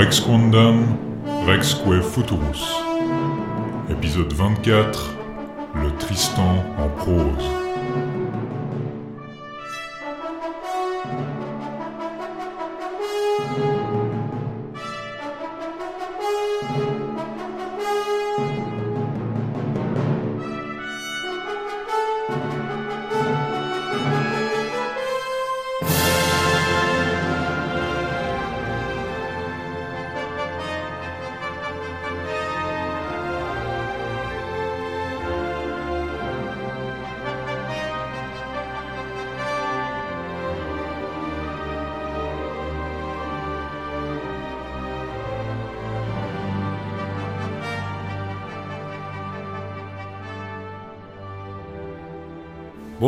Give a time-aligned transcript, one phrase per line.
[0.00, 0.96] Rex Quandam,
[1.46, 2.64] Rexque Futurus.
[3.90, 5.14] Épisode 24
[5.74, 7.59] Le Tristan en prose.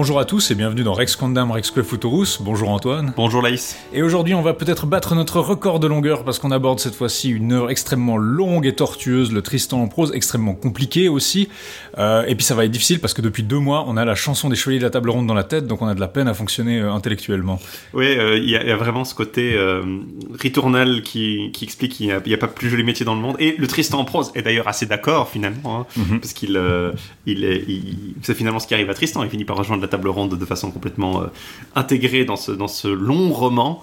[0.03, 2.43] Bonjour à tous et bienvenue dans Rex Condam Rexque Futurus.
[2.43, 3.13] Bonjour Antoine.
[3.17, 3.79] Bonjour Laïs.
[3.93, 7.31] Et aujourd'hui, on va peut-être battre notre record de longueur parce qu'on aborde cette fois-ci
[7.31, 11.49] une œuvre extrêmement longue et tortueuse, le Tristan en prose, extrêmement compliqué aussi.
[11.99, 14.17] Euh, et puis ça va être difficile parce que depuis deux mois, on a la
[14.17, 16.09] chanson des Chevaliers de la Table Ronde dans la tête, donc on a de la
[16.09, 17.61] peine à fonctionner euh, intellectuellement.
[17.95, 19.57] Oui, euh, il y, a vraiment ce côté
[20.37, 23.37] ritournel qui, qui, explique qu'il n'y a, pas plus joli métier dans le monde.
[23.39, 26.19] Et le Tristan en prose est d'ailleurs assez d'accord finalement, hein, mhm.
[26.19, 26.61] parce qu'il
[27.27, 29.23] il, il, c'est finalement ce qui arrive à Tristan.
[29.23, 31.27] Il finit par rejoindre la table ronde de façon complètement euh,
[31.77, 33.83] intégrée dans ce, dans ce long roman,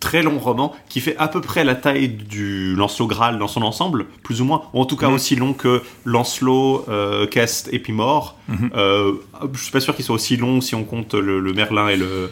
[0.00, 3.62] très long roman, qui fait à peu près la taille du Lancelot Graal dans son
[3.62, 5.14] ensemble, plus ou moins, ou en tout cas mhm.
[5.14, 8.36] aussi long que Lancelot, euh, Kest et puis Mort.
[8.48, 8.70] Mhm.
[8.74, 9.12] Euh,
[9.52, 12.30] je suis pas sûr qu'il soit aussi long si on compte le Merlin et le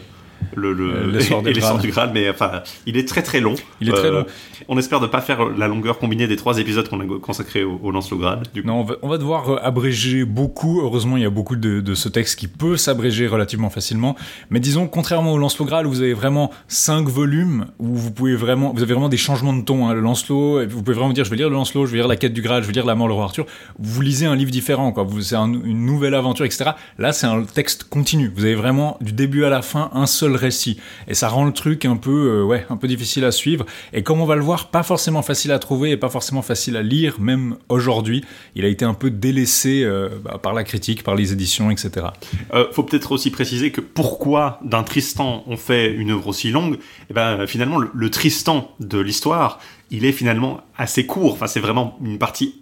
[0.55, 3.55] le, le, euh, et l'essor du Graal, mais enfin, il est très très long.
[3.81, 4.19] Il est très long.
[4.19, 7.63] Euh, on espère ne pas faire la longueur combinée des trois épisodes qu'on a consacrés
[7.63, 8.43] au, au Lance le Graal.
[8.53, 10.81] Du Non, on va, devoir euh, abréger beaucoup.
[10.81, 14.15] Heureusement, il y a beaucoup de, de ce texte qui peut s'abréger relativement facilement.
[14.49, 18.35] Mais disons, contrairement au Lance le Graal, vous avez vraiment cinq volumes où vous pouvez
[18.35, 19.87] vraiment, vous avez vraiment des changements de ton.
[19.87, 19.93] Hein.
[19.93, 22.15] Le Lancelot, vous pouvez vraiment dire, je vais lire le Lancelot, je vais lire la
[22.15, 23.45] quête du Graal, je vais lire la mort le roi Arthur.
[23.77, 25.07] Vous lisez un livre différent, quoi.
[25.21, 26.71] C'est une nouvelle aventure, etc.
[26.97, 28.31] Là, c'est un texte continu.
[28.35, 31.53] Vous avez vraiment du début à la fin un seul récit et ça rend le
[31.53, 33.65] truc un peu, euh, ouais, un peu difficile à suivre.
[33.93, 36.77] Et comme on va le voir, pas forcément facile à trouver et pas forcément facile
[36.77, 38.23] à lire, même aujourd'hui.
[38.55, 42.07] Il a été un peu délaissé euh, bah, par la critique, par les éditions, etc.
[42.53, 46.77] Euh, faut peut-être aussi préciser que pourquoi d'un Tristan on fait une œuvre aussi longue?
[47.09, 49.59] Eh ben finalement, le, Tristan de l'histoire,
[49.91, 51.33] il est finalement assez court.
[51.33, 52.55] Enfin, c'est vraiment une partie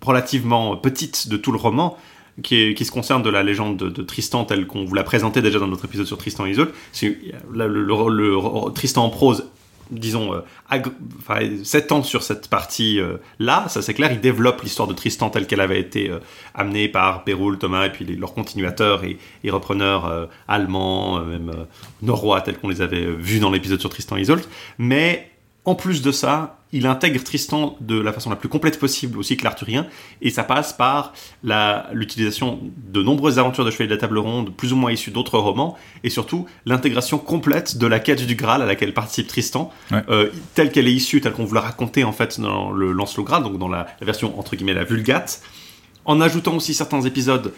[0.00, 1.96] relativement petite de tout le roman
[2.42, 5.66] qui, se concerne de la légende de, Tristan telle qu'on vous l'a présenté déjà dans
[5.66, 6.70] notre épisode sur Tristan et Isolde.
[6.92, 7.18] C'est
[7.52, 9.44] le, Tristan en prose
[9.90, 15.30] disons, euh, 7 ans sur cette partie-là, ça c'est clair, il développe l'histoire de Tristan
[15.30, 16.18] telle qu'elle avait été euh,
[16.54, 19.18] amenée par Péroul, Thomas et puis leurs continuateurs et,
[19.50, 21.52] repreneurs euh, allemands, même
[22.02, 24.44] norrois tels qu'on les avait vus dans l'épisode sur Tristan et Isolde.
[24.78, 25.30] Mais
[25.68, 29.36] en plus de ça, il intègre Tristan de la façon la plus complète possible aussi
[29.36, 29.86] que l'Arthurien,
[30.22, 31.12] et ça passe par
[31.92, 32.58] l'utilisation
[32.90, 35.76] de nombreuses aventures de Chevalier de la Table Ronde, plus ou moins issues d'autres romans,
[36.04, 40.72] et surtout l'intégration complète de la quête du Graal à laquelle participe Tristan, euh, telle
[40.72, 43.58] qu'elle est issue, telle qu'on vous l'a raconté en fait dans le Lancelot Graal, donc
[43.58, 45.42] dans la, la version entre guillemets la Vulgate,
[46.06, 47.52] en ajoutant aussi certains épisodes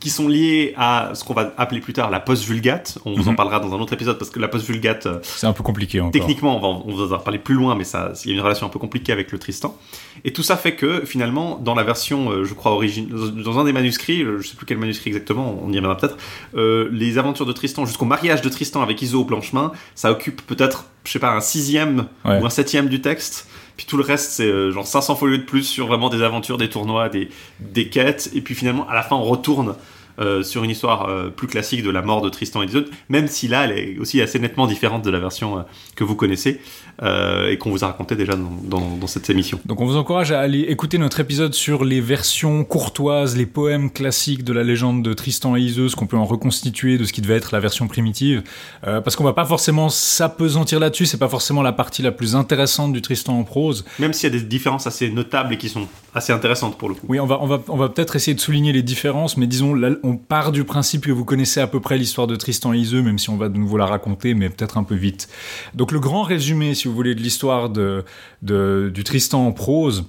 [0.00, 2.98] qui sont liés à ce qu'on va appeler plus tard la post-vulgate.
[3.04, 3.36] On vous en mhm.
[3.36, 5.06] parlera dans un autre épisode parce que la post-vulgate.
[5.06, 6.12] Euh, c'est un peu compliqué encore.
[6.12, 8.42] Techniquement, on va, on va en parler plus loin, mais ça, il y a une
[8.42, 9.76] relation un peu compliquée avec le Tristan.
[10.24, 13.64] Et tout ça fait que finalement, dans la version, euh, je crois, origine, dans un
[13.64, 16.16] des manuscrits, je sais plus quel manuscrit exactement, on y reviendra peut-être,
[16.56, 20.40] euh, les aventures de Tristan jusqu'au mariage de Tristan avec Iso au Blanchemin, ça occupe
[20.46, 23.49] peut-être, je sais pas, un sixième ou un septième du texte.
[23.80, 26.68] Puis tout le reste, c'est genre 500 folios de plus sur vraiment des aventures, des
[26.68, 28.30] tournois, des quêtes.
[28.34, 29.74] Et puis finalement, à la fin, on retourne
[30.18, 33.28] euh, sur une histoire euh, plus classique de la mort de Tristan et autres, même
[33.28, 35.62] si là, elle est aussi assez nettement différente de la version euh,
[35.96, 36.60] que vous connaissez
[37.02, 39.58] et qu'on vous a raconté déjà dans, cette émission.
[39.64, 43.90] Donc on vous encourage à aller écouter notre épisode sur les versions courtoises, les poèmes
[43.90, 47.22] classiques de la légende de Tristan et Iseuse, qu'on peut en reconstituer de ce qui
[47.22, 48.42] devait être la version primitive,
[48.82, 52.92] parce qu'on va pas forcément s'apesantir là-dessus, c'est pas forcément la partie la plus intéressante
[52.92, 53.86] du Tristan en prose.
[53.98, 56.94] Même s'il y a des différences assez notables et qui sont assez intéressantes pour le
[56.96, 57.06] coup.
[57.08, 59.74] Oui, on va, on va, on va peut-être essayer de souligner les différences, mais disons,
[60.02, 63.18] on part du principe que vous connaissez à peu près l'histoire de Tristan Iseux, même
[63.18, 65.28] si on va de nouveau la raconter, mais peut-être un peu vite.
[65.74, 68.04] Donc le grand résumé, si vous voulez, de l'histoire de,
[68.42, 70.04] du Tristan en prose,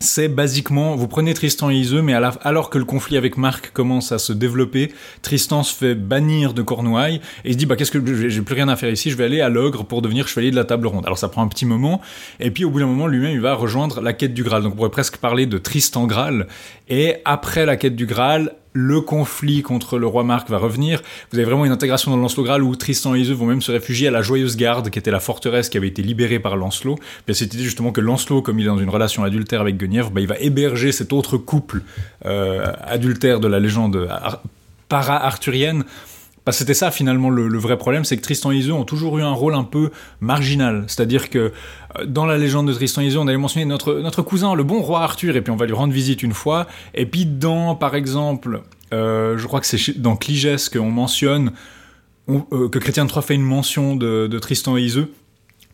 [0.00, 4.18] c'est basiquement, vous prenez Tristan Iseux, mais alors que le conflit avec Marc commence à
[4.18, 4.92] se développer,
[5.22, 8.54] Tristan se fait bannir de Cornouailles et il se dit bah qu'est-ce que j'ai plus
[8.54, 10.88] rien à faire ici, je vais aller à l'ogre pour devenir chevalier de la table
[10.88, 11.06] ronde.
[11.06, 12.00] Alors ça prend un petit moment
[12.40, 14.62] et puis au bout d'un moment lui-même il va rejoindre la quête du Graal.
[14.62, 16.48] Donc on pourrait presque parler de Tristan Graal
[16.88, 21.00] et après la quête du Graal, le conflit contre le roi Marc va revenir.
[21.30, 23.70] Vous avez vraiment une intégration dans Lancelot Graal où Tristan et Iseult vont même se
[23.70, 26.98] réfugier à la Joyeuse Garde, qui était la forteresse qui avait été libérée par Lancelot.
[27.24, 30.10] Puis cette idée justement que Lancelot, comme il est dans une relation adultère avec Guenièvre,
[30.10, 31.82] bah, il va héberger cet autre couple
[32.26, 34.08] euh, adultère de la légende
[34.88, 35.84] para-arthurienne.
[36.46, 39.22] Que c'était ça finalement le, vrai problème, c'est que Tristan et Iseult ont toujours eu
[39.22, 40.84] un rôle un peu marginal.
[40.88, 41.52] C'est-à-dire que
[41.98, 44.62] euh, dans la légende de Tristan et Iseult, on avait mentionné notre, notre cousin, le
[44.62, 46.66] bon roi Arthur, et puis on va lui rendre visite une fois.
[46.92, 48.62] Et puis dans, par exemple,
[48.92, 51.52] euh, je crois que c'est dans Cligès qu'on mentionne,
[52.28, 55.08] euh, que Chrétien Troyes fait une mention de, de Tristan et Iseult.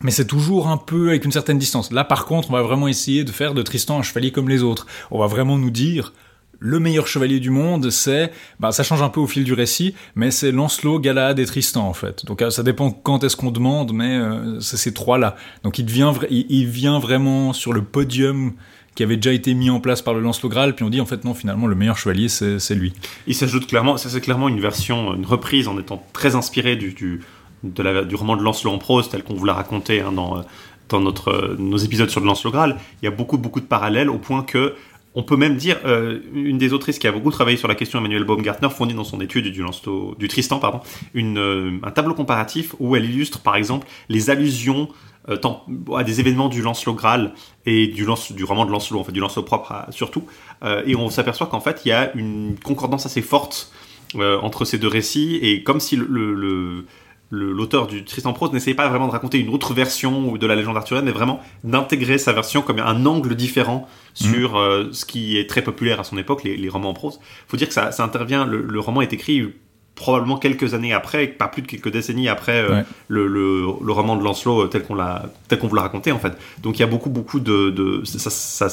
[0.03, 1.91] Mais c'est toujours un peu avec une certaine distance.
[1.91, 4.63] Là, par contre, on va vraiment essayer de faire de Tristan un chevalier comme les
[4.63, 4.87] autres.
[5.11, 6.13] On va vraiment nous dire,
[6.63, 9.95] le meilleur chevalier du monde, c'est, bah, ça change un peu au fil du récit,
[10.15, 12.23] mais c'est Lancelot, Galahad et Tristan en fait.
[12.25, 15.35] Donc euh, ça dépend quand est-ce qu'on demande, mais euh, c'est ces trois-là.
[15.63, 15.87] Donc il,
[16.29, 18.53] il, vient vraiment sur le podium
[18.93, 21.07] qui avait déjà été mis en place par le Lancelot Graal, puis on dit en
[21.07, 22.93] fait non, finalement le meilleur chevalier c'est lui.
[23.25, 26.93] Il s'ajoute clairement, ça c'est clairement une version, une reprise en étant très inspiré du,
[26.93, 30.43] du, roman de Lancelot en prose tel qu'on vous l'a raconté hein, dans
[30.89, 34.09] dans notre, nos épisodes sur le Lancelot Graal, il y a beaucoup beaucoup de parallèles
[34.09, 34.75] au point que
[35.13, 37.99] on peut même dire, euh, une des autrices qui a beaucoup travaillé sur la question,
[37.99, 39.63] Emmanuel Baumgartner, fournit dans son étude du,
[40.17, 40.79] du Tristan, pardon,
[41.15, 44.89] euh, un tableau comparatif où elle illustre, par exemple, les allusions
[45.29, 45.37] euh,
[45.95, 47.33] à des événements du Lancelot Graal
[47.65, 48.05] et du
[48.43, 50.25] roman de Lancelot, en fait, du Lancelot propre surtout.
[50.85, 53.71] et on s'aperçoit qu'en fait, il y a une concordance assez forte
[54.15, 56.85] entre ces deux récits, et comme si le
[57.31, 60.75] l'auteur du Tristan Prose n'essayait pas vraiment de raconter une autre version de la légende
[60.75, 64.57] arthurienne, mais vraiment d'intégrer sa version comme un angle différent sur mhm.
[64.57, 67.19] euh, ce qui est très populaire à son époque, les, romans en prose.
[67.47, 69.53] faut dire que ça, intervient, le, roman est écrit
[69.95, 74.63] probablement quelques années après, pas plus de quelques décennies après euh, le, roman de Lancelot
[74.63, 76.33] euh, tel qu'on l'a tel qu'on vous l'a raconté en fait.
[76.61, 78.67] Donc il y a beaucoup beaucoup de, ça,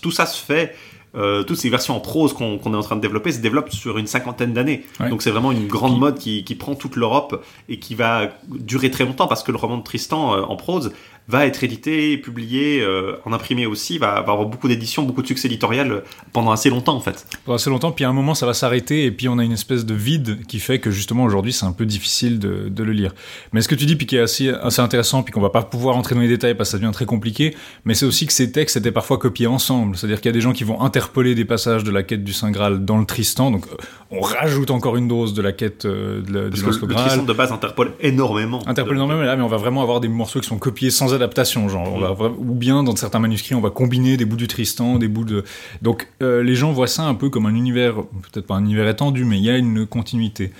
[0.00, 0.74] tout ça se fait
[1.16, 3.98] euh, toutes ces versions en prose qu'on est en train de développer se développent sur
[3.98, 4.84] une cinquantaine d'années.
[5.10, 8.90] Donc c'est vraiment une grande mode qui, qui prend toute l'Europe et qui va durer
[8.90, 10.92] très longtemps parce que le roman de Tristan euh, en prose
[11.26, 15.26] va être édité, publié, euh, en imprimé aussi, va, va avoir beaucoup d'éditions, beaucoup de
[15.26, 16.02] succès éditorial
[16.32, 17.26] pendant assez longtemps en fait.
[17.44, 19.52] Pendant assez longtemps, puis à un moment ça va s'arrêter et puis on a une
[19.52, 22.92] espèce de vide qui fait que justement aujourd'hui c'est un peu difficile de, de, le
[22.92, 23.14] lire.
[23.52, 25.62] Mais ce que tu dis puis qui est assez, assez intéressant puis qu'on va pas
[25.62, 28.32] pouvoir entrer dans les détails parce que ça devient très compliqué, mais c'est aussi que
[28.32, 31.34] ces textes étaient parfois copiés ensemble, c'est-à-dire qu'il y a des gens qui vont interpeller
[31.34, 33.66] des passages de la quête du Saint Graal dans le Tristan, donc
[34.10, 36.78] on rajoute encore une dose de la quête euh, de, du Graal.
[36.80, 38.66] Le Tristan de base interpole énormément.
[38.66, 41.14] Interpelle énormément, mais là mais on va vraiment avoir des morceaux qui sont copiés sans
[41.14, 41.92] adaptation, genre.
[41.92, 45.08] On va, ou bien dans certains manuscrits, on va combiner des bouts du Tristan, des
[45.08, 45.44] bouts de.
[45.82, 47.94] Donc euh, les gens voient ça un peu comme un univers,
[48.32, 50.52] peut-être pas un univers étendu, mais il y a une continuité.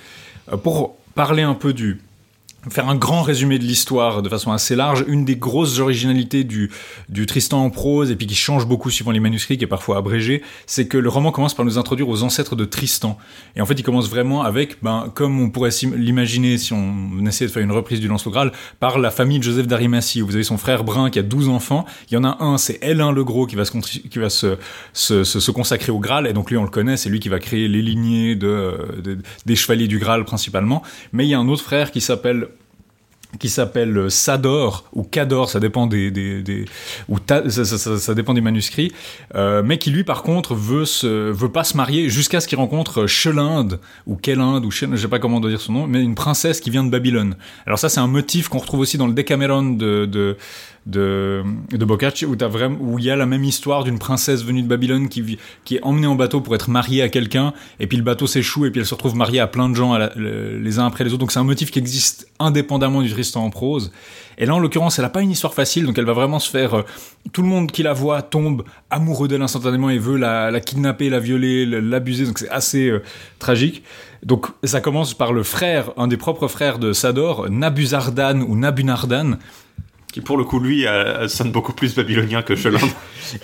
[0.51, 2.01] Euh, pour parler un peu du
[2.69, 6.71] faire un grand résumé de l'histoire de façon assez large, une des grosses originalités du,
[7.09, 9.97] du Tristan en prose, et puis qui change beaucoup suivant les manuscrits, qui est parfois
[9.97, 13.17] abrégé, c'est que le roman commence par nous introduire aux ancêtres de Tristan.
[13.55, 17.47] Et en fait, il commence vraiment avec, ben, comme on pourrait l'imaginer si on essayait
[17.47, 20.35] de faire une reprise du Lancelot Graal, par la famille de Joseph d'Arimathie, où vous
[20.35, 21.85] avez son frère Brun qui a 12 enfants.
[22.09, 24.57] Il y en a un, c'est Hélène le Gros, qui va, se, qui va se,
[24.93, 27.39] se, se, consacrer au Graal, et donc lui, on le connaît, c'est lui qui va
[27.39, 30.81] créer les lignées de, des chevaliers du Graal principalement.
[31.13, 32.47] Mais il y a un autre frère qui s'appelle
[33.39, 36.65] qui s'appelle Sador ou Cador, ça dépend des, des,
[37.09, 38.91] ou ça, dépend des manuscrits,
[39.35, 42.57] euh, mais qui lui par contre veut se veut pas se marier jusqu'à ce qu'il
[42.57, 46.01] rencontre Chelinde ou Kelinde ou je sais pas comment on doit dire son nom, mais
[46.01, 47.35] une princesse qui vient de Babylone.
[47.65, 50.37] Alors ça c'est un motif qu'on retrouve aussi dans le Decameron de, de
[50.85, 55.09] de, de Boccaccio où, il y a la même histoire d'une princesse venue de Babylone
[55.09, 58.27] qui, qui est emmenée en bateau pour être mariée à quelqu'un, et puis le bateau
[58.27, 61.11] s'échoue, et puis elle se retrouve mariée à plein de gens les uns après les
[61.11, 61.21] autres.
[61.21, 63.91] Donc c'est un motif qui existe indépendamment du Tristan en prose.
[64.37, 66.49] Et là, en l'occurrence, elle n'a pas une histoire facile, donc elle va vraiment se
[66.49, 66.73] faire...
[66.75, 66.81] Euh,
[67.31, 71.09] tout le monde qui la voit tombe amoureux d'elle instantanément et veut la, la kidnapper,
[71.09, 73.01] la violer, l'abuser, donc c'est assez euh,
[73.39, 73.81] tragique.
[74.23, 79.37] Donc ça commence par le frère, un des propres frères de Sador, Nabuzardan ou Nabunardan,
[80.15, 80.85] qui pour le coup lui
[81.27, 82.79] sonne beaucoup plus babylonien que Cheland.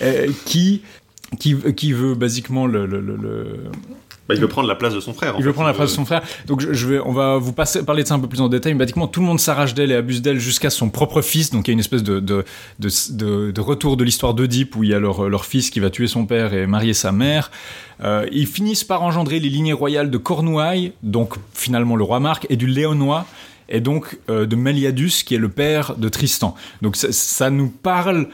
[0.02, 0.84] Euh, qui,
[1.40, 3.18] qui, qui veut basiquement le, le, le,
[4.30, 5.34] bah, il veut prendre la place de son frère.
[5.40, 6.22] Il veut prendre la place de son frère.
[6.46, 8.74] Donc je, vais, on va vous passer, parler de ça un peu plus en détail.
[8.74, 11.50] Mais basiquement, tout le monde s'arrache d'elle et abuse d'elle jusqu'à son propre fils.
[11.50, 12.46] Donc il y a une espèce de, de,
[12.80, 15.90] de, de retour de l'histoire d'Oedipe où il y a leur, leur fils qui va
[15.90, 17.52] tuer son père et marier sa mère.
[18.04, 22.46] Euh, ils finissent par engendrer les lignées royales de Cornouailles, donc finalement le roi Marc,
[22.50, 23.26] et du Léonois,
[23.72, 26.54] et donc euh, de Meliadus, qui est le père de Tristan.
[26.82, 28.28] Donc ça, nous parle.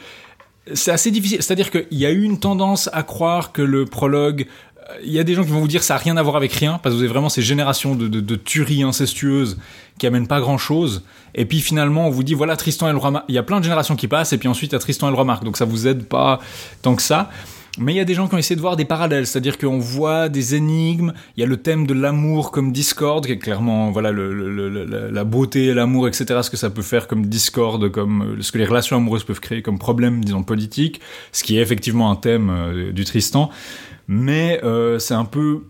[0.74, 1.42] C'est assez difficile.
[1.42, 4.46] C'est-à-dire qu'il y a eu une tendance à croire que le prologue
[4.90, 6.36] euh, il y a des gens qui vont vous dire ça n'a rien à voir
[6.36, 9.58] avec rien, parce que vous avez vraiment ces générations de, tueries incestueuses
[9.98, 11.04] qui amènent pas grand chose.
[11.34, 12.98] Et puis finalement, on vous dit voilà Tristan et le.
[13.28, 15.08] Il y a plein de générations qui passent, et puis ensuite il y a Tristan
[15.08, 15.44] et le.
[15.44, 16.40] Donc ça vous aide pas
[16.82, 17.30] tant que ça.
[17.78, 19.78] Mais il y a des gens qui ont essayé de voir des parallèles, c'est-à-dire qu'on
[19.78, 23.90] voit des énigmes, il y a le thème de l'amour comme discorde, qui est clairement
[23.92, 28.50] voilà le, la beauté l'amour, etc., ce que ça peut faire comme discorde, comme ce
[28.50, 31.00] que les relations amoureuses peuvent créer comme problème, disons, politique,
[31.32, 33.50] ce qui est effectivement un thème euh, du Tristan.
[34.08, 35.62] Mais euh, c'est un peu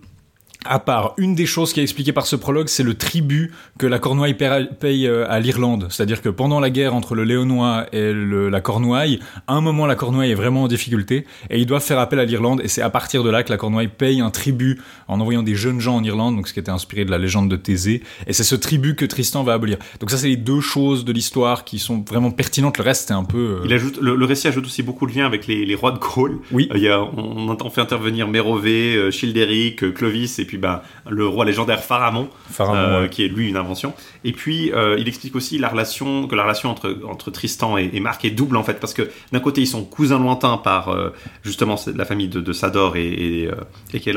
[0.64, 3.86] à part, une des choses qui est expliquée par ce prologue, c'est le tribut que
[3.86, 5.86] la Cornouaille paye euh, à l'Irlande.
[5.90, 9.94] C'est-à-dire que pendant la guerre entre le Léonois et la Cornouaille, à un moment la
[9.94, 12.90] Cornouaille est vraiment en difficulté et ils doivent faire appel à l'Irlande et c'est à
[12.90, 16.02] partir de là que la Cornouaille paye un tribut en envoyant des jeunes gens en
[16.02, 18.02] Irlande, donc ce qui était inspiré de la légende de Thésée.
[18.26, 19.78] Et c'est ce tribut que Tristan va abolir.
[20.00, 22.78] Donc ça, c'est les deux choses de l'histoire qui sont vraiment pertinentes.
[22.78, 23.60] Le reste, c'est un peu.
[23.60, 26.40] Euh, Il ajoute, le, récit ajoute aussi beaucoup de liens avec les, rois de Gaule.
[26.50, 26.68] Oui.
[26.72, 31.26] Euh, il y a, on, on, fait intervenir Mérové, Childéric, Clovis et puis bah, le
[31.26, 32.28] roi légendaire Pharamond,
[32.58, 33.92] euh, qui est lui une invention.
[34.24, 38.00] Et puis euh, il explique aussi la relation, que la relation entre, entre Tristan et,
[38.00, 41.10] Marc est double en fait, parce que d'un côté ils sont cousins lointains par euh,
[41.42, 43.50] justement la famille de, Sador et, et,
[43.94, 44.14] et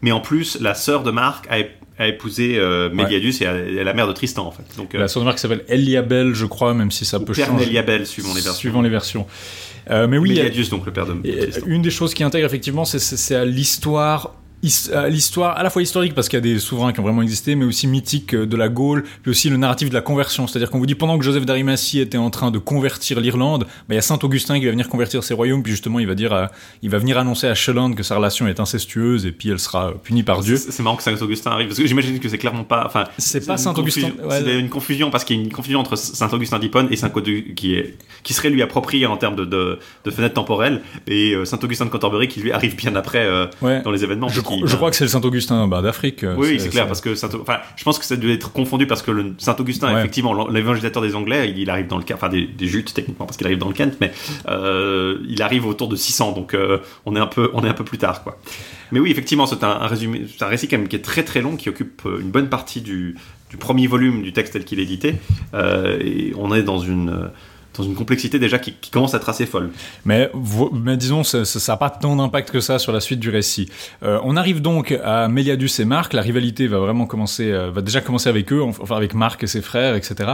[0.00, 2.58] mais en plus la sœur de Marc a, épousé
[2.92, 4.64] Méliadus et, est la mère de Tristan en fait.
[4.76, 7.64] Donc, la sœur de Marc s'appelle Eliabel, je crois, même si ça peut changer.
[7.64, 8.54] Eliabel suivant les versions.
[8.54, 9.26] Suivant les versions.
[9.88, 11.66] mais oui, Méliadus, donc le père de, Tristan.
[11.66, 16.14] Une des choses qui intègre effectivement, c'est à l'histoire euh, l'histoire à la fois historique
[16.14, 18.56] parce qu'il y a des souverains qui ont vraiment existé mais aussi mythique euh, de
[18.56, 20.46] la Gaule puis aussi le narratif de la conversion.
[20.46, 23.68] C'est-à-dire qu'on vous dit pendant que Joseph d'Arimathie était en train de convertir l'Irlande bah,
[23.90, 26.14] il y a Saint Augustin qui va venir convertir ses royaumes puis justement il va
[26.14, 26.48] dire
[26.82, 29.94] il va venir annoncer à Shelland que sa relation est incestueuse et puis elle sera
[30.02, 30.56] punie par Dieu.
[30.56, 33.44] C'est marrant que Saint Augustin arrive parce que j'imagine que c'est clairement pas enfin c'est
[33.44, 36.60] pas Saint Augustin c'est une confusion parce qu'il y a une confusion entre Saint Augustin
[36.60, 37.24] d'Hippone et Saint Code
[37.56, 41.44] qui est qui serait lui approprié en termes de, de, de fenêtre temporelle et euh,
[41.44, 43.28] Saint Augustin de Canterbury qui lui arrive bien après
[43.60, 44.28] dans les événements.
[44.28, 46.24] Je, je crois que c'est le Saint Augustin bah, d'Afrique.
[46.24, 48.86] Euh, oui, c'est clair, parce que Saint enfin, je pense que ça devait être confondu
[48.86, 52.46] parce que le Saint Augustin, effectivement, l'évangélisateur des Anglais, il arrive dans le enfin des,
[52.46, 54.12] des jutes techniquement parce qu'il arrive dans le Kent, mais
[54.48, 57.74] euh, il arrive autour de 600, donc euh, on est un peu, on est un
[57.74, 58.38] peu plus tard, quoi.
[58.90, 61.40] Mais oui, effectivement, c'est un, résumé, c'est un récit quand même qui est très très
[61.40, 63.16] long, qui occupe une bonne partie du,
[63.48, 65.14] du premier volume du texte tel qu'il est édité,
[65.54, 67.30] et on est dans une
[67.76, 69.70] dans une complexité déjà qui, commence à être assez folle.
[70.04, 70.30] Mais,
[70.96, 73.68] disons, ça n'a pas tant d'impact que ça sur la suite du récit.
[74.02, 76.12] Euh, on arrive donc à Méliadus et Marc.
[76.12, 79.46] La rivalité va vraiment commencer, euh, va déjà commencer avec eux, enfin avec Marc et
[79.46, 80.30] ses frères, etc.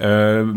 [0.00, 0.52] Euh,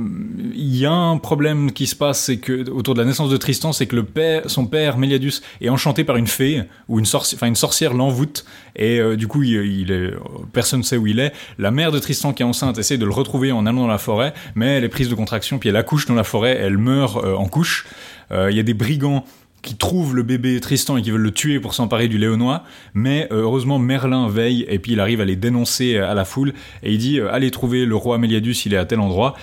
[0.54, 3.38] il y a un problème qui se passe, c'est que autour de la naissance de
[3.38, 7.06] Tristan, c'est que le père, son père Méliadus est enchanté par une fée ou une
[7.06, 8.46] enfin une sorcière l'envoûte
[8.78, 10.14] et du coup il, est,
[10.54, 11.34] personne ne sait où il est.
[11.58, 13.98] La mère de Tristan qui est enceinte essaie de le retrouver en allant dans la
[13.98, 17.18] forêt, mais elle est prise de contraction puis elle accouche dans la forêt, elle meurt
[17.18, 17.88] euh, en couche.
[18.32, 19.26] Euh, il y a des brigands
[19.62, 23.28] qui trouvent le bébé Tristan et qui veulent le tuer pour s'emparer du Léonois, mais
[23.32, 26.54] euh, heureusement Merlin veille et puis il arrive à les dénoncer à la foule
[26.84, 29.36] et il dit allez trouver le roi Méliadus, il est à tel endroit.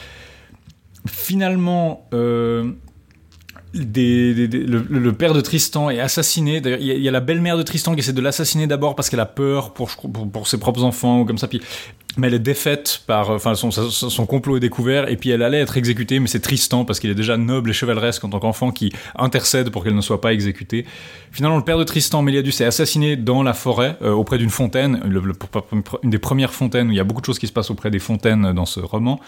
[1.07, 2.09] Finalement,
[3.75, 6.62] le, père de Tristan est assassiné.
[6.64, 9.26] Il y, a la belle-mère de Tristan qui essaie de l'assassiner d'abord parce qu'elle a
[9.26, 9.90] peur pour,
[10.47, 11.49] ses propres enfants ou comme ça.
[11.49, 11.61] Puis
[12.16, 15.76] mais elle est défaite par, enfin, son, complot est découvert, et puis elle allait être
[15.76, 18.93] exécutée, mais c'est Tristan, parce qu'il est déjà noble et chevaleresque en tant qu'enfant, qui
[19.16, 20.87] intercède pour qu'elle ne soit pas exécutée.
[21.33, 25.00] Finalement, le père de Tristan, Méliadus, est assassiné dans la forêt, euh, auprès d'une fontaine,
[25.04, 27.90] une des premières fontaines, où il y a beaucoup de choses qui se passent auprès
[27.90, 29.19] des fontaines dans ce roman.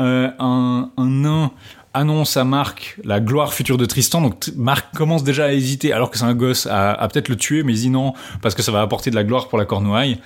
[0.00, 1.52] Euh, un nain
[1.94, 4.20] annonce à Marc la gloire future de Tristan.
[4.20, 7.62] Donc Marc commence déjà à hésiter, alors que c'est un gosse, à, peut-être le tuer,
[7.62, 10.18] mais il dit non, parce que ça va apporter de la gloire pour la Cornouaille.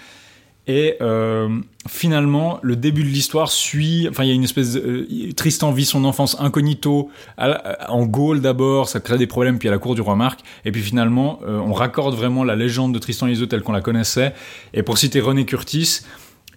[0.69, 1.49] Et euh,
[1.89, 4.09] finalement, le début de l'histoire suit.
[4.11, 4.73] Enfin, il y a une espèce.
[4.73, 7.09] De, euh, Tristan vit son enfance incognito
[7.39, 10.41] en Gaule d'abord, ça crée des problèmes, puis à la cour du roi Marc.
[10.65, 13.73] Et puis finalement, euh, on raccorde vraiment la légende de Tristan et Isolde telle qu'on
[13.73, 14.35] la connaissait.
[14.75, 16.01] Et pour citer René Curtis,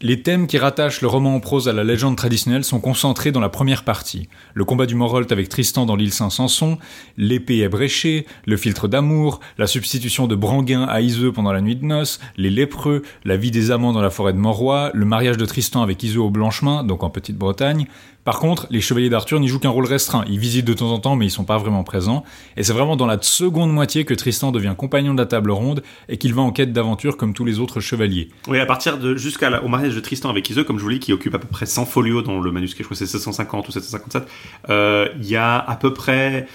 [0.02, 3.42] les thèmes qui rattachent le roman en prose à la légende traditionnelle sont concentrés dans
[3.42, 4.30] la première partie.
[4.54, 6.78] Le combat du Morolt avec Tristan dans l'île Saint-Sanson,
[7.18, 11.84] l'épée ébréchée, le filtre d'amour, la substitution de Branguin à Iseux pendant la nuit de
[11.84, 15.46] noces, les lépreux, la vie des amants dans la forêt de Morroy, le mariage de
[15.46, 17.88] Tristan avec Iseux au Blanchemin, donc en Petite-Bretagne,
[18.30, 20.24] par contre, les chevaliers d'Arthur n'y jouent qu'un rôle restreint.
[20.30, 22.24] Ils visitent de temps en temps, mais ils sont pas vraiment présents.
[22.58, 25.82] Et c'est vraiment dans la seconde moitié que Tristan devient compagnon de la table ronde
[26.10, 28.30] et qu'il va en quête d'aventure comme tous les autres chevaliers.
[28.48, 31.12] Oui, à partir de jusqu'au mariage de Tristan avec Iseux, comme je vous l'ai, qui
[31.12, 33.72] occupe à peu près 100 folios dans le manuscrit, je crois que c'est 750 ou
[33.72, 34.28] 757,
[34.70, 36.46] euh, il y a à peu près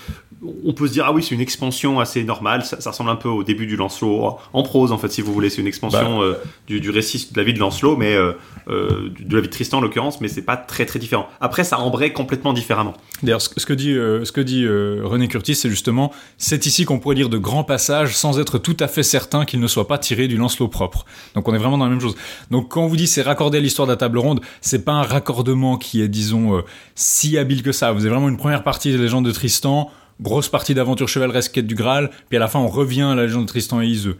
[0.65, 3.29] on peut se dire ah oui c'est une expansion assez normale ça, ressemble un peu
[3.29, 6.25] au début du Lancelot en prose en fait si vous voulez c'est une expansion bah.
[6.25, 6.35] euh,
[6.67, 8.33] du, récit de la vie de Lancelot mais euh,
[8.69, 11.64] euh, de la vie de Tristan en l'occurrence mais c'est pas très très différent après
[11.65, 12.95] ça embraye complètement différemment.
[13.23, 17.15] D'ailleurs ce, que dit ce que dit René Curtis c'est justement c'est ici qu'on pourrait
[17.15, 20.29] lire de grands passages sans être tout à fait certain qu'ils ne soient pas tirés
[20.29, 21.05] du Lancelot propre.
[21.35, 22.17] Donc on est vraiment dans la même chose.
[22.51, 24.93] Donc quand on vous dit c'est raccordé à l'histoire de la table ronde c'est pas
[24.93, 26.63] un raccordement qui est disons
[26.95, 27.93] si habile que ça.
[27.93, 29.91] Vous avez vraiment une première partie des légendes de Tristan
[30.21, 33.23] grosse partie d'aventure chevaleresque quête du Graal, puis à la fin on revient à la
[33.23, 34.17] légende de Tristan et Iseux.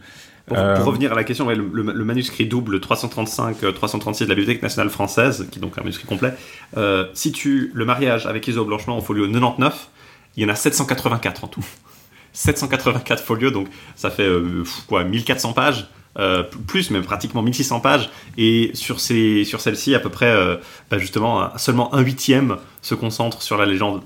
[0.47, 4.29] Pour, Euh, pour revenir à la question, ouais, le, le- le manuscrit double 335-336 de
[4.29, 6.33] la Bibliothèque nationale française, qui est donc un manuscrit complet,
[6.77, 9.87] euh, si tu le mariage avec Iso Blanchement en folio 99,
[10.37, 11.65] il y en a 784 en tout.
[12.33, 15.87] 784 folios, donc ça fait euh, quoi, 1400 pages.
[16.17, 20.55] euh, plus même pratiquement 1600 pages et sur ces sur celle-ci à peu près euh,
[20.89, 24.01] bah, justement seulement un huitième se concentre sur la légende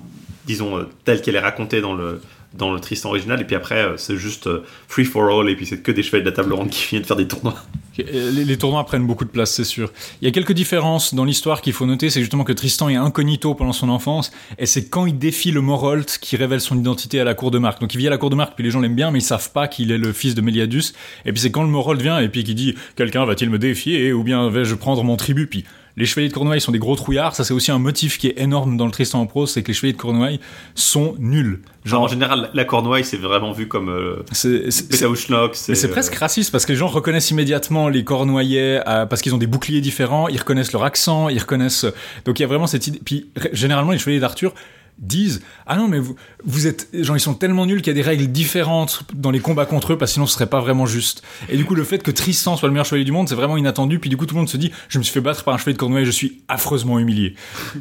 [0.47, 2.19] disons euh, telle qu'elle est racontée dans le
[2.53, 5.55] dans le Tristan original et puis après euh, c'est juste euh, free for all et
[5.55, 7.55] puis c'est que des chevaliers de la table ronde qui viennent faire des tournois
[7.97, 9.91] Les, les tournois prennent beaucoup de place, c'est sûr.
[10.21, 12.95] Il y a quelques différences dans l'histoire qu'il faut noter, c'est justement que Tristan est
[12.95, 17.19] incognito pendant son enfance, et c'est quand il défie le Morolt qui révèle son identité
[17.19, 17.81] à la cour de Marc.
[17.81, 19.23] Donc il vit à la cour de Marc, puis les gens l'aiment bien, mais ils
[19.23, 20.93] savent pas qu'il est le fils de Méliadus.
[21.25, 24.13] Et puis c'est quand le Morolt vient, et puis qui dit «Quelqu'un va-t-il me défier,
[24.13, 25.65] ou bien vais-je prendre mon tribut?» Puis
[25.97, 28.39] les chevaliers de Cornouailles sont des gros trouillards, ça c'est aussi un motif qui est
[28.39, 30.39] énorme dans le Tristan en prose, c'est que les chevaliers de Cornouailles
[30.75, 31.61] sont nuls.
[31.85, 36.15] genre en général la Cornouaille c'est vraiment vu comme euh, c'est- c'est- c'est euh, presque
[36.15, 39.81] raciste parce que les gens reconnaissent immédiatement les Cornouaillais euh, parce qu'ils ont des boucliers
[39.81, 41.85] différents, ils reconnaissent leur accent, ils reconnaissent.
[42.25, 42.99] Donc il y a vraiment cette idée.
[43.03, 44.53] Puis généralement les chevaliers d'Arthur
[44.99, 48.01] disent ah non mais vous vous êtes genre ils sont tellement nuls qu'il y a
[48.01, 50.85] des règles différentes dans les combats contre eux parce que sinon ce serait pas vraiment
[50.85, 53.35] juste et du coup le fait que Tristan soit le meilleur chevalier du monde c'est
[53.35, 55.43] vraiment inattendu puis du coup tout le monde se dit je me suis fait battre
[55.43, 57.35] par un chevalier de Cornouailles je suis affreusement humilié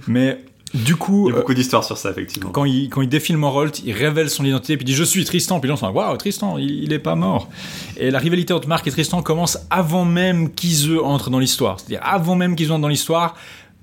[0.07, 0.39] mais
[0.75, 3.09] du coup il y a euh, beaucoup d'histoires sur ça effectivement quand il, quand il
[3.09, 5.61] défile Morolt, il révèle son identité, puis il dit Je suis Tristan.
[5.61, 7.49] Puis les gens sont Waouh, Tristan, il, il est pas mort.
[7.97, 11.79] Et la rivalité entre Marc et Tristan commence avant même qu'Iseux entre dans l'histoire.
[11.79, 13.35] C'est-à-dire, avant même qu'ils entrent dans l'histoire,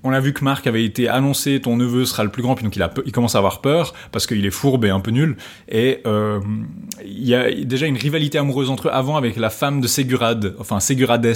[0.04, 2.62] on a vu que Marc avait été annoncé ton neveu sera le plus grand, puis
[2.64, 5.10] donc il, a, il commence à avoir peur parce qu'il est fourbe et un peu
[5.10, 5.36] nul.
[5.68, 6.38] Et euh,
[7.04, 10.54] il y a déjà une rivalité amoureuse entre eux avant avec la femme de Ségurade,
[10.60, 11.34] enfin Ségurades,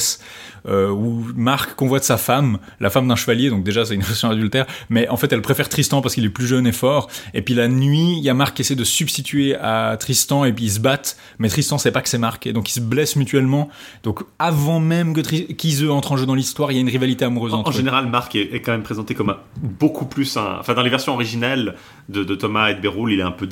[0.68, 4.30] euh, où Marc convoite sa femme, la femme d'un chevalier, donc déjà c'est une relation
[4.30, 7.08] adultère, mais en fait elle préfère Tristan parce qu'il est plus jeune et fort.
[7.34, 10.52] Et puis la nuit, il y a Marc qui essaie de substituer à Tristan et
[10.52, 12.80] puis ils se battent, mais Tristan sait pas que c'est Marc, et donc ils se
[12.80, 13.68] blessent mutuellement.
[14.04, 16.88] Donc avant même que Tri- qu'Iseux entre en jeu dans l'histoire, il y a une
[16.88, 17.76] rivalité amoureuse En, entre en eux.
[17.76, 20.58] général, Marc est, est quand même présenté comme un, beaucoup plus un.
[20.60, 21.76] Enfin, dans les versions originales
[22.08, 23.48] de, de Thomas et de Béroul, il est un peu,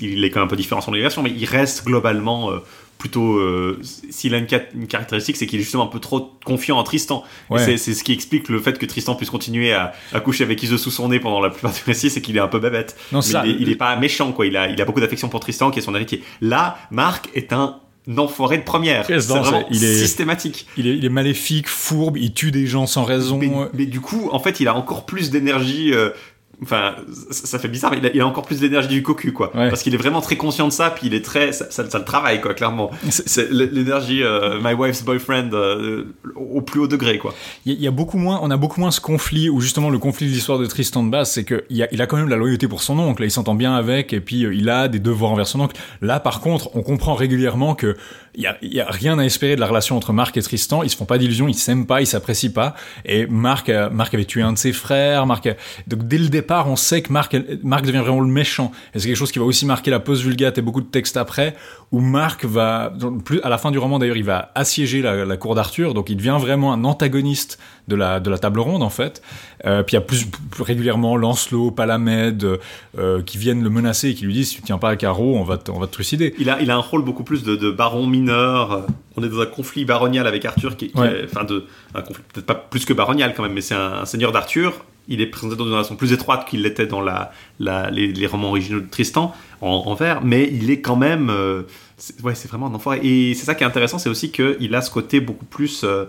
[0.00, 2.58] il est quand même un peu différent sur les versions, mais il reste globalement euh,
[2.98, 3.36] plutôt.
[3.38, 4.46] euh, S'il a une,
[4.86, 7.24] caractéristique, c'est qu'il est justement un peu trop confiant en Tristan.
[7.50, 7.76] Ouais.
[7.76, 10.78] c'est- ce qui explique le fait que Tristan puisse continuer à, à coucher avec Iseux
[10.78, 12.96] sous son nez pendant la plupart du récit, c'est qu'il est un peu bébête.
[13.12, 14.46] Non, Mais ça- il, est, il est pas méchant, quoi.
[14.46, 16.22] Il a, il a beaucoup d'affection pour Tristan, qui est son héritier.
[16.40, 17.78] Là, Marc est un
[18.16, 19.06] enfoiré de première.
[19.06, 20.66] C'est vraiment il est- systématique.
[20.76, 23.38] Il est, il est maléfique, fourbe, il tue des gens sans raison.
[23.38, 25.92] Mais, mais du coup, en fait, il a encore plus d'énergie.
[25.94, 26.10] euh,
[26.62, 26.94] Enfin,
[27.30, 29.50] ça, fait bizarre, mais il a, il a encore plus d'énergie du cocu, quoi.
[29.56, 29.68] Ouais.
[29.68, 31.52] Parce qu'il est vraiment très conscient de ça, puis il est très.
[31.52, 32.90] Ça, ça, ça le travaille, quoi, clairement.
[33.08, 36.04] C'est- l'énergie euh, my wife's boyfriend euh,
[36.36, 37.34] au plus haut degré, quoi.
[37.66, 40.26] Il y, a- beaucoup moins, on a beaucoup moins ce conflit, ou justement le conflit
[40.28, 42.68] de l'histoire de Tristan de base, c'est qu'il a, il a quand même la loyauté
[42.68, 45.46] pour son oncle, il s'entend bien avec, et puis euh, il a des devoirs envers
[45.48, 45.76] son oncle.
[46.00, 47.96] Là, par contre, on comprend régulièrement que
[48.34, 50.96] il y a, rien à espérer de la relation entre Marc et Tristan, ils se
[50.96, 54.40] font pas d'illusions, ils s'aiment pas, ils s'apprécient pas, et Marc, a- Marc avait tué
[54.40, 55.54] un de ses frères, Marc, a-
[55.86, 59.06] donc dès le départ, on sait que Marc, Marc devient vraiment le méchant, et c'est
[59.08, 61.54] quelque chose qui va aussi marquer la post-vulgate et beaucoup de textes après,
[61.90, 62.92] où Marc va,
[63.24, 66.16] plus, à la fin du roman d'ailleurs, il va assiéger la cour d'Arthur, donc il
[66.16, 69.22] devient vraiment un antagoniste de la, de la table ronde en fait.
[69.66, 72.46] Euh, puis il y a plus, plus régulièrement Lancelot, Palamède,
[72.98, 75.36] euh, qui viennent le menacer et qui lui disent si tu tiens pas à carreau,
[75.36, 76.34] on va te, on va te trucider.
[76.38, 78.86] Il a, il a un rôle beaucoup plus de, de baron mineur.
[79.16, 81.22] On est dans un conflit baronial avec Arthur, qui, qui Ouais.
[81.22, 81.64] est, enfin, de,
[81.94, 84.84] un conflit peut-être pas plus que baronial quand même, mais c'est un, un seigneur d'Arthur.
[85.08, 88.26] Il est présenté dans une relation plus étroite qu'il l'était dans la, la, les, les
[88.28, 91.62] romans originaux de Tristan en, en vers, mais il est quand même, euh,
[91.96, 93.00] c'est- ouais, c'est vraiment un enfoiré.
[93.02, 95.82] Et c'est ça qui est intéressant, c'est aussi qu'il a ce côté beaucoup plus.
[95.82, 96.04] euh,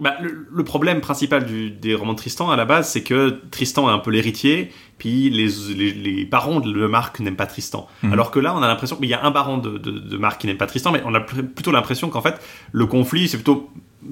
[0.00, 3.40] bah, le, le problème principal du- des romans de Tristan à la base, c'est que
[3.50, 7.86] Tristan est un peu l'héritier, puis les, les, les barons de Marc n'aiment pas Tristan.
[8.02, 8.12] Mhm.
[8.12, 10.40] Alors que là, on a l'impression qu'il y a un baron de, de, de Marc
[10.40, 12.40] qui n'aime pas Tristan, mais on a pl- plutôt l'impression qu'en fait,
[12.72, 13.70] le conflit, c'est plutôt.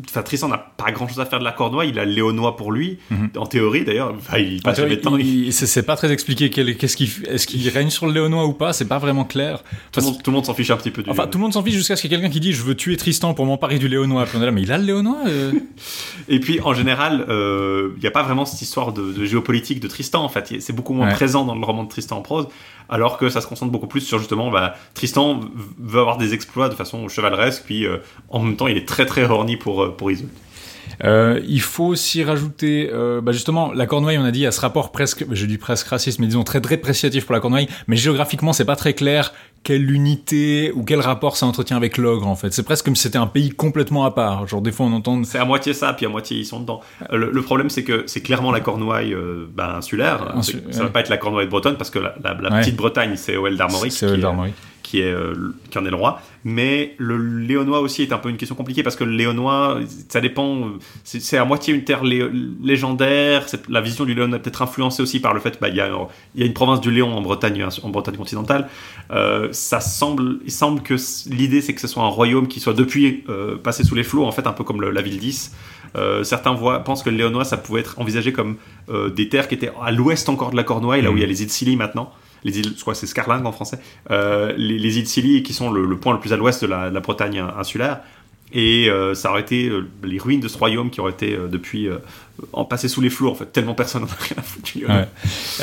[0.08, 2.72] Enfin, Tristan n'a pas grand chose à faire de la Cornouaille, il a Léonois pour
[2.72, 3.30] lui, Mhm.
[3.36, 4.14] en théorie d'ailleurs.
[4.16, 5.16] Enfin, il passe temps.
[5.18, 8.72] il- c'est pas très expliqué qu'est-ce qui, est-ce qu'il règne sur le Léonois ou pas,
[8.72, 9.58] c'est pas vraiment clair.
[9.62, 11.10] Tout, Parce- le monde, tout le monde s'en fiche un petit peu du.
[11.10, 12.62] Enfin, tout le monde s'en fiche jusqu'à ce qu'il y ait quelqu'un qui dit je
[12.62, 14.24] veux tuer Tristan pour m'emparer du Léonois.
[14.24, 15.52] Puis on est là, mais il a le Léonois euh
[16.28, 19.80] Et puis, en général, euh, il n'y a pas vraiment cette histoire de, de géopolitique
[19.80, 20.54] de Tristan, en fait.
[20.60, 21.12] C'est beaucoup moins Ouais.
[21.12, 22.46] présent dans le roman de Tristan en prose,
[22.88, 25.40] alors que ça se concentre beaucoup plus sur, justement, bah, Tristan
[25.78, 29.06] veut avoir des exploits de façon chevaleresque, puis euh, en même temps, il est très
[29.06, 30.30] très horny pour, euh, pour Isolde.
[31.04, 34.60] Euh, il faut aussi rajouter, euh, bah justement, la Cornouaille, on a dit, à ce
[34.60, 38.52] rapport presque, je dis presque raciste, mais disons très dépréciatif pour la Cornouaille, mais géographiquement,
[38.52, 39.32] c'est pas très clair
[39.64, 42.52] quelle unité ou quel rapport ça entretient avec l'ogre en fait.
[42.52, 44.46] C'est presque comme si c'était un pays complètement à part.
[44.48, 45.22] Genre des fois on entend.
[45.24, 46.80] C'est à moitié ça, puis à moitié ils sont dedans.
[47.12, 50.34] Euh, le, le problème c'est que c'est clairement la Cornouaille euh, ben, insulaire.
[50.36, 52.60] Insu- Ça va pas être la Cornouaille bretonne parce que la, la- la Ouais.
[52.60, 54.54] petite Bretagne c'est Oel d'Armorique C'est est- d'Armorique.
[54.92, 56.20] Qui est euh, qui en est le roi.
[56.44, 59.78] Mais le Léonois aussi est un peu une question compliquée parce que le Léonois,
[60.10, 60.68] ça dépend.
[61.02, 62.28] C'est à moitié une terre lé-
[62.62, 63.46] légendaire.
[63.70, 65.88] La vision du Léon est peut-être influencée aussi par le fait, bah, il y a,
[66.36, 68.68] une province du Léon en Bretagne, en Bretagne continentale.
[69.12, 70.96] Euh, ça semble, il semble que
[71.30, 74.26] l'idée c'est que ce soit un royaume qui soit depuis euh, passé sous les flots,
[74.26, 75.54] en fait, un peu comme la ville 10.
[75.96, 78.56] Euh, certains voient, pensent que le Léonois, ça pouvait être envisagé comme
[79.16, 81.26] des terres qui étaient à l'ouest encore de la Cornouaille, là où il y a
[81.26, 82.12] les îles Scilly maintenant.
[82.44, 83.78] Les îles, je crois que c'est Scarlingue en français.
[84.10, 86.90] Euh, les, les îles Scilly qui sont le, point le plus à l'ouest de la,
[87.00, 88.00] Bretagne insulaire.
[88.54, 91.88] Et euh, ça aurait été euh, les ruines de ce royaume qui auraient été depuis
[92.52, 93.46] en passé sous les flots en fait.
[93.46, 95.06] Tellement personne n'en a rien.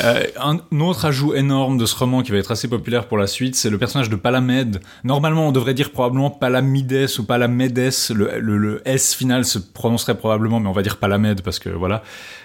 [0.02, 3.26] Euh, un autre ajout énorme de ce roman qui va être assez populaire pour la
[3.26, 4.80] suite, c'est le personnage de Palamède.
[5.04, 7.92] Normalement, on devrait dire probablement Palamides ou Palamedes.
[8.12, 12.02] Le, le- S final se prononcerait probablement, mais on va dire Palamède parce que voilà.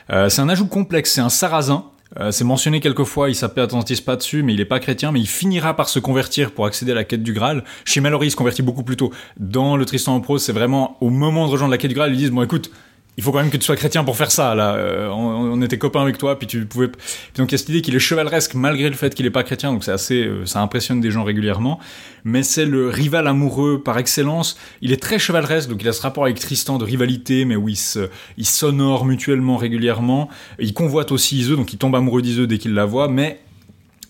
[0.10, 1.13] C'est un ajout complexe.
[1.13, 1.86] C'est un sarrasin.
[2.19, 5.28] Euh, c'est mentionné quelquefois, il s'appétentise pas dessus, mais il est pas chrétien, mais il
[5.28, 7.63] finira par se convertir pour accéder à la quête du Graal.
[7.84, 9.12] Chez Mallory, il se convertit beaucoup plus tôt.
[9.38, 12.13] Dans le Tristan en prose, c'est vraiment au moment de rejoindre la quête du Graal,
[12.13, 12.71] ils disent bon écoute,
[13.17, 14.56] il faut quand même que tu sois chrétien pour faire ça.
[14.56, 16.89] Là, Euh, on, était copains avec toi, puis tu pouvais.
[16.89, 16.99] Puis
[17.38, 19.43] donc il y a cette idée qu'il est chevaleresque malgré le fait qu'il est pas
[19.43, 19.71] chrétien.
[19.71, 21.80] Donc c'est assez, euh, ça impressionne des gens régulièrement.
[22.23, 24.58] Mais c'est le rival amoureux par excellence.
[24.82, 27.69] Il est très chevaleresque, donc il a ce rapport avec Tristan de rivalité, mais où
[27.69, 30.30] il s'honore mutuellement régulièrement.
[30.60, 33.39] Il convoite aussi Iseux, donc il tombe amoureux d'Iseux dès qu'il la voit, mais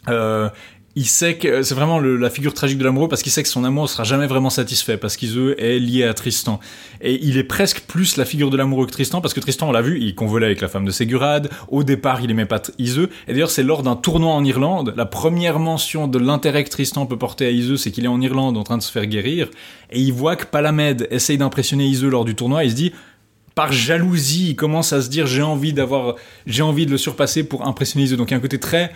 [0.07, 0.49] euh,
[0.97, 3.65] il sait que c'est vraiment la figure tragique de l'amoureux parce qu'il sait que son
[3.65, 6.61] amour ne sera jamais vraiment satisfait parce qu'Iseux est lié à Tristan.
[7.01, 9.71] Et il est presque plus la figure de l'amoureux que Tristan parce que Tristan, on
[9.73, 11.49] l'a vu, il convolait avec la femme de Ségurade.
[11.67, 13.09] Au départ, il aimait pas Iseux.
[13.27, 17.05] Et d'ailleurs, c'est lors d'un tournoi en Irlande, la première mention de l'intérêt que Tristan
[17.05, 19.49] peut porter à Iseux, c'est qu'il est en Irlande en train de se faire guérir.
[19.91, 22.63] Et il voit que Palamède essaye d'impressionner Iseux lors du tournoi.
[22.63, 22.93] Il se dit,
[23.53, 26.15] par jalousie, il commence à se dire j'ai envie d'avoir,
[26.47, 28.15] j'ai envie de le surpasser pour impressionner Iseux.
[28.15, 28.93] Donc il y a un côté très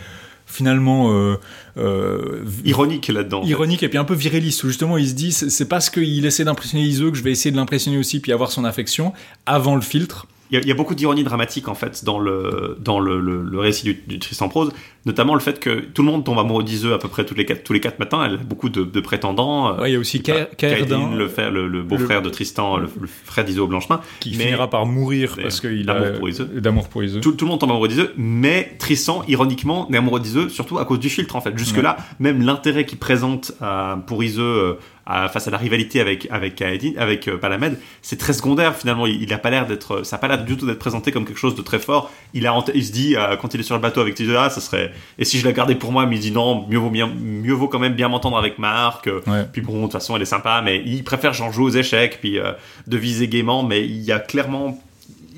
[0.49, 1.35] finalement euh,
[1.77, 3.43] euh, Ironique là-dedans.
[3.43, 6.43] ironique et puis un peu viriliste où justement il se dit c'est parce qu'il essaie
[6.43, 9.13] d'impressionner Iseux que je vais essayer de l'impressionner aussi puis avoir son affection
[9.45, 10.27] avant le filtre.
[10.51, 13.19] Il y, a, il y a beaucoup d'ironie dramatique en fait dans le dans le,
[13.19, 14.71] le, le récit du, du Tristan prose,
[15.05, 17.45] notamment le fait que tout le monde tombe amoureux d'Iseux à peu près tous les
[17.45, 18.23] quatre tous les quatre matins.
[18.25, 19.69] Elle a beaucoup de, de prétendants.
[19.77, 22.88] euh, Ouais, il y a aussi Caerdin le, frère- le, le beau-frère de Tristan, le,
[23.25, 24.01] frère d'Iseux au Blanchemin.
[24.19, 27.21] qui mais- finira par mourir parce qu'il a d'amour pour Iseux.
[27.21, 30.85] Tout, tout le monde tombe amoureux d'Iseux, mais Tristan, ironiquement, n'est amoureux d'Iseux, surtout à
[30.85, 31.55] cause du filtre, en fait.
[31.57, 34.73] Jusque-là, même l'intérêt qu'il présente euh, pour Iseux euh,
[35.10, 39.08] à- face à la rivalité avec, avec avec euh, Palamède, c'est très secondaire, finalement.
[39.08, 41.26] Il, il a pas l'air d'être, ça a pas l'air du tout d'être présenté comme
[41.26, 42.12] quelque chose de très fort.
[42.34, 44.62] Il, a, il se dit, euh, quand il est sur le bateau avec ah, ça
[44.62, 47.08] serait, et si je la gardais pour moi, mais il dit non, mieux vaut, bien,
[47.08, 49.08] mieux vaut quand même bien m'entendre avec Marc.
[49.08, 49.45] euh, Ouais.
[49.52, 52.19] puis bon, de toute façon, elle est sympa, mais il préfère genre jouer aux échecs,
[52.22, 52.52] puis euh,
[52.88, 54.80] de viser gaiement, mais il y a clairement.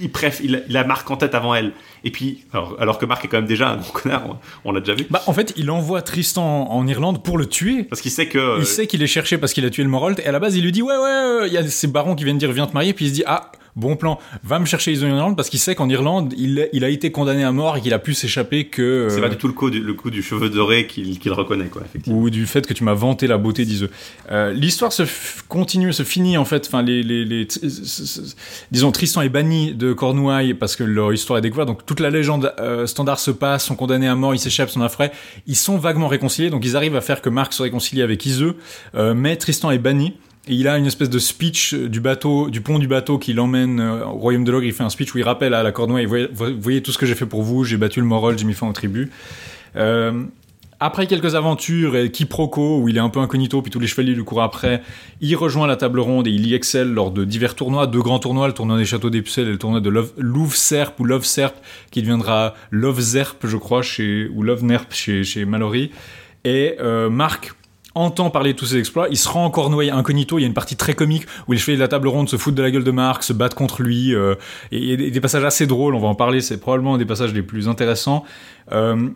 [0.01, 1.71] Il, préf, il, a- il a Marc en tête avant elle.
[2.03, 4.71] Et puis, alors, alors que Marc est quand même déjà un gros connard, on, on
[4.71, 5.05] l'a déjà vu.
[5.09, 7.83] Bah en fait il envoie Tristan en, en Irlande pour le tuer.
[7.83, 8.37] Parce qu'il sait que.
[8.39, 10.39] euh, Il sait qu'il est cherché parce qu'il a tué le Morold et à la
[10.39, 12.51] base il lui dit ouais ouais euh, il y a ces barons qui viennent dire
[12.51, 15.11] viens te marier puis il se dit ah bon plan va me chercher Iseux en
[15.11, 17.93] Irlande parce qu'il sait qu'en Irlande il, il a été condamné à mort et qu'il
[17.93, 20.21] a pu s'échapper que C'est euh, pas du tout le coup du, le coup du
[20.23, 22.19] cheveu doré qu'il qu'il reconnaît, quoi, effectivement.
[22.19, 23.89] ou du fait que tu m'as vanté la beauté d'Iseux.
[24.31, 25.03] Euh, L'histoire se
[25.47, 26.67] continue, se finit en fait.
[26.67, 27.47] Enfin, les, les, les-
[28.71, 31.67] disons Tristan est banni de Cornouailles parce que leur histoire est découverte.
[31.67, 34.81] Donc toute la légende euh, standard se passe, sont condamnés à mort, ils s'échappent, sont
[34.81, 35.11] affrés.
[35.47, 38.55] Ils sont vaguement réconciliés, donc ils arrivent à faire que Marc se réconcilie avec Iseux,
[38.95, 40.13] euh, mais Tristan est banni.
[40.47, 43.79] Il a une espèce de speech euh, du bateau, du pont du bateau qui l'emmène
[43.79, 44.65] euh, au royaume de l'ogre.
[44.65, 47.05] Il fait un speech où il rappelle à la Cornouaille, voyez, voyez tout ce que
[47.05, 49.09] j'ai fait pour vous, j'ai battu le Morold, j'ai mis fin aux tribus.
[49.75, 50.23] Euh,
[50.79, 54.15] après quelques aventures et quiproquos où il est un peu incognito, puis tous les chevaliers
[54.15, 54.81] lui courent après,
[55.21, 58.17] il rejoint la table ronde et il y excelle lors de divers tournois, deux grands
[58.17, 61.53] tournois, le tournoi des châteaux des Pucelles et le tournoi de Love- Louve-Serp ou Love-Serp,
[61.91, 65.91] qui deviendra Love-Zerp, je crois, chez, ou Love-Nerp chez, chez Mallory.
[66.43, 66.77] Et
[67.11, 67.53] Marc
[67.95, 70.47] entend parler de tous ses exploits, il se rend encore noyé incognito, il y a
[70.47, 72.71] une partie très comique où les chevaliers de la table ronde se foutent de la
[72.71, 74.35] gueule de Marc, se battent contre lui, euh,
[74.71, 77.33] et a des, passages assez drôles, on va en parler, c'est probablement un des passages
[77.33, 78.23] les plus intéressants.
[78.71, 79.09] Euh,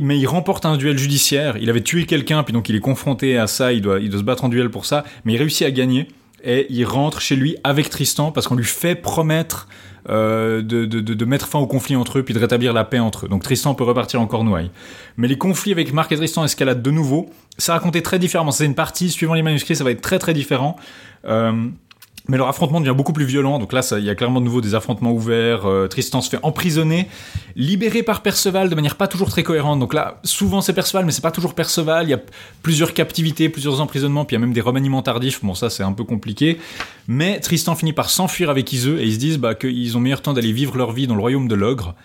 [0.00, 1.58] mais il remporte un duel judiciaire.
[1.60, 3.74] Il avait tué quelqu'un, puis donc il est confronté à ça.
[3.74, 6.08] Il doit, il doit se battre en duel pour ça, mais il réussit à gagner.
[6.44, 9.68] Et il rentre chez lui avec Tristan parce qu'on lui fait promettre
[10.08, 13.26] euh, de, de, mettre fin au conflit entre eux, puis de rétablir la paix entre
[13.26, 13.28] eux.
[13.28, 14.70] Donc Tristan peut repartir en Cornouailles.
[15.16, 17.30] Mais les conflits avec Marc et Tristan escaladent de nouveau.
[17.58, 18.50] Ça raconté très différemment.
[18.50, 20.76] C'est une partie, suivant les manuscrits, ça va être très très différent.
[21.26, 21.68] Euh,
[22.28, 23.58] Mais leur affrontement devient beaucoup plus violent.
[23.58, 25.66] Donc là, il y a clairement de nouveau des affrontements ouverts.
[25.66, 27.08] Euh, Tristan se fait emprisonner,
[27.56, 29.80] libéré par Perceval de manière pas toujours très cohérente.
[29.80, 32.06] Donc là, souvent c'est Perceval, mais c'est pas toujours Perceval.
[32.06, 32.20] Il y a
[32.62, 35.44] plusieurs captivités, plusieurs emprisonnements, puis il y a même des remaniements tardifs.
[35.44, 36.58] Bon, ça c'est un peu compliqué.
[37.08, 40.22] Mais Tristan finit par s'enfuir avec Iseux et ils se disent bah, qu'ils ont meilleur
[40.22, 41.96] temps d'aller vivre leur vie dans le royaume de l'ogre.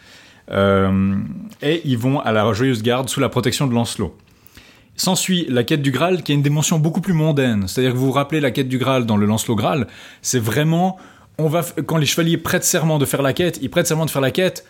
[0.50, 1.16] Euh,
[1.62, 4.16] et ils vont à la Joyeuse Garde sous la protection de Lancelot.
[4.98, 7.68] S'ensuit la quête du Graal, qui a une dimension beaucoup plus mondaine.
[7.68, 9.88] C'est-à-dire que vous vous rappelez la quête du Graal dans le Lancelot Graal,
[10.22, 10.98] c'est vraiment,
[11.38, 14.10] on va, quand les chevaliers prêtent serment de faire la quête, ils prêtent serment de
[14.10, 14.66] faire la quête.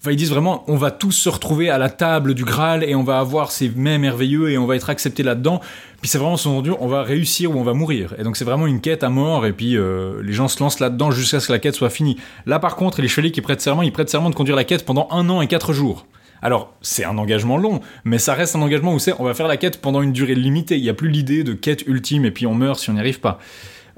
[0.00, 2.96] Enfin, ils disent vraiment, on va tous se retrouver à la table du Graal et
[2.96, 5.60] on va avoir ces mets merveilleux et on va être accepté là-dedans.
[6.00, 8.16] Puis c'est vraiment sous-entendu, on va réussir ou on va mourir.
[8.18, 10.80] Et donc c'est vraiment une quête à mort et puis euh, les gens se lancent
[10.80, 12.16] là-dedans jusqu'à ce que la quête soit finie.
[12.46, 14.84] Là par contre, les chevaliers qui prêtent serment, ils prêtent serment de conduire la quête
[14.84, 16.04] pendant un an et quatre jours.
[16.42, 19.48] Alors, c'est un engagement long, mais ça reste un engagement où c'est on va faire
[19.48, 20.76] la quête pendant une durée limitée.
[20.76, 22.98] Il n'y a plus l'idée de quête ultime et puis on meurt si on n'y
[22.98, 23.38] arrive pas.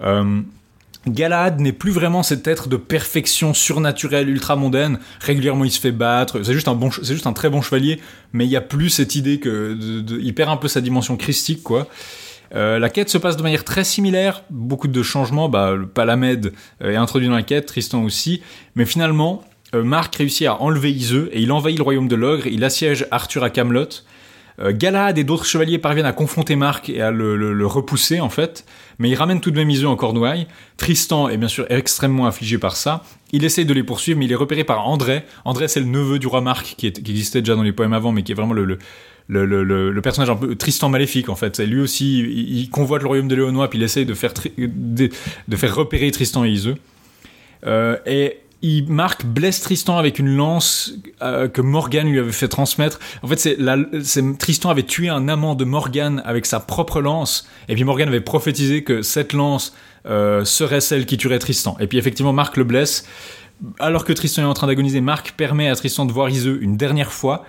[0.00, 0.42] Euh,
[1.06, 4.98] Galahad n'est plus vraiment cet être de perfection surnaturelle, ultra mondaine.
[5.20, 6.42] Régulièrement, il se fait battre.
[6.42, 8.00] C'est juste un bon, juste un très bon chevalier,
[8.32, 9.76] mais il n'y a plus cette idée que
[10.08, 11.88] il perd un peu sa dimension christique, quoi.
[12.54, 15.48] Euh, la quête se passe de manière très similaire, beaucoup de changements.
[15.48, 18.42] Bah, euh, est introduit dans la quête, Tristan aussi,
[18.76, 19.42] mais finalement,
[19.82, 22.46] Marc réussit à enlever Iseux et il envahit le royaume de l'ogre.
[22.46, 23.88] Il assiège Arthur à Camelot.
[24.60, 28.64] Euh, Galahad et d'autres chevaliers parviennent à confronter Marc et à le, repousser en fait,
[28.98, 30.46] mais il ramène tout de même Iseux en Cornouailles.
[30.76, 33.02] Tristan est bien sûr extrêmement affligé par ça.
[33.32, 35.24] Il essaye de les poursuivre, mais il est repéré par André.
[35.44, 38.22] André, c'est le neveu du roi Marc qui, existait déjà dans les poèmes avant, mais
[38.22, 41.58] qui est vraiment le, personnage un peu Tristan maléfique en fait.
[41.58, 45.74] Lui aussi, il, convoite le royaume de Léonois, puis il essaye de faire, de faire
[45.74, 46.76] repérer Tristan et Iseux.
[47.66, 52.48] Euh, et il Marc blesse Tristan avec une lance euh, que Morgane lui avait fait
[52.48, 52.98] transmettre.
[53.22, 57.74] En fait, c'est Tristan avait tué un amant de Morgane avec sa propre lance, et
[57.74, 59.74] puis Morgane avait prophétisé que cette lance
[60.06, 61.76] euh, serait celle qui tuerait Tristan.
[61.78, 63.06] Et puis effectivement, Marc le blesse.
[63.80, 66.78] Alors que Tristan est en train d'agoniser, Marc permet à Tristan de voir Iseux une
[66.78, 67.44] dernière fois.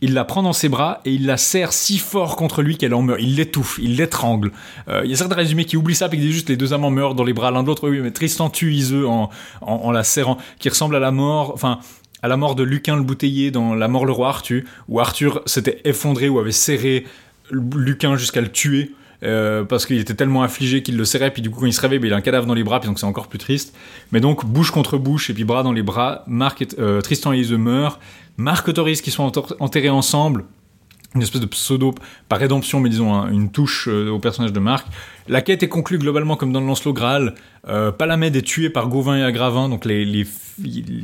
[0.00, 2.94] Il la prend dans ses bras et il la serre si fort contre lui qu'elle
[2.94, 3.20] en meurt.
[3.22, 4.52] Il l'étouffe, il l'étrangle.
[4.88, 6.72] Euh, Il y a certains résumés qui oublient ça et qui disent juste les deux
[6.72, 7.88] amants meurent dans les bras l'un de l'autre.
[7.88, 9.30] Oui, mais Tristan tue Iseux en,
[9.62, 11.78] en, la serrant, qui ressemble à la mort, enfin,
[12.22, 15.42] à la mort de Lucain le bouteiller dans La mort le roi Arthur, où Arthur
[15.46, 17.06] s'était effondré ou avait serré
[17.50, 18.92] Lucain jusqu'à le tuer.
[19.24, 21.80] euh, parce qu'il était tellement affligé qu'il le serrait, puis du coup quand il se
[21.80, 23.74] réveille, ben, il a un cadavre dans les bras, puis donc c'est encore plus triste.
[24.12, 26.24] Mais donc bouche contre bouche et puis bras dans les bras,
[26.78, 27.98] euh, Tristan et Iseux meurent.
[28.36, 30.44] Marc autorise qu'ils entor- enterrés ensemble,
[31.14, 31.94] une espèce de pseudo
[32.28, 34.86] par rédemption, mais disons un- une touche euh, au personnage de Marc.
[35.28, 37.34] La quête est conclue globalement comme dans le Lancelot Graal.
[37.68, 40.26] Euh, Palamède est tué par Gauvin et Agravin, donc les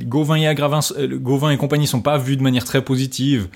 [0.04, 3.48] Gauvin et Agravin, euh, Gauvin et compagnie sont pas vus de manière très positive.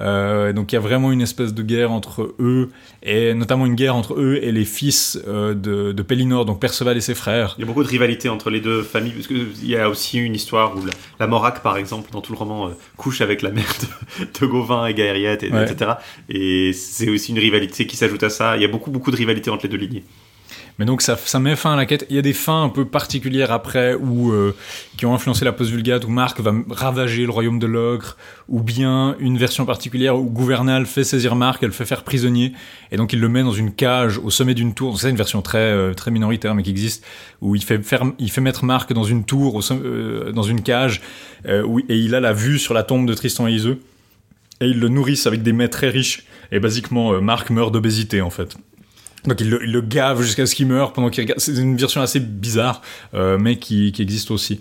[0.00, 2.70] Euh, donc il y a vraiment une espèce de guerre entre eux,
[3.02, 6.96] et notamment une guerre entre eux et les fils euh, de, de Pellinor, donc Perceval
[6.96, 7.54] et ses frères.
[7.58, 10.18] Il y a beaucoup de rivalité entre les deux familles, parce qu'il y a aussi
[10.18, 13.42] une histoire où la, la Morac, par exemple, dans tout le roman, euh, couche avec
[13.42, 13.72] la mère
[14.20, 15.70] de, de Gauvin et Gaëriette, et, Ouais.
[15.70, 15.92] etc.
[16.28, 18.56] Et c'est aussi une rivalité qui s'ajoute à ça.
[18.56, 20.04] Il y a beaucoup, beaucoup de rivalité entre les deux lignées.
[20.78, 22.06] Mais donc ça, met fin à la quête.
[22.08, 24.54] Il y a des fins un peu particulières après où, euh,
[24.96, 28.16] qui ont influencé la post-vulgate où Marc va ravager le royaume de l'ogre,
[28.48, 32.52] ou bien une version particulière où Gouvernal fait saisir Marc, elle le fait faire prisonnier,
[32.90, 34.98] et donc il le met dans une cage au sommet d'une tour.
[34.98, 37.04] C'est une version très euh, très minoritaire mais qui existe
[37.40, 41.00] où il fait faire, il fait mettre Marc dans une tour, euh, dans une cage,
[41.46, 43.80] où, et il a la vue sur la tombe de Tristan et Iseux,
[44.60, 46.24] et ils le nourrissent avec des mets très riches.
[46.52, 48.56] Et basiquement, Marc meurt d'obésité en fait.
[49.26, 51.40] Donc il le, il le gave jusqu'à ce qu'il meure pendant qu'il regarde.
[51.40, 52.82] C'est une version assez bizarre,
[53.14, 54.58] euh, mais qui, qui existe aussi.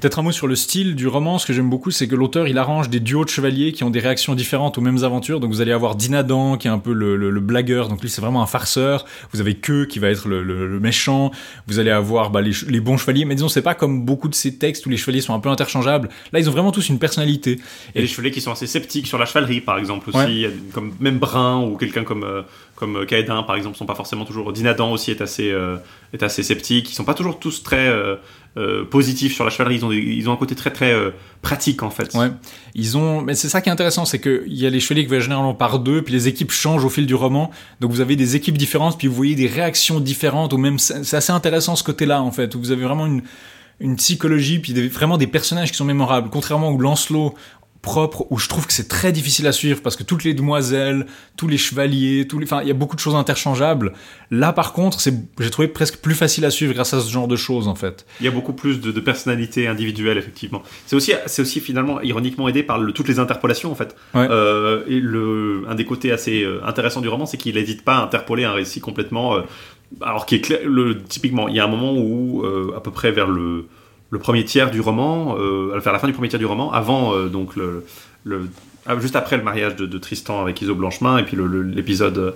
[0.00, 1.38] Peut-être un mot sur le style du roman.
[1.38, 3.88] Ce que j'aime beaucoup, c'est que l'auteur il arrange des duos de chevaliers qui ont
[3.88, 5.40] des réactions différentes aux mêmes aventures.
[5.40, 7.88] Donc vous allez avoir Dinadan qui est un peu le, le- le blagueur.
[7.88, 9.06] Donc lui c'est vraiment un farceur.
[9.32, 11.30] Vous avez Que qui va être le, méchant.
[11.66, 13.24] Vous allez avoir bah, les, bons chevaliers.
[13.24, 15.48] Mais disons c'est pas comme beaucoup de ces textes où les chevaliers sont un peu
[15.48, 16.10] interchangeables.
[16.30, 17.58] Là ils ont vraiment tous une personnalité.
[17.94, 20.18] Et les chevaliers qui sont assez sceptiques sur la chevalerie, par exemple, aussi.
[20.18, 20.50] Ouais.
[20.74, 22.42] Comme même Brun ou quelqu'un comme, euh,
[22.76, 24.52] comme Kaedin, par exemple, sont pas forcément toujours.
[24.52, 25.78] Dinadan aussi est assez, euh,
[26.12, 26.90] est assez sceptique.
[26.90, 28.16] Ils sont pas toujours tous très euh,
[28.58, 29.76] euh, positifs sur la chevalerie.
[29.76, 31.10] Ils ont, ils ont un côté très, très euh,
[31.40, 32.14] pratique, en fait.
[32.14, 32.30] Ouais.
[32.74, 35.02] Ils ont, mais c'est ça qui est intéressant, c'est que il y a les chevaliers
[35.02, 37.50] qui voyagent généralement par deux, puis les équipes changent au fil du roman.
[37.80, 41.16] Donc vous avez des équipes différentes, puis vous voyez des réactions différentes, ou même c'est
[41.16, 43.22] assez intéressant ce côté-là en fait, où vous avez vraiment une
[43.78, 46.30] une psychologie, puis vraiment des personnages qui sont mémorables.
[46.30, 47.34] Contrairement au Lancelot
[47.86, 51.06] propre, où je trouve que c'est très difficile à suivre parce que toutes les demoiselles,
[51.36, 53.92] tous les chevaliers, tous les, enfin, il y a beaucoup de choses interchangeables.
[54.32, 57.28] Là, par contre, c'est, j'ai trouvé presque plus facile à suivre grâce à ce genre
[57.28, 58.04] de choses, en fait.
[58.20, 60.62] Il y a beaucoup plus de, de personnalités individuelles, effectivement.
[60.86, 63.94] C'est aussi, c'est aussi finalement ironiquement aidé par le- toutes les interpolations, en fait.
[64.14, 64.26] Ouais.
[64.28, 67.98] Euh, et le, un des côtés assez euh, intéressants du roman, c'est qu'il n'hésite pas
[67.98, 69.42] à interpoler un récit complètement euh,
[70.00, 72.90] alors qui est clair, le, typiquement, il y a un moment où, euh, à peu
[72.90, 73.68] près vers le,
[74.10, 77.14] le premier tiers du roman, euh, vers la fin du premier tiers du roman, avant
[77.14, 77.84] euh, donc le,
[78.86, 81.36] ah, juste après le mariage de, Tristan avec Iso Blanchemin et puis
[81.74, 82.34] l'épisode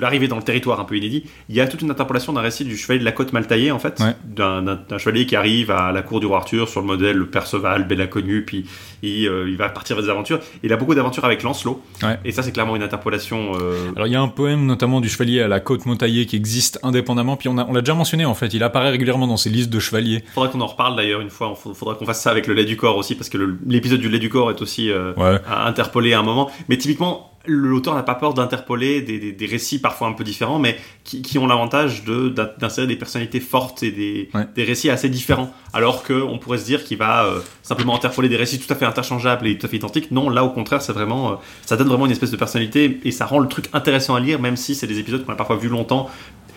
[0.00, 2.64] l'arrivée dans le territoire un peu inédit, il y a toute une interpolation d'un récit
[2.64, 4.14] du chevalier de la côte mal taillée en fait, Ouais.
[4.24, 7.86] d'un chevalier qui arrive à la cour du roi Arthur sur le modèle le Perceval,
[7.86, 8.66] bel inconnu, puis
[9.02, 10.40] il, euh, il va partir vers des aventures.
[10.62, 12.18] Il a beaucoup d'aventures avec Lancelot, Ouais.
[12.24, 13.52] et ça c'est clairement une interpolation.
[13.60, 16.36] euh, Alors il y a un poème notamment du chevalier à la côte Montaillée qui
[16.36, 19.70] existe indépendamment, puis on l'a déjà mentionné en fait, il apparaît régulièrement dans ces listes
[19.70, 20.24] de chevaliers.
[20.34, 21.54] Faudra qu'on en reparle d'ailleurs une fois.
[21.66, 24.08] Il faudra qu'on fasse ça avec le lait du corps aussi, parce que l'épisode du
[24.08, 25.38] lait du corps est aussi euh, Ouais.
[25.48, 26.50] à interpeller à un moment.
[26.68, 30.58] Mais typiquement, l'auteur n'a pas peur d'interpoler des, des- des récits parfois un peu différents,
[30.58, 32.28] mais qui, qui ont l'avantage de-
[32.58, 34.46] d'insérer des personnalités fortes et des, Ouais.
[34.54, 35.52] des récits assez différents.
[35.72, 38.84] Alors qu'on pourrait se dire qu'il va euh, simplement interpoler des récits tout à fait
[38.86, 40.10] interchangeables et tout à fait identiques.
[40.10, 41.34] Non, là au contraire, c'est vraiment, euh,
[41.66, 44.40] ça donne vraiment une espèce de personnalité et ça rend le truc intéressant à lire,
[44.40, 46.08] même si c'est des épisodes qu'on a parfois vus longtemps.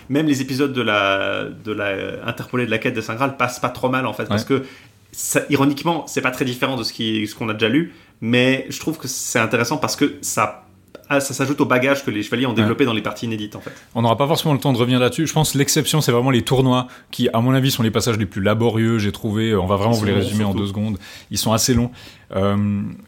[0.08, 3.60] Même les épisodes de la, de la interpolée de la quête de Saint Graal passent
[3.60, 4.62] pas trop mal en fait, parce que
[5.12, 8.64] ça, ironiquement, c'est pas très différent de ce qui- ce qu'on a déjà lu, mais
[8.70, 10.64] je trouve que c'est intéressant parce que ça,
[11.08, 13.60] ah, ça s'ajoute au bagage que les chevaliers ont développé dans les parties inédites en
[13.60, 13.72] fait.
[13.94, 15.26] On n'aura pas forcément le temps de revenir là-dessus.
[15.26, 18.18] Je pense que l'exception, c'est vraiment les tournois, qui, à mon avis, sont les passages
[18.18, 18.98] les plus laborieux.
[18.98, 19.54] J'ai trouvé.
[19.54, 20.98] On va vraiment vous les résumer en deux secondes.
[21.30, 21.90] Ils sont assez longs.
[22.36, 22.56] Euh,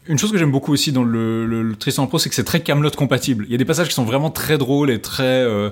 [0.07, 2.43] une chose que j'aime beaucoup aussi dans le, le, le Tristan Pro, c'est que c'est
[2.43, 3.45] très Camelot compatible.
[3.47, 5.69] Il y a des passages qui sont vraiment très drôles et très euh,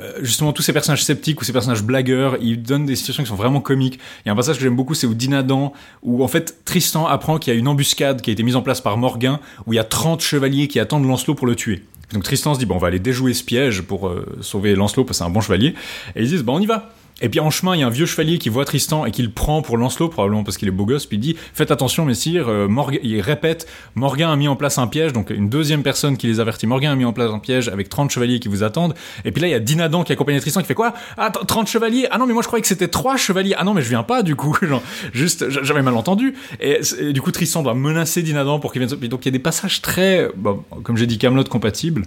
[0.00, 3.28] euh, justement tous ces personnages sceptiques ou ces personnages blagueurs, ils donnent des situations qui
[3.28, 3.98] sont vraiment comiques.
[4.24, 7.06] Il y a un passage que j'aime beaucoup, c'est au Dinadan, où en fait Tristan
[7.06, 9.72] apprend qu'il y a une embuscade qui a été mise en place par Morgan, où
[9.72, 11.84] il y a 30 chevaliers qui attendent Lancelot pour le tuer.
[12.12, 15.04] Donc Tristan se dit, bon, on va aller déjouer ce piège pour euh, sauver Lancelot,
[15.04, 15.74] parce que c'est un bon chevalier.
[16.16, 16.92] Et ils disent, bon, on y va.
[17.20, 19.22] Et puis en chemin, il y a un vieux chevalier qui voit Tristan et qui
[19.22, 22.04] le prend pour Lancelot, probablement parce qu'il est beau gosse, puis il dit Faites attention,
[22.04, 22.68] messire, euh,
[23.02, 26.40] il répète Morgan a mis en place un piège, donc une deuxième personne qui les
[26.40, 28.94] avertit Morgan a mis en place un piège avec 30 chevaliers qui vous attendent.
[29.24, 30.94] Et puis là, il y a Dinadan qui accompagne Tristan qui fait quoi?
[31.18, 32.06] Ah, t- 30 chevaliers?
[32.10, 33.54] Ah non, mais moi je croyais que c'était 3 chevaliers.
[33.58, 34.56] Ah non, mais je viens pas du coup.
[34.62, 36.34] Genre, juste, j'avais mal entendu.
[36.60, 38.98] Et, et du coup, Tristan doit menacer Dinadan pour qu'il vienne.
[39.08, 42.04] Donc il y a des passages très, bon, comme j'ai dit, Camelot compatibles.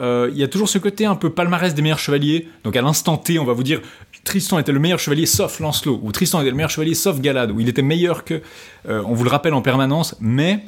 [0.00, 2.48] Euh, Il y a toujours ce côté un peu palmarès des meilleurs chevaliers.
[2.64, 3.80] Donc à l'instant T, on va vous dire
[4.24, 7.50] Tristan était le meilleur chevalier sauf Lancelot, ou Tristan était le meilleur chevalier sauf Galad,
[7.50, 8.40] ou il était meilleur que.
[8.88, 10.64] euh, on vous le rappelle en permanence, mais.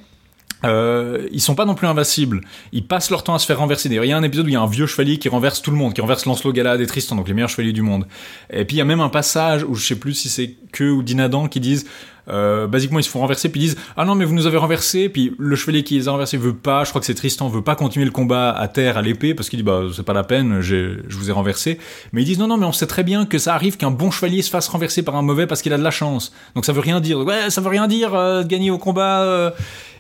[0.64, 2.40] Euh, ils sont pas non plus invincibles.
[2.72, 3.90] Ils passent leur temps à se faire renverser.
[3.90, 5.60] D'ailleurs, il y a un épisode où il y a un vieux chevalier qui renverse
[5.60, 8.06] tout le monde, qui renverse Lancelot, Galad et Tristan, donc les meilleurs chevaliers du monde.
[8.50, 10.84] Et puis il y a même un passage où je sais plus si c'est que
[10.84, 11.84] ou Dinadan qui disent,
[12.28, 14.56] euh, basiquement ils se font renverser, puis ils disent ah non mais vous nous avez
[14.56, 17.48] renversés, puis le chevalier qui les a renversés veut pas, je crois que c'est Tristan
[17.48, 20.12] veut pas continuer le combat à terre à l'épée parce qu'il dit bah c'est pas
[20.12, 21.78] la peine, je vous ai renversé.
[22.12, 24.10] Mais ils disent non non mais on sait très bien que ça arrive qu'un bon
[24.10, 26.32] chevalier se fasse renverser par un mauvais parce qu'il a de la chance.
[26.54, 27.18] Donc ça veut rien dire.
[27.18, 29.22] Ouais ça veut rien dire euh, gagner au combat.
[29.22, 29.50] euh.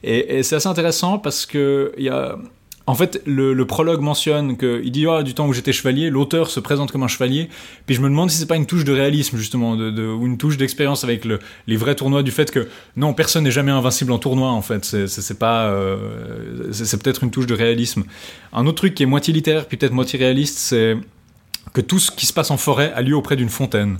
[0.02, 2.36] Et, et c'est assez intéressant parce que il y a
[2.86, 6.50] en fait, le, prologue mentionne que il dit ah, du temps où j'étais chevalier, l'auteur
[6.50, 7.48] se présente comme un chevalier.
[7.86, 10.58] Puis je me demande si c'est pas une touche de réalisme justement, ou une touche
[10.58, 14.18] d'expérience avec le, les vrais tournois, du fait que non, personne n'est jamais invincible en
[14.18, 14.50] tournoi.
[14.50, 14.84] En fait,
[15.38, 18.04] pas, euh, c'est peut-être une touche de réalisme.
[18.52, 20.96] Un autre truc qui est moitié littéraire puis peut-être moitié réaliste, c'est
[21.72, 23.96] que tout ce qui se passe en forêt a lieu auprès d'une fontaine.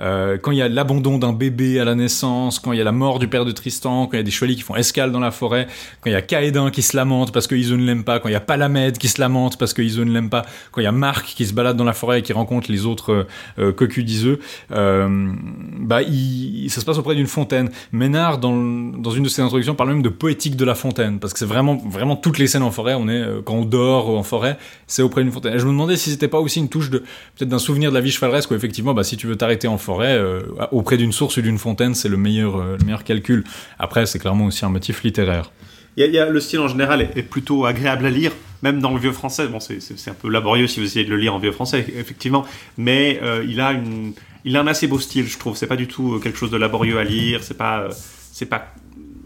[0.00, 2.84] Euh, quand il y a l'abandon d'un bébé à la naissance, quand il y a
[2.84, 5.12] la mort du père de Tristan, quand il y a des chevaliers qui font escale
[5.12, 5.66] dans la forêt,
[6.00, 8.32] quand il y a Caédin qui se lamente parce que ne l'aime pas, quand il
[8.32, 10.92] y a Palamède qui se lamente parce que ne l'aime pas, quand il y a
[10.92, 13.26] Marc qui se balade dans la forêt et qui rencontre les autres euh,
[13.58, 14.38] euh, cocus d'Iseux,
[14.72, 15.32] euh,
[15.78, 17.70] bah, ça se passe auprès d'une fontaine.
[17.92, 21.38] Ménard, dans, une de ses introductions, parle même de poétique de la fontaine, parce que
[21.38, 24.58] c'est vraiment, vraiment toutes les scènes en forêt, on est, quand on dort en forêt,
[24.86, 25.58] c'est auprès d'une fontaine.
[25.58, 28.00] Je me demandais si c'était pas aussi une touche de, peut-être d'un souvenir de la
[28.00, 31.42] vie chevaleresque, où effectivement, bah, si tu veux t'arrêter en euh, auprès d'une source ou
[31.42, 33.44] d'une fontaine, c'est le meilleur, euh, le meilleur calcul.
[33.78, 35.50] Après, c'est clairement aussi un motif littéraire.
[35.96, 38.98] Y y a- le style en général est, plutôt agréable à lire, même dans le
[39.00, 39.48] vieux français.
[39.48, 42.44] Bon, c'est- un peu laborieux si vous essayez de le lire en vieux français, effectivement,
[42.76, 44.12] mais euh, il a une,
[44.44, 45.56] il a un assez beau style, je trouve.
[45.56, 47.42] C'est pas du tout quelque chose de laborieux à lire.
[47.42, 47.88] C'est pas,
[48.32, 48.74] c'est pas.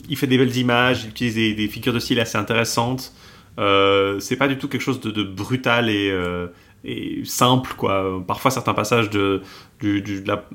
[0.09, 3.13] Il fait des belles images, il utilise des, figures de style assez intéressantes.
[3.59, 6.13] Euh, c'est pas du tout quelque chose de, brutal et,
[6.85, 8.23] et simple, quoi.
[8.27, 9.43] Parfois, certains passages de,
[9.81, 10.49] du, du, la-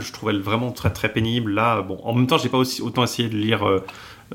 [0.00, 1.52] je trouvais vraiment très très pénible.
[1.52, 3.66] Là, bon, en même temps, j'ai pas aussi autant essayé de lire.
[3.66, 3.80] euh,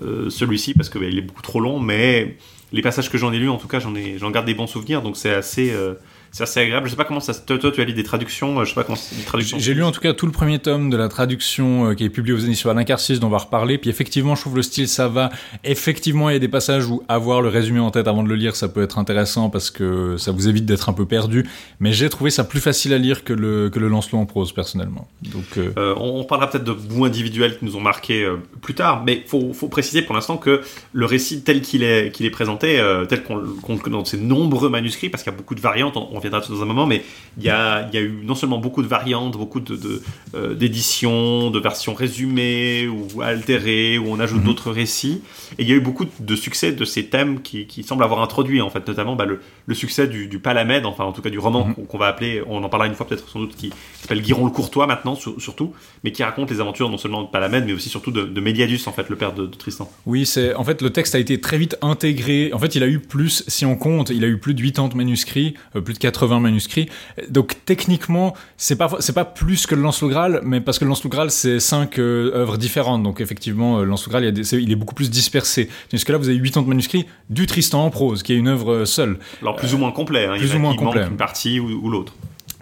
[0.01, 2.37] euh, celui-ci parce que bah, il est beaucoup trop long, mais
[2.71, 5.01] les passages que j'en ai lus, en tout cas, j'en j'en garde des bons souvenirs,
[5.01, 5.95] donc c'est assez, euh,
[6.31, 6.85] c'est assez agréable.
[6.87, 7.33] Je sais pas comment ça.
[7.33, 8.59] se- Toi, toi, tu as lu des traductions.
[8.59, 9.57] euh, Je sais pas comment c'est des traductions.
[9.59, 12.09] J'ai lu en tout cas tout le premier tome de la traduction euh, qui est
[12.09, 13.77] publié aux éditions Alain Carcis dont on va reparler.
[13.77, 15.29] Puis effectivement, je trouve le style ça va.
[15.63, 18.35] Effectivement, il y a des passages où avoir le résumé en tête avant de le
[18.35, 21.45] lire, ça peut être intéressant parce que ça vous évite d'être un peu perdu.
[21.79, 24.53] Mais j'ai trouvé ça plus facile à lire que le que le Lancelot en prose
[24.53, 25.07] personnellement.
[25.23, 28.37] Donc euh, Euh, on, on parlera peut-être de bouts individuels qui nous ont marqué euh,
[28.61, 30.61] plus tard, mais faut, faut préciser pour l'instant que
[30.93, 35.09] le récit tel qu'il est, qu'il est présenté, tel qu'on connaît dans ces nombreux manuscrits,
[35.09, 37.03] parce qu'il y a beaucoup de variantes, on, on reviendra dans un moment, mais
[37.37, 40.01] il y a, il y a eu non seulement beaucoup de variantes, beaucoup de, de,
[40.35, 44.45] euh, d'éditions, de versions résumées ou altérées, où on ajoute Mhm.
[44.45, 45.21] d'autres récits,
[45.57, 48.21] et il y a eu beaucoup de succès de ces thèmes qui, qui semblent avoir
[48.21, 51.29] introduit, en fait, notamment bah, le, le succès du, du Palamède, enfin en tout cas
[51.29, 51.85] du roman Mhm.
[51.87, 54.45] qu'on, va appeler, on en parlera une fois peut-être sans doute, qui, qui s'appelle Guiron
[54.45, 57.73] le Courtois maintenant, sur- surtout, mais qui raconte les aventures non seulement de Palamède, mais
[57.73, 59.89] aussi surtout de, de Méliadus, en fait, le père de, de Tristan.
[60.05, 62.51] Oui, c'est en fait le texte a été très vite intégré.
[62.53, 64.95] En fait, il a eu plus, si on compte, il a eu plus de 80
[64.95, 66.89] manuscrits, euh, plus de 80 manuscrits.
[67.29, 70.85] Donc techniquement, c'est pas c'est pas plus que le Lance le Graal, mais parce que
[70.85, 73.03] le Lance le Graal c'est cinq euh, œuvres différentes.
[73.03, 74.95] Donc effectivement, euh, le Lance le Graal il, y a des- c'est- il est beaucoup
[74.95, 75.69] plus dispersé.
[75.89, 78.71] Tandis que là, vous avez 80 manuscrits du Tristan en prose, qui est une œuvre
[78.73, 79.17] euh, seule.
[79.41, 81.05] Alors plus ou moins complet, hein, il plus a ou moins complet.
[81.09, 82.13] une partie ou, ou l'autre.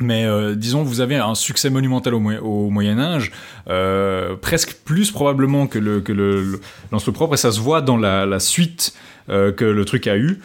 [0.02, 3.32] Mais euh, disons, vous avez un succès monumental au, Moyen- au Moyen Âge,
[3.68, 6.62] euh, presque plus probablement que le que le, le
[6.94, 8.94] Lance le propre, et ça se voit dans la, la suite
[9.30, 10.40] euh, que le truc a eu.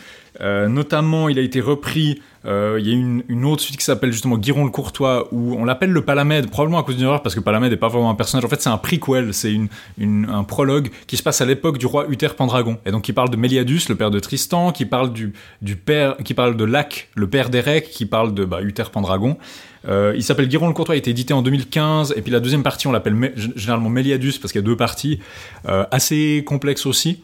[0.69, 2.21] Notamment, il a été repris.
[2.47, 5.65] Euh, il y a une, autre suite qui s'appelle justement Guiron le Courtois, où on
[5.65, 8.15] l'appelle le Palamède, probablement à cause d'une erreur, parce que Palamède n'est pas vraiment un
[8.15, 8.45] personnage.
[8.45, 9.55] En fait, c'est un prequel, c'est
[10.01, 13.31] un prologue qui se passe à l'époque du roi Uther Pendragon, et donc qui parle
[13.31, 15.33] de Méliadus, le père de Tristan, qui parle du,
[15.77, 19.39] père, qui parle de Lac, le père d'Érec, qui parle de bah, Uther Pendragon.
[19.87, 22.41] Euh, il s'appelle Guiron le Courtois, il a été édité en 2015, et puis la
[22.41, 25.21] deuxième partie, on l'appelle généralement Méliadus, parce qu'il y a deux parties,
[25.69, 27.23] euh, assez complexes aussi.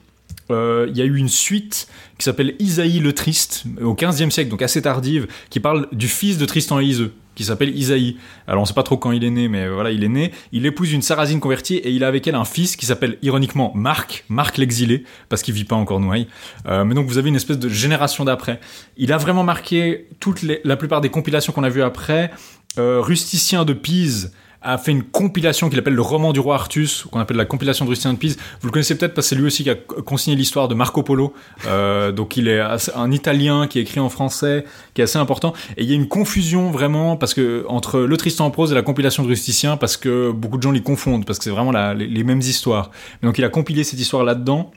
[0.51, 1.89] Euh, Il y a eu une suite
[2.19, 6.39] qui s'appelle Isaïe le Triste, au 15e siècle, donc assez tardive, qui parle du fils
[6.39, 8.19] de Tristan et Iseux, qui s'appelle Isaïe.
[8.47, 10.33] Alors on sait pas trop quand il est né, mais voilà, il est né.
[10.53, 13.73] Il épouse une Sarrasine convertie et il a avec elle un fils qui s'appelle ironiquement
[13.75, 16.27] Marc, Marc l'exilé, parce qu'il vit pas en Cornouailles.
[16.67, 18.61] Euh, mais donc vous avez une espèce de génération d'après.
[18.99, 22.31] Il a vraiment marqué toutes les, la plupart des compilations qu'on a vues après.
[22.79, 24.33] Euh, Rusticien de Pise
[24.63, 27.85] a fait une compilation qu'il appelle le roman du roi Artus, qu'on appelle la compilation
[27.87, 28.37] de Rusticien de Pise.
[28.61, 30.75] Vous le connaissez peut-être parce que c'est lui aussi qui a co- consigné l'histoire de
[30.75, 31.33] Marco Polo.
[31.67, 32.61] Euh, donc il est
[32.95, 35.55] un Italien qui écrit en français, qui est assez important.
[35.79, 38.75] Et il y a une confusion vraiment parce que entre le Tristan en prose et
[38.75, 41.73] la compilation de Rusticien, parce que beaucoup de gens les confondent, parce que c'est vraiment
[41.73, 42.91] la- les, mêmes histoires.
[43.23, 44.71] Donc il a compilé cette histoire là-dedans.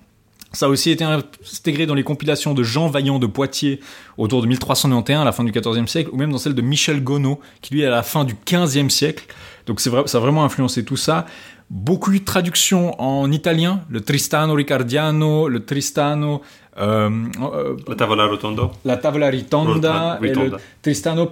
[0.55, 3.79] Ça a aussi été intégré dans les compilations de Jean Vaillant de Poitiers
[4.19, 7.03] autour de 1391, à la fin du XIVe siècle, ou même dans celle de Michel
[7.03, 9.25] Gonod, qui lui est à la fin du XVe siècle.
[9.65, 11.25] Donc c'est vrai, ça a vraiment influencé tout ça.
[11.69, 16.41] Beaucoup de traductions en italien, le Tristano Ricardiano, le Tristano,
[16.77, 17.09] euh,
[17.41, 18.71] euh, La Tavola Rotondo.
[18.83, 21.29] la Tavola Ritonda et le Tristano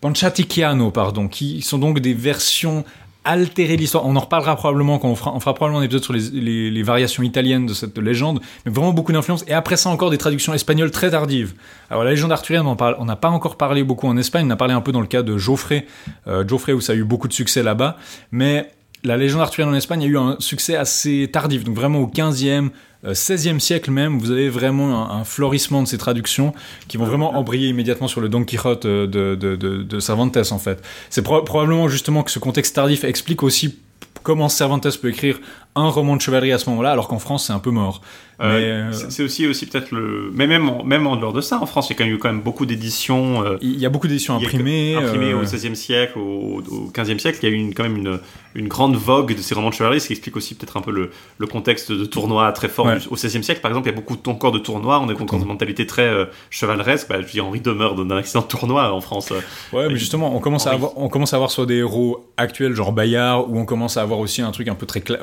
[0.00, 2.84] Ponciatichiano, pardon, qui sont donc des versions
[3.24, 4.06] altérées de l'histoire.
[4.06, 7.74] On en reparlera probablement quand on fera, probablement un épisode sur les, variations italiennes de
[7.74, 9.44] cette légende, mais vraiment beaucoup d'influence.
[9.48, 11.54] Et après ça, encore des traductions espagnoles très tardives.
[11.90, 14.74] Alors la légende arthurienne, on n'a pas encore parlé beaucoup en Espagne, on a parlé
[14.74, 15.86] un peu dans le cas de Geoffrey,
[16.26, 17.96] euh, Geoffrey où ça a eu beaucoup de succès là-bas,
[18.30, 18.70] mais
[19.04, 22.42] la légende arthurienne en Espagne a eu un succès assez tardif, donc vraiment au 15e,
[22.44, 22.68] euh,
[23.12, 26.52] 16e siècle même, vous avez vraiment un, florissement de ces traductions
[26.88, 30.58] qui vont vraiment embrayer immédiatement sur le Don Quichotte euh, de, de, de, Cervantes en
[30.58, 30.82] fait.
[31.10, 33.78] C'est pro- probablement justement que ce contexte tardif explique aussi
[34.22, 35.38] comment Cervantes peut écrire
[35.76, 38.00] un roman de chevalerie à ce moment-là, alors qu'en France c'est un peu mort.
[38.40, 40.28] Euh, euh, c'est aussi, aussi peut-être le.
[40.34, 42.14] Mais même en, même en dehors de ça, en France, il y a quand même
[42.14, 43.44] eu quand même beaucoup d'éditions.
[43.44, 44.96] euh, il y a beaucoup d'éditions imprimées.
[44.96, 47.38] imprimées euh, au XVIe siècle, au, au XVe siècle.
[47.42, 48.18] Il y a eu une, quand même une,
[48.56, 50.90] une grande vogue de ces romans de chevalerie, ce qui explique aussi peut-être un peu
[50.90, 52.86] le, le contexte de tournoi très fort.
[52.86, 52.98] Ouais.
[52.98, 54.98] du- Au XVIe siècle, par exemple, il y a beaucoup de- encore de tournois.
[54.98, 56.10] On est dans une mentalité très
[56.50, 57.08] chevaleresque.
[57.08, 59.32] Bah, je dis Henri demeure d'un accident de tournoi en France.
[59.72, 62.74] Ouais, mais justement, on commence, à avoir, on commence à avoir soit des héros actuels,
[62.74, 64.98] genre Bayard, ou on commence à avoir aussi un truc un peu très.
[65.00, 65.20] cla-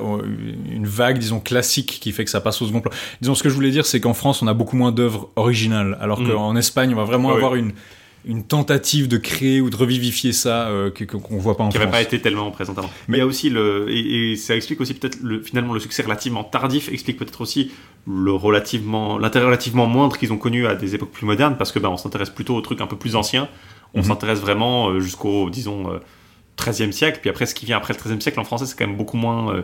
[0.71, 2.91] une vague, disons, classique qui fait que ça passe au second plan.
[3.21, 5.97] Disons, ce que je voulais dire, c'est qu'en France, on a beaucoup moins d'œuvres originales,
[6.01, 6.27] alors Mm.
[6.31, 7.71] qu'en Espagne, on va vraiment Ouais, avoir une,
[8.25, 11.85] une tentative de créer ou de revivifier ça euh, qu'on voit pas en qui France.
[11.89, 12.89] n'avait pas été tellement présent avant.
[13.07, 15.79] Mais il y a aussi le et, et ça explique aussi peut-être le finalement le
[15.79, 17.71] succès relativement tardif explique peut-être aussi
[18.07, 21.79] le relativement l'intérêt relativement moindre qu'ils ont connu à des époques plus modernes parce que
[21.79, 23.47] ben on s'intéresse plutôt aux trucs un peu plus anciens.
[23.95, 24.05] On Mhm.
[24.05, 25.89] s'intéresse vraiment euh, jusqu'au disons
[26.57, 28.85] 13e siècle, puis après ce qui vient après le 13e siècle en français c'est quand
[28.85, 29.55] même beaucoup moins.
[29.55, 29.61] euh,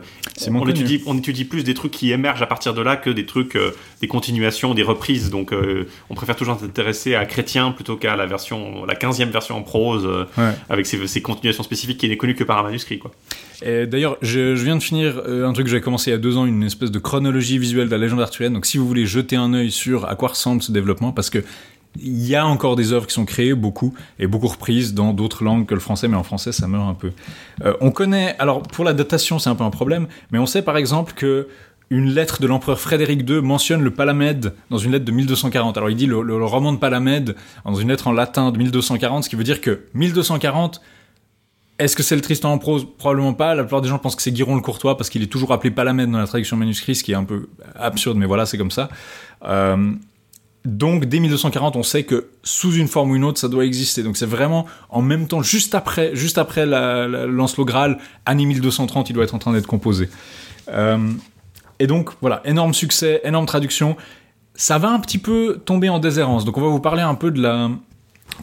[0.47, 3.09] on, moins étudie, on étudie plus des trucs qui émergent à partir de là que
[3.11, 3.71] des trucs, euh,
[4.01, 5.29] des continuations, des reprises.
[5.29, 9.57] Donc euh, on préfère toujours s'intéresser à Chrétien plutôt qu'à la version, la 15e version
[9.57, 10.07] en prose
[10.37, 10.51] Ouais.
[10.69, 12.97] avec ses, ses continuations spécifiques qui n'est connue que par un manuscrit.
[12.99, 13.11] Quoi.
[13.63, 16.37] D'ailleurs, je, je viens de finir un truc que j'avais commencé il y a deux
[16.37, 18.53] ans, une espèce de chronologie visuelle de la légende arthurienne.
[18.53, 21.43] Donc, si vous voulez jeter un œil sur à quoi ressemble ce développement, parce que
[22.01, 25.43] il y a encore des œuvres qui sont créées, beaucoup, et beaucoup reprises dans d'autres
[25.43, 27.11] langues que le français, mais en français, ça meurt un peu.
[27.63, 30.61] Euh, on connaît, alors pour la datation, c'est un peu un problème, mais on sait
[30.61, 31.47] par exemple que
[31.89, 35.77] une lettre de l'empereur Frédéric II mentionne le Palamède dans une lettre de 1240.
[35.77, 39.29] Alors il dit le, roman de Palamède dans une lettre en latin de 1240, ce
[39.29, 40.81] qui veut dire que 1240,
[41.79, 42.87] est-ce que c'est le Tristan en prose?
[42.97, 43.55] Probablement pas.
[43.55, 45.71] La plupart des gens pensent que c'est Guiron le Courtois parce qu'il est toujours appelé
[45.71, 48.71] Palamède dans la traduction manuscrite, ce qui est un peu absurde, mais voilà, c'est comme
[48.71, 48.89] ça.
[49.45, 49.93] Euh,
[50.67, 54.03] donc dès 1240, on sait que sous une forme ou une autre, ça doit exister.
[54.03, 58.45] Donc c'est vraiment en même temps, juste après, juste après la, la Lancelot Graal, année
[58.45, 60.09] 1230, il doit être en train d'être composé.
[60.69, 61.13] Euh,
[61.79, 63.95] et donc voilà, énorme succès, énorme traduction.
[64.55, 66.43] Ça va un petit peu tomber en déshérence.
[66.43, 67.69] Donc on va vous parler un peu de la,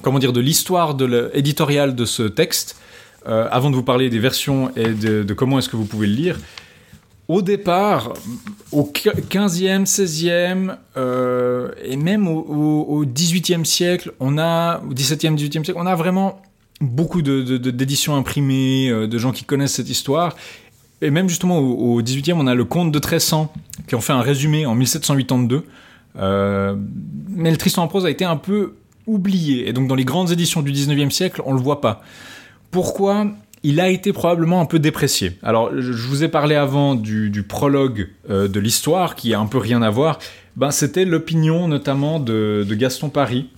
[0.00, 2.80] comment dire, de l'histoire de éditoriale de ce texte,
[3.26, 6.06] euh, avant de vous parler des versions et de, de comment est-ce que vous pouvez
[6.06, 6.38] le lire
[7.28, 8.12] au départ,
[8.72, 15.64] au 15e, 16e euh, et même au, au, 18e siècle, on a, au 17e, 18e
[15.64, 16.42] siècle, on a vraiment
[16.80, 20.36] beaucoup d'éditions de, de, imprimées, euh, de gens qui connaissent cette histoire.
[21.00, 23.50] Et même justement au, au 18e, on a le Comte de Tressan
[23.88, 25.64] qui en fait un résumé en 1782.
[26.16, 26.76] Euh,
[27.28, 28.74] mais le Tristan en prose a été un peu
[29.06, 29.68] oublié.
[29.68, 32.02] Et donc dans les grandes éditions du 19e siècle, on le voit pas.
[32.70, 33.26] Pourquoi
[33.64, 35.38] il a été probablement un peu déprécié.
[35.42, 39.58] Alors, je vous ai parlé avant du, prologue euh, de l'histoire, qui a un peu
[39.58, 40.18] rien à voir.
[40.56, 43.48] Ben, c'était l'opinion notamment de, Gaston Paris,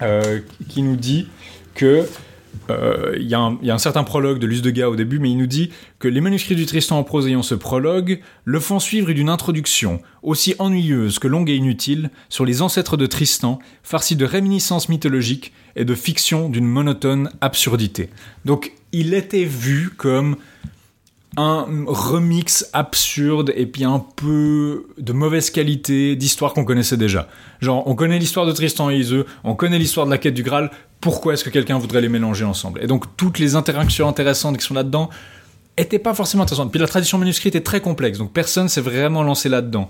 [0.00, 1.26] euh, qui nous dit
[1.74, 2.06] que
[2.70, 5.36] euh, il y, a un certain prologue de Luce de Gars au début, mais il
[5.36, 9.12] nous dit que les manuscrits du Tristan en prose ayant ce prologue le font suivre
[9.12, 14.24] d'une introduction, aussi ennuyeuse que longue et inutile, sur les ancêtres de Tristan, farcie de
[14.24, 18.10] réminiscences mythologiques et de fiction d'une monotone absurdité.
[18.44, 20.36] Donc il était vu comme
[21.36, 27.28] un remix absurde et puis un peu de mauvaise qualité d'histoire qu'on connaissait déjà.
[27.60, 30.42] Genre, on connaît l'histoire de Tristan et Iseux, on connaît l'histoire de la quête du
[30.42, 30.70] Graal,
[31.00, 32.82] pourquoi est-ce que quelqu'un voudrait les mélanger ensemble?
[32.82, 35.10] Et donc, toutes les interactions intéressantes qui sont là-dedans
[35.76, 36.70] étaient pas forcément intéressantes.
[36.70, 39.88] Puis la tradition manuscrite est très complexe, donc personne s'est vraiment lancé là-dedans.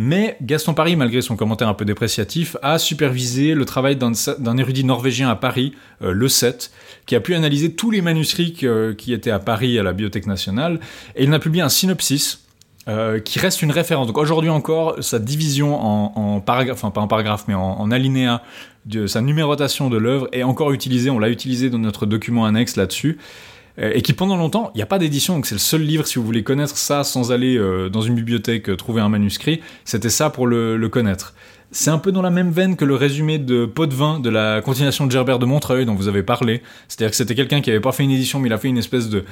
[0.00, 4.84] Mais Gaston Paris, malgré son commentaire un peu dépréciatif, a supervisé le travail d'un érudit
[4.84, 5.72] norvégien à Paris,
[6.02, 6.70] euh, le 7,
[7.04, 8.52] qui a pu analyser tous les manuscrits
[8.96, 10.78] qui étaient à Paris à la Bibliothèque nationale,
[11.16, 12.44] et il en a publié un synopsis
[12.86, 14.06] euh, qui reste une référence.
[14.06, 17.90] Donc aujourd'hui encore, sa division en, en paragraphe, enfin pas en paragraphe, mais en, en
[17.90, 18.42] alinéa
[18.86, 21.10] de sa numérotation de l'œuvre est encore utilisée.
[21.10, 23.18] On l'a utilisé dans notre document annexe là-dessus.
[23.78, 26.06] Euh, et qui pendant longtemps, il n'y a pas d'édition, donc c'est le seul livre
[26.06, 30.10] si vous voulez connaître ça sans aller euh, dans une bibliothèque trouver un manuscrit, c'était
[30.10, 31.34] ça pour le, le connaître.
[31.70, 34.30] C'est un peu dans la même veine que le résumé de Pot de vin de
[34.30, 36.62] la continuation de Gerbert de Montreuil dont vous avez parlé.
[36.88, 38.78] C'est-à-dire que c'était quelqu'un qui avait pas fait une édition, mais il a fait une
[38.78, 39.24] espèce de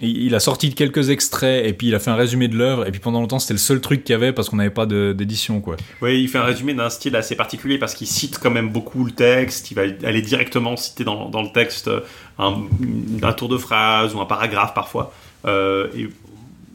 [0.00, 2.90] il a sorti quelques extraits et puis il a fait un résumé de l'œuvre et
[2.90, 5.60] puis pendant longtemps c'était le seul truc qu'il y avait parce qu'on n'avait pas d'édition
[5.60, 5.76] quoi.
[6.00, 9.04] Oui, il fait un résumé d'un style assez particulier parce qu'il cite quand même beaucoup
[9.04, 11.90] le texte, il va aller directement citer dans, le texte
[12.38, 12.62] un,
[13.22, 15.12] un, tour de phrase ou un paragraphe parfois.
[15.46, 16.08] Euh, et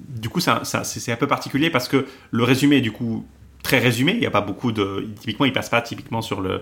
[0.10, 3.26] du coup, c'est un peu particulier parce que le résumé est du coup
[3.64, 5.08] très résumé, il n'y a pas beaucoup de...
[5.20, 6.62] Typiquement, il passe pas typiquement sur le,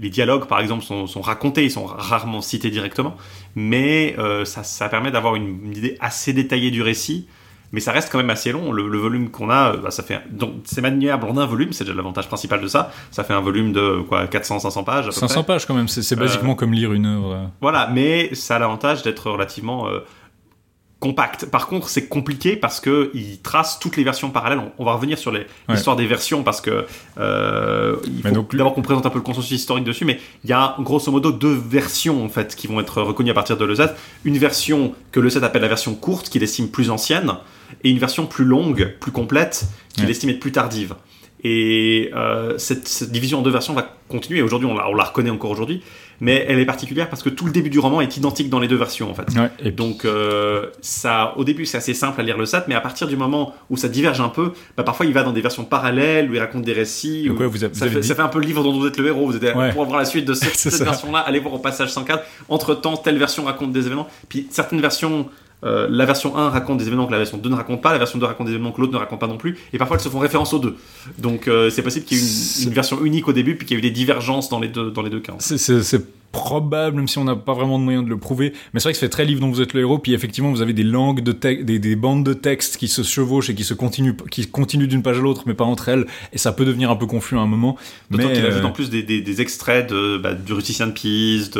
[0.00, 3.16] les dialogues, par exemple, sont, sont, racontés, ils sont rarement cités directement,
[3.54, 7.26] mais euh, ça, ça, permet d'avoir une, une, idée assez détaillée du récit,
[7.72, 8.72] mais ça reste quand même assez long.
[8.72, 11.84] Le, le volume qu'on a, bah, ça fait donc c'est maniable en un volume, c'est
[11.84, 12.92] déjà l'avantage principal de ça.
[13.10, 15.04] Ça fait un volume de quoi 400-500 pages.
[15.04, 15.54] À peu 500 près.
[15.54, 17.50] pages quand même, c'est basiquement euh, comme lire une œuvre.
[17.60, 20.00] Voilà, mais ça a l'avantage d'être relativement euh,
[21.00, 21.46] compact.
[21.46, 24.60] Par contre, c'est compliqué parce que il trace toutes les versions parallèles.
[24.78, 26.02] On, va revenir sur l'histoire ouais.
[26.02, 26.86] des versions parce que
[27.18, 30.04] euh, il faut d'abord qu'on présente un peu le consensus historique dessus.
[30.04, 33.34] Mais il y a grosso modo deux versions en fait qui vont être reconnues à
[33.34, 33.88] partir de l'EZ.
[34.24, 37.32] Une version que l'EZ appelle la version courte, qu'il estime plus ancienne,
[37.82, 40.10] et une version plus longue, plus complète, qu'il ouais.
[40.10, 40.94] estime être plus tardive.
[41.42, 44.42] Et euh, cette, cette, division en deux versions va continuer.
[44.42, 45.82] Aujourd'hui, on la reconnaît encore aujourd'hui
[46.20, 48.68] mais elle est particulière parce que tout le début du roman est identique dans les
[48.68, 49.28] deux versions en fait.
[49.34, 52.74] Ouais, et donc euh, ça, au début c'est assez simple à lire le SAT, mais
[52.74, 55.40] à partir du moment où ça diverge un peu, bah, parfois il va dans des
[55.40, 57.28] versions parallèles où il raconte des récits.
[57.30, 58.98] Où vous avez, ça, vous fait, ça, fait, un peu le livre dont vous êtes
[58.98, 59.26] le héros.
[59.26, 59.72] Vous êtes ouais.
[59.72, 62.24] pour voir la suite de cette, cette version-là, allez voir au passage 104.
[62.48, 64.08] Entre temps, telle version raconte des événements.
[64.28, 65.28] Puis certaines versions
[65.64, 67.98] euh, la version 1 raconte des événements que la version 2 ne raconte pas, la
[67.98, 70.02] version 2 raconte des événements que l'autre ne raconte pas non plus, et parfois elles
[70.02, 70.76] se font référence aux deux.
[71.18, 72.24] Donc euh, c'est possible qu'il y ait
[72.62, 74.68] une, une, version unique au début, puis qu'il y ait eu des divergences dans les
[74.68, 75.34] deux, dans les deux cas.
[75.38, 78.52] C'est probable, même si on n'a pas vraiment de moyen de le prouver.
[78.72, 80.62] Mais c'est vrai que fait très livre dont vous êtes le héros, puis effectivement vous
[80.62, 83.74] avez des langues de des, des, bandes de texte qui se chevauchent et qui se
[83.74, 86.90] continuent, qui continuent d'une page à l'autre, mais pas entre elles, et ça peut devenir
[86.90, 87.76] un peu confus à un moment.
[88.10, 90.92] D'autant mais qu'il ajoute en plus des, des, des extraits de, bah, du Rusticien de
[90.92, 91.50] Pise,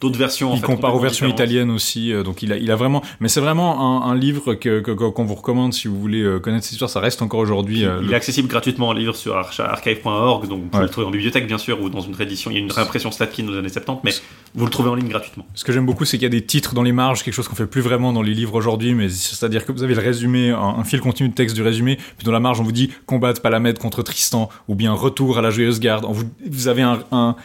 [0.00, 0.52] d'autres versions.
[0.52, 3.02] En il fait, compare aux versions italiennes aussi, euh, donc il a, il a vraiment.
[3.20, 6.64] Mais c'est vraiment un, un livre que qu'on vous recommande si vous voulez euh, connaître
[6.64, 6.90] cette histoire.
[6.90, 7.84] Ça reste encore aujourd'hui.
[7.84, 8.12] Euh, il le...
[8.12, 10.86] est accessible gratuitement en livre sur archive.org, donc vous pouvez ouais.
[10.86, 12.50] le trouver en bibliothèque bien sûr ou dans une réédition.
[12.50, 14.12] Il y a une réimpression Slatkin aux années 70, mais
[14.54, 15.46] vous le trouvez en ligne gratuitement.
[15.54, 17.46] Ce que j'aime beaucoup, c'est qu'il y a des titres dans les marges, quelque chose
[17.46, 20.50] qu'on fait plus vraiment dans les livres aujourd'hui, mais c'est-à-dire que vous avez le résumé,
[20.50, 22.90] un, un, fil continu de texte du résumé, puis dans la marge, on vous dit
[23.06, 26.04] combat de Palamède contre Tristan, ou bien retour à la Joyeuse Garde.
[26.08, 27.36] Vous, vous, avez un,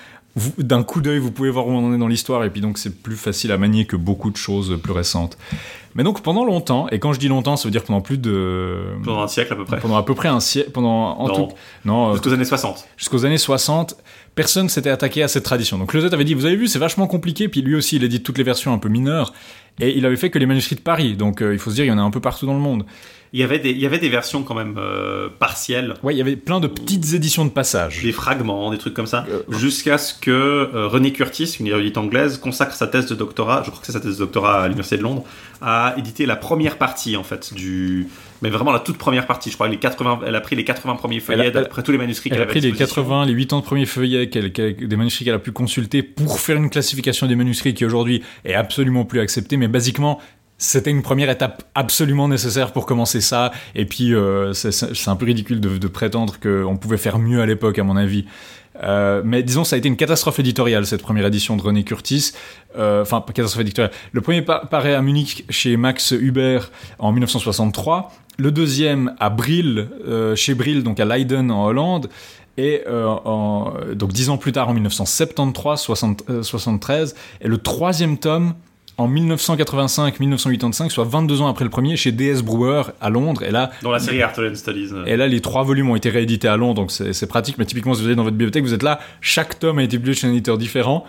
[0.57, 2.77] d'un coup d'œil, vous pouvez voir où on en est dans l'histoire, et puis donc
[2.77, 5.37] c'est plus facile à manier que beaucoup de choses plus récentes.
[5.95, 8.81] Mais donc pendant longtemps, et quand je dis longtemps, ça veut dire pendant plus de...
[9.03, 9.79] Pendant un siècle à peu près.
[9.79, 11.33] Pendant à peu près un siècle, pendant en Non.
[11.33, 11.55] tout,
[11.85, 12.85] non, euh, Jusqu'aux années 60.
[12.97, 13.95] jusqu'aux années 60,
[14.35, 15.77] personne s'était attaqué à cette tradition.
[15.77, 18.23] Donc Closet avait dit, vous avez vu, c'est vachement compliqué, puis lui aussi, il édite
[18.23, 19.33] toutes les versions un peu mineures,
[19.79, 21.85] et il avait fait que les manuscrits de Paris, donc euh, il faut se dire,
[21.85, 22.85] il y en a un peu partout dans le monde.
[23.35, 26.17] Il y avait des, il y avait des versions quand même euh, partielles, Ouais, il
[26.17, 28.01] y avait plein de petites éditions de passage.
[28.01, 31.97] des fragments, des trucs comme ça, Euh, jusqu'à ce que euh, René Curtis, une érudite
[31.97, 34.67] anglaise, consacre sa thèse de doctorat, je crois que c'est sa thèse de doctorat à
[34.67, 35.25] l'Université de Londres,
[35.61, 38.07] à éditer la première partie en fait du...
[38.41, 40.95] Mais vraiment la toute première partie, je crois, les 80, elle a pris les 80
[40.95, 43.03] premiers feuillets Elle a- d'après tous les manuscrits Elle qu'elle a avait pris les disposition.
[43.03, 47.27] 80, les 80 premiers feuillets des manuscrits qu'elle a pu consulter pour faire une classification
[47.27, 50.21] des manuscrits qui aujourd'hui est absolument plus acceptée, mais basiquement,
[50.57, 53.51] c'était une première étape absolument nécessaire pour commencer ça.
[53.75, 57.77] Et puis, euh, c'est- un peu ridicule de, prétendre qu'on pouvait faire mieux à l'époque,
[57.79, 58.25] à mon avis.
[58.83, 62.31] Euh, mais disons, ça a été une catastrophe éditoriale, cette première édition de René Curtis.
[62.77, 63.93] Euh, Enfin, catastrophe éditoriale.
[64.11, 66.59] Le premier pa- paraît à Munich chez Max Huber
[66.99, 68.11] en 1963.
[68.37, 72.09] Le deuxième à Brill, euh, chez Brill, donc à Leiden en Hollande.
[72.57, 72.83] Et
[73.95, 77.13] donc dix ans plus tard, en 1973, 60, euh, 73.
[77.41, 78.53] Et le troisième tome
[78.97, 83.43] en 1985-1985, soit 22 ans après le premier, chez DS Brewer à Londres.
[83.43, 84.89] Et là, Dans la série Arthurian Studies.
[84.93, 85.05] euh.
[85.05, 87.57] et là, les trois volumes ont été réédités à Londres, donc c'est pratique.
[87.57, 89.97] Mais typiquement, si vous êtes dans votre bibliothèque, vous êtes là, chaque tome a été
[89.97, 91.05] publié chez un éditeur différent.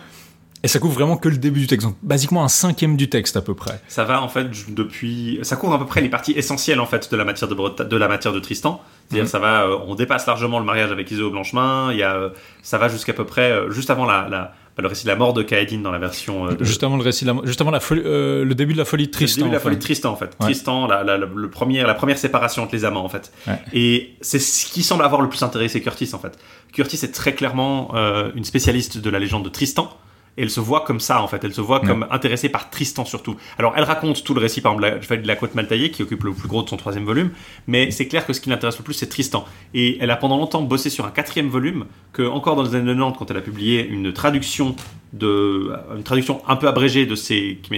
[0.63, 1.87] Et ça couvre vraiment que le début du texte.
[1.87, 3.79] Donc, basiquement, un cinquième du texte à peu près.
[3.89, 7.09] Ça va en fait depuis, ça couvre à peu près les parties essentielles en fait
[7.13, 8.81] de la matière de, Breta- de la matière de Tristan.
[9.09, 9.29] C'est-à-dire Mhm.
[9.31, 11.91] ça va, euh, on dépasse largement le mariage avec Iséo Blanchemin.
[11.93, 12.31] Il y a, euh,
[12.63, 15.17] ça va jusqu'à peu près euh, juste avant la, la- bah, le récit de la
[15.17, 17.61] mort de Kaedin dans la version euh, de, Juste avant le récit, de la- juste
[17.61, 19.39] avant la folie- euh, le début de la folie de C'est le Tristan.
[19.41, 20.27] début de la folie de Tristan en fait.
[20.27, 20.47] Ouais.
[20.47, 23.33] Tristan, la, la, la- le premier, la première séparation entre les amants en fait.
[23.47, 23.59] Ouais.
[23.73, 26.39] Et c'est ce qui semble avoir le plus intéressé Curtis en fait.
[26.73, 29.91] Curtis est très clairement euh, une spécialiste de la légende de Tristan.
[30.39, 31.87] Et elle se voit comme ça en fait, elle se voit Ouais.
[31.87, 33.37] comme intéressée par Tristan surtout.
[33.59, 36.03] Alors elle raconte tout le récit par exemple de la, de la côte Maltaillée qui
[36.03, 37.31] occupe le plus gros de son troisième volume,
[37.67, 39.45] mais c'est clair que ce qui l'intéresse le plus c'est Tristan.
[39.75, 42.95] Et elle a pendant longtemps bossé sur un quatrième volume que encore dans les années
[42.95, 44.77] 90 quand elle a publié une traduction
[45.13, 47.71] de une traduction un peu abrégée de ces qui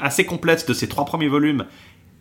[0.00, 1.64] assez complète de ses trois premiers volumes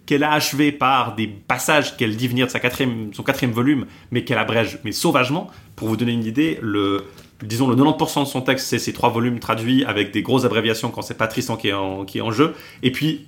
[0.05, 3.85] qu'elle a achevé par des passages qu'elle dit venir de sa quatrième, son quatrième volume,
[4.11, 5.49] mais qu'elle abrège, mais sauvagement.
[5.75, 7.05] Pour vous donner une idée, le,
[7.43, 10.89] disons le 90% de son texte, c'est ces trois volumes traduits avec des grosses abréviations
[10.91, 12.53] quand c'est pas Tristan qui est en, qui est en jeu.
[12.83, 13.25] Et puis,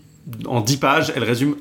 [0.48, 1.56] en 10 pages, elle résume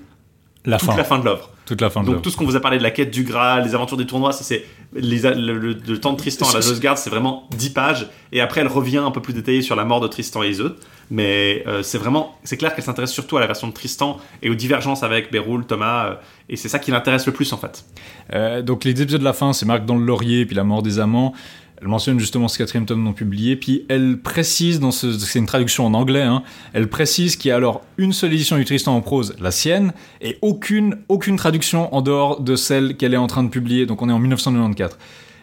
[0.64, 0.96] La toute fin.
[0.96, 1.50] la fin de l'œuvre.
[1.66, 3.24] Toute la fin de Donc tout ce qu'on vous a parlé de la quête du
[3.24, 6.54] Graal, les aventures des tournois, ça, c'est les, le, le- le temps de Tristan à
[6.54, 8.08] la Josgard, c'est vraiment 10 pages.
[8.30, 10.76] Et après, elle revient un peu plus détaillée sur la mort de Tristan et Iseut.
[11.10, 14.50] Mais euh, c'est vraiment, c'est clair qu'elle s'intéresse surtout à la version de Tristan et
[14.50, 16.06] aux divergences avec Béroul, Thomas.
[16.06, 16.14] euh,
[16.48, 17.84] et c'est ça qui l'intéresse le plus en fait.
[18.32, 20.82] Euh, donc les épisodes de la fin, c'est Marc dans le laurier, puis la mort
[20.82, 21.32] des amants.
[21.80, 25.46] Elle mentionne justement ce quatrième tome non publié, puis elle précise, dans ce, c'est une
[25.46, 28.96] traduction en anglais, hein, elle précise qu'il y a alors une seule édition du Tristan
[28.96, 33.26] en prose, la sienne, et aucune, aucune traduction en dehors de celle qu'elle est en
[33.26, 34.96] train de publier, donc on est en 1994.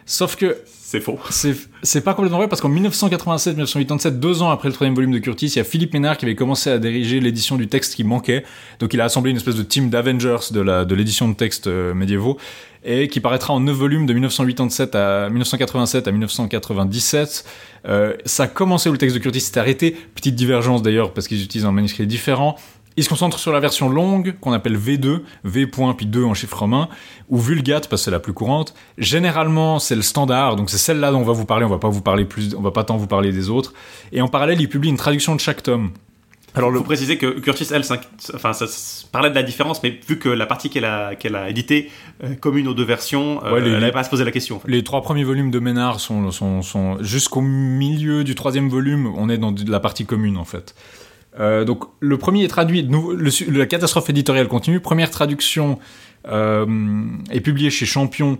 [0.05, 1.17] Sauf que C'est faux.
[1.29, 5.19] c'est c'est pas complètement vrai parce qu'en 1987-1987, deux ans après le troisième volume de
[5.19, 8.03] Curtis, il y a Philippe Ménard qui avait commencé à diriger l'édition du texte qui
[8.03, 8.43] manquait.
[8.79, 11.67] Donc il a assemblé une espèce de team d'Avengers de la de l'édition de textes
[11.67, 12.37] euh, médiévaux
[12.85, 17.45] et qui paraîtra en neuf volumes de 1987 à 1987 à 1997.
[17.85, 19.91] Euh, ça a commencé où le texte de Curtis s'est arrêté.
[20.15, 22.55] Petite divergence d'ailleurs parce qu'ils utilisent un manuscrit différent.
[22.95, 25.67] Ils se concentrent sur la version longue, qu'on appelle V2, V
[25.97, 26.89] puis 2 en chiffre romain,
[27.27, 28.75] ou Vulgate, parce que c'est la plus courante.
[28.97, 31.89] Généralement, c'est le standard, donc c'est celle-là dont on va vous parler, on va pas
[31.89, 33.73] vous parler plus, on va pas tant vous parler des autres.
[34.11, 35.91] Et en parallèle, ils publient une traduction de chaque tome.
[36.55, 37.81] Alors, il faut préciser que Curtis, elle,
[38.35, 41.35] enfin, ça, ça parlait de la différence, mais vu que la partie qu'elle a, qu'elle
[41.35, 41.89] a éditée
[42.23, 44.31] euh, commune aux deux versions, euh, Ouais, les- elle n'avait pas à se poser la
[44.31, 44.57] question.
[44.57, 44.67] en fait.
[44.69, 49.29] Les trois premiers volumes de Ménard sont, sont, sont jusqu'au milieu du troisième volume, on
[49.29, 50.75] est dans de la partie commune en fait.
[51.39, 54.79] Euh, donc le premier est traduit, le la catastrophe éditoriale continue.
[54.79, 55.79] Première traduction
[56.29, 58.37] est publiée chez Champion,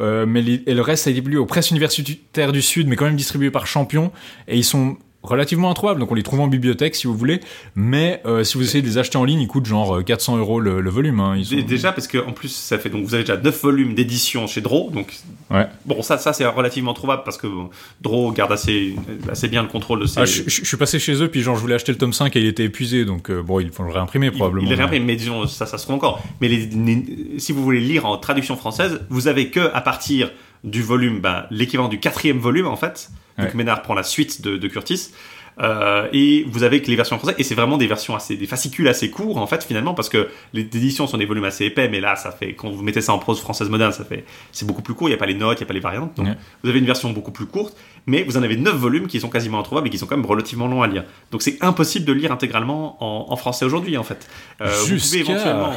[0.00, 2.96] euh, mais les- et le reste a été publié aux presses universitaires du Sud, mais
[2.96, 4.12] quand même distribué par Champion.
[4.48, 7.40] Et ils sont relativement introuvables, donc on les trouve en bibliothèque si vous voulez.
[7.74, 10.36] Mais euh, si vous essayez de les acheter en ligne, ils coûtent genre euh, 400
[10.36, 11.18] euros le, le volume.
[11.20, 11.34] hein.
[11.36, 13.94] Ils sont- Déjà parce que en plus ça fait donc vous avez déjà 9 volumes
[13.94, 15.14] d'édition chez Draw donc
[15.50, 15.66] Ouais.
[15.84, 17.70] bon ça ça c'est relativement trouvable parce que bon,
[18.02, 18.94] Draw garde assez
[19.30, 21.42] assez bien le contrôle de ses Ah, je, je- je suis passé chez eux, puis
[21.42, 23.70] genre je voulais acheter le tome 5 et il était épuisé, donc euh, bon, il
[23.70, 24.68] faut le réimprimer probablement.
[24.68, 27.80] il réimprimé mais disons ça ça se trouve encore mais les- les- si vous voulez
[27.80, 30.30] lire en traduction française vous avez que à partir
[30.66, 33.08] du volume ben, l'équivalent du quatrième volume en fait
[33.38, 33.54] donc Ouais.
[33.54, 35.10] Ménard prend la suite de, de Curtis
[35.58, 38.46] Euh, et vous avez que les versions françaises, et c'est vraiment des versions assez, des
[38.46, 41.88] fascicules assez courts en fait finalement, parce que les éditions sont des volumes assez épais,
[41.88, 44.66] mais là ça fait, quand vous mettez ça en prose française moderne, ça fait, c'est
[44.66, 46.14] beaucoup plus court, il n'y a pas les notes, il n'y a pas les variantes,
[46.14, 46.34] donc Ouais.
[46.62, 47.74] vous avez une version beaucoup plus courte,
[48.06, 50.26] mais vous en avez 9 volumes qui sont quasiment introuvables et qui sont quand même
[50.26, 51.04] relativement longs à lire.
[51.30, 54.28] Donc c'est impossible de lire intégralement en, en français aujourd'hui en fait.
[54.60, 55.72] Euh, vous pouvez Jusqu'à- éventuellement.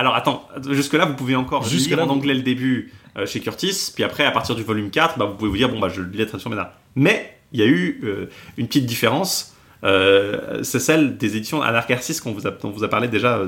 [0.00, 3.26] Alors attends, jusque là vous pouvez encore Jusque lire là, en anglais le début euh,
[3.26, 5.78] chez Curtis, puis après à partir du volume 4, bah, vous pouvez vous dire bon
[5.78, 6.70] bah je lis la traduction Ménard.
[6.96, 12.18] Mais il y a eu euh, une petite différence, euh, c'est celle des éditions Anarcharsis
[12.22, 13.42] qu'on vous a, dont on vous a parlé déjà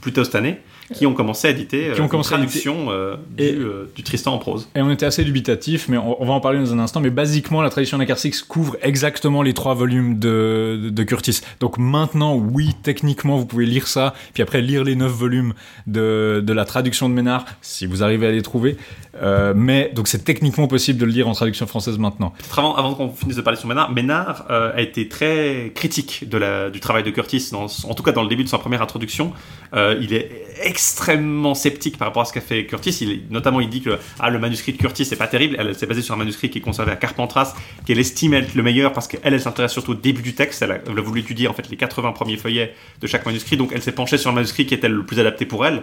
[0.00, 0.60] plus tôt cette année,
[0.94, 3.52] qui ont commencé à éditer euh, Qui ont une commencé à éditer- traduction euh, Et-
[3.52, 4.68] du, euh, du Tristan en prose.
[4.74, 7.00] Et on était assez dubitatif, mais on, on va en parler dans un instant.
[7.00, 11.40] Mais basiquement, la tradition d'Acarcix couvre exactement les trois volumes de, de, de Curtis.
[11.60, 15.54] Donc maintenant, oui, techniquement, vous pouvez lire ça, puis après lire les neuf volumes
[15.86, 18.76] de, de la traduction de Ménard, si vous arrivez à les trouver.
[19.16, 22.32] Euh, mais donc c'est techniquement possible de le lire en traduction française maintenant.
[22.56, 27.02] Avant, qu'on finisse de parler sur Ménard, Ménard euh, a été très critique du travail
[27.02, 29.32] de Curtis, en tout cas dans le début de sa première introduction.
[29.74, 30.30] Euh, il est
[30.62, 33.24] extrêmement sceptique par rapport à ce qu'a fait Curtis.
[33.30, 35.56] Notamment, il dit que ah, le manuscrit de Curtis n'est pas terrible.
[35.58, 37.54] Elle s'est basée sur un manuscrit qui est conservé à Carpentras,
[37.86, 40.62] qu'elle estime être le meilleur parce qu'elle, elle s'intéresse surtout au début du texte.
[40.62, 43.56] Elle a, elle a voulu étudier en fait les 80 premiers feuillets de chaque manuscrit,
[43.56, 45.82] donc elle s'est penchée sur un manuscrit qui était le plus adapté pour elle.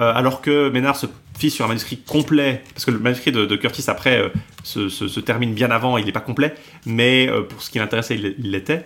[0.00, 1.06] Euh, alors que Ménard se
[1.38, 4.28] fie sur un manuscrit complet, parce que le manuscrit de, de Curtis après euh,
[4.64, 6.54] se, se- se termine bien avant, il n'est pas complet,
[6.86, 8.84] mais euh, pour ce qui l'intéressait, il l'était.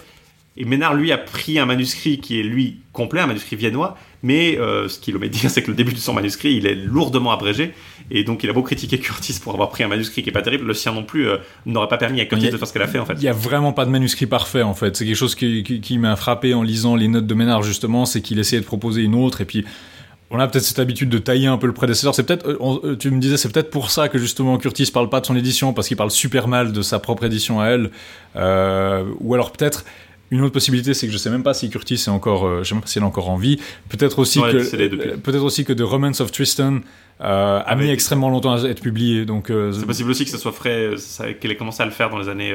[0.56, 4.56] Et Ménard, lui, a pris un manuscrit qui est, lui, complet, un manuscrit viennois, mais
[4.56, 7.30] ce qu'il omet de dire, c'est que le début de son manuscrit, il est lourdement
[7.30, 7.74] abrégé,
[8.10, 10.40] et donc il a beau critiquer Curtis pour avoir pris un manuscrit qui est pas
[10.40, 11.28] terrible, le sien non plus
[11.66, 13.12] n'aurait pas permis à Curtis a- de faire ce qu'elle a fait, en fait.
[13.18, 14.96] Il y a vraiment pas de manuscrit parfait en fait.
[14.96, 18.06] C'est quelque chose qui, qui, qui m'a frappé en lisant les notes de Ménard justement,
[18.06, 19.62] c'est qu'il essayait de proposer une autre et puis
[20.30, 22.14] on a peut-être cette habitude de tailler un peu le prédécesseur.
[22.14, 25.08] C'est peut-être, euh, euh, tu me disais, c'est peut-être pour ça que justement Curtis parle
[25.08, 27.90] pas de son édition parce qu'il parle super mal de sa propre édition à elle.
[28.34, 29.84] Euh, ou alors peut-être
[30.32, 32.68] une autre possibilité, c'est que je sais même pas si Curtis est encore, euh, je
[32.68, 33.60] sais même pas si elle est encore en vie.
[33.88, 36.80] Peut-être aussi Ouais, que, peut-être aussi que The Romance of Tristan
[37.20, 39.24] euh, a mis extrêmement longtemps à être publié.
[39.24, 40.90] Donc C'est possible aussi que ça soit frais,
[41.40, 42.52] qu'elle ait commencé à le faire dans les années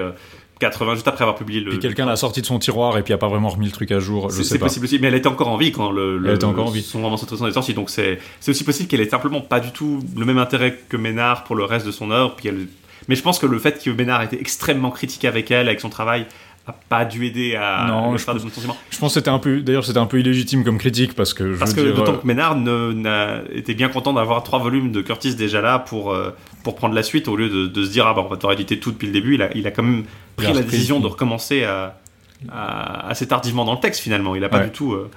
[0.61, 1.71] 80, juste après avoir publié le.
[1.71, 3.91] puis quelqu'un l'a sorti de son tiroir et puis a pas vraiment remis le truc
[3.91, 4.29] à jour.
[4.29, 6.45] Je C'est possible aussi, mais elle était encore en vie quand le, le Elle était
[6.45, 6.81] encore en vie.
[6.81, 9.99] son roman Sautressant est sorti, donc c'est aussi possible qu'elle ait simplement pas du tout
[10.15, 12.35] le même intérêt que Ménard pour le reste de son œuvre.
[12.35, 12.67] Puis elle...
[13.07, 15.89] Mais je pense que le fait que Ménard était extrêmement critiqué avec elle, avec son
[15.89, 16.27] travail,
[16.67, 18.77] a pas dû aider à Non, je faire de son sentiment.
[18.91, 21.53] Je pense que c'était un peu, d'ailleurs, c'était un peu illégitime comme critique parce que
[21.53, 25.01] je Parce que d'autant euh, que Ménard ne, était bien content d'avoir trois volumes de
[25.01, 26.29] Curtis déjà là pour, euh,
[26.63, 28.53] pour prendre la suite au lieu de, de se dire ah bah on va t'avoir
[28.53, 29.33] édité tout depuis le début.
[29.35, 30.03] Il a, il a quand même
[30.35, 31.97] pris la décision de recommencer à,
[32.49, 34.35] à- assez tardivement dans le texte finalement.
[34.35, 34.65] Il a pas Ouais.
[34.65, 34.93] du tout.
[34.93, 35.09] euh,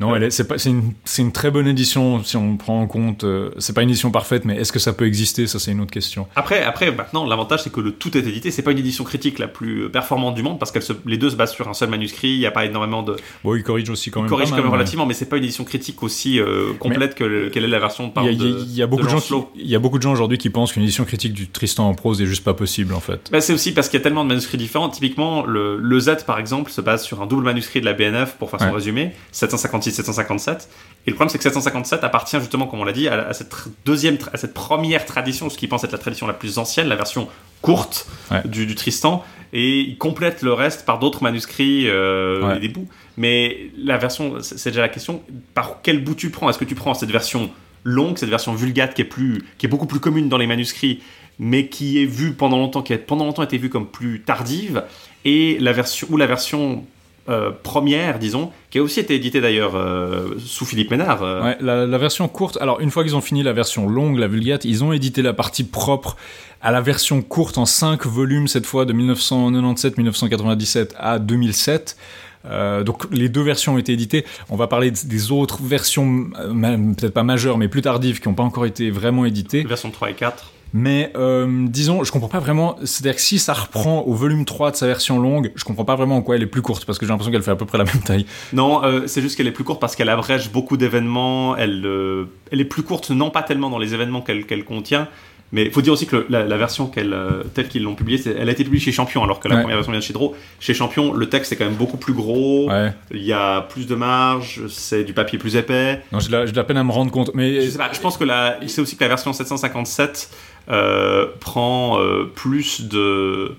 [0.00, 3.24] non, c'est pas, c'est une, très bonne édition si on prend en compte.
[3.24, 5.46] euh, c'est pas une édition parfaite, mais est-ce que ça peut exister?
[5.46, 6.26] Ça, c'est une autre question.
[6.36, 8.50] Après, après, maintenant, l'avantage c'est que le tout est édité.
[8.50, 11.30] C'est pas une édition critique la plus euh, performante du monde parce que les deux
[11.30, 12.28] se basent sur un seul manuscrit.
[12.30, 14.30] Il n'y a pas énormément de Bon, il corrige aussi quand il même.
[14.30, 17.24] corrige pas quand même relativement, mais c'est pas une édition critique aussi euh, complète que
[17.24, 19.74] le- quelle est la version par mais Il y, a, de, beaucoup gens il y
[19.74, 22.26] a beaucoup de gens aujourd'hui qui pensent qu'une édition critique du Tristan en prose est
[22.26, 23.28] juste pas possible en fait.
[23.32, 24.88] Bah, c'est aussi parce qu'il y a tellement de manuscrits différents.
[24.88, 28.36] Typiquement, le, le Z, par exemple, se base sur un double manuscrit de la BNF
[28.38, 28.72] pour faire son Ouais.
[28.74, 29.12] résumé,
[29.90, 30.68] 756-757.
[31.06, 33.54] Et le problème, c'est que 757 appartient justement, comme on l'a dit, à, à cette
[33.84, 36.96] deuxième, à cette première tradition, ce qui pense être la tradition la plus ancienne, la
[36.96, 37.28] version
[37.62, 38.42] courte Ouais.
[38.44, 39.24] du, du Tristan.
[39.54, 42.56] Et il complète le reste par d'autres manuscrits euh, Ouais.
[42.56, 42.88] et des bouts.
[43.16, 45.22] Mais la version, c'est c'est déjà la question,
[45.54, 46.50] par quel bout tu prends?
[46.50, 47.50] Est-ce que tu prends cette version
[47.84, 51.00] longue, cette version vulgate qui est, plus, qui est beaucoup plus commune dans les manuscrits,
[51.38, 54.82] mais qui est vue pendant longtemps, qui a pendant longtemps été vue comme plus tardive,
[55.24, 56.84] et la version, ou la version
[57.28, 61.22] euh, première, disons, qui a aussi été éditée d'ailleurs euh, sous Philippe Ménard.
[61.22, 62.58] euh, Ouais, la, la version courte.
[62.60, 65.32] Alors, une fois qu'ils ont fini la version longue, la vulgate, ils ont édité la
[65.34, 66.16] partie propre
[66.62, 71.96] à la version courte en 5 volumes, cette fois de 1997-1997 à 2007.
[72.46, 74.24] Euh, donc les deux versions ont été éditées.
[74.48, 78.42] On va parler des autres versions, peut-être pas majeures, mais plus tardives, qui n'ont pas
[78.44, 79.64] encore été vraiment éditées.
[79.64, 80.52] Version 3 et 4.
[80.74, 82.76] Mais euh, disons, je comprends pas vraiment.
[82.84, 85.96] C'est-à-dire que si ça reprend au volume 3 de sa version longue, je comprends pas
[85.96, 87.64] vraiment en quoi elle est plus courte, parce que j'ai l'impression qu'elle fait à peu
[87.66, 88.26] près la même taille.
[88.52, 91.56] Non, euh, c'est juste qu'elle est plus courte parce qu'elle abrège beaucoup d'événements.
[91.56, 95.08] Elle, euh, elle est plus courte, non pas tellement dans les événements qu'elle qu'elle contient,
[95.52, 97.94] mais il faut dire aussi que le- la, la version qu'elle, euh, telle qu'ils l'ont
[97.94, 99.60] publiée, elle a été publiée chez Champion, alors que la Ouais.
[99.62, 100.34] première version vient de chez Draw.
[100.60, 102.68] Chez Champion, le texte est quand même beaucoup plus gros.
[102.68, 102.92] Ouais.
[103.10, 106.02] Il y a plus de marge, c'est du papier plus épais.
[106.12, 107.30] Non, j'ai de, la- peine à me rendre compte.
[107.32, 110.34] Mais Je sais pas, je pense que la, c'est aussi que la version 757 euh,
[111.40, 113.54] prend euh, plus de.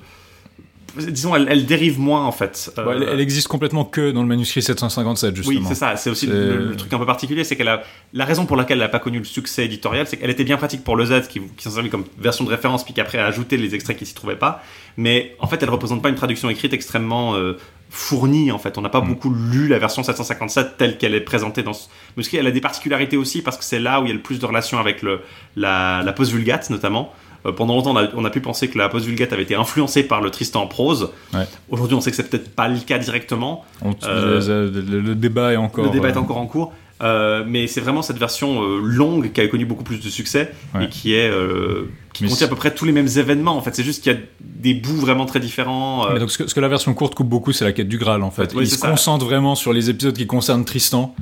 [0.98, 2.74] Disons, elle, elle dérive moins en fait.
[2.76, 5.60] Ouais, elle, Euh, elle existe complètement que dans le manuscrit 757, justement.
[5.60, 5.96] Oui, c'est ça.
[5.96, 8.80] C'est aussi le, le truc un peu particulier, c'est qu'elle a la raison pour laquelle
[8.80, 11.28] elle n'a pas connu le succès éditorial, c'est qu'elle était bien pratique pour le Z,
[11.30, 14.06] qui, qui s'en servait comme version de référence, puis qu'après a ajouté les extraits qui
[14.08, 14.64] s'y trouvaient pas.
[14.98, 17.54] Mais en fait, elle représente pas une traduction écrite extrêmement euh,
[17.90, 18.78] fournie en fait.
[18.78, 19.08] On n'a pas Mm.
[19.08, 22.38] beaucoup lu la version 757 telle qu'elle est présentée dans ce manuscrit.
[22.38, 24.40] Elle a des particularités aussi parce que c'est là où il y a le plus
[24.40, 25.22] de relations avec le,
[25.56, 27.12] la, la post-vulgate notamment.
[27.46, 30.04] Euh, pendant longtemps, on a, on a pu penser que la post-vulgate avait été influencée
[30.04, 31.12] par le Tristan en prose.
[31.34, 31.46] Ouais.
[31.70, 33.64] Aujourd'hui, on sait que c'est peut-être pas le cas directement.
[33.82, 35.86] On- Euh, le, le- le débat est encore.
[35.86, 36.74] Le débat est euh, encore en cours.
[37.02, 40.52] Euh, mais c'est vraiment cette version euh, longue qui a connu beaucoup plus de succès
[40.76, 40.86] Ouais.
[40.86, 43.56] et qui est euh, qui Mais contient à peu près tous les mêmes événements.
[43.56, 46.08] En fait, c'est juste qu'il y a des bouts vraiment très différents.
[46.08, 47.88] euh, Mais donc, ce que, ce que la version courte coupe beaucoup, c'est la quête
[47.88, 48.54] du Graal, en fait.
[48.60, 48.90] Il se ça.
[48.90, 51.16] concentre vraiment sur les épisodes qui concernent Tristan.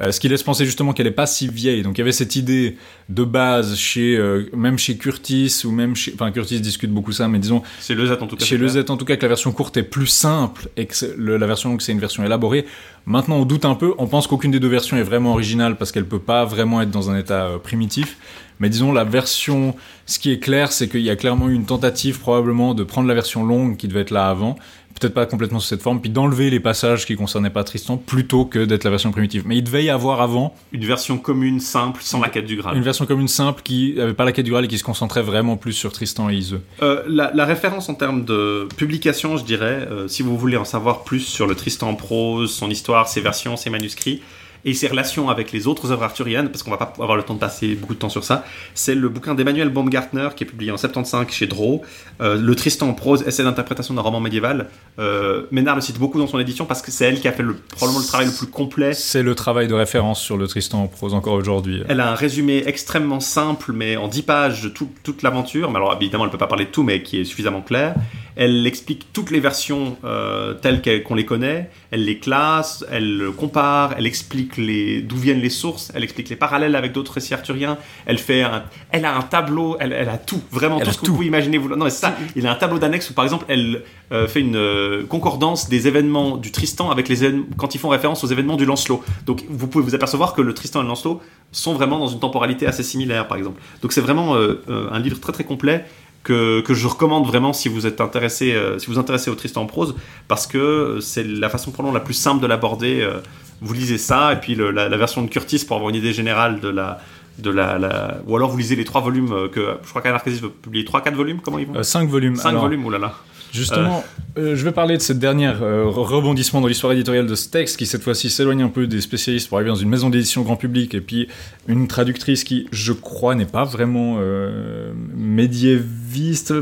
[0.00, 1.82] Euh, ce qui laisse penser justement qu'elle est pas si vieille.
[1.82, 2.76] Donc il y avait cette idée
[3.08, 7.28] de base chez euh, même chez Curtis ou même chez enfin Curtis discute beaucoup ça,
[7.28, 8.44] mais disons c'est le Z en tout cas.
[8.44, 8.84] chez c'est le clair.
[8.86, 11.46] Z en tout cas que la version courte est plus simple et que le- la
[11.46, 12.64] version longue c'est une version élaborée.
[13.06, 15.90] Maintenant on doute un peu, on pense qu'aucune des deux versions est vraiment originale parce
[15.92, 18.16] qu'elle peut pas vraiment être dans un état euh, primitif.
[18.58, 19.74] Mais disons la version,
[20.04, 23.08] ce qui est clair c'est qu'il y a clairement eu une tentative probablement de prendre
[23.08, 24.56] la version longue qui devait être là avant,
[25.00, 28.44] peut-être pas complètement sous cette forme, puis d'enlever les passages qui concernaient pas Tristan plutôt
[28.44, 29.44] que d'être la version primitive.
[29.46, 32.76] Mais il devait y avoir avant Une version commune, simple, sans la quête du Graal.
[32.76, 35.22] une version commune simple qui avait pas la quête du Graal et qui se concentrait
[35.22, 36.62] vraiment plus sur Tristan et Iseux.
[36.82, 40.64] Euh, la, la référence en termes de publication, je dirais, euh, si vous voulez en
[40.64, 44.22] savoir plus sur le Tristan en prose, son histoire, ses versions, ses manuscrits,
[44.64, 47.34] et ses relations avec les autres œuvres arthuriennes, parce qu'on va pas avoir le temps
[47.34, 48.44] de passer beaucoup de temps sur ça,
[48.74, 51.82] c'est le bouquin d'Emmanuel Baumgartner qui est publié en 75 chez Draw,
[52.20, 54.68] euh, Le Tristan en prose, essai d'interprétation d'un roman médiéval.
[54.98, 57.42] Euh, Ménard le cite beaucoup dans son édition parce que c'est elle qui a fait
[57.42, 60.82] le, probablement le travail le plus complet C'est le travail de référence sur le Tristan
[60.82, 61.82] en prose encore aujourd'hui.
[61.88, 65.70] Elle a un résumé extrêmement simple, mais en 10 pages de tout- toute l'aventure.
[65.70, 67.94] Mais alors, évidemment, elle peut pas parler de tout, mais qui est suffisamment clair.
[68.36, 71.70] Elle explique toutes les versions euh, telles qu'on les connaît.
[71.90, 76.36] Elle les classe, elle compare, elle explique les- d'où viennent les sources, elle explique les
[76.36, 77.76] parallèles avec d'autres récits arthuriens.
[78.06, 80.98] Elle fait un, elle a un tableau, elle, elle a tout, vraiment Elle tout ce
[81.00, 81.58] que vous pouvez imaginer.
[81.58, 82.16] Vous, non, c'est ça.
[82.36, 85.88] Il a un tableau d'annexe où, par exemple, elle euh, fait une euh, concordance des
[85.88, 87.20] événements du Tristan avec les
[87.56, 89.02] quand ils font référence aux événements du Lancelot.
[89.26, 91.20] Donc, vous pouvez vous apercevoir que le Tristan et le Lancelot
[91.52, 93.60] sont vraiment dans une temporalité assez similaire, par exemple.
[93.82, 95.84] Donc, c'est vraiment un livre très très complet
[96.22, 99.62] que, que je recommande vraiment si vous êtes intéressé, euh, si vous intéressez au Tristan
[99.62, 99.94] en prose,
[100.28, 103.00] parce que c'est la façon probablement la plus simple de l'aborder.
[103.00, 103.20] euh,
[103.62, 106.12] vous lisez ça et puis le- la, la version de Curtis pour avoir une idée
[106.14, 106.98] générale de la
[107.38, 110.40] de la, la- ou alors vous lisez les trois volumes euh, que je crois qu'Anarchasis
[110.40, 111.82] veut publier trois quatre volumes comment ils vont?
[111.82, 112.36] 5 volumes.
[112.36, 113.14] cinq Alors, volumes oh là là
[113.52, 114.04] Justement,
[114.38, 117.48] euh, je vais parler de cette dernière euh, re- rebondissement dans l'histoire éditoriale de ce
[117.48, 120.42] texte qui cette fois-ci s'éloigne un peu des spécialistes pour arriver dans une maison d'édition
[120.42, 121.26] grand public et puis
[121.66, 126.54] une traductrice qui, je crois, n'est pas vraiment euh, médiéviste.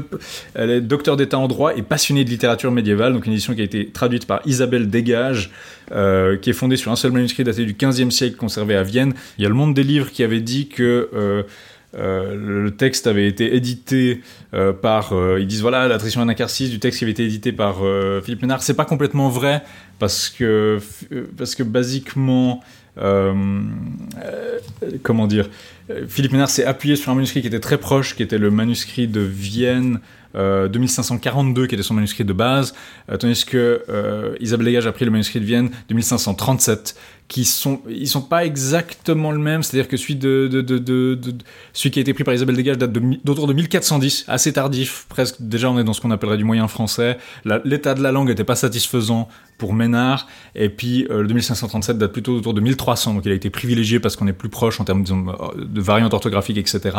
[0.55, 3.61] Elle est docteur d'état en droit et passionnée de littérature médiévale, donc une édition qui
[3.61, 5.51] a été traduite par Isabelle Dégage,
[5.93, 9.14] euh, qui est fondée sur un seul manuscrit daté du 15e siècle conservé à Vienne.
[9.39, 11.09] Il y a le monde des livres qui avait dit que
[11.95, 12.34] euh,
[12.64, 14.20] le texte avait été édité
[14.53, 15.14] euh, par.
[15.14, 17.76] euh, ils disent voilà la tradition anacarsis du texte qui avait été édité par
[18.22, 18.62] Philippe Ménard.
[18.62, 19.62] C'est pas complètement vrai
[19.99, 20.78] parce que
[21.36, 22.62] parce que basiquement.
[25.03, 25.49] comment dire
[26.09, 29.07] Philippe Ménard s'est appuyé sur un manuscrit qui était très proche, qui était le manuscrit
[29.07, 30.01] de Vienne
[30.34, 32.74] euh, 2542, qui était son manuscrit de base,
[33.18, 36.97] tandis que Isabelle Dégage a pris le manuscrit de Vienne 2537,
[37.29, 41.35] qui sont, ils sont pas exactement le même, c'est-à-dire que celui de, de, de, de-
[41.74, 45.37] celui qui a été pris par Isabelle Dégage date d'autour de 1410, assez tardif, presque.
[45.39, 47.18] Déjà, on est dans ce qu'on appellerait du moyen français.
[47.64, 52.12] L'état de la langue n'était pas satisfaisant pour Ménard, et puis euh, le 2537 date
[52.12, 54.85] plutôt autour de 1300, donc il a été privilégié parce qu'on est plus proche en
[54.85, 56.97] termes de variantes orthographiques, etc.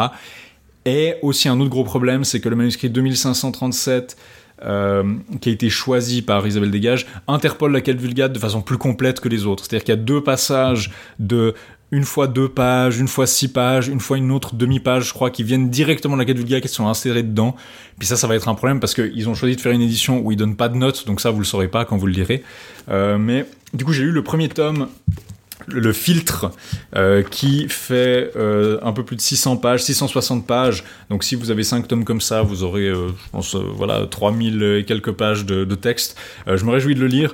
[0.85, 4.15] Et aussi un autre gros problème, c'est que le manuscrit 2537,
[4.63, 5.03] euh,
[5.41, 9.19] qui a été choisi par Isabelle Dégage, interpole la quête vulgate de façon plus complète
[9.19, 9.65] que les autres.
[9.65, 11.53] C'est-à-dire qu'il y a deux passages de
[11.91, 15.31] une fois deux pages, une fois six pages, une fois une autre demi-page, je crois,
[15.31, 17.55] qui viennent directement de la quête vulgate, qui sont insérés dedans.
[17.97, 20.19] Puis ça, ça va être un problème parce qu'ils ont choisi de faire une édition
[20.19, 22.13] où ils donnent pas de notes, donc ça, vous le saurez pas quand vous le
[22.13, 22.43] lirez.
[22.89, 24.87] Euh, mais du coup, j'ai lu le premier tome
[25.73, 26.51] le filtre
[26.95, 30.83] euh, qui fait euh, un peu plus de 600 pages, 660 pages.
[31.09, 33.09] Donc si vous avez 5 tomes comme ça, vous aurez, euh,
[33.75, 36.17] voilà, 3000 et quelques pages de, texte.
[36.47, 37.33] Je me réjouis de le lire.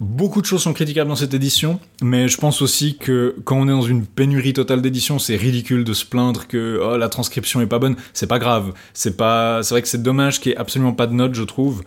[0.00, 3.68] Beaucoup de choses sont critiquables dans cette édition, mais je pense aussi que quand on
[3.68, 7.60] est dans une pénurie totale d'édition, c'est ridicule de se plaindre que oh, la transcription
[7.60, 7.96] est pas bonne.
[8.14, 8.72] C'est pas grave.
[8.94, 11.42] C'est pas, c'est vrai que c'est dommage qu'il y ait absolument pas de notes, je
[11.42, 11.82] trouve.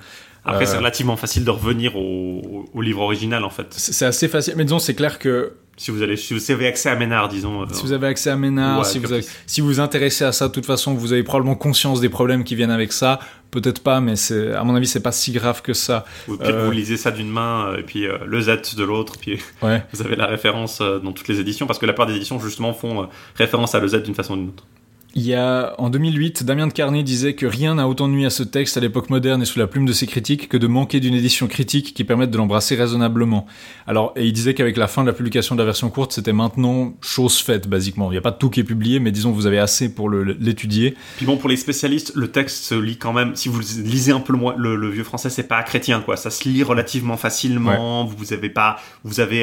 [0.45, 3.67] Après, Euh, c'est relativement facile de revenir au, au- livre original, en fait.
[3.71, 4.55] C'est assez facile.
[4.57, 7.63] Mais disons, c'est clair que Si vous, allez, si vous avez accès à Ménard, disons.
[7.63, 10.23] euh, Si vous avez accès à Ménard, Ouais, si, vous avez- si vous vous intéressez
[10.25, 13.19] à ça, de toute façon, vous avez probablement conscience des problèmes qui viennent avec ça.
[13.51, 16.05] Peut-être pas, mais c'est, à mon avis, c'est pas si grave que ça.
[16.27, 18.83] Ou pire, Euh, vous lisez ça d'une main, euh, et puis euh, le Z de
[18.83, 19.83] l'autre, puis Ouais.
[19.93, 22.39] vous avez la référence euh, dans toutes les éditions, parce que la plupart des éditions,
[22.39, 24.65] justement, font référence à le Z d'une façon ou d'une autre.
[25.15, 28.31] Il y a, en 2008, Damien de Carnet disait que rien n'a autant nuit à
[28.31, 30.99] ce texte à l'époque moderne et sous la plume de ses critiques que de manquer
[30.99, 33.45] d'une édition critique qui permette de l'embrasser raisonnablement.
[33.85, 36.33] Alors, et il disait qu'avec la fin de la publication de la version courte, c'était
[36.33, 38.09] maintenant chose faite, basiquement.
[38.09, 40.95] Il n'y a pas tout qui est publié, mais disons, vous avez assez pour l'étudier.
[41.17, 44.19] Puis bon, pour les spécialistes, le texte se lit quand même, si vous lisez un
[44.19, 46.17] peu le, le, vieux français, c'est pas chrétien, quoi.
[46.17, 48.03] Ça se lit relativement facilement.
[48.05, 49.41] Vous avez pas, vous avez,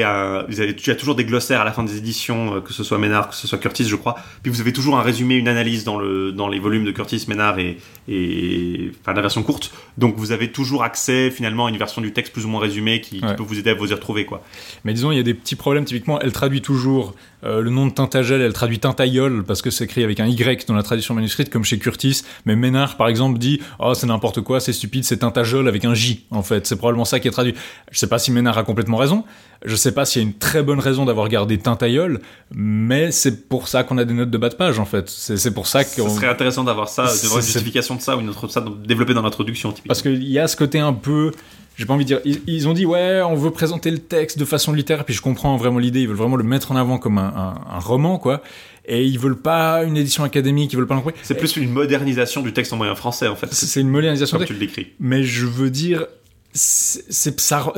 [0.49, 2.83] vous avez, tu as toujours des glossaires à la fin des éditions, euh, que ce
[2.83, 4.15] soit Ménard, que ce soit Curtis, je crois.
[4.43, 7.25] Puis vous avez toujours un résumé, une analyse dans, le, dans les volumes de Curtis
[7.27, 9.71] Ménard et, et enfin, la version courte.
[9.97, 13.01] Donc vous avez toujours accès finalement à une version du texte plus ou moins résumée
[13.01, 14.25] qui, peut vous aider à vous y retrouver.
[14.25, 14.43] Quoi.
[14.83, 15.85] Mais disons, il y a des petits problèmes.
[15.85, 19.85] Typiquement, elle traduit toujours euh, le nom de Tintagel, elle traduit Tintayol parce que c'est
[19.85, 22.23] écrit avec un Y dans la tradition manuscrite comme chez Curtis.
[22.45, 25.93] Mais Ménard, par exemple, dit Oh, c'est n'importe quoi, c'est stupide, c'est Tintagel avec un
[25.93, 26.67] J en fait.
[26.67, 27.55] C'est probablement ça qui est traduit.
[27.91, 29.23] Je sais pas si Ménard a complètement raison.
[29.63, 32.19] Je sais pas s'il y a une très bonne raison d'avoir gardé Tintayol,
[32.51, 35.07] mais c'est pour ça qu'on a des notes de bas de page en fait.
[35.07, 36.01] C'est pour ça que.
[36.01, 39.13] Ce serait intéressant d'avoir ça, d'avoir une justification de ça ou une autre ça développé
[39.13, 39.73] dans l'introduction.
[39.87, 41.31] Parce qu'il y a ce côté un peu
[41.77, 42.39] j'ai pas envie de dire.
[42.47, 45.57] Ils, ont dit ouais, on veut présenter le texte de façon littéraire, puis je comprends
[45.57, 46.01] vraiment l'idée.
[46.01, 48.43] Ils veulent vraiment le mettre en avant comme un, un, roman, quoi.
[48.85, 52.51] Et ils veulent pas une édition académique, ils veulent pas C'est plus une modernisation du
[52.51, 53.51] texte en moyen français, en fait.
[53.51, 54.37] C'est une modernisation.
[54.37, 54.87] Comme tu le décris.
[54.99, 56.05] Mais je veux dire,
[56.53, 57.71] c'est ça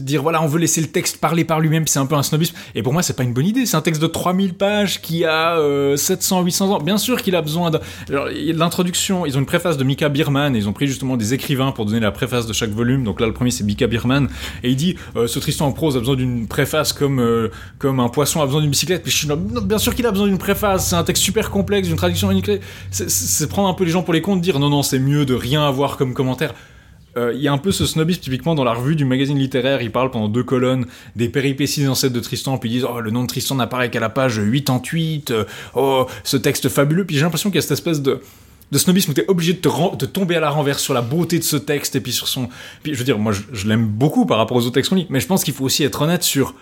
[0.00, 2.54] dire voilà on veut laisser le texte parler par lui-même c'est un peu un snobisme.
[2.74, 3.66] Et pour moi c'est pas une bonne idée.
[3.66, 5.58] C'est un texte de 3000 pages qui a
[5.96, 6.80] 700 800 ans.
[6.80, 7.80] Bien sûr qu'il a besoin de
[8.52, 9.26] l'introduction.
[9.26, 11.84] Ils ont une préface de Mika Birman et ils ont pris justement des écrivains pour
[11.86, 13.04] donner la préface de chaque volume.
[13.04, 14.28] Donc là le premier c'est Mika Birman.
[14.62, 18.00] Et il dit euh, ce Tristan en prose a besoin d'une préface comme euh, comme
[18.00, 19.02] un poisson a besoin d'une bicyclette.
[19.02, 19.28] Puis je suis
[19.64, 20.88] bien sûr qu'il a besoin d'une préface.
[20.88, 22.50] C'est un texte super complexe d'une traduction unique.
[22.90, 25.34] C'est prendre un peu les gens pour les comptes dire non non c'est mieux de
[25.34, 26.54] rien avoir comme commentaire
[27.16, 29.82] euh, il y a un peu ce snobisme typiquement dans la revue du magazine littéraire,
[29.82, 30.86] il parle pendant deux colonnes
[31.16, 33.90] des péripéties des ancêtres de Tristan, puis ils disent oh le nom de Tristan n'apparaît
[33.90, 35.44] qu'à la page 88, euh,
[35.74, 38.20] oh ce texte fabuleux, puis j'ai l'impression qu'il y a cette espèce de
[38.70, 41.44] de snobisme où t'es obligé de, te tomber à la renverse sur la beauté de
[41.44, 42.50] ce texte et puis sur son
[42.84, 45.20] je veux dire moi je, l'aime beaucoup par rapport aux autres textes qu'on lit mais
[45.20, 46.54] je pense qu'il faut aussi être honnête sur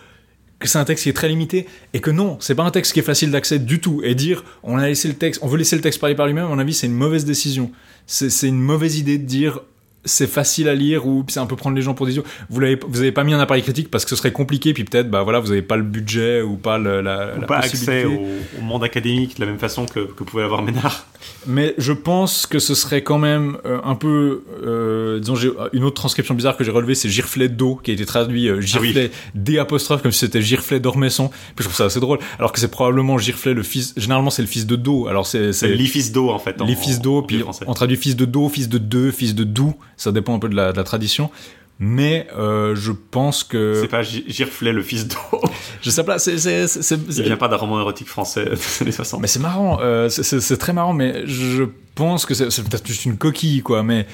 [0.58, 2.92] que c'est un texte qui est très limité et que non, c'est pas un texte
[2.92, 5.58] qui est facile d'accès du tout et dire on a laissé le texte, on veut
[5.58, 7.70] laisser le texte parler par lui-même, à mon avis, c'est une mauvaise décision.
[8.06, 9.60] C'est une mauvaise idée de dire
[10.06, 12.24] c'est facile à lire ou c'est un peu prendre les gens pour des idiots.
[12.48, 14.84] Vous l'avez, vous avez pas mis un appareil critique parce que ce serait compliqué, puis
[14.84, 18.04] peut-être, bah voilà, vous avez pas le budget ou pas le, la, ou pas accès
[18.04, 21.06] au, monde académique de la même façon que, que pouvait avoir Ménard.
[21.46, 25.84] Mais je pense que ce serait quand même euh, un peu, euh, disons, j'ai une
[25.84, 29.10] autre transcription bizarre que j'ai relevée, c'est Girflet d'eau, qui a été traduit euh, Girflet
[29.12, 31.28] ah D apostrophe, comme si c'était Girflet d'Ormesson.
[31.28, 33.94] Puis je trouve ça assez drôle, alors que c'est probablement Girflet le fils.
[33.96, 35.06] Généralement, c'est le fils de Do.
[35.06, 36.60] Alors c'est c'est fils d'eau en fait.
[36.62, 39.74] Les fils d'eau, puis on traduit fils de Do, fils de deux, fils de Dou.
[39.96, 41.30] Ça dépend un peu de la, de la tradition
[41.78, 45.42] mais euh, je pense que c'est pas Girflet le fils d'eau
[45.82, 48.46] je sais pas c'est il vient pas d'un roman érotique français
[48.80, 52.62] des années 60 mais c'est marrant euh, c'est très marrant mais je pense que c'est
[52.62, 54.06] peut-être juste une coquille quoi mais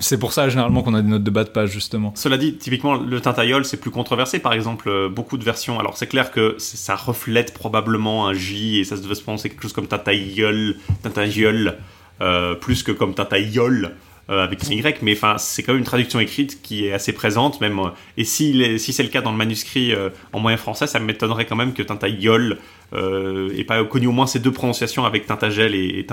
[0.00, 2.12] c'est pour ça généralement qu'on a des notes de bas de page justement.
[2.14, 4.38] Cela dit, typiquement le Tintayol c'est plus controversé.
[4.38, 5.78] Par exemple, euh, beaucoup de versions.
[5.80, 9.48] Alors c'est clair que ça reflète probablement un J et ça se devait se prononcer
[9.48, 11.78] quelque chose comme Tintayol, Tintayol,
[12.20, 13.96] euh, plus que comme Tintayol.
[14.30, 17.14] Euh, avec un Y, mais enfin c'est quand même une traduction écrite qui est assez
[17.14, 17.78] présente même.
[17.78, 20.98] Euh, et si, si c'est le cas dans le manuscrit euh, en moyen français, ça
[20.98, 22.58] m'étonnerait quand même que Tintayol
[22.92, 26.06] euh, et pas connu au moins ces deux prononciations avec Tintagel et, et.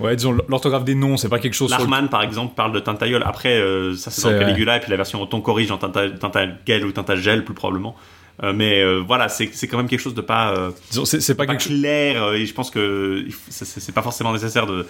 [0.00, 1.70] Ouais, disons l'orthographe des noms, c'est pas quelque chose.
[1.70, 3.22] Larman par exemple parle de Tintayol.
[3.24, 3.62] Après,
[3.94, 7.54] ça c'est dans Caligula et puis la version on corrige en Tintagel ou Tintagel plus
[7.54, 7.94] probablement.
[8.42, 10.70] Euh, mais euh, voilà, c'est quand même quelque chose de pas, euh,
[11.04, 14.86] c'est pas, pas clair et je pense que c'est pas forcément nécessaire de,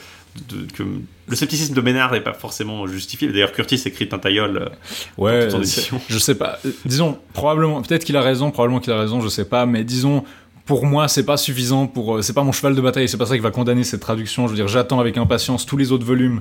[0.48, 3.28] de, que le scepticisme de Ménard n'est pas forcément justifié.
[3.28, 4.72] D'ailleurs, Curtis écrit un tailleul
[5.16, 5.48] ouais,
[6.08, 6.58] je sais pas.
[6.84, 10.24] Disons probablement, peut-être qu'il a raison, probablement qu'il a raison, je sais pas, mais disons
[10.64, 13.36] pour moi, c'est pas suffisant pour, c'est pas mon cheval de bataille, c'est pas ça
[13.36, 14.48] qui va condamner cette traduction.
[14.48, 16.40] Je veux dire, j'attends avec impatience tous les autres volumes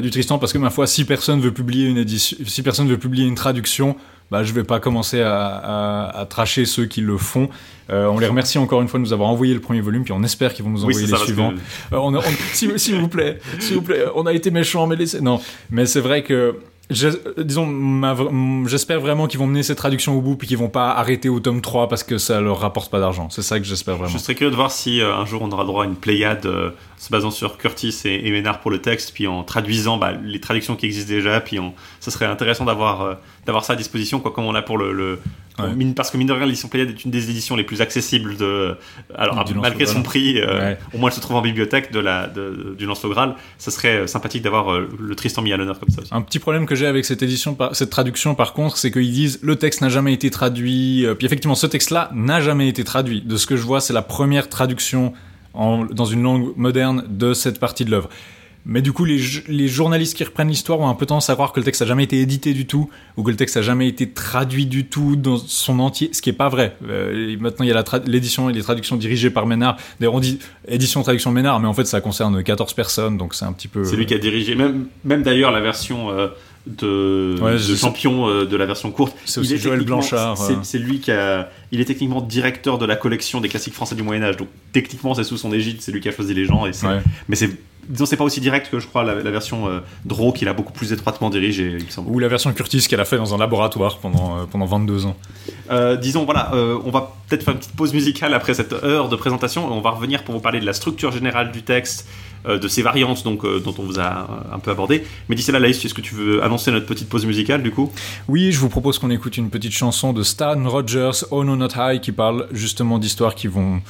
[0.00, 2.98] du Tristan parce que ma foi, si personne veut publier une édition, si personne veut
[2.98, 3.96] publier une traduction,
[4.30, 7.48] bah, je vais pas commencer à, à, tracher ceux qui le font.
[7.90, 10.12] Euh, on les remercie encore une fois de nous avoir envoyé le premier volume, puis
[10.12, 11.52] on espère qu'ils vont nous envoyer les suivants.
[11.92, 12.20] Euh,
[12.52, 15.20] s'il vous plaît, s'il vous plaît, on a été méchants, mais laissez.
[15.20, 16.56] Non, mais c'est vrai que
[16.90, 21.28] disons, j'espère vraiment qu'ils vont mener cette traduction au bout puis qu'ils vont pas arrêter
[21.28, 23.30] au tome 3 parce que ça leur rapporte pas d'argent.
[23.30, 24.12] C'est ça que j'espère vraiment.
[24.12, 26.44] Je serais curieux de voir si euh, un jour on aura droit à une pléiade
[26.44, 30.40] euh, se basant sur Curtis et, Ménard pour le texte, puis en traduisant bah, les
[30.40, 31.58] traductions qui existent déjà, puis
[32.00, 33.14] ça serait intéressant d'avoir euh,
[33.46, 35.20] d'avoir ça à disposition, quoi, comme on a pour le
[35.94, 38.76] parce que mine de rien, l'édition Pléiade est une des éditions les plus accessibles de.
[39.14, 40.40] Alors, malgré son prix,
[40.92, 43.34] au moins elle se trouve en bibliothèque de la, de, du Lance Graal.
[43.58, 46.10] Ça serait sympathique d'avoir le Tristan mis à l'honneur comme ça aussi.
[46.12, 49.38] Un petit problème que j'ai avec cette édition, cette traduction, par contre, c'est qu'ils disent
[49.42, 51.06] le texte n'a jamais été traduit.
[51.06, 53.22] Euh, puis effectivement, ce texte-là n'a jamais été traduit.
[53.22, 55.12] De ce que je vois, c'est la première traduction
[55.54, 58.08] dans une langue moderne de cette partie de l'œuvre.
[58.66, 61.52] Mais du coup, les, les journalistes qui reprennent l'histoire ont un peu tendance à croire
[61.52, 63.88] que le texte a jamais été édité du tout, ou que le texte a jamais
[63.88, 66.76] été traduit du tout dans son entier, ce qui est pas vrai.
[66.88, 69.76] Euh, maintenant, il y a l'édition et les traductions dirigées par Ménard.
[70.00, 73.44] D'ailleurs, on dit édition traduction Ménard, mais en fait, ça concerne 14 personnes, donc c'est
[73.44, 73.84] un petit peu.
[73.84, 76.10] C'est lui qui a dirigé, même, même d'ailleurs la version.
[76.10, 76.28] Euh,
[76.66, 77.36] de,
[77.76, 79.14] champion euh, de la version courte.
[79.26, 80.38] C'est aussi Joël Blanchard.
[80.62, 81.50] C'est lui qui a.
[81.72, 84.38] Il est techniquement directeur de la collection des classiques français du Moyen Âge.
[84.38, 85.82] Donc techniquement, c'est sous son égide.
[85.82, 86.66] C'est lui qui a choisi les gens.
[86.66, 86.70] Et
[87.28, 87.50] Mais c'est
[87.88, 90.72] disons c'est pas aussi direct que je crois la, version euh, Draw qu'il a beaucoup
[90.72, 94.38] plus étroitement dirigée il ou la version Curtis qu'elle a fait dans un laboratoire pendant,
[94.38, 95.16] euh, pendant 22 ans.
[95.70, 99.16] Euh, disons voilà on va peut-être faire une petite pause musicale après cette heure de
[99.16, 99.72] présentation.
[99.72, 102.08] On va revenir pour vous parler de la structure générale du texte
[102.46, 105.84] de ses variantes donc, dont on vous a un peu abordé mais d'ici là Laïs
[105.84, 107.90] est-ce que tu veux annoncer notre petite pause musicale du coup?
[108.28, 111.68] Oui je vous propose qu'on écoute une petite chanson de Stan Rogers Oh No Not
[111.76, 113.80] High qui parle justement d'histoires qui vont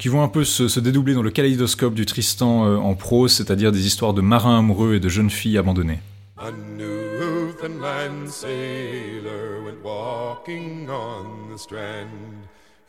[0.00, 3.70] qui vont un peu se, dédoubler dans le kaléidoscope du Tristan euh, en prose, c'est-à-dire
[3.70, 6.00] des histoires de marins amoureux et de jeunes filles abandonnées.
[6.38, 12.08] A Newfoundland sailor went walking on the strand.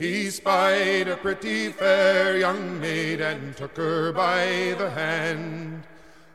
[0.01, 5.83] He spied a pretty fair young maid and took her by the hand.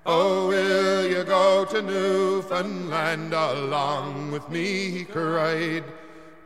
[0.07, 4.91] Oh, will you go to Newfoundland along with me?
[4.91, 5.83] He cried.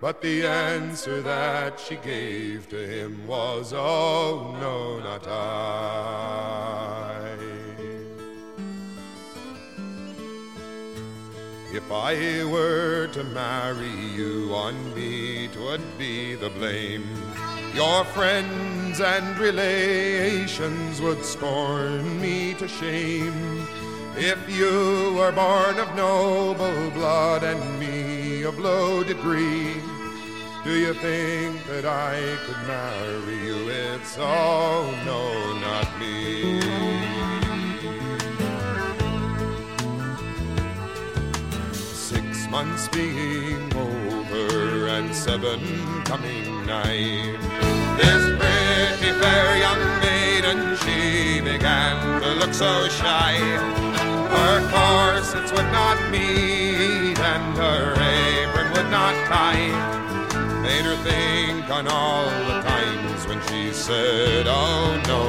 [0.00, 7.09] But the answer that she gave to him was, Oh, no, not I.
[11.72, 17.06] If I were to marry you, on me twould be the blame.
[17.74, 23.64] Your friends and relations would scorn me to shame.
[24.16, 29.76] If you were born of noble blood and me of low degree,
[30.64, 33.68] do you think that I could marry you?
[33.68, 36.89] It's oh no, not me.
[42.50, 45.60] Months being over and seven
[46.04, 47.36] coming nigh.
[47.96, 53.34] This pretty fair young maiden, she began to look so shy.
[54.34, 60.00] Her corsets would not meet and her apron would not tie
[60.60, 65.22] made her think on all the times when she said, Oh no,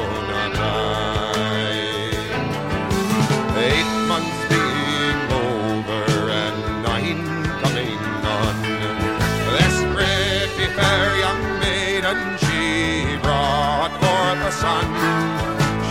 [14.62, 14.86] son.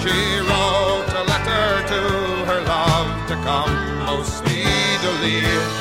[0.01, 0.17] She
[0.49, 2.01] wrote a letter to
[2.49, 3.75] her love to come
[4.07, 5.80] most speedily.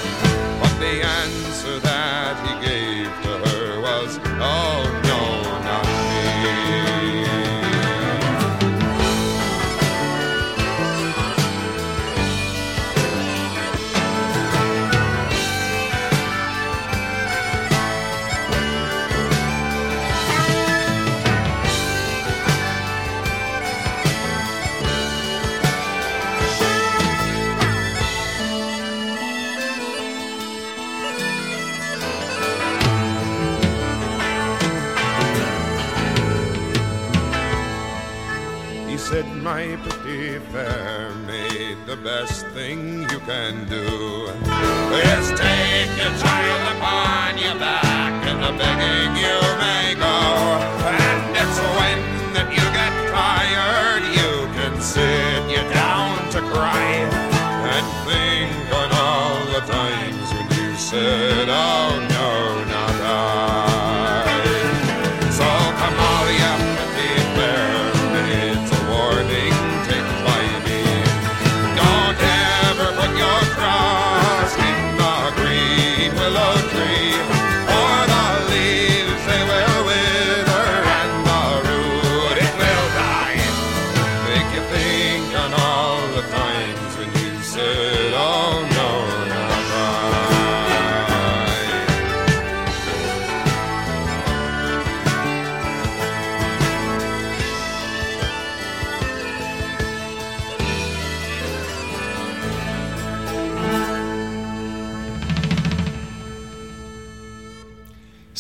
[43.30, 44.26] Can do
[45.06, 50.18] is take your child upon your back and the begging you may go.
[50.98, 52.00] And it's when
[52.34, 57.06] that you get tired, you can sit you down to cry
[57.70, 63.69] and think on all the times when you said, Oh no, not I.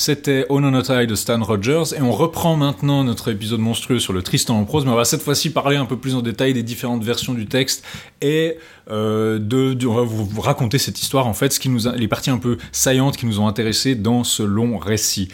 [0.10, 4.58] C'était Ononotai de Stan Rogers et on reprend maintenant notre épisode monstrueux sur le Tristan
[4.58, 7.04] en prose, mais on va cette fois-ci parler un peu plus en détail des différentes
[7.04, 7.86] versions du texte
[8.20, 8.58] et
[8.90, 12.08] euh, de, on va vous raconter cette histoire en fait, ce qui nous a, les
[12.08, 15.28] parties un peu saillantes qui nous ont intéressés dans ce long récit.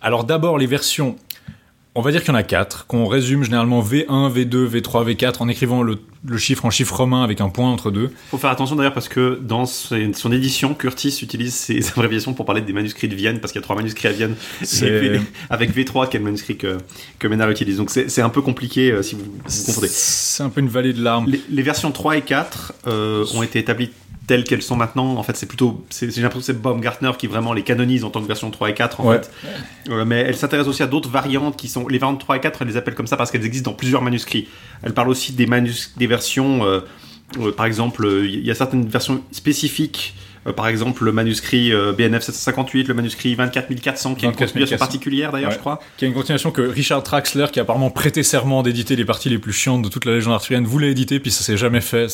[0.00, 1.16] Alors d'abord les versions
[1.94, 5.36] on va dire qu'il y en a quatre, qu'on résume généralement V1, V2, V3, V4
[5.40, 8.10] en écrivant le, le chiffre en chiffre romain avec un point entre deux.
[8.30, 12.62] Faut faire attention d'ailleurs parce que dans son édition, Curtis utilise ces abréviations pour parler
[12.62, 14.64] des manuscrits de Vienne parce qu'il y a trois manuscrits à Vienne Et
[15.00, 15.20] V-
[15.50, 16.78] avec V3 qui est le manuscrit que,
[17.18, 17.76] que Ménard utilise.
[17.76, 19.88] Donc c'est un peu compliqué euh, si vous, vous confondez.
[19.90, 21.26] C'est un peu une vallée de larmes.
[21.28, 23.90] Les, les versions 3 et 4 euh, ont été établies
[24.26, 25.16] telles qu'elles sont maintenant.
[25.16, 25.84] En fait, c'est plutôt.
[25.90, 28.70] c'est- J'ai l'impression que c'est Baumgartner qui vraiment les canonise en tant que version 3
[28.70, 29.16] et 4, en Ouais.
[29.20, 29.30] fait.
[29.90, 31.88] Euh, mais elle s'intéresse aussi à d'autres variantes qui sont.
[31.88, 34.02] Les variantes 3 et 4, elle les appelle comme ça parce qu'elles existent dans plusieurs
[34.02, 34.48] manuscrits.
[34.82, 36.64] Elle parle aussi des, manus, des versions.
[36.64, 36.80] euh,
[37.40, 40.14] euh, par exemple, il y a certaines versions spécifiques.
[40.46, 44.46] Euh, par exemple, le manuscrit euh, BNF 758, le manuscrit 24400, qui est une 24400.
[44.46, 45.54] continuation particulière d'ailleurs, Ouais.
[45.54, 45.80] je crois.
[45.96, 49.28] Qui a une continuation que Richard Traxler, qui a apparemment prêté serment d'éditer les parties
[49.28, 52.06] les plus chiantes de toute la légende arthurienne, voulait éditer, puis ça s'est jamais fait.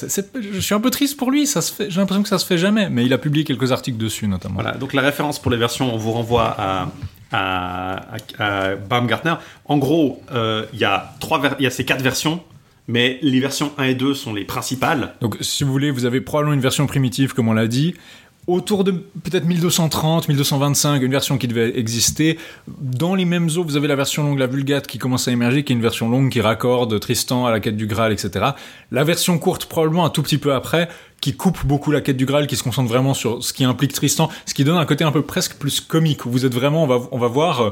[0.52, 2.46] Je suis un peu triste pour lui, ça se fait, j'ai l'impression que ça se
[2.46, 4.56] fait jamais, mais il a publié quelques articles dessus notamment.
[4.56, 6.88] Voilà, donc la référence pour les versions, on vous renvoie à,
[7.32, 7.96] à,
[8.38, 9.34] à- à Baumgartner.
[9.66, 12.42] En gros, euh, il y, a trois y a ces quatre versions,
[12.88, 15.14] mais les versions 1 et 2 sont les principales.
[15.20, 17.94] Donc, si vous voulez, vous avez probablement une version primitive, comme on l'a dit.
[18.46, 22.38] Autour de peut-être 1230, 1225, une version qui devait exister.
[22.66, 25.64] Dans les mêmes eaux, vous avez la version longue, la Vulgate, qui commence à émerger,
[25.64, 28.52] qui est une version longue qui raccorde Tristan à la quête du Graal, etc.
[28.90, 30.88] La version courte, probablement un tout petit peu après,
[31.20, 33.92] qui coupe beaucoup la quête du Graal, qui se concentre vraiment sur ce qui implique
[33.92, 36.24] Tristan, ce qui donne un côté un peu presque plus comique.
[36.24, 37.70] où Vous êtes vraiment, on va, on va voir, euh,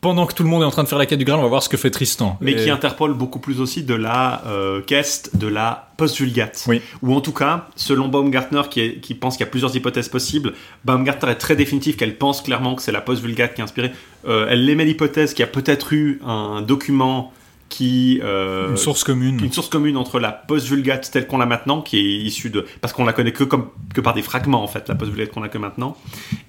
[0.00, 1.42] pendant que tout le monde est en train de faire la quête du Graal, on
[1.42, 2.36] va voir ce que fait Tristan.
[2.40, 6.64] Mais Et- qui interpole beaucoup plus aussi de la euh, quest de la post-vulgate.
[6.68, 6.80] Oui.
[7.02, 10.08] Ou en tout cas, selon Baumgartner, qui, est- qui pense qu'il y a plusieurs hypothèses
[10.08, 10.54] possibles,
[10.84, 13.92] Baumgartner est très définitif qu'elle pense clairement que c'est la post-vulgate qui a inspiré.
[14.26, 17.32] Euh, elle émet l'hypothèse qu'il y a peut-être eu un document
[17.72, 18.20] qui...
[18.22, 19.40] euh, Une source commune.
[19.42, 22.66] une source commune entre la post-vulgate telle qu'on l'a maintenant, qui est issue de...
[22.80, 25.42] Parce qu'on la connaît que, comme, que par des fragments, en fait, la post-vulgate qu'on
[25.42, 25.96] a que maintenant.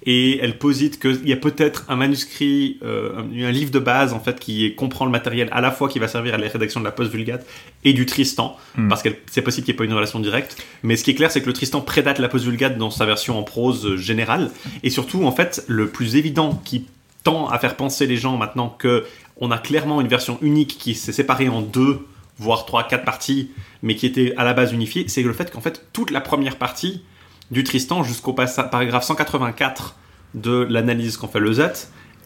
[0.04, 4.12] Et elle posite qu'il y a peut-être un manuscrit, euh, un, un livre de base,
[4.12, 6.80] en fait, qui comprend le matériel à la fois qui va servir à la rédaction
[6.80, 7.46] de la post-vulgate
[7.84, 8.88] et du Tristan, Hmm.
[8.88, 10.60] parce que c'est possible qu'il n'y ait pas une relation directe.
[10.82, 13.38] Mais ce qui est clair, c'est que le Tristan prédate la post-vulgate dans sa version
[13.38, 14.50] en prose euh, générale.
[14.82, 16.86] Et surtout, en fait, le plus évident qui
[17.22, 19.04] tend à faire penser les gens maintenant que
[19.36, 22.06] on a clairement une version unique qui s'est séparée en deux,
[22.38, 23.50] voire trois, quatre parties,
[23.82, 26.56] mais qui était à la base unifiée, c'est le fait qu'en fait toute la première
[26.56, 27.02] partie
[27.50, 29.96] du Tristan jusqu'au paragraphe 184
[30.34, 31.62] de l'analyse qu'en fait le Z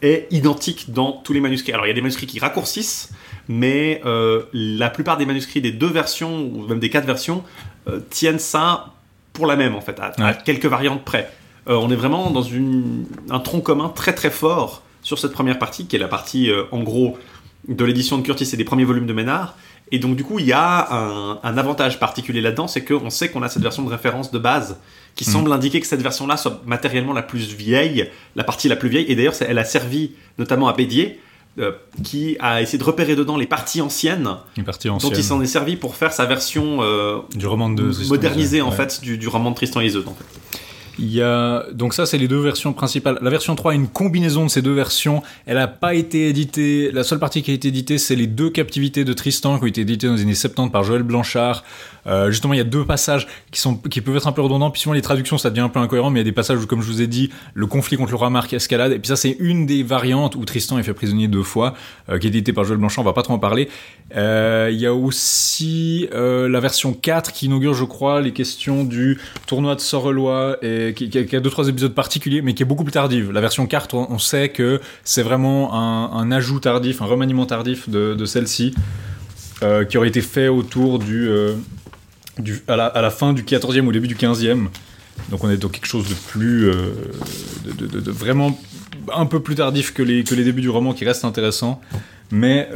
[0.01, 1.73] est identique dans tous les manuscrits.
[1.73, 3.11] Alors il y a des manuscrits qui raccourcissent,
[3.47, 7.43] mais euh, la plupart des manuscrits des deux versions, ou même des quatre versions,
[7.87, 8.93] euh, tiennent ça
[9.33, 11.29] pour la même en fait, à, quelques variantes près.
[11.67, 15.57] Euh, on est vraiment dans une, un tronc commun très très fort sur cette première
[15.57, 17.17] partie, qui est la partie euh, en gros
[17.67, 19.55] de l'édition de Curtis et des premiers volumes de Ménard.
[19.91, 23.29] Et donc du coup, il y a un, un avantage particulier là-dedans, c'est qu'on sait
[23.29, 24.77] qu'on a cette version de référence de base
[25.15, 25.33] qui Mhm.
[25.33, 29.05] semble indiquer que cette version-là soit matériellement la plus vieille, la partie la plus vieille.
[29.09, 31.19] Et d'ailleurs, elle a servi notamment à Bédier,
[31.57, 31.71] euh,
[32.03, 34.29] qui a essayé de repérer dedans les parties anciennes,
[34.99, 38.69] dont il s'en est servi pour faire sa version euh, Du roman de modernisée en
[38.69, 38.75] ouais.
[38.75, 40.05] fait du, du roman de Tristan et Iseult.
[40.07, 40.48] En fait.
[41.01, 43.17] Il y a donc ça c'est les deux versions principales.
[43.21, 45.23] La version 3 est une combinaison de ces deux versions.
[45.45, 46.91] Elle n'a pas été éditée.
[46.91, 49.67] La seule partie qui a été éditée c'est les deux captivités de Tristan qui ont
[49.67, 51.63] été éditées dans les années 70 par Joël Blanchard.
[52.05, 54.71] Euh, justement il y a deux passages qui sont qui peuvent être un peu redondants.
[54.71, 56.09] Puis souvent les traductions ça devient un peu incohérent.
[56.09, 58.11] Mais il y a des passages où comme je vous ai dit le conflit contre
[58.11, 58.91] le roi Marc escalade.
[58.91, 61.75] Et puis ça c'est une des variantes où Tristan est fait prisonnier deux fois
[62.09, 63.03] euh, qui est éditée par Joël Blanchard.
[63.03, 63.69] On va pas trop en parler.
[64.17, 69.17] Euh, il y a aussi la version 4 qui inaugure, je crois, les questions du
[69.47, 72.91] tournoi de Sorelois et qui, a, deux trois épisodes particuliers, mais qui est beaucoup plus
[72.91, 73.31] tardive.
[73.31, 78.25] La version 4, on, sait que c'est vraiment un, ajout tardif, un remaniement tardif de,
[78.25, 78.73] celle-ci,
[79.63, 81.55] euh, qui aurait été fait autour du, euh,
[82.67, 84.67] à, la, fin du 14e ou début du 15e.
[85.29, 86.93] Donc on est dans quelque chose de plus, euh,
[87.65, 88.57] de, vraiment
[89.13, 91.81] un peu plus tardif que les, que les débuts du roman, qui reste intéressant.
[92.31, 92.69] Mais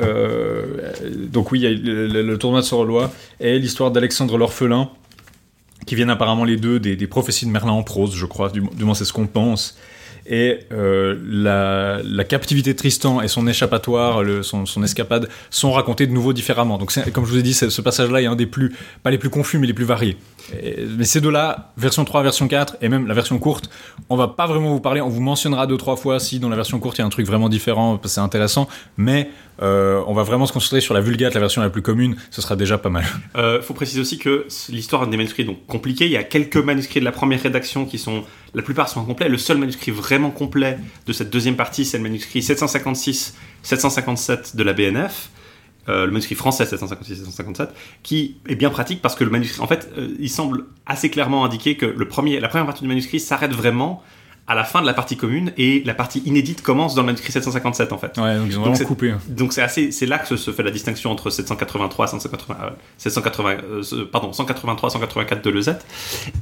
[1.32, 4.90] donc oui, le tournoi de Sorolois et l'histoire d'Alexandre l'orphelin,
[5.86, 8.94] qui viennent apparemment les deux des, prophéties de Merlin en prose, je crois, du, moins
[8.94, 9.78] c'est ce qu'on pense.
[10.26, 11.20] Et euh,
[12.06, 16.78] la, captivité de Tristan et son échappatoire, son, escapade, sont racontés de nouveau différemment.
[16.78, 18.74] Donc, comme je vous ai dit, ce passage-là est un des plus,
[19.04, 20.18] pas les plus confus, mais les plus variés.
[20.98, 23.70] Mais ces deux-là, version 3, version 4, et même la version courte,
[24.10, 25.02] on va pas vraiment vous parler.
[25.02, 27.10] On vous mentionnera deux, trois fois si dans la version courte il y a un
[27.10, 28.68] truc vraiment différent, c'est intéressant.
[28.98, 29.30] Mais
[29.62, 32.16] euh, on va vraiment se concentrer sur la Vulgate, la version la plus commune.
[32.32, 33.06] Ce sera déjà pas mal.
[33.36, 36.06] Euh, faut préciser aussi que l'histoire des manuscrits est donc compliquée.
[36.06, 38.24] Il y a quelques manuscrits de la première rédaction qui sont,
[38.54, 39.28] la plupart sont incomplets.
[39.28, 40.78] Le seul manuscrit vraiment complet
[41.08, 45.32] de cette deuxième partie, c'est le manuscrit 756-757 de la BNF.
[45.90, 47.70] Euh, le manuscrit français 756-757,
[48.04, 49.90] qui est bien pratique parce que le manuscrit, en fait,
[50.20, 54.04] il semble assez clairement indiquer que le premier, la première partie du manuscrit s'arrête vraiment
[54.46, 57.32] à la fin de la partie commune et la partie inédite commence dans le manuscrit
[57.32, 58.18] 757 en fait.
[58.18, 59.14] Ouais, donc ils ont vraiment coupé.
[59.30, 62.56] Donc c'est assez, c'est là que se fait la distinction entre 783, 780,
[62.98, 63.58] 780,
[64.12, 65.86] pardon, 183, 184 de Lezette.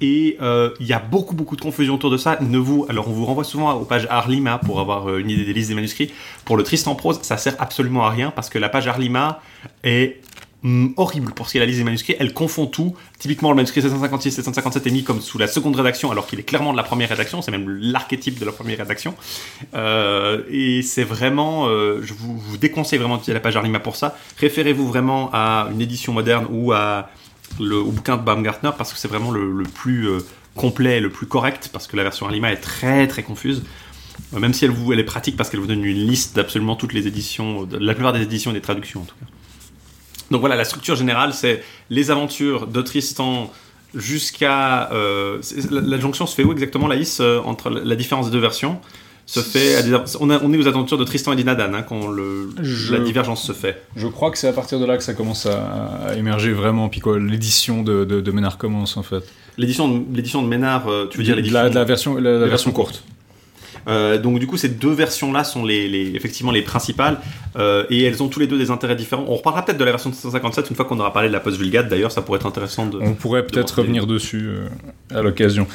[0.02, 2.40] Et euh, il y a beaucoup beaucoup de confusion autour de ça.
[2.42, 5.46] Ne vous, alors on vous renvoie souvent aux pages Arlima pour avoir euh, une idée
[5.46, 6.12] des listes des manuscrits.
[6.44, 9.42] Pour le Tristan prose, ça sert absolument à rien parce que la page Arlima
[9.84, 10.22] est
[10.64, 12.16] Mm, horrible pour ce qui est la liste des manuscrits.
[12.20, 12.96] Elle confond tout.
[13.18, 16.44] Typiquement, le manuscrit 756, 757 est mis comme sous la seconde rédaction, alors qu'il est
[16.44, 17.42] clairement de la première rédaction.
[17.42, 19.16] C'est même l'archétype de la première rédaction.
[19.74, 24.16] Euh, et c'est vraiment, euh, je vous, déconseille vraiment d'utiliser la page Arlima pour ça.
[24.38, 27.10] Référez-vous vraiment à une édition moderne ou à
[27.60, 30.20] le, au bouquin de Baumgartner parce que c'est vraiment le, plus euh,
[30.56, 33.64] complet, le plus correct parce que la version Arlima est très très confuse.
[34.38, 37.08] Même si elle, vous, est pratique parce qu'elle vous donne une liste d'absolument toutes les
[37.08, 39.26] éditions, de la plupart des éditions et des traductions en tout cas.
[40.32, 43.52] Donc voilà, la structure générale, c'est les aventures de Tristan
[43.94, 44.92] jusqu'à...
[44.92, 48.80] Euh, la, jonction se fait où exactement, Laïs, euh, entre la différence des deux versions
[49.26, 49.78] se fait
[50.20, 52.50] on, est aux aventures de Tristan et Dinadan hein, quand le,
[52.92, 53.82] la divergence se fait.
[53.96, 57.02] Je crois que c'est à partir de là que ça commence à, émerger vraiment, puis
[57.20, 59.24] l'édition de, de, Ménard commence en fait.
[59.58, 63.04] L'édition l'édition de Ménard, euh, tu veux dire l'édition la, la, version la, version courte.
[63.88, 67.20] Euh, donc du coup, ces deux versions-là sont les, effectivement les principales
[67.58, 69.26] euh, et elles ont tous les deux des intérêts différents.
[69.28, 71.40] On reparlera peut-être de la version de 757 une fois qu'on aura parlé de la
[71.40, 71.90] post-vulgate.
[71.90, 73.00] D'ailleurs, ça pourrait être intéressant de.
[73.02, 74.68] On pourrait peut-être revenir dessus euh,
[75.18, 75.68] à l'occasion.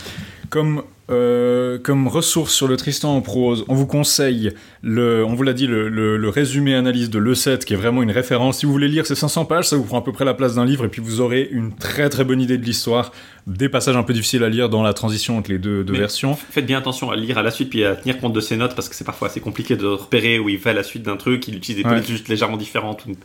[0.50, 4.52] Comme euh, comme ressource sur le Tristan en prose, on vous conseille,
[4.82, 8.58] le, on vous l'a dit, le, résumé analyse de Le7, qui est vraiment une référence.
[8.58, 10.56] Si vous voulez lire ces 500 pages, ça vous prend à peu près la place
[10.56, 13.12] d'un livre, et puis vous aurez une très très bonne idée de l'histoire,
[13.46, 16.34] des passages un peu difficiles à lire dans la transition entre les deux, versions.
[16.34, 18.74] Faites bien attention à lire à la suite, puis à tenir compte de ses notes,
[18.74, 21.46] parce que c'est parfois assez compliqué de repérer où il fait la suite d'un truc,
[21.46, 23.16] il utilise des polices juste légèrement différentes, ou une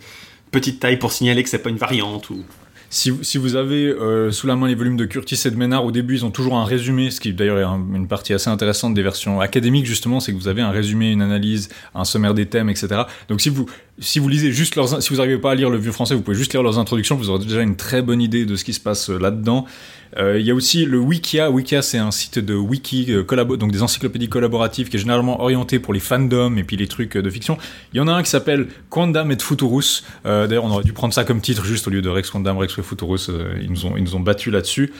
[0.51, 2.43] petite taille pour signaler que c'est pas une variante, ou...
[2.93, 5.85] Si, si, vous avez euh, sous la main les volumes de Curtis et de Ménard,
[5.85, 8.93] au début, ils ont toujours un résumé, ce qui d'ailleurs est une partie assez intéressante
[8.93, 12.47] des versions académiques, justement, c'est que vous avez un résumé, une analyse, un sommaire des
[12.47, 13.03] thèmes, etc.
[13.29, 13.65] Donc si vous,
[13.99, 16.21] si vous lisez juste leurs, si vous n'arrivez pas à lire le vieux français, vous
[16.21, 18.73] pouvez juste lire leurs introductions, vous aurez déjà une très bonne idée de ce qui
[18.73, 19.65] se passe euh, là-dedans.
[20.17, 21.49] Euh, il y a aussi le Wikia.
[21.49, 23.23] Wikia, c'est un site de wiki, euh,
[23.57, 27.17] donc des encyclopédies collaboratives qui est généralement orienté pour les fandoms et puis les trucs
[27.17, 27.57] euh, de fiction.
[27.93, 30.03] Il y en a un qui s'appelle Quandam et Futurus.
[30.25, 32.81] D'ailleurs, on aurait dû prendre ça comme titre juste au lieu de Rex Quandam, Rex
[32.81, 33.29] Futurus.
[33.61, 34.93] ils nous ont, ils nous ont battus là-dessus.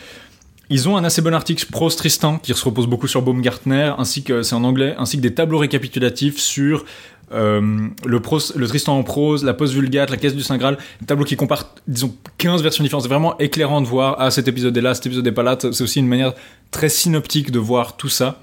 [0.74, 4.24] Ils ont un assez bon article Prose Tristan qui se repose beaucoup sur Baumgartner, ainsi
[4.24, 6.86] que c'est en anglais, ainsi que des tableaux récapitulatifs sur
[7.34, 7.62] euh,
[8.06, 8.22] le,
[8.56, 11.36] le, Tristan en prose, la post vulgate, la caisse du Saint Graal, un tableau qui
[11.36, 13.04] compare, disons, 15 versions différentes.
[13.04, 15.58] C'est vraiment éclairant de voir, ah, cet épisode est là, cet épisode est pas là.
[15.60, 16.34] C'est aussi une manière
[16.72, 18.42] très synoptique de voir tout ça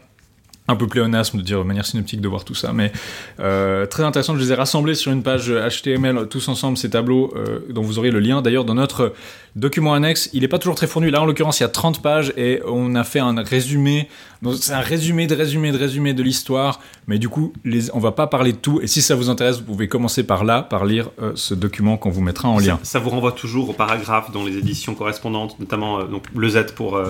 [0.68, 2.92] un peu pléonasme de dire de manière synoptique de voir tout ça, mais
[3.40, 4.36] euh, très intéressant.
[4.36, 7.98] Je les ai rassemblés sur une page HTML tous ensemble ces tableaux euh, dont vous
[7.98, 8.42] aurez le lien.
[8.42, 9.14] D'ailleurs, dans notre
[9.56, 11.10] document annexe, il n'est pas toujours très fourni.
[11.10, 14.08] Là, en l'occurrence, il y a 30 pages et on a fait un résumé.
[14.56, 18.12] C'est un résumé de résumé de résumé de l'histoire, mais du coup, les, on va
[18.12, 18.80] pas parler de tout.
[18.82, 21.96] Et si ça vous intéresse, vous pouvez commencer par là, par lire euh, ce document
[21.96, 22.78] qu'on vous mettra en lien.
[22.82, 27.00] Ça, vous renvoie toujours au paragraphe dans les éditions correspondantes, notamment donc le Z pour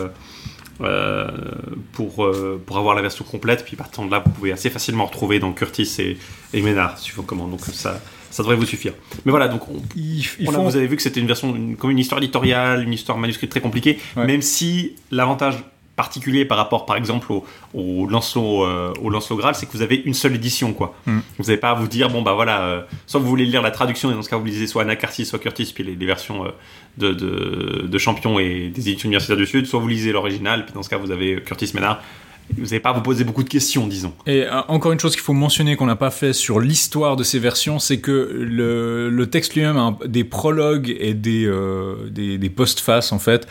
[0.80, 1.26] euh,
[1.92, 3.64] pour, euh, pour avoir la version complète.
[3.64, 6.18] Puis partant de là, vous pouvez assez facilement retrouver dans Curtis et,
[6.54, 7.46] et Ménard, vous comment.
[7.46, 8.00] Donc ça,
[8.30, 8.92] ça devrait vous suffire.
[9.24, 12.92] Mais voilà, donc vous avez vu que c'était une version comme une histoire éditoriale, une
[12.92, 15.64] histoire manuscrite très compliquée, même si l'avantage
[15.98, 17.44] particulier par rapport, par exemple, au,
[17.74, 20.94] au Lancelot, euh, au Lancelot Graal, c'est que vous avez une seule édition, quoi.
[21.06, 21.18] Mm.
[21.38, 23.72] Vous n'avez pas à vous dire, bon, bah voilà, euh, soit vous voulez lire la
[23.72, 26.50] traduction, et dans ce cas, vous lisez soit Anacarsis, soit Curtis, puis les, versions euh,
[26.98, 30.72] de, de, de, Champion et des éditions universitaires du Sud, soit vous lisez l'original, puis
[30.72, 32.00] dans ce cas, vous avez Curtis Ménard
[32.56, 34.14] vous n'avez pas à vous poser beaucoup de questions, disons.
[34.26, 37.38] Et encore une chose qu'il faut mentionner qu'on n'a pas fait sur l'histoire de ces
[37.38, 41.46] versions, c'est que le, le, texte lui-même a des prologues et des,
[42.08, 43.46] des, des postfaces, en fait,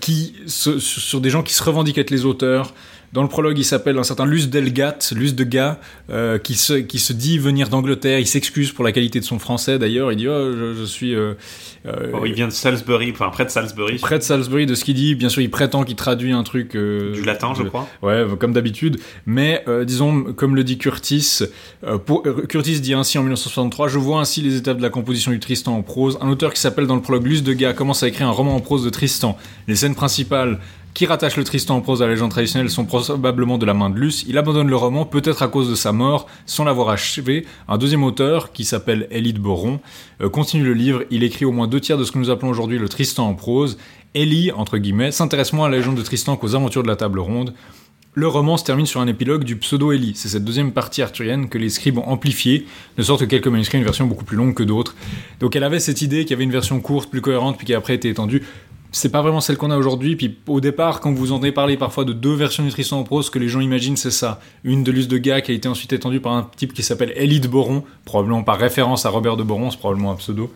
[0.00, 2.74] qui, sur des gens qui se revendiquent être les auteurs,
[3.14, 5.78] dans le prologue, il s'appelle un certain Luce Delgat, Luce de Gars,
[6.10, 8.18] euh, qui, se, qui se dit venir d'Angleterre.
[8.18, 10.10] Il s'excuse pour la qualité de son français d'ailleurs.
[10.10, 11.14] Il dit oh, je, suis.
[11.14, 11.34] Euh,
[11.86, 13.98] euh, oh, il vient de Salisbury, enfin près de Salisbury.
[13.98, 15.14] Près de Salisbury, de ce qu'il dit.
[15.14, 16.72] Bien sûr, il prétend qu'il traduit un truc.
[16.72, 17.88] du latin, je crois.
[18.02, 18.98] Ouais, comme d'habitude.
[19.26, 21.44] Mais disons, comme le dit Curtis,
[22.06, 25.38] pour, Curtis dit ainsi en 1963 Je vois ainsi les étapes de la composition du
[25.38, 26.18] Tristan en prose.
[26.20, 28.56] Un auteur qui s'appelle dans le prologue Luce de Gars commence à écrire un roman
[28.56, 29.38] en prose de Tristan.
[29.68, 30.58] Les scènes principales
[30.94, 33.90] qui rattache le Tristan en prose à la légende traditionnelle sont probablement de la main
[33.90, 34.24] de Luce.
[34.28, 37.46] Il abandonne le roman, peut-être à cause de sa mort, sans l'avoir achevé.
[37.66, 39.80] Un deuxième auteur, qui s'appelle Élie de Boron,
[40.20, 41.02] euh, continue le livre.
[41.10, 43.34] Il écrit au moins deux tiers de ce que nous appelons aujourd'hui le Tristan en
[43.34, 43.76] prose.
[44.14, 47.18] Élie, entre guillemets, s'intéresse moins à la légende de Tristan qu'aux aventures de la table
[47.18, 47.54] ronde.
[48.16, 50.12] Le roman se termine sur un épilogue du pseudo-Élie.
[50.14, 52.64] C'est cette deuxième partie arthurienne que les scribes ont amplifiée,
[52.96, 54.94] de sorte que quelques manuscrits ont une version beaucoup plus longue que d'autres.
[55.40, 57.74] Donc elle avait cette idée qu'il y avait une version courte, plus cohérente, puis qui
[57.74, 58.44] après été étendue
[58.94, 60.14] c'est pas vraiment celle qu'on a aujourd'hui.
[60.16, 63.26] Puis au départ, quand vous entendez parler parfois de deux versions du Tristan en prose,
[63.26, 64.40] ce que les gens imaginent, c'est ça.
[64.62, 67.12] Une de Luce de Gars qui a été ensuite étendue par un type qui s'appelle
[67.16, 70.52] Elie de Boron, probablement par référence à Robert de Boron, c'est probablement un pseudo.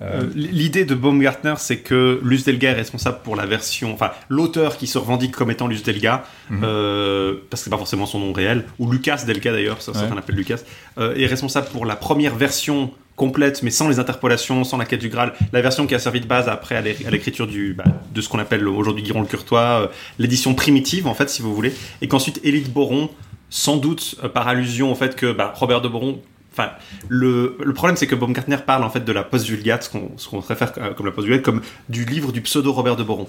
[0.00, 4.76] Euh, L'idée de Baumgartner, c'est que Luce Delga est responsable pour la version, enfin l'auteur
[4.76, 6.60] qui se revendique comme étant Luce Delga, Mhm.
[6.62, 9.98] euh, parce que c'est pas forcément son nom réel, ou Lucas Delga d'ailleurs, ça, Ouais.
[9.98, 10.60] certains l'appellent Lucas,
[10.98, 15.00] euh, est responsable pour la première version complète, mais sans les interpolations, sans la quête
[15.00, 17.74] du Graal, la version qui a servi de base après à l'é- à l'écriture du
[17.74, 17.84] bah,
[18.14, 19.86] de ce qu'on appelle aujourd'hui Guiron le Courtois, euh,
[20.18, 23.10] l'édition primitive en fait, si vous voulez, et qu'ensuite Élite Boron,
[23.50, 26.70] sans doute euh, par allusion au fait que bah, Robert de Boron Enfin,
[27.08, 30.40] le, le problème, c'est que Baumgartner parle en fait de la post-vulgate, ce qu'on qu'on
[30.40, 33.28] réfère euh, comme la post-vulgate, comme du livre du pseudo Robert de Boron.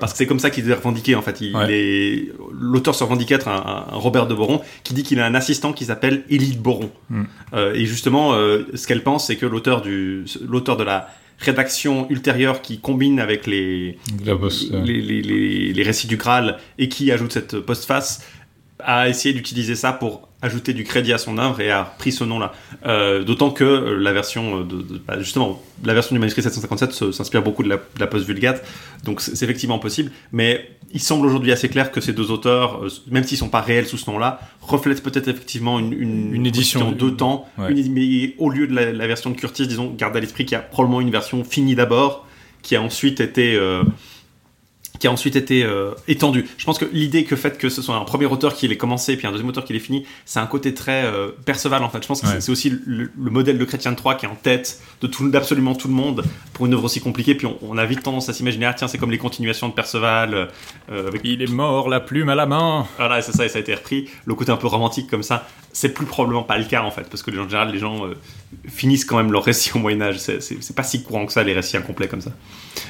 [0.00, 1.40] Parce que c'est comme ça qu'il est revendiqué en fait.
[1.40, 1.66] Il Ouais.
[1.70, 5.34] est l'auteur se revendique être un, un Robert de Boron qui dit qu'il a un
[5.34, 6.90] assistant qui s'appelle Élite Boron.
[7.10, 7.22] Mm.
[7.54, 11.08] Euh, et justement, euh, ce qu'elle pense, c'est que l'auteur du l'auteur de la
[11.38, 13.98] rédaction ultérieure qui combine avec les
[14.84, 18.26] les, les, les- les récits du Graal et qui ajoute cette postface
[18.78, 22.22] a essayé d'utiliser ça pour ajouter du crédit à son œuvre et a pris ce
[22.22, 22.52] nom-là.
[22.84, 26.42] Euh, D'autant que euh, la version, euh, de, de- bah, justement, la version du manuscrit
[26.42, 28.62] 757 se- s'inspire beaucoup de la, de la post-vulgate,
[29.04, 30.10] donc c'est effectivement possible.
[30.32, 33.62] Mais il semble aujourd'hui assez clair que ces deux auteurs, euh, même s'ils sont pas
[33.62, 37.48] réels sous ce nom-là, reflètent peut-être effectivement une, une, Une édition en deux temps.
[37.58, 37.72] Ouais.
[37.72, 40.52] Une- mais au lieu de la, la version de Curtis, disons, garde à l'esprit qu'il
[40.52, 42.26] y a probablement une version finie d'abord,
[42.62, 43.82] qui a ensuite été euh,
[44.98, 46.46] qui a ensuite été euh, étendu.
[46.58, 49.16] Je pense que l'idée que fait que ce soit un premier auteur qui l'ait commencé
[49.16, 52.02] puis un deuxième auteur qui l'ait fini, c'est un côté très euh, Perceval en fait.
[52.02, 52.40] Je pense que Ouais.
[52.40, 55.28] c'est- aussi le, le modèle de Chrétien de Troyes qui est en tête de tout,
[55.28, 57.34] d'absolument tout le monde pour une œuvre aussi compliquée.
[57.34, 59.74] Puis on, on a vite tendance à s'imaginer, ah tiens, c'est comme les continuations de
[59.74, 60.48] Perceval.
[60.90, 62.86] euh, avec Il est mort, la plume à la main.
[62.96, 64.08] voilà, c'est ça, et ça a été repris.
[64.24, 65.46] Le côté un peu romantique comme ça,
[65.78, 68.14] c'est plus probablement pas le cas en fait, parce que en général, les gens euh,
[68.66, 70.16] finissent quand même leur récit au Moyen Âge.
[70.18, 72.30] C'est- pas si courant que ça, les récits incomplets comme ça.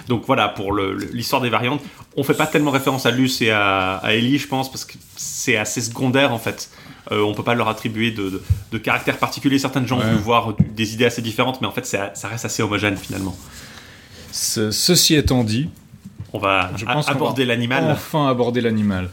[0.06, 0.72] Donc voilà, pour
[1.12, 1.80] l'histoire des variantes,
[2.16, 4.94] on fait pas tellement référence à Luce et à, à Ellie, je pense, parce que
[5.16, 6.70] c'est assez secondaire en fait.
[7.10, 8.42] Euh, on peut pas leur attribuer de, de,
[8.72, 9.58] de caractère particulier.
[9.58, 10.04] Certaines gens Ouais.
[10.12, 13.36] vont voir des idées assez différentes, mais en fait, ça reste assez homogène finalement.
[14.32, 15.68] Ce- ceci étant dit,
[16.32, 17.84] On va Je pense aborder l'animal.
[17.90, 19.08] enfin aborder l'animal.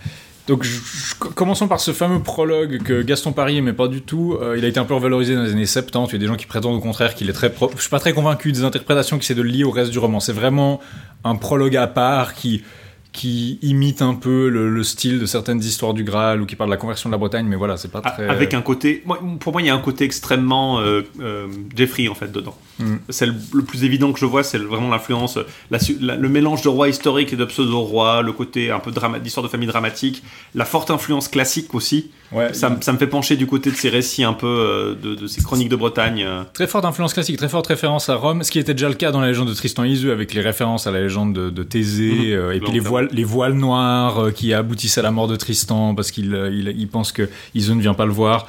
[0.48, 4.38] Donc, je- je- commençons par ce fameux prologue que Gaston Paris mais pas du tout.
[4.42, 6.10] Euh, il a été un peu revalorisé dans les années 70.
[6.10, 7.76] Il y a des gens qui prétendent au contraire qu'il est très propre.
[7.78, 10.00] Je suis pas très convaincu des interprétations qui essaient de le lier au reste du
[10.00, 10.20] roman.
[10.20, 10.82] C'est vraiment
[11.24, 12.64] un prologue à part qui
[13.14, 16.72] qui imite un peu le, le style de certaines histoires du Graal ou qui parle
[16.72, 18.28] de la conversion de la Bretagne, mais voilà, c'est pas très.
[18.28, 19.04] Avec un côté,
[19.40, 21.46] pour moi, il y a un côté extrêmement euh, euh,
[21.76, 22.58] Jeffrey en fait dedans.
[22.80, 22.96] Mm.
[23.10, 23.34] C'est le,
[23.64, 25.38] plus évident que je vois, c'est vraiment l'influence,
[25.70, 29.68] le mélange de roi historique et de pseudo-roi, le côté un peu d'histoire de famille
[29.68, 30.24] dramatique,
[30.56, 32.10] la forte influence classique aussi.
[32.32, 34.96] Ouais, Ça, me- ça me fait pencher du côté de ces récits un peu euh,
[34.96, 36.24] de, de ces chroniques de Bretagne.
[36.26, 36.44] euh.
[36.54, 39.12] Très forte influence classique, très forte référence à Rome, ce qui était déjà le cas
[39.12, 42.12] dans la légende de Tristan Iseult avec les références à la légende de, de Thésée,
[42.12, 42.32] Mhm.
[42.34, 45.94] euh, et puis les voiles, les voiles noirs qui aboutissent à la mort de Tristan
[45.94, 48.48] parce qu'il il, il pense que Iseult ne vient pas le voir.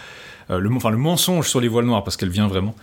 [0.51, 2.75] Le, enfin, le mensonge sur les voiles noires parce qu'elle vient vraiment.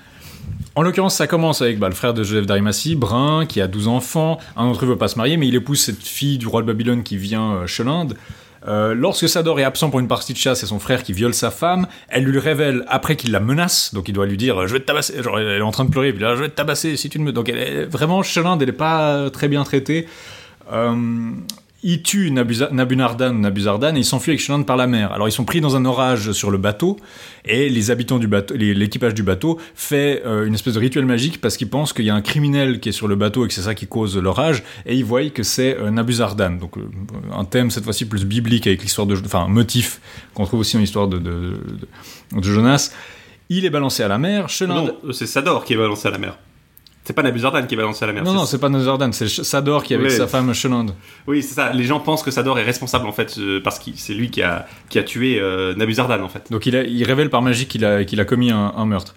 [0.76, 3.88] En l'occurrence, ça commence avec bah, le frère de Joseph d'Arimathie, Brun, qui a 12
[3.90, 4.38] enfants.
[4.56, 6.68] Un d'entre eux veut pas se marier, mais il épouse cette fille du roi de
[6.68, 8.16] Babylone qui vient euh, chez l'Inde.
[8.68, 11.34] Euh, lorsque Sador est absent pour une partie de chasse et son frère qui viole
[11.34, 14.74] sa femme, elle lui révèle après qu'il la menace, donc il doit lui dire je
[14.74, 16.56] vais te tabasser, genre elle est en train de pleurer, puis là je vais te
[16.56, 17.32] tabasser si tu ne me.
[17.32, 20.08] Donc elle est vraiment chez l'Inde, elle est pas très bien traitée.
[20.72, 21.32] Euh,
[21.84, 25.12] il tue Nabuza- Nabunardan, Nabuzardan, et il s'enfuit avec Shelan par la mer.
[25.12, 26.98] Alors ils sont pris dans un orage sur le bateau,
[27.46, 31.42] et les habitants du bateau, l'équipage du bateau fait euh, une espèce de rituel magique
[31.42, 33.54] parce qu'ils pensent qu'il y a un criminel qui est sur le bateau et que
[33.54, 36.52] c'est ça qui cause l'orage, et ils voient que c'est euh, Nabuzardan.
[36.60, 36.82] Donc euh,
[37.36, 40.02] un thème cette fois-ci plus biblique avec l'histoire de, enfin un motif
[40.34, 41.54] qu'on trouve aussi dans l'histoire de,
[42.42, 42.92] Jonas.
[43.50, 44.48] Il est balancé à la mer.
[45.02, 46.38] Non, c'est Sador qui est balancé à la mer.
[47.12, 48.24] C'est pas Nabuzardan qui est balancé à la mer.
[48.24, 50.86] non, non, c'est pas Nabuzardan, c'est Sador qui est avec sa femme Shelan.
[51.28, 51.74] Oui, c'est ça.
[51.74, 54.42] Les gens pensent que Sador est responsable en fait euh, parce que c'est lui qui
[54.42, 56.48] a, qui a tué euh, Nabuzardan en fait.
[56.52, 59.14] Donc il, a- il révèle par magie qu'il a, qu'il a commis un, un meurtre.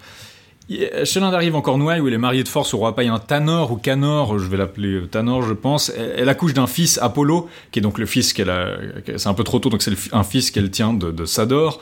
[1.03, 3.75] Sheland arrive en Cornouailles où elle est mariée de force au roi païen Tanor ou
[3.77, 5.91] Canor, je vais l'appeler euh, Tanor je pense.
[6.17, 8.69] Elle, accouche d'un fils Apollo, qui est donc le fils qu'elle a...
[9.17, 11.79] C'est un peu trop tôt, donc c'est un fils qu'elle tient de, de Sador,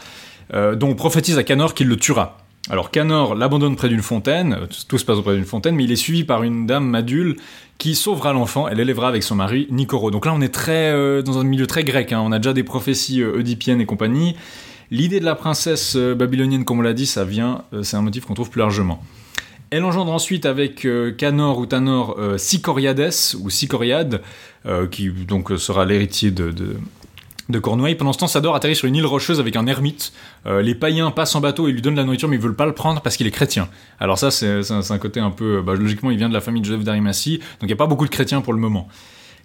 [0.53, 2.42] euh, dont on prophétise à Canor qu'il le tuera.
[2.69, 5.91] Alors Canor l'abandonne près d'une fontaine, euh, tout se passe auprès d'une fontaine, mais il
[5.91, 7.35] est suivi par une dame Madule
[7.77, 10.09] qui sauvera l'enfant, elle l'élèvera avec son mari Nicoro.
[10.09, 12.21] Donc là on est très euh, dans un milieu très grec, hein.
[12.23, 14.37] on a déjà des prophéties euh, oedipiennes et compagnie.
[14.91, 18.25] L'idée de la princesse euh, babylonienne, comme on l'a dit, ça vient, c'est un motif
[18.25, 19.03] qu'on trouve plus largement.
[19.69, 20.87] Elle engendre ensuite avec
[21.17, 23.09] Canor ou Tanor Sicoriades
[23.41, 24.21] ou Sicoriade,
[24.91, 26.53] qui donc sera l'héritier de,
[27.49, 27.95] de Cornouailles.
[27.95, 30.13] Pendant ce temps, Sador atterrit sur une île rocheuse avec un ermite.
[30.45, 32.55] Euh, les païens passent en bateau et lui donnent de la nourriture, mais ils veulent
[32.55, 33.69] pas le prendre parce qu'il est chrétien.
[33.99, 35.61] Alors ça, c'est un, côté un peu...
[35.61, 37.87] bah, logiquement, il vient de la famille de Joseph d'Arimathie, donc il n'y a pas
[37.87, 38.87] beaucoup de chrétiens pour le moment.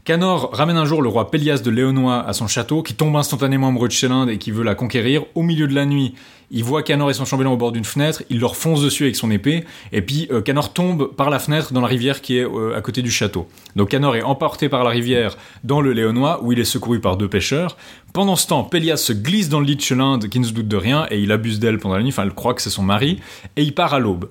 [0.08, 3.68] Canor ramène un jour le roi Pélias de Léonois à son château, qui tombe instantanément
[3.68, 5.26] amoureux de Chélinde et qui veut la conquérir.
[5.34, 6.14] Au milieu de la nuit,
[6.50, 9.16] il voit Canor et son chambellan au bord d'une fenêtre, il leur fonce dessus avec
[9.16, 12.46] son épée, et puis euh, Canor tombe par la fenêtre dans la rivière qui est
[12.46, 13.48] euh, à côté du château.
[13.76, 17.18] Donc Canor est emporté par la rivière dans le Léonois, où il est secouru par
[17.18, 17.76] deux pêcheurs.
[18.14, 20.68] Pendant ce temps, Pélias se glisse dans le lit de Chélinde, qui ne se doute
[20.68, 22.82] de rien, et il abuse d'elle pendant la nuit, enfin elle croit que c'est son
[22.82, 23.20] mari,
[23.56, 24.30] et il part à l'aube.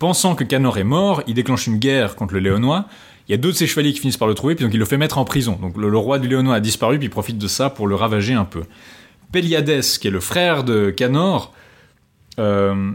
[0.00, 2.86] Pensant que Canor est mort, il déclenche une guerre contre le Léonois,
[3.28, 4.78] il y a deux de ses chevaliers qui finissent par le trouver, puis donc il
[4.78, 5.58] le fait mettre en prison.
[5.60, 8.34] Donc le, roi du Léonois a disparu, puis il profite de ça pour le ravager
[8.34, 8.62] un peu.
[9.30, 11.52] Péliades, qui est le frère de Canor,
[12.38, 12.92] euh,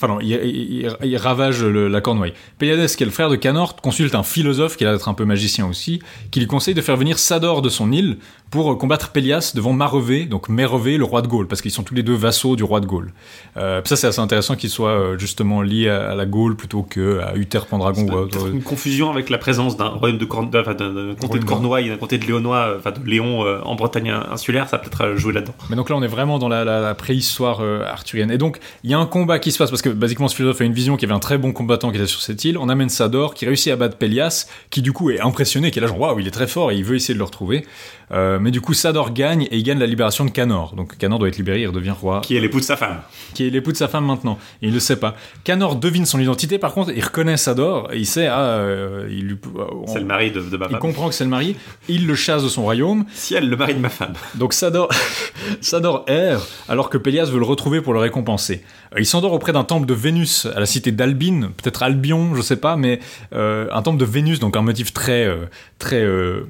[0.00, 2.32] Enfin non, il, ravage le- la Cornouaille.
[2.58, 5.14] Péliades, qui est le frère de Canor, consulte un philosophe, qui a l'air d'être un
[5.14, 8.18] peu magicien aussi, qui lui conseille de faire venir Sador de son île
[8.50, 11.82] pour euh, combattre Pélias devant Marevé, donc Mérevé, le roi de Gaule, parce qu'ils sont
[11.82, 13.12] tous les deux vassaux du roi de Gaule.
[13.56, 16.82] Euh, ça, c'est assez intéressant qu'ils soient euh, justement liés à, à la Gaule plutôt
[16.82, 18.06] qu'à Uther Pendragon.
[18.06, 21.44] ou à une confusion avec la présence d'un royaume de Corn- enfin, d'un comté de
[21.44, 24.78] Cornouailles et d'un comté de Léonois, enfin de Léon euh, en Bretagne insulaire, ça a
[24.78, 25.54] peut-être joué là-dedans.
[25.70, 28.30] Mais donc là, on est vraiment dans la, la- la préhistoire euh, arthurienne.
[28.30, 30.60] Et donc, il y a un combat qui se passe, parce que basiquement, ce philosophe
[30.60, 32.56] a une vision qu'il y avait un très bon combattant qui était sur cette île.
[32.58, 35.82] On amène Sador, qui réussit à battre Pélias, qui du coup est impressionné, qui est
[35.82, 37.66] là genre, waouh, il est très fort, et il veut essayer de le retrouver.
[38.12, 40.74] Euh, mais du coup, Sador gagne, et il gagne la libération de Canor.
[40.74, 43.00] Donc Canor doit être libéré, il redevient roi, Qui est l'époux de sa femme.
[43.34, 44.38] qui est l'époux de sa femme maintenant.
[44.62, 45.14] Et il le sait pas.
[45.44, 49.26] Canor devine son identité, par contre, il reconnaît Sador, et il sait, ah, euh, il
[49.26, 49.36] lui...
[49.58, 50.80] euh, C'est le mari de, de ma il femme.
[50.80, 51.56] comprend que c'est le mari,
[51.88, 54.14] il le chasse de son royaume, Ciel, le mari de ma femme.
[54.36, 54.88] donc Sador,
[55.60, 58.62] Sador erre alors que Pélias veut le retrouver pour le récompenser.
[58.96, 62.56] Il s'endort auprès d'un temple de Vénus à la cité d'Albine, peut-être Albion, je sais
[62.56, 63.00] pas, mais
[63.34, 65.44] euh, un temple de Vénus, donc un motif très euh,
[65.78, 66.46] très euh,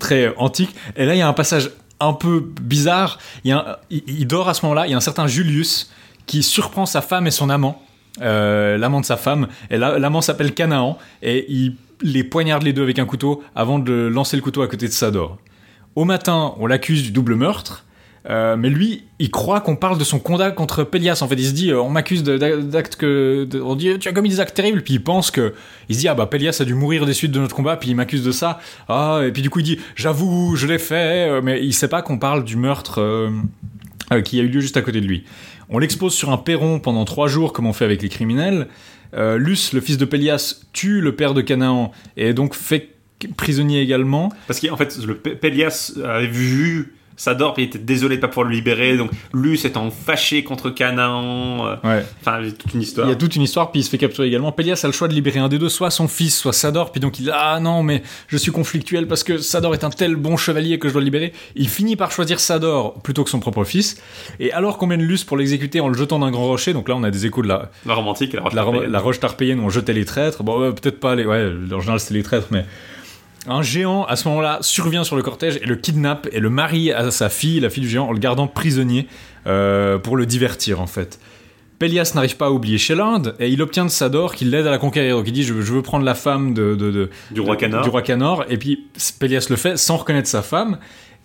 [0.00, 0.74] très antique.
[0.96, 3.18] Et là, il y a un passage un peu bizarre.
[3.44, 3.54] Il,
[3.90, 4.86] y dort à ce moment-là.
[4.86, 5.90] Il y a un certain Julius
[6.26, 7.82] qui surprend sa femme et son amant,
[8.22, 9.48] euh, l'amant de sa femme.
[9.70, 13.78] Et la- l'amant s'appelle Canaan et il les poignarde les deux avec un couteau avant
[13.78, 15.38] de lancer le couteau à côté de Sador.
[15.96, 17.84] Au matin, on l'accuse du double meurtre,
[18.30, 21.20] euh, mais lui, il croit qu'on parle de son combat contre Pélias.
[21.20, 24.30] En fait, il se dit, euh, on m'accuse d'actes que, on dit, tu as commis
[24.30, 24.82] des actes terribles.
[24.82, 25.54] Puis il pense que,
[25.88, 27.76] il se dit, ah bah Pélias a dû mourir des suites de notre combat.
[27.76, 28.60] Puis il m'accuse de ça.
[28.88, 31.88] Ah, et puis du coup il dit, j'avoue, je l'ai fait, euh, mais il sait
[31.88, 33.30] pas qu'on parle du meurtre
[34.24, 35.24] qui a eu lieu juste à côté de lui.
[35.68, 38.68] On l'expose sur un perron pendant trois jours, comme on fait avec les criminels.
[39.16, 42.90] Luce, le fils de Pélias, tue le père de Canaan et donc fait
[43.36, 44.30] prisonnier également.
[44.46, 48.46] Parce qu'en fait, le Pélias avait vu Sador, puis il était désolé de pas pouvoir
[48.48, 51.66] le libérer, donc Luce étant fâché contre Canaan.
[51.66, 52.04] euh, Ouais.
[52.20, 53.06] Enfin, il y a toute une histoire.
[53.06, 54.50] Il y a toute une histoire, puis il se fait capturer également.
[54.52, 57.00] Pélias a le choix de libérer un des deux, soit son fils, soit Sador, puis
[57.00, 60.16] donc il dit Ah non, mais je suis conflictuel parce que Sador est un tel
[60.16, 61.32] bon chevalier que je dois le libérer.
[61.54, 64.00] Il finit par choisir Sador plutôt que son propre fils.
[64.40, 66.96] Et alors qu'on mène Luce pour l'exécuter en le jetant d'un grand rocher, donc là
[66.96, 68.90] on a des échos de la, La romantique et la roche la, tarpéienne.
[68.90, 70.42] la roche tarpéienne où on jetait les traîtres.
[70.42, 71.24] Bon, euh, peut-être pas les.
[71.24, 72.64] Ouais, en général c'était les traîtres, mais.
[73.46, 76.92] Un géant, à ce moment-là, survient sur le cortège et le kidnappe et le marie
[76.92, 79.06] à sa fille, la fille du géant, en le gardant prisonnier
[79.46, 81.18] euh, pour le divertir, en fait.
[81.78, 84.78] Pélias n'arrive pas à oublier Shélinde et il obtient de Sador qu'il l'aide à la
[84.78, 85.16] conquérir.
[85.16, 87.56] Donc il dit je veux, je veux prendre la femme de, de- de- Du roi
[87.56, 87.82] Canor.
[87.82, 88.44] du roi Canor.
[88.48, 88.86] Et puis
[89.18, 90.78] Pélias le fait sans reconnaître sa femme.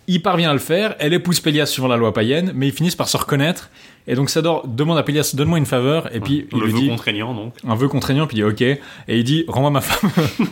[0.08, 0.96] Il parvient à le faire.
[0.98, 3.70] Elle épouse Pélias suivant la loi païenne, mais ils finissent par se reconnaître.
[4.06, 6.14] Et donc Sador demande à Pélias donne-moi une faveur.
[6.14, 7.54] Et puis On il le lui dit contraignant, donc.
[7.66, 8.26] un vœu contraignant.
[8.26, 8.60] Puis il dit ok.
[8.62, 10.10] Et il dit rends-moi ma femme.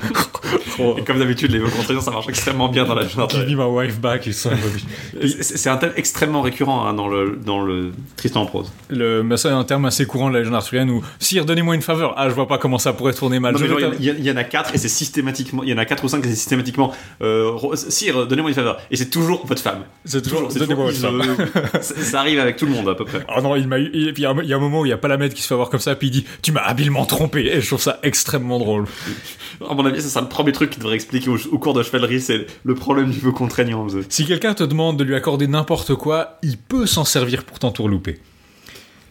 [0.97, 3.65] Et comme d'habitude, les vœux contraignants, ça marche extrêmement bien dans la Give me my
[3.87, 4.29] wife back.
[4.33, 8.73] C'est un thème extrêmement récurrent hein, dans, le, dans le Tristan en prose.
[8.89, 11.75] Le, mais ça, c'est un terme assez courant de la légende arthurienne où Sire, donnez-moi
[11.75, 12.15] une faveur.
[12.17, 13.57] Ah, je vois pas comment ça pourrait tourner mal.
[13.99, 15.63] Il y, y en a quatre et c'est systématiquement.
[15.65, 16.93] Il y en a quatre ou cinq et c'est systématiquement.
[17.23, 18.79] Euh, Sire, donnez-moi une faveur.
[18.91, 19.81] Et c'est toujours votre femme.
[20.05, 20.51] C'est toujours.
[20.51, 21.71] c'est Donnez-moi toujours- votre femme.
[21.83, 23.25] ça, ça arrive avec tout le monde à peu près.
[23.39, 23.87] Ah non, il m'a eu.
[23.87, 25.49] Et puis il y a un- il moment où il y a Palamède qui se
[25.49, 27.47] fait avoir comme ça, puis il dit Tu m'as habilement trompé.
[27.47, 28.85] Et je trouve ça extrêmement drôle.
[29.69, 31.83] À mon avis, ça sera le premier truc qu'il devrait expliquer au, au cours de
[31.83, 33.87] chevalerie, c'est le problème du vœu contraignant.
[34.09, 38.19] Si quelqu'un te demande de lui accorder n'importe quoi, il peut s'en servir pour t'entourlouper.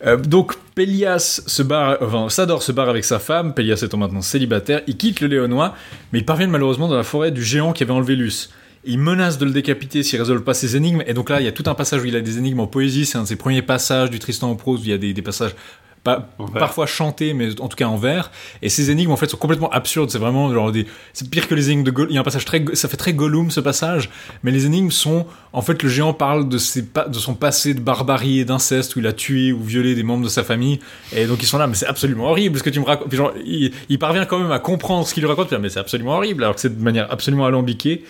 [0.05, 4.21] Euh, donc Pélias se barre, enfin Sador se barre avec sa femme, Pélias étant maintenant
[4.21, 5.73] célibataire, il quitte le Léonois,
[6.13, 8.51] mais ils parviennent malheureusement dans la forêt du géant qui avait enlevé Luce.
[8.85, 11.49] Il menace de le décapiter s'il résolve pas ses énigmes, et donc là il y
[11.49, 13.35] a tout un passage où il a des énigmes en poésie, c'est un de ses
[13.35, 15.55] premiers passages du Tristan en prose où il y a des, des passages
[16.03, 18.31] pas, parfois chantés, mais en tout cas en vers,
[18.61, 21.55] et ces énigmes en fait sont complètement absurdes, c'est vraiment genre des, c'est pire que
[21.55, 23.59] les énigmes de Gollum, il y a un passage très, ça fait très Gollum ce
[23.59, 24.09] passage,
[24.43, 27.81] mais les énigmes sont, en fait, le géant parle de, ses de son passé de
[27.81, 30.79] barbarie et d'inceste où il a tué ou violé des membres de sa famille.
[31.13, 33.09] Et donc ils sont là, mais c'est absolument horrible ce que tu me racontes.
[33.09, 35.79] Puis genre, il, il parvient quand même à comprendre ce qu'il lui raconte, mais c'est
[35.79, 38.05] absolument horrible, alors que c'est de manière absolument alambiquée.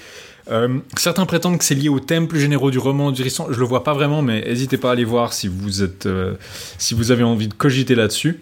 [0.49, 3.47] Euh, certains prétendent que c'est lié aux thèmes plus généraux du roman du Risson.
[3.49, 6.35] Je le vois pas vraiment, mais n'hésitez pas à aller voir si vous êtes, euh,
[6.77, 8.41] si vous avez envie de cogiter là-dessus.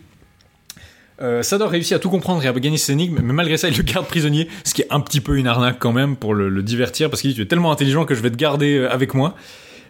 [1.21, 3.77] Euh, Sador réussit à tout comprendre et à gagner ses énigmes, mais malgré ça, il
[3.77, 6.49] le garde prisonnier, ce qui est un petit peu une arnaque quand même pour le,
[6.49, 9.13] le divertir, parce qu'il dit tu es tellement intelligent que je vais te garder avec
[9.13, 9.35] moi.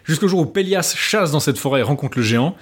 [0.04, 2.56] Jusqu'au jour où Pélias chasse dans cette forêt et rencontre le géant.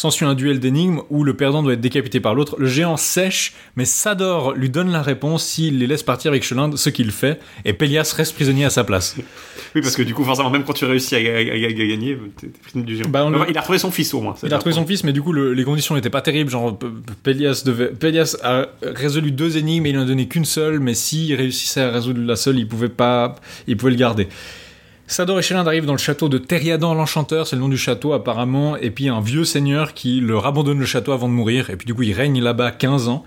[0.00, 2.56] S'ensuit un duel d'énigmes où le perdant doit être décapité par l'autre.
[2.58, 6.78] Le géant sèche, mais Sador lui donne la réponse s'il les laisse partir avec Chelinde,
[6.78, 9.16] ce qu'il fait, et Pélias reste prisonnier à sa place.
[9.74, 12.18] Oui, parce que du coup, forcément, même quand tu réussis à, à- à- à gagner,
[12.40, 13.08] t'es prisonnier du géant.
[13.10, 14.34] Bah, le- Il a retrouvé son fils au moins.
[14.42, 16.50] Il a retrouvé son fils, mais du coup, le- les conditions n'étaient pas terribles.
[16.50, 16.76] Genre,
[17.22, 20.94] Pélias, devait, Pélias a résolu deux énigmes et il n'en a donné qu'une seule, mais
[20.94, 23.36] s'il réussissait à résoudre la seule, il pouvait pas,
[23.68, 24.26] il pouvait le garder.
[25.10, 28.12] Sador et Chélind arrivent dans le château de Teriadan l'Enchanteur, c'est le nom du château
[28.12, 31.74] apparemment, et puis un vieux seigneur qui leur abandonne le château avant de mourir, et
[31.74, 33.24] puis du coup il règne là-bas 15 ans.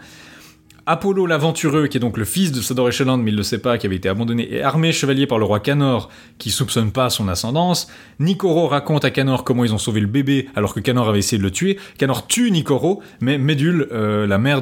[0.86, 3.60] Apollo l'aventureux, qui est donc le fils de Sador et Chélind, mais il le sait
[3.60, 7.10] pas, qui avait été abandonné et armé chevalier par le roi Canor, qui soupçonne pas
[7.10, 7.88] son ascendance.
[8.20, 11.38] Nicoro raconte à Canor comment ils ont sauvé le bébé alors que Canor avait essayé
[11.38, 11.80] de le tuer.
[11.98, 14.58] Canor tue Nicoro, mais Médule, euh, la mère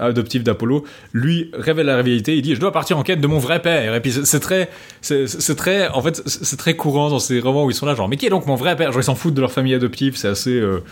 [0.00, 2.36] adoptive d'Apollo, lui révèle la réalité.
[2.36, 3.94] Il dit je dois partir en quête de mon vrai père.
[3.94, 4.70] Et puis c'est très,
[5.02, 8.08] c'est très, en fait c'est très courant dans ces romans où ils sont là genre
[8.08, 8.90] mais qui est donc mon vrai père?
[8.90, 10.16] Genre ils s'en foutent de leur famille adoptive.
[10.16, 10.82] C'est assez euh,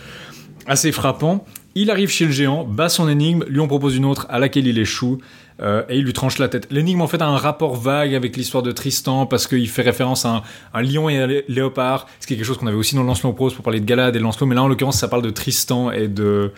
[0.67, 1.45] assez frappant.
[1.75, 4.67] Il arrive chez le géant, bat son énigme, lui en propose une autre à laquelle
[4.67, 5.19] il échoue,
[5.61, 6.67] euh, et il lui tranche la tête.
[6.71, 10.25] L'énigme en fait a un rapport vague avec l'histoire de Tristan parce qu'il fait référence
[10.25, 12.95] à un, lion et un lé- léopard, ce qui est quelque chose qu'on avait aussi
[12.95, 15.21] dans Lancelot prose pour parler de Galade et Lancelot, mais là en l'occurrence ça parle
[15.21, 16.51] de Tristan et de...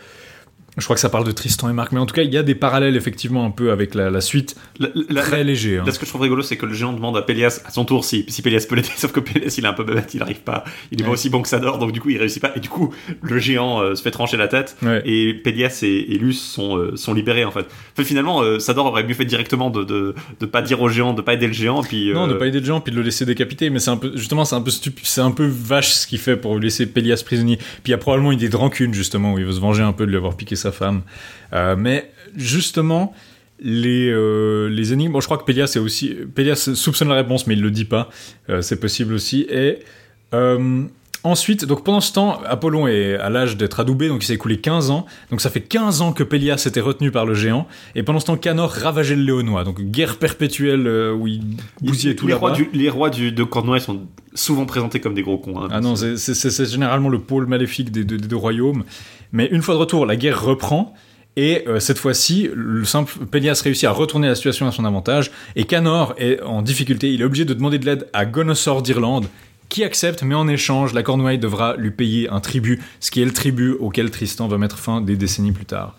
[0.77, 2.37] Je crois que ça parle de Tristan et Marc, mais en tout cas il y
[2.37, 5.79] a des parallèles effectivement un peu avec la, la suite, La- la- très léger.
[5.79, 5.83] hein.
[5.85, 7.83] Là, ce que je trouve rigolo, c'est que le géant demande à Pélias à son
[7.83, 10.21] tour si, si Pélias peut l'aider, sauf que Pélias, il est un peu bébête, il
[10.21, 12.53] arrive pas, il est pas aussi bon que Sador, donc du coup, il réussit pas,
[12.55, 15.01] et du coup, le géant euh, se fait trancher la tête, Ouais.
[15.05, 17.65] et Pélias et, et Luce sont, euh, sont libérés, en fait.
[17.93, 21.13] Enfin, finalement, euh, Sador aurait mieux fait directement de, de, de pas dire au géant,
[21.13, 22.13] de pas aider le géant, puis...
[22.13, 24.13] Non, de pas aider le géant puis de le laisser décapiter, mais c'est un peu
[24.15, 27.21] justement c'est un peu stupide, c'est un peu vache ce qu'il fait pour laisser Pélias
[27.25, 27.57] prisonnier.
[27.57, 29.83] Puis il y a probablement une idée de rancune justement où il veut se venger
[29.83, 31.01] un peu de lui avoir piqué sa femme.
[31.53, 33.13] Euh, mais justement
[33.59, 37.45] les euh, les énigmes, bon je crois que Pélias est aussi Pélias soupçonne la réponse
[37.47, 38.09] mais il le dit pas.
[38.49, 39.79] Euh, c'est possible aussi et
[41.23, 44.57] Ensuite, donc pendant ce temps, Apollon est à l'âge d'être adoubé, donc il s'est écoulé
[44.59, 45.05] 15 ans.
[45.29, 47.67] Donc ça fait 15 ans que Pélias était retenu par le géant.
[47.93, 49.63] Et pendant ce temps, Canor ravageait le Léonois.
[49.63, 51.41] Donc guerre perpétuelle euh, où il
[51.81, 54.01] bousillait tout les rois, du, les rois du, de Cornouailles sont
[54.33, 55.61] souvent présentés comme des gros cons.
[55.61, 55.67] hein.
[55.71, 58.83] Ah non, c'est- généralement le pôle maléfique des deux, des deux royaumes.
[59.31, 60.93] Mais une fois de retour, la guerre reprend.
[61.37, 65.29] Et euh, cette fois-ci, le simple Pélias réussit à retourner la situation à son avantage.
[65.55, 67.13] Et Canor est en difficulté.
[67.13, 69.27] Il est obligé de demander de l'aide à Gonosor d'Irlande,
[69.71, 73.25] qui accepte, mais en échange, la Cornouaille devra lui payer un tribut, ce qui est
[73.25, 75.95] le tribut auquel Tristan va mettre fin des décennies plus tard.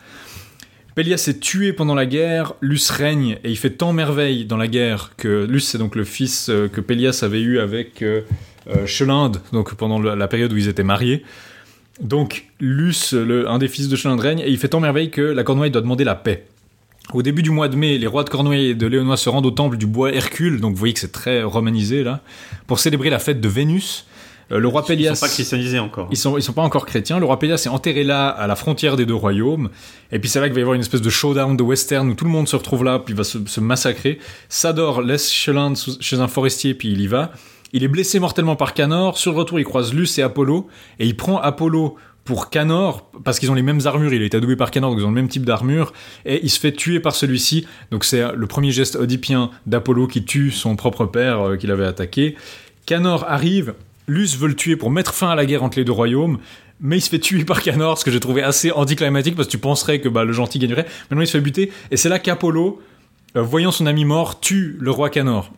[0.94, 4.68] Pélias est tué pendant la guerre, Luce règne et il fait tant merveille dans la
[4.68, 8.20] guerre que Luce c'est donc le fils euh, que Pélias avait eu avec euh,
[8.68, 11.24] euh, Chelinde, donc pendant la période où ils étaient mariés.
[12.02, 15.44] Donc Luce, un des fils de Chelinde règne et il fait tant merveille que la
[15.44, 16.44] Cornouaille doit demander la paix.
[17.12, 19.46] Au début du mois de mai, les rois de Cornouailles et de Léonois se rendent
[19.46, 22.20] au temple du bois Hercule, donc vous voyez que c'est très romanisé là,
[22.66, 24.06] pour célébrer la fête de Vénus.
[24.50, 25.14] Euh, le roi Ils Pélias.
[25.16, 26.08] sont pas christianisés encore.
[26.10, 27.18] Ils sont, ils sont pas encore chrétiens.
[27.18, 29.68] Le roi Pélias est enterré là, à la frontière des deux royaumes.
[30.10, 32.14] Et puis c'est là qu'il va y avoir une espèce de showdown de western où
[32.14, 34.18] tout le monde se retrouve là, puis va se, se massacrer.
[34.48, 37.32] Sador laisse Chelinde sous- chez un forestier, puis il y va.
[37.72, 39.16] Il est blessé mortellement par Canor.
[39.16, 40.68] Sur le retour, il croise Luce et Apollo.
[40.98, 44.12] Et il prend Apollo pour Canor, parce qu'ils ont les mêmes armures.
[44.12, 45.92] Il a été adoubé par Canor, donc ils ont le même type d'armure.
[46.24, 47.66] Et il se fait tuer par celui-ci.
[47.90, 51.86] Donc c'est le premier geste oedipien d'Apollo qui tue son propre père euh, qu'il avait
[51.86, 52.36] attaqué.
[52.86, 53.74] Canor arrive.
[54.08, 56.38] Luce veut le tuer pour mettre fin à la guerre entre les deux royaumes,
[56.80, 59.52] mais il se fait tuer par Canor, ce que j'ai trouvé assez anticlimatique parce que
[59.52, 60.86] tu penserais que bah, le gentil gagnerait.
[61.08, 62.82] Maintenant, il se fait buter, et c'est là qu'Apollo,
[63.36, 65.52] euh, voyant son ami mort, tue le roi Canor.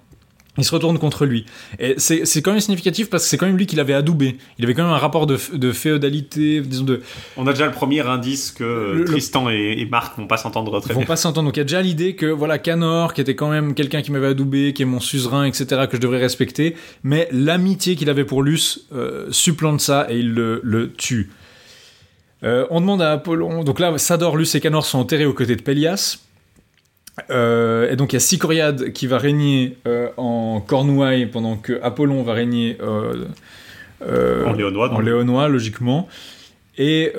[0.56, 1.47] Il se retourne contre lui.
[1.81, 4.36] Et c'est quand même significatif parce que c'est quand même lui qui l'avait adoubé.
[4.59, 5.36] Il avait quand même un rapport de,
[5.72, 7.02] féodalité, disons de.
[7.36, 10.78] On a déjà le premier indice que le- Tristan et, et Marc vont pas s'entendre
[10.81, 11.06] très Ils vont bien.
[11.09, 11.48] pas s'entendre.
[11.48, 14.12] Donc il y a déjà l'idée que voilà Canor, qui était quand même quelqu'un qui
[14.12, 16.76] m'avait adoubé, qui est mon suzerain, etc., que je devrais respecter.
[17.02, 21.31] Mais l'amitié qu'il avait pour Luce euh, supplante ça et il le, le tue.
[22.44, 23.64] Euh, on demande à Apollon.
[23.64, 26.18] Donc là, Sador, Luce et Canor sont enterrés aux côtés de Pélias.
[27.31, 31.78] Euh, et donc il y a Sicoriade qui va régner euh, en Cornouailles pendant que
[31.82, 35.05] Apollon va régner euh, En Léonois, en donc.
[35.05, 36.09] Léonois, logiquement.
[36.77, 37.12] Et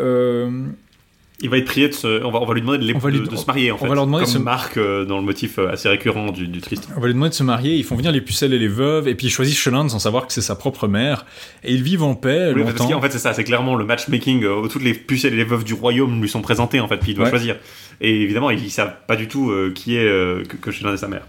[1.42, 3.00] Il va être prié de se, on va, on va lui demander de, les- On
[3.00, 3.88] va lui- de- de se marier en on fait.
[3.90, 6.88] va leur demander comme de se- Marc dans le motif assez récurrent du, du Tristan.
[6.96, 9.08] On va lui demander de se marier, ils font venir les pucelles et les veuves,
[9.10, 11.26] et puis ils choisissent Chelinde sans savoir que c'est sa propre mère,
[11.64, 12.94] et ils vivent en paix Oui, parce longtemps.
[12.96, 15.74] qu'en fait c'est ça, c'est clairement le matchmaking toutes les pucelles et les veuves du
[15.74, 17.30] royaume lui sont présentées en fait, puis il doit Ouais.
[17.32, 17.58] choisir.
[18.02, 20.98] Et évidemment, ils savent pas du tout euh, qui est euh, que, que Chélan est
[20.98, 21.26] sa mère.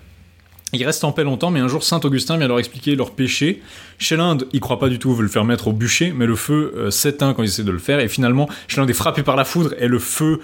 [0.72, 3.62] Ils restent en paix longtemps, mais un jour Saint Augustin vient leur expliquer leur péché.
[3.98, 6.34] Chez l'Inde, ils croient pas du tout, veulent le faire mettre au bûcher, mais le
[6.34, 8.00] feu euh, s'éteint quand ils essaient de le faire.
[8.00, 10.40] Et finalement, chez l'Inde est frappé par la foudre et le feu,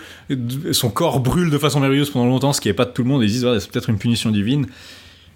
[0.71, 3.09] son corps brûle de façon merveilleuse pendant longtemps, ce qui est pas de tout le
[3.09, 3.23] monde.
[3.23, 4.67] Ils disent, c'est peut-être une punition divine.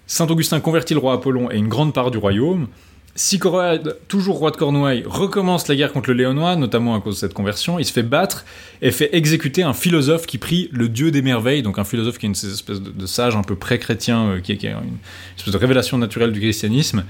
[0.07, 2.67] Saint Augustin convertit le roi Apollon et une grande part du royaume.
[3.17, 7.19] Sicorade, toujours roi de Cornouailles, recommence la guerre contre le Léonois, notamment à cause de
[7.19, 7.79] cette conversion.
[7.79, 8.45] Il se fait battre
[8.83, 12.27] et fait exécuter un philosophe qui prie le dieu des merveilles, donc un philosophe qui
[12.27, 14.99] est une espèce de, sage un peu pré-chrétien, euh, qui, qui, a une
[15.35, 17.05] espèce de révélation naturelle du christianisme.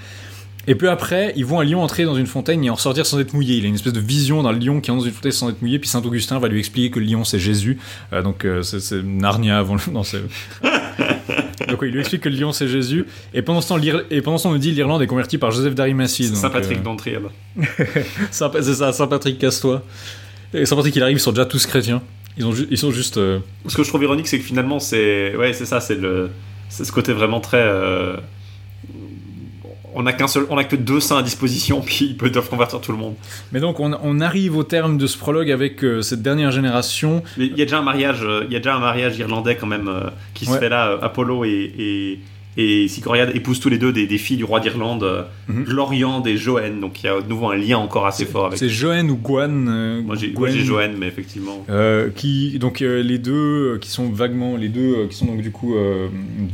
[0.69, 3.19] Et peu après, ils vont un lion entrer dans une fontaine et en sortir sans
[3.19, 3.55] être mouillé.
[3.55, 5.61] Il a une espèce de vision d'un lion qui entre dans une fontaine sans être
[5.61, 7.79] mouillé, puis Saint Augustin va lui expliquer que le lion c'est Jésus.
[8.11, 9.91] Euh, donc euh, c'est Narnia avant le.
[9.93, 10.01] Non,
[11.69, 13.05] donc oui, il lui explique que le lion c'est Jésus.
[13.33, 13.79] Et pendant ce temps,
[14.11, 16.27] et pendant ce temps on nous dit l'Irlande est convertie par Joseph d'Arimathie.
[16.35, 16.83] Saint Patrick euh...
[16.83, 17.17] d'entrée
[18.31, 19.83] c'est ça, Saint Patrick casse-toi.
[20.53, 22.01] Et Saint Patrick il arrive, ils sont déjà tous chrétiens.
[22.37, 23.15] Ils, ont ils sont juste.
[23.15, 26.29] Ce que je trouve ironique, c'est que finalement c'est ouais c'est ça, c'est le
[26.67, 27.65] c'est ce côté vraiment très
[29.97, 32.79] on n'a qu'un seul, on a que deux saints à disposition, puis ils peuvent convertir
[32.79, 33.15] tout le monde.
[33.51, 37.23] Mais donc on, arrive au terme de ce prologue avec euh, cette dernière génération.
[37.37, 39.67] Il y a déjà un mariage, euh, il y a déjà un mariage irlandais quand
[39.67, 40.97] même euh, qui se fait là.
[41.01, 42.19] Apollo et, et,
[42.57, 45.63] et Sicoriade épousent tous les deux des, filles du roi d'Irlande, mm
[46.25, 46.79] et Joanne.
[46.79, 48.59] Donc il y a de nouveau un lien encore assez fort avec.
[48.59, 50.03] C'est Joanne ou Gwen.
[50.03, 51.65] moi j'ai Joanne, mais effectivement.
[52.15, 55.75] qui donc les deux qui sont vaguement les deux qui sont donc du coup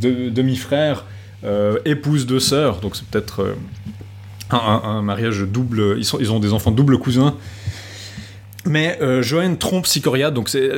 [0.02, 1.06] demi-frères.
[1.46, 3.54] Euh, épouse de sœurs, donc c'est peut-être euh,
[4.52, 5.98] un, mariage double.
[5.98, 7.36] Ils, ont des enfants double cousins.
[8.66, 10.72] Mais euh, Joanne trompe Sicoriade, donc c'est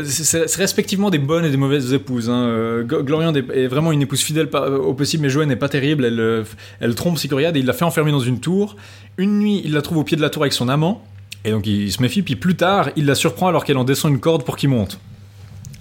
[0.56, 2.32] respectivement des bonnes et des mauvaises épouses.
[2.32, 2.82] Hein.
[2.84, 6.04] Gloriande est, vraiment une épouse fidèle au possible, mais Joanne n'est pas terrible.
[6.04, 6.46] Elle,
[6.80, 8.76] elle trompe Sicoriade et il la fait enfermer dans une tour.
[9.20, 11.04] Une nuit, il la trouve au pied de la tour avec son amant,
[11.44, 12.24] et donc il se méfie.
[12.24, 15.00] Puis plus tard, il la surprend alors qu'elle en descend une corde pour qu'il monte.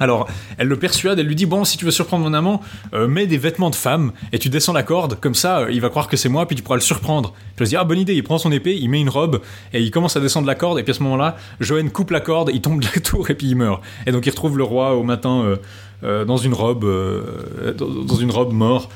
[0.01, 0.27] Alors,
[0.59, 2.61] elle le persuade, elle lui dit Bon, si tu veux surprendre mon amant,
[2.95, 5.81] euh, mets des vêtements de femme et tu descends la corde, comme ça euh, il
[5.81, 7.33] va croire que c'est moi, puis tu pourras le surprendre.
[7.55, 9.41] Puis elle se dit Ah, bonne idée, il prend son épée, il met une robe
[9.73, 12.21] et il commence à descendre la corde, et puis à ce moment-là, Joanne coupe la
[12.21, 13.83] corde, il tombe de la tour et puis il meurt.
[14.07, 15.57] Et donc il retrouve le roi au matin
[16.03, 16.85] euh, dans une robe,
[17.77, 18.91] dans une robe mort.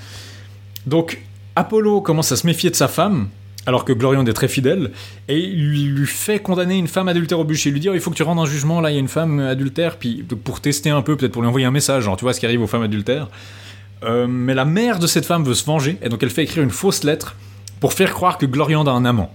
[0.86, 1.22] Donc,
[1.54, 3.28] Apollo commence à se méfier de sa femme,
[3.69, 4.93] alors que Gloriande est très fidèle,
[5.28, 7.69] et il lui fait condamner une femme adultère au bûcher.
[7.69, 9.09] Il lui dit il faut que tu rendes un jugement, là il y a une
[9.09, 9.99] femme adultère,
[10.43, 12.47] pour tester un peu, peut-être pour lui envoyer un message, genre tu vois ce qui
[12.47, 13.28] arrive aux femmes adultères.
[14.05, 16.65] Euh, mais la mère de cette femme veut se venger, et donc elle fait écrire
[16.65, 17.36] une fausse lettre
[17.78, 19.35] pour faire croire que Gloriande a un amant.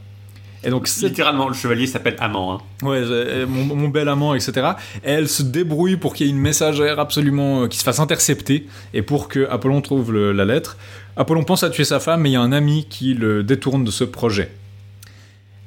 [0.64, 2.53] Et donc, Littéralement, le chevalier s'appelle amant.
[2.53, 2.85] Hein.
[2.85, 4.72] Ouais, mon, bel amant, etc.
[5.03, 7.99] Et elle se débrouille pour qu'il y ait une messagère absolument euh, qui se fasse
[7.99, 10.77] intercepter et pour que Apollon trouve la lettre.
[11.18, 13.84] Apollon pense à tuer sa femme, mais il y a un ami qui le détourne
[13.84, 14.52] de ce projet.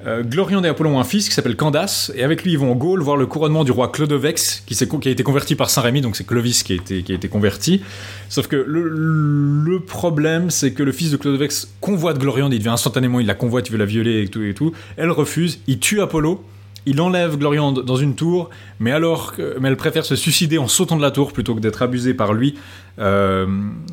[0.07, 2.77] Euh, et Apollon ont un fils qui s'appelle Candace, et avec lui ils vont en
[2.77, 6.15] Gaule voir le couronnement du roi Clodovex, qui, a été converti par Saint Rémy, donc
[6.15, 7.83] c'est Clovis qui a, été, converti.
[8.29, 13.19] Sauf que le, problème, c'est que le fils de Clodovex convoite Glorion, il devient instantanément,
[13.21, 14.73] il la convoite, il veut la violer et tout et tout.
[14.97, 16.45] Elle refuse, il tue Apollo,
[16.87, 20.97] il enlève Gloriande dans une tour, mais alors mais elle préfère se suicider en sautant
[20.97, 22.55] de la tour plutôt que d'être abusée par lui.
[23.01, 23.47] Euh,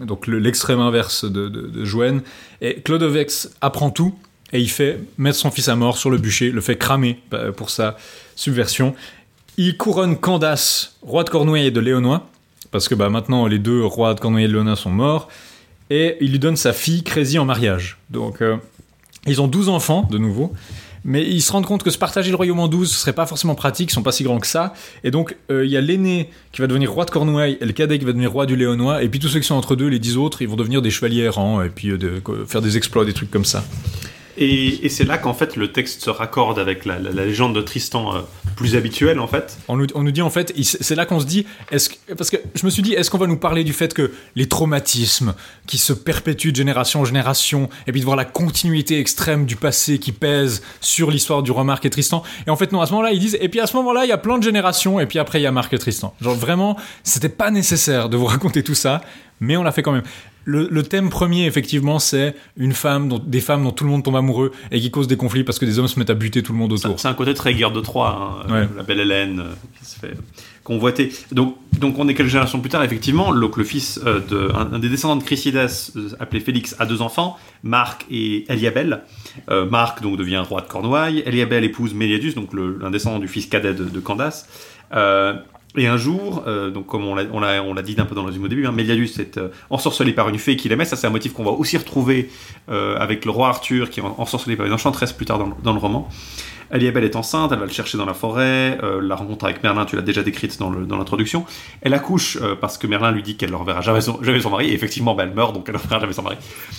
[0.06, 2.22] donc l'extrême inverse de, de, Joanne.
[2.62, 4.14] Et Clodovex apprend tout
[4.54, 7.52] et il fait mettre son fils à mort sur le bûcher, le fait cramer euh,
[7.52, 7.98] pour sa
[8.36, 8.96] subversion.
[9.58, 12.28] Il couronne Candace, roi de Cornouailles et de Léonois,
[12.72, 15.28] parce que bah, maintenant les deux rois de Cornouailles et de Léonois sont morts,
[15.90, 17.98] et il lui donne sa fille Crésie en mariage.
[18.10, 18.58] Donc euh,
[19.26, 20.54] ils ont 12 enfants de nouveau.
[21.06, 23.26] Mais ils se rendent compte que se partager le royaume en 12, ce serait pas
[23.26, 24.74] forcément pratique, ils sont pas si grands que ça.
[25.04, 27.74] Et donc, euh, il y a l'aîné qui va devenir roi de Cornouailles et le
[27.74, 29.04] cadet qui va devenir roi du Léonois.
[29.04, 30.92] Et puis tous ceux qui sont entre deux, les dix autres, ils vont devenir des
[30.92, 31.92] chevaliers errants et puis
[32.48, 33.66] faire des exploits, des trucs comme ça.
[34.38, 38.20] Et, c'est là qu'en fait le texte se raccorde avec la, légende de Tristan euh,
[38.56, 39.58] plus habituelle en fait.
[39.68, 42.72] On nous, dit en fait, c'est là qu'on se dit, est-ce parce que je me
[42.72, 45.36] suis dit, est-ce qu'on va nous parler du fait que les traumatismes
[45.68, 49.56] qui se perpétuent de génération en génération, et puis de voir la continuité extrême du
[49.56, 52.24] passé qui pèse sur l'histoire du roi Marc et Tristan.
[52.48, 54.10] Et en fait non, à ce moment-là ils disent, et puis à ce moment-là il
[54.10, 56.14] y a plein de générations, et puis après il y a Marc et Tristan.
[56.22, 59.02] Genre vraiment, c'était pas nécessaire de vous raconter tout ça,
[59.40, 60.04] mais on l'a fait quand même.
[60.46, 64.16] Le, thème premier, effectivement, c'est une femme, dont, des femmes dont tout le monde tombe
[64.16, 66.52] amoureux et qui causent des conflits parce que des hommes se mettent à buter tout
[66.52, 67.00] le monde autour.
[67.00, 70.14] C'est un côté très guerre de Troie, hein, la belle Hélène euh, qui se fait
[70.64, 71.12] convoiter.
[71.32, 74.90] Donc, donc on est quelques générations plus tard, effectivement, le fils euh, de un, des
[74.90, 79.02] descendants de Chrysidas, euh, appelé Félix, a deux enfants, Marc et Eliabel.
[79.50, 83.48] Marc donc devient roi de Cornouailles, Eliabel épouse Méliadus, donc le, un descendant du fils
[83.48, 84.48] cadet de, de Candace.
[85.76, 88.14] Et un jour, euh, donc comme on l'a, on l'a, on l'a dit un peu
[88.14, 90.86] dans le résumé au début, hein, Méliadus est euh, ensorcelé par une fée qui l'aimait.
[90.86, 92.30] Ça, c'est un motif qu'on va aussi retrouver
[92.70, 95.48] euh, avec le roi Arthur qui est en- ensorcelé par une enchanteresse plus tard dans,
[95.48, 96.08] le- dans le roman.
[96.72, 98.80] Eliabelle est enceinte, elle va le chercher dans la forêt.
[99.02, 101.46] la rencontre avec Merlin, tu l'as déjà décrite dans, le- dans l'introduction.
[101.82, 104.70] Elle accouche parce que Merlin lui dit qu'elle ne reverra jamais son, jamais son mari.
[104.70, 106.36] Et effectivement, bah, elle meurt, donc elle ne reverra jamais son mari.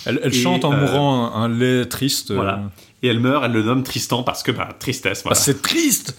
[0.07, 2.33] Elle, elle Et, chante en mourant un, un lait triste.
[2.33, 2.63] Voilà.
[3.05, 5.23] Et elle meurt, elle le nomme Tristan parce que, bah, tristesse.
[5.23, 5.37] Voilà.
[5.37, 6.17] c'est triste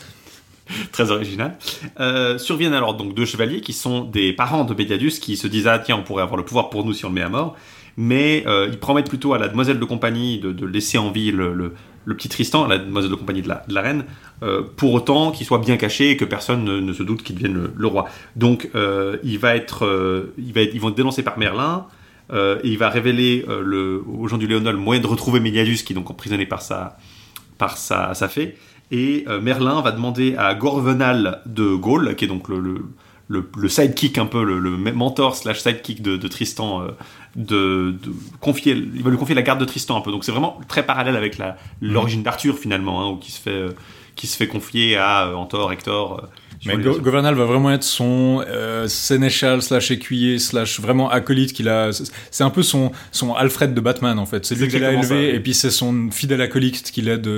[0.91, 1.57] très original.
[1.99, 5.67] Euh, surviennent alors donc deux chevaliers qui sont des parents de Bédiadus qui se disent
[5.67, 7.55] ah tiens on pourrait avoir le pouvoir pour nous si on le met à mort,
[7.97, 11.73] mais euh, ils promettent plutôt à la demoiselle de compagnie de, laisser en vie le,
[12.05, 14.05] petit Tristan, la demoiselle de compagnie de la, reine,
[14.43, 17.69] euh, pour autant qu'il soit bien caché et que personne ne, se doute qu'il devienne
[17.75, 18.07] le, roi.
[18.35, 18.69] Donc
[19.23, 21.85] il va être, il va être, ils vont être dénoncés par Merlin.
[22.33, 25.93] et il va révéler le, aux gens du Léonol le moyen de retrouver Méliadus qui
[25.93, 26.97] est donc emprisonné par sa,
[27.57, 28.57] par sa, sa fée.
[28.91, 34.25] Et euh, Merlin va demander à Gorvenal de Gaulle, qui est donc le, sidekick un
[34.25, 34.59] peu, le,
[34.93, 36.91] mentor slash sidekick de, Tristan, euh,
[37.35, 37.95] de,
[38.39, 40.11] confier, il va lui confier la garde de Tristan un peu.
[40.11, 41.37] Donc c'est vraiment très parallèle avec
[41.81, 43.71] l'origine d'Arthur finalement, hein, qui se fait, euh,
[44.15, 46.29] qui se fait confier à Antor, Hector.
[46.65, 51.69] Mais Go- Governal va vraiment être son euh, sénéchal slash écuyer slash vraiment acolyte qu'il
[51.69, 51.91] a.
[52.31, 54.45] C'est un peu son, son Alfred de Batman en fait.
[54.45, 57.29] C'est lui qui l'a élevé ça, et puis c'est son fidèle acolyte qui l'aide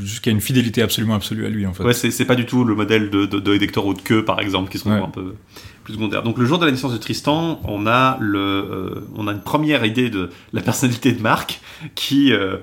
[0.00, 1.84] jusqu'à une fidélité absolument absolue à lui en fait.
[1.84, 4.24] Ouais, c'est c'est pas du tout le modèle de, de, de Hector ou de Queue,
[4.24, 4.96] par exemple, qui sont Ouais.
[4.98, 5.34] un peu
[5.84, 6.22] plus secondaires.
[6.22, 9.40] Donc, le jour de la naissance de Tristan, on a, le, euh, on a une
[9.40, 11.60] première idée de la personnalité de Marc
[11.94, 12.56] qui, euh,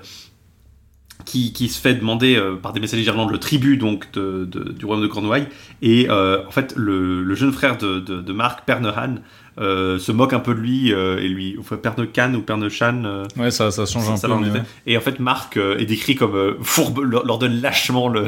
[1.28, 4.72] qui, qui se fait demander euh, par des messagers d'Irlande le tribut donc, de, de-
[4.72, 5.48] du royaume de Cornouailles.
[5.82, 9.16] Et euh, en fait, le, le jeune frère de, de, Marc, Pernehan,
[9.60, 13.26] euh, se moque un peu de lui euh, et lui, enfin, Pernecan ou Pernechan.
[13.38, 14.36] Ouais, ça, ça change un ça peu.
[14.36, 14.62] ouais.
[14.86, 18.28] Et en fait, Marc est décrit comme fourbe, leur, leur donne lâchement le,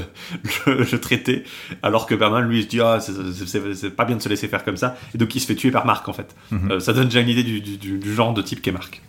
[0.66, 1.44] le, le traité,
[1.84, 4.78] alors que Bernard, lui, se dit ah, c'est- pas bien de se laisser faire comme
[4.78, 6.36] ça, et donc il se fait tuer par Marc en fait.
[6.52, 6.80] Mhm.
[6.80, 9.02] Ça donne déjà une idée du, du, du- du genre de type qu'est Marc.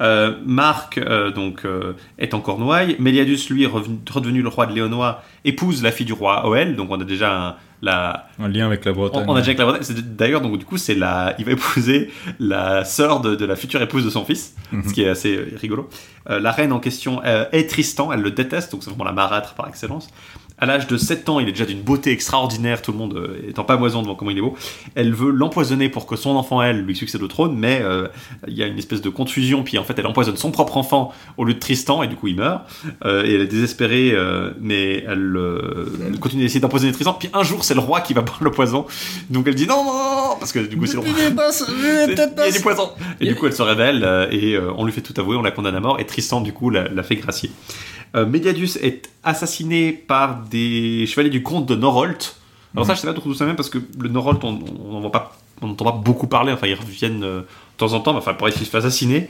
[0.00, 2.96] Euh, Marc euh, donc euh, est en Cornouailles.
[3.00, 6.76] Méliadus, lui, revenu- redevenu le roi de Léonois, épouse la fille du roi Oel.
[6.76, 9.24] Donc on a déjà un- la, Un lien avec la Bretagne.
[9.28, 9.96] on a déjà avec la Bretagne.
[10.16, 12.10] D'ailleurs, donc du coup, c'est la, il va épouser
[12.40, 14.82] la sœur de, de la future épouse de son fils, Mhm.
[14.88, 15.88] ce qui est assez rigolo.
[16.28, 19.66] La reine en question est Tristan, elle le déteste, donc c'est vraiment la marâtre par
[19.68, 20.08] excellence.
[20.60, 23.48] À l'âge de 7 ans, il est déjà d'une beauté extraordinaire, tout le monde euh,
[23.48, 24.56] est en pamoison devant comment il est beau.
[24.94, 28.08] Elle veut l'empoisonner pour que son enfant, elle, lui succède au trône, mais euh,
[28.46, 31.12] il y a une espèce de confusion, puis en fait, elle empoisonne son propre enfant
[31.36, 32.62] au lieu de Tristan, et du coup, il meurt.
[33.04, 37.14] Euh, et elle est désespérée, euh, mais elle, euh, elle continue d'essayer d'empoisonner Tristan.
[37.14, 38.86] Puis un jour, c'est le roi qui va boire le poison,
[39.30, 41.08] donc elle dit non, non, non, parce que du coup, c'est le roi.
[41.10, 41.22] Il
[42.14, 42.90] y a du poison.
[43.20, 45.42] Et du coup, elle se révèle euh, et euh, on lui fait tout avouer, on
[45.42, 47.50] la condamne à mort et Tristan, du coup, la, la fait gracier.
[48.16, 48.26] Euh,
[48.82, 52.36] est assassiné par des chevaliers du comte de Norholt.
[52.74, 54.92] Alors, ça, je sais pas trop d'où ça vient parce que le Norholt, on on
[54.92, 56.52] n'en voit pas, on n'entend pas beaucoup parler.
[56.52, 59.28] Enfin, ils reviennent euh, de temps en temps, mais enfin, pour faire assassiner.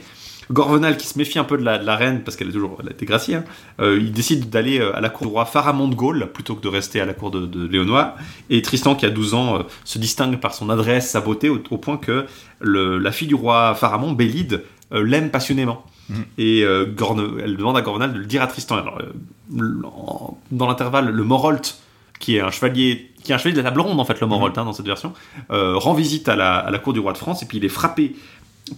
[0.51, 2.77] Gorvenal, qui se méfie un peu de la, de la reine parce qu'elle est toujours
[2.81, 3.43] elle a été graciée, hein,
[3.79, 6.61] euh, il décide d'aller euh, à la cour du roi Pharamond de Gaulle plutôt que
[6.63, 8.15] de rester à la cour de, de Léonois.
[8.49, 11.61] Et Tristan, qui a 12 ans, euh, se distingue par son adresse, sa beauté, au,
[11.69, 12.25] au point que
[12.61, 15.85] le- la fille du roi Pharamond, Bélide, euh, l'aime passionnément.
[16.09, 16.25] Mhm.
[16.37, 18.77] Et euh, Gorne- elle demande à Gorvenal de le dire à Tristan.
[18.77, 19.13] Alors, euh,
[20.51, 21.77] dans l'intervalle, le Morholt,
[22.19, 24.27] qui est un chevalier, qui est un chevalier de la table ronde en fait, le
[24.27, 25.13] Morholt hein, dans cette version,
[25.51, 27.65] euh, rend visite à la, à la cour du roi de France et puis il
[27.65, 28.15] est frappé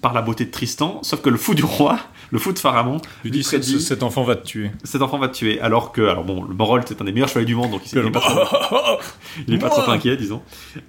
[0.02, 1.00] par la beauté de Tristan.
[1.04, 2.00] Sauf que le fou du roi,
[2.32, 4.72] le fou de Pharamond, lui dit prédit cet enfant va te tuer.
[4.84, 5.60] cet enfant va te tuer.
[5.60, 7.98] Alors que, alors bon, le Morholt c'est un des meilleurs chevaliers du monde, donc il,
[8.00, 8.40] il est pas trop,
[9.48, 10.42] il est pas trop inquiet, disons.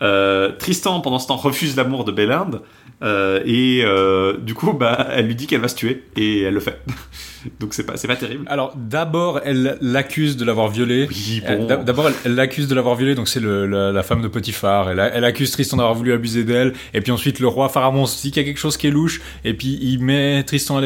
[0.03, 2.63] Euh, Tristan, pendant ce temps, refuse l'amour de Bélinde.
[3.03, 6.05] euh, et euh, du coup, bah, elle lui dit qu'elle va se tuer.
[6.17, 6.81] Et elle le fait.
[7.59, 8.45] donc c'est pas, c'est pas terrible.
[8.49, 11.09] Alors d'abord, elle l'accuse de l'avoir violé.
[11.11, 11.67] Oui, Elle- bon.
[11.67, 14.91] d'a- D'abord, elle- l'accuse de l'avoir violé, donc c'est la, la femme de Potiphar.
[14.91, 16.73] Elle, elle accuse Tristan d'avoir voulu abuser d'elle.
[16.95, 18.92] Et puis ensuite, le roi Pharamond se dit qu'il y a quelque chose qui est
[18.93, 19.21] louche.
[19.45, 20.83] Et puis il met Tristan, à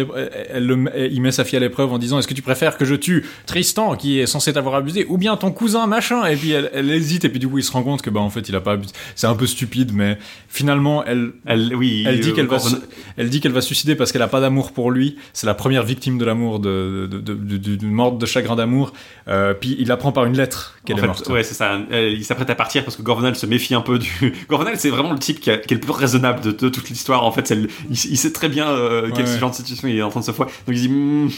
[0.51, 0.77] elle le
[1.11, 3.25] il met sa fille à l'épreuve en disant Est-ce que tu préfères que je tue
[3.47, 6.25] Tristan, qui est censé t'avoir abusé, ou bien ton cousin machin?
[6.27, 7.25] Et puis elle, elle hésite.
[7.25, 8.73] Et puis du coup, il se rend compte que bah en fait, il a pas
[8.73, 8.93] abusé.
[9.15, 10.19] C'est un peu stupide, mais
[10.49, 12.77] finalement, elle Elle, oui, elle dit euh, qu'elle va, se-
[13.17, 15.17] elle dit qu'elle va suicider parce qu'elle a pas d'amour pour lui.
[15.33, 18.57] C'est la première victime de l'amour, de, de, de, de- de- d'une morte de chagrin
[18.57, 18.93] d'amour.
[19.29, 21.29] Euh, puis il apprend par une lettre qu'elle En est fait, morte.
[21.29, 21.79] ouais, c'est ça.
[21.91, 24.35] Elle- il s'apprête à partir parce que Gorvenal se méfie un peu du.
[24.49, 26.89] Gorvenal, c'est vraiment le type qui, a- qui est le plus raisonnable de, de toute
[26.89, 27.25] l'histoire.
[27.25, 29.89] En fait, c'est le- il, il sait très bien euh, quel Ouais, genre de situation
[29.89, 30.51] il est en train de se foirer.
[30.67, 31.29] Donc il dit Hmm,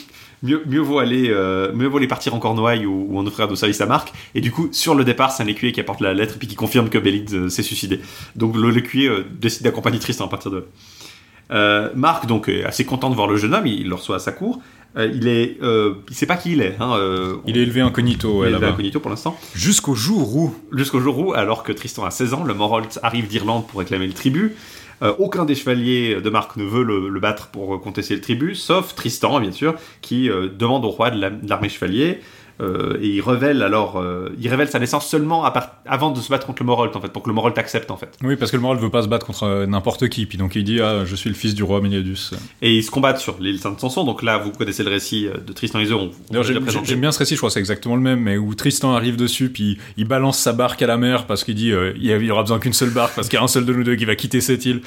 [0.42, 3.48] mieux, mieux vaut aller, euh, mieux vaut aller partir en Cornouailles ou, ou en offrir
[3.48, 4.12] de service à Marc.
[4.34, 6.48] Et du coup, sur le départ, c'est un écuyer qui apporte la lettre et puis
[6.48, 8.00] qui confirme que Bélide euh, s'est suicidé.
[8.36, 9.10] Donc le- l'écuyer
[9.40, 10.64] décide d'accompagner Tristan à partir de.
[11.50, 11.90] là.
[11.94, 14.20] Marc donc est assez content de voir le jeune homme, il, il le reçoit à
[14.20, 14.60] sa cour.
[14.96, 16.74] Euh, il est, euh, il sait pas qui il est.
[16.80, 18.68] Hein, euh, Il est élevé incognito, il ouais, est là-bas.
[18.68, 19.38] incognito pour l'instant.
[19.54, 20.54] Jusqu'au jour où.
[20.72, 24.06] Jusqu'au jour où, alors que Tristan a 16 ans, le Morholt arrive d'Irlande pour réclamer
[24.06, 24.54] le tribut.
[25.02, 28.94] Euh, aucun des chevaliers de marque ne veut le, battre pour contester le tribut, sauf
[28.94, 32.20] Tristan, bien sûr, qui euh, demande au roi de l'armée chevalier.
[32.60, 36.20] Euh, et il révèle alors, euh, il révèle sa naissance seulement à part- avant de
[36.20, 38.10] se battre contre le Morholt, en fait, pour que le Morholt accepte, en fait.
[38.22, 40.26] Oui, parce que le moral veut pas se battre contre euh, n'importe qui.
[40.26, 42.30] Puis donc il dit Ah, je suis le fils du roi Méliadus.
[42.62, 44.04] Et ils se combattent sur l'île Sainte-Sanson.
[44.04, 45.98] Donc là, vous connaissez le récit de Tristan et Iseult.
[45.98, 48.02] on- on D'ailleurs, l'a déjà j'aime bien ce récit, je crois que c'est exactement le
[48.02, 51.44] même, mais où Tristan arrive dessus, puis il balance sa barque à la mer parce
[51.44, 53.64] qu'il dit il y aura besoin qu'une seule barque parce qu'il y a un seul
[53.64, 54.80] de nous deux qui va quitter cette île.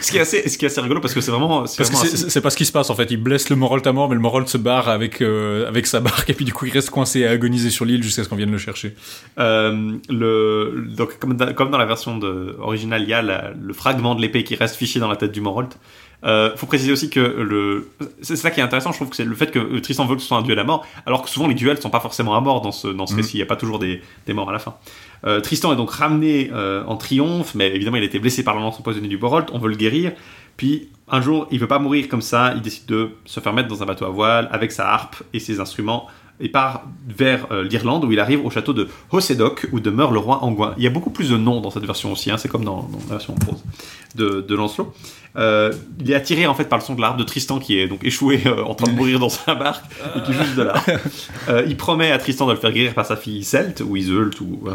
[0.00, 1.90] Ce qui est assez, ce qui est assez rigolo parce que c'est vraiment, c'est Parce
[2.10, 3.10] que c'est pas ce qui se passe en fait.
[3.10, 6.28] Il blesse le Morolt à mort, mais le Morolt se barre avec, avec sa barque,
[6.30, 8.50] et puis du coup il reste coincé et agonisé sur l'île jusqu'à ce qu'on vienne
[8.52, 8.94] le chercher.
[9.38, 13.52] Euh, le, donc, comme, dans, comme dans la version de, originale, il y a la-
[13.60, 15.76] le fragment de l'épée qui reste fiché dans la tête du Morholt.
[16.24, 17.90] Euh, faut préciser aussi que le,
[18.22, 20.16] c'est ça qui est intéressant, je trouve que c'est le fait que euh, Tristan veut
[20.16, 22.34] que ce soit un duel à mort, alors que souvent les duels sont pas forcément
[22.34, 23.20] à mort dans ce, dans ce Mhm.
[23.20, 24.74] récit, il n'y a pas toujours des, des morts à la fin.
[25.26, 28.54] Euh, Tristan est donc ramené euh, en triomphe, mais évidemment il a été blessé par
[28.54, 30.12] le lance empoisonné du Morholt, on veut le guérir,
[30.56, 33.68] puis un jour il veut pas mourir comme ça, il décide de se faire mettre
[33.68, 36.06] dans un bateau à voile avec sa harpe et ses instruments
[36.40, 40.18] et part vers euh, l'Irlande où il arrive au château de Hossédoc où demeure le
[40.18, 40.74] roi Anguin.
[40.76, 42.82] Il y a beaucoup plus de noms dans cette version aussi, hein, c'est comme dans,
[42.90, 43.62] dans la version en prose
[44.16, 44.92] de, de Lancelot.
[45.36, 47.88] Euh, il est attiré en fait par le son de l'harpe de Tristan qui est
[47.88, 49.84] donc échoué euh, en train de mourir dans sa barque
[50.16, 50.68] et qui joue de.
[51.48, 54.30] Euh, il promet à Tristan de le faire guérir par sa fille Iseult ou Iseult
[54.40, 54.68] ou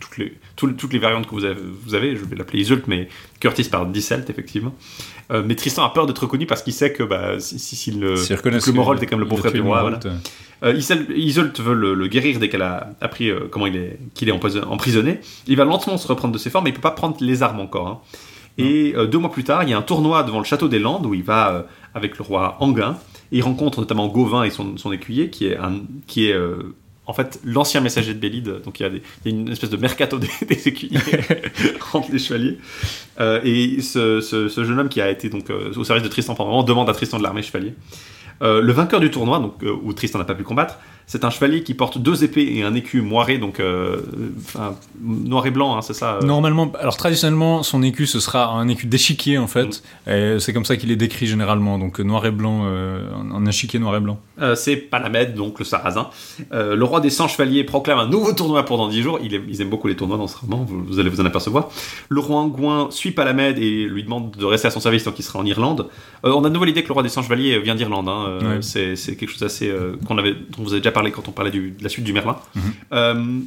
[0.00, 2.82] toutes, les, tout- toutes les variantes que vous avez, vous avez je vais l'appeler Iseult
[2.88, 3.08] mais
[3.40, 4.74] Curtis par Iseult effectivement.
[5.30, 7.90] Euh, mais Tristan a peur d'être reconnu parce qu'il sait que bah, si, si, si
[7.92, 9.82] le, que le Morholt est comme le il a beau-frère le roi.
[9.82, 10.16] Morolt, voilà.
[10.16, 10.18] euh,
[10.62, 10.72] Euh,
[11.62, 15.20] veut le, le guérir dès qu'elle a appris euh, comment il est, qu'il est emprisonné.
[15.46, 17.60] Il va lentement se reprendre de ses formes, mais il peut pas prendre les armes
[17.60, 17.86] encore.
[17.88, 17.98] hein.
[18.58, 21.06] Et deux mois plus tard, il y a un tournoi devant le château des Landes
[21.06, 22.98] où il va avec le roi Anguin.
[23.32, 25.74] Et il rencontre notamment Gauvin et son, son écuyer, qui est, un,
[26.08, 26.74] qui est euh,
[27.10, 28.62] en fait l'ancien messager de Bélide.
[28.64, 30.98] Donc il y a, des- il y a une espèce de mercato des, des écuyers
[31.92, 32.58] entre les chevaliers.
[33.20, 36.08] Euh, et ce, ce- ce jeune homme qui a été donc euh, au service de
[36.08, 37.74] Tristan pendant un moment demande à Tristan de l'armée chevalier.
[38.42, 40.78] Euh, le vainqueur du tournoi, donc, où Tristan n'a pas pu combattre,
[41.12, 43.96] c'est un chevalier qui porte deux épées et un écu moiré, donc euh,
[44.44, 48.46] enfin, noir et blanc, hein, c'est ça euh, Normalement, alors traditionnellement, son écu ce sera
[48.52, 49.48] un écu d'échiquier en Mm.
[49.48, 49.82] fait.
[50.06, 53.80] Et c'est comme ça qu'il est décrit généralement, donc euh, noir et blanc, un échiquier
[53.80, 54.20] noir et blanc.
[54.54, 56.08] C'est Palamède, donc le Sarrasin.
[56.52, 59.18] Le roi des 100 chevaliers proclame un nouveau tournoi pour dans 10 jours.
[59.22, 61.26] Il aime- ils aiment beaucoup les tournois dans ce roman, vous, vous allez vous en
[61.26, 61.68] apercevoir.
[62.08, 65.24] Le roi Angouin suit Palamède et lui demande de rester à son service tant qu'il
[65.24, 65.88] sera en Irlande.
[66.22, 68.08] On a de nouveau l'idée que le roi des 100 chevaliers vient d'Irlande.
[68.08, 68.38] hein.
[68.42, 68.58] Ouais.
[68.62, 71.50] c'est, quelque chose d'assez euh, qu'on avait, dont vous avez déjà parlé quand on parlait
[71.50, 72.36] du- de la suite du Merlin.
[72.54, 72.62] Mhm.
[72.92, 73.38] Euh,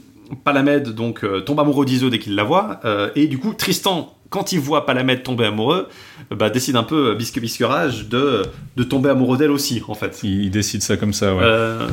[0.43, 4.15] Palamède donc euh, tombe amoureux d'Iseult dès qu'il la voit euh, et du coup Tristan
[4.33, 5.87] quand il voit Palamède tomber amoureux
[6.31, 8.41] euh, bah, décide un peu euh, bisque bisquerage de,
[8.77, 11.41] de tomber amoureux d'elle aussi en fait Il, il décide ça comme ça, ouais.
[11.43, 11.87] euh,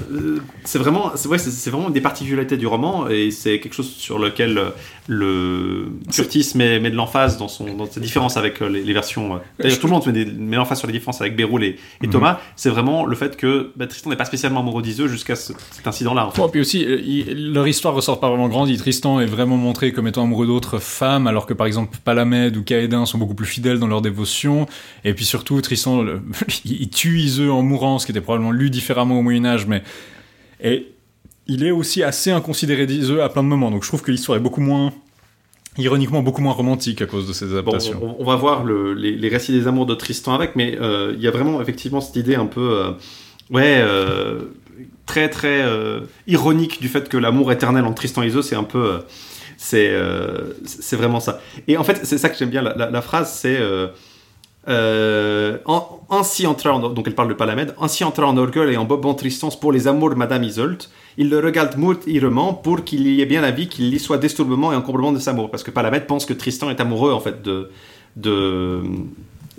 [0.64, 3.74] c'est vraiment, c'est ouais, c'est- c'est vraiment une des particularités du roman et c'est quelque
[3.74, 4.70] chose sur lequel euh,
[5.08, 9.40] le Curtis met, met de l'emphase dans son dans sa différence avec les, les versions.
[9.58, 12.06] D'ailleurs, tout le monde met, des- met l'emphase sur les différences avec Béroul et, et
[12.06, 12.12] Mhm.
[12.12, 12.38] Thomas.
[12.56, 15.86] C'est vraiment le fait que bah, Tristan n'est pas spécialement amoureux d'Iseux jusqu'à ce- cet
[15.86, 16.26] incident-là.
[16.26, 16.40] En fait.
[16.40, 18.76] Bon, puis aussi, il- leur histoire ressort pas vraiment grandie.
[18.78, 22.62] Tristan est vraiment montré comme étant amoureux d'autres femmes, alors que par exemple Palamède ou
[22.62, 24.66] Caédin sont beaucoup plus fidèles dans leur dévotion.
[25.04, 26.20] Et puis surtout, Tristan, le-
[26.64, 29.82] il, tue Iseux en mourant, ce qui était probablement lu différemment au Moyen Âge, mais
[30.62, 30.88] et
[31.46, 33.70] il est aussi assez inconsidéré d'Iseux à plein de moments.
[33.70, 34.92] Donc je trouve que l'histoire est beaucoup moins
[35.78, 38.00] ironiquement beaucoup moins romantique à cause de ces Bon, adaptations.
[38.02, 41.12] on, on va voir le- les, les récits des amours de Tristan avec, mais euh,
[41.16, 42.90] il y a vraiment effectivement cette idée un peu, euh,
[43.50, 44.40] ouais, euh,
[45.06, 45.64] très très
[46.26, 48.98] ironique du fait que l'amour éternel entre Tristan et Iseult, c'est un peu,
[49.62, 51.40] c'est euh, c'est vraiment ça.
[51.68, 52.62] Et en fait, c'est ça que j'aime bien.
[52.62, 53.88] La, la- phrase, c'est euh,
[54.68, 58.76] euh, en- ainsi entra en, donc elle parle de Palamède, ainsi entra en orgueil et
[58.76, 60.78] en bobant Tristan pour les amours de Madame Iseult.
[61.18, 64.76] Il le regarde mourtirement pour qu'il y ait bien la qu'il y soit destourbement et
[64.76, 65.50] encomblement de sa amour.
[65.50, 67.42] Parce que Palamède pense que Tristan est amoureux, en fait,
[68.16, 68.80] de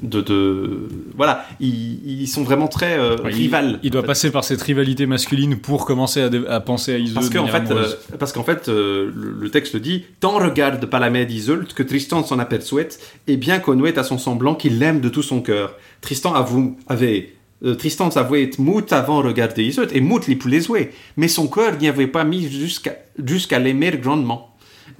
[0.01, 4.07] de, de- voilà ils, ils sont vraiment très euh, Ouais, rivales Il, doit fait.
[4.07, 7.13] passer par cette rivalité masculine pour commencer à, penser à Iseux.
[7.15, 7.87] Parce de qu'en fait, euh,
[8.19, 12.39] parce qu'en fait euh, le, le texte dit Tant regarde Palamède Iseult que Tristan s'en
[12.39, 12.83] aperçoit,
[13.27, 15.75] et bien connaît à son semblant qu'il l'aime de tout son cœur.
[16.01, 17.33] Tristan avoue, avait.
[17.63, 21.77] euh, Tristan s'avouait mout avant regarder Iseult, et mout les les jouer, mais son cœur
[21.79, 24.50] n'y avait pas mis jusqu'à jusqu'à l'aimer grandement.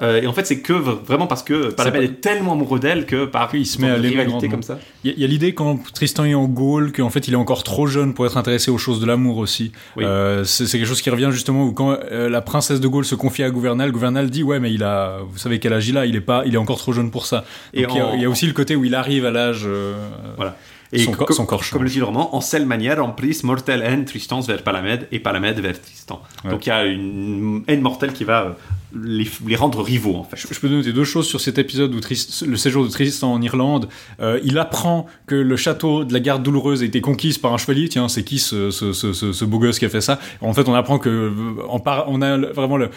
[0.01, 3.05] Euh, et en fait, c'est que vraiment parce que Palamède pas- est tellement amoureux d'elle
[3.05, 4.79] que par Oui, il se met à l'aimer comme ça.
[5.03, 7.85] Il y a- l'idée quand Tristan est en Gaule qu'en fait il est encore trop
[7.87, 9.71] jeune pour être intéressé aux choses de l'amour aussi.
[9.97, 10.03] Oui.
[10.05, 13.15] Euh, c'est quelque chose qui revient justement où quand euh, la princesse de Gaule se
[13.15, 16.05] confie à Gouvernal, Gouvernal dit ouais mais il a, vous savez quel âge il a,
[16.05, 17.43] il est pas, il est encore trop jeune pour ça.
[17.73, 19.25] Et Donc il y a- en- il y, a aussi le côté où il arrive
[19.25, 19.63] à l'âge.
[19.65, 19.93] euh,
[20.35, 20.55] Voilà.
[20.93, 23.45] Et Son co- son corps comme le dit le roman, en selle manière, en prise
[23.45, 26.21] mortelle haine, Tristan vers Palamède et Palamède vers Tristan.
[26.43, 26.51] Ouais.
[26.51, 28.49] Donc il y a une haine mortelle qui va euh,
[28.93, 30.37] les, les rendre rivaux en fait.
[30.51, 33.41] Je peux noter deux choses sur cet épisode où Trist- le séjour de Tristan en
[33.41, 33.87] Irlande.
[34.19, 37.57] Euh, il apprend que le château de la garde douloureuse a été conquise par un
[37.57, 37.87] chevalier.
[37.89, 40.19] Tiens, c'est qui ce, ce, ce, ce- ce beau gosse qui a fait ça?
[40.41, 41.31] En fait, on apprend que euh,
[41.69, 42.89] on, par- on a vraiment le,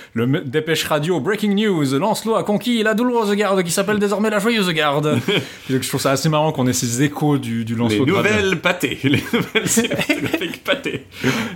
[0.44, 1.84] dépêche radio breaking news.
[1.98, 5.18] Lancelot a conquis la douloureuse garde qui s'appelle désormais la joyeuse garde.
[5.70, 8.06] Je trouve ça assez marrant qu'on ait ces échos du, du Les Lancelot.
[8.06, 8.16] Brad.
[8.24, 11.06] nouvelles pâtés, les nouvelles cinématographiques pâtés.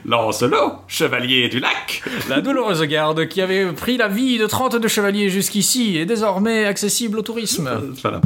[0.04, 2.02] Lancelot, chevalier du lac.
[2.28, 7.18] La douloureuse garde qui avait pris la vie de 32 chevaliers jusqu'ici est désormais accessible
[7.18, 7.66] au tourisme.
[7.68, 8.20] Euh, Voilà.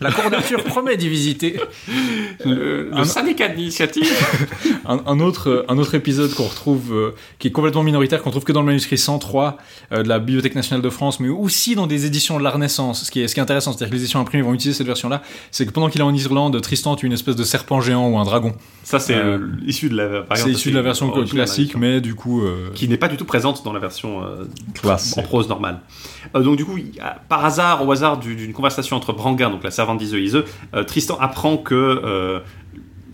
[0.00, 1.60] La cour d'Arthur promet d'y visiter.
[2.44, 4.10] Le, le un- syndicat d'initiative.
[4.84, 8.42] Un, un autre, un autre épisode qu'on retrouve, euh, qui est complètement minoritaire, qu'on trouve
[8.42, 9.56] que dans le manuscrit 103
[9.92, 13.04] euh, de la Bibliothèque nationale de France, mais aussi dans des éditions de la Renaissance.
[13.04, 14.88] Ce qui est, ce qui est intéressant, c'est-à-dire que les éditions imprimées vont utiliser cette
[14.88, 15.22] version-là,
[15.52, 18.18] c'est que pendant qu'il est en Irlande, Tristan tue une espèce de serpent géant ou
[18.18, 18.54] un dragon.
[18.82, 20.38] Ça, c'est Euh, euh, issu de la variante.
[20.38, 22.42] C'est issu de la version classique, mais du coup...
[22.42, 25.16] euh, qui n'est pas du tout présente dans la version euh, Classe.
[25.16, 25.80] en prose normale.
[26.34, 26.78] Euh, donc du coup,
[27.28, 30.44] par hasard, au hasard du- d'une conversation entre Branguin, donc la servante d'Iseux,
[30.74, 32.40] euh, Tristan apprend que euh,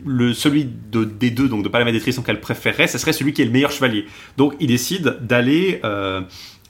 [0.04, 3.32] le, celui de- des deux, donc de Palamède et Tristan qu'elle préférerait, ce serait celui
[3.32, 4.06] qui est le meilleur chevalier.
[4.36, 6.20] Donc il décide d'aller euh,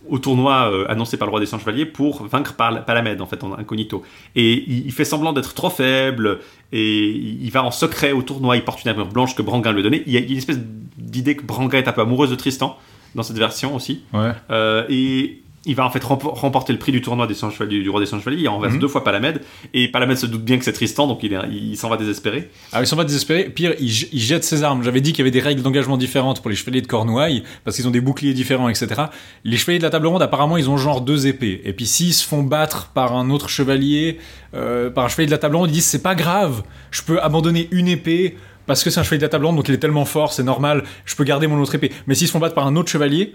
[0.09, 3.27] au tournoi euh, annoncé par le roi des 100 chevaliers pour vaincre Pal- Palamède, en
[3.27, 4.03] fait, en incognito.
[4.35, 6.39] Et il, il fait semblant d'être trop faible,
[6.73, 9.73] et il il va en secret au tournoi, il porte une armure blanche que Branguin
[9.73, 10.03] lui a donnée.
[10.07, 10.59] Il y a une espèce
[10.97, 12.79] d'idée que Branguin est un peu amoureuse de Tristan,
[13.15, 14.03] dans cette version aussi.
[14.15, 14.33] Ouais.
[14.51, 17.81] Euh, et il va en fait rempo- remporter le prix du tournoi des 100 chevaliers,
[17.81, 18.41] du roi des 100 chevaliers.
[18.43, 18.81] Il renverse Mhm.
[18.81, 19.43] deux fois Palamède.
[19.75, 22.51] Et Palamède se doute bien que c'est Tristan, donc il, il s'en va désespéré.
[22.73, 23.45] Alors, ils sont pas désespérés.
[23.45, 24.83] Pire, ils, j- ils jettent ses armes.
[24.83, 27.77] J'avais dit qu'il y avait des règles d'engagement différentes pour les chevaliers de Cornouailles, parce
[27.77, 29.03] qu'ils ont des boucliers différents, etc.
[29.45, 31.61] Les chevaliers de la table ronde, apparemment, ils ont genre deux épées.
[31.65, 34.19] Et puis, s'ils se font battre par un autre chevalier,
[34.55, 37.21] euh, par un chevalier de la table ronde, ils disent c'est pas grave, je peux
[37.23, 38.37] abandonner une épée.
[38.67, 40.43] Parce que c'est un chevalier de la table ronde, donc il est tellement fort, c'est
[40.43, 41.91] normal, je peux garder mon autre épée.
[42.07, 43.35] Mais s'ils se font battre par un autre chevalier,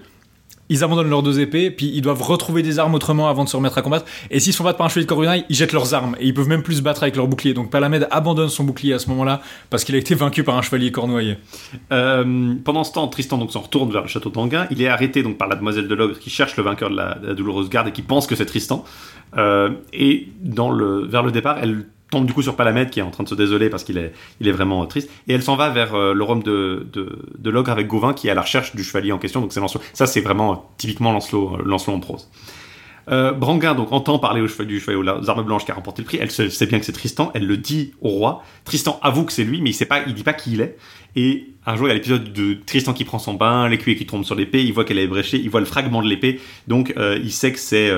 [0.69, 3.55] ils abandonnent leurs deux épées, puis ils doivent retrouver des armes autrement avant de se
[3.55, 4.05] remettre à combattre.
[4.31, 6.15] Et s'ils se font battre par un chevalier de ils jettent leurs armes.
[6.19, 7.53] Et ils peuvent même plus se battre avec leur bouclier.
[7.53, 10.61] Donc Palamède abandonne son bouclier à ce moment-là, parce qu'il a été vaincu par un
[10.61, 11.37] chevalier cornouaillé.
[11.91, 14.67] Euh, pendant ce temps, Tristan donc s'en retourne vers le château d'Anguin.
[14.71, 17.15] Il est arrêté donc par la demoiselle de l'ogre qui cherche le vainqueur de la,
[17.15, 18.85] de la douloureuse garde et qui pense que c'est Tristan.
[19.37, 23.03] Euh, et dans le, vers le départ, elle tombe du coup sur Palamède qui est
[23.03, 25.09] en train de se désoler parce qu'il est, il est vraiment triste.
[25.27, 28.31] Et elle s'en va vers euh, le royaume de, de, l'ogre avec Gauvin qui est
[28.31, 29.41] à la recherche du chevalier en question.
[29.41, 29.81] Donc c'est Lancelot.
[29.93, 32.29] Ça c'est vraiment euh, typiquement Lancelot, euh, Lancelot en prose.
[33.05, 36.05] Branguin donc entend parler au chevalier, du chevalier aux armes blanches qui a remporté le
[36.05, 36.19] prix.
[36.21, 37.31] Elle sait bien que c'est Tristan.
[37.33, 38.43] Elle le dit au roi.
[38.63, 40.77] Tristan avoue que c'est lui, mais il sait pas, il dit pas qui il est.
[41.17, 44.05] Et un jour, il y a l'épisode de Tristan qui prend son bain, l'écuyer qui
[44.05, 44.63] tombe sur l'épée.
[44.63, 45.37] Il voit qu'elle est bréchée.
[45.37, 46.39] Il voit le fragment de l'épée.
[46.69, 47.91] Donc il sait que c'est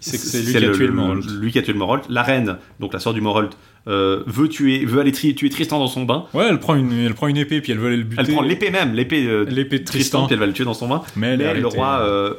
[0.00, 1.24] C'est lui qui a tué le Morolt.
[1.40, 2.04] Lui qui a tué le Morolt.
[2.08, 3.56] La reine, donc la sœur du Morolt,
[3.88, 6.26] euh, veut tuer, veut aller tri- tuer Tristan dans son bain.
[6.34, 8.22] Ouais, elle prend une, elle prend une épée, puis elle veut aller le buter.
[8.26, 10.26] Elle prend l'épée même, l'épée euh, de L'épée de Tristan, Tristan.
[10.26, 11.02] puis elle va le tuer dans son bain.
[11.16, 12.34] Mais elle le roi euh,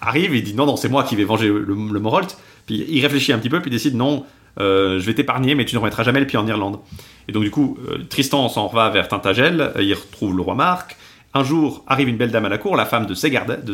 [0.00, 2.36] arrive et dit non, non, c'est moi qui vais venger le, le Morolt.
[2.66, 4.24] Puis il réfléchit un petit peu, puis décide non,
[4.60, 6.78] euh, je vais t'épargner, mais tu ne remettras jamais le pied en Irlande.
[7.28, 10.54] Et donc du coup, euh, Tristan s'en va vers Tintagel, euh, il retrouve le roi
[10.54, 10.96] Marc.
[11.38, 13.72] Un jour, arrive une belle dame à la cour, la femme de Ségardès, de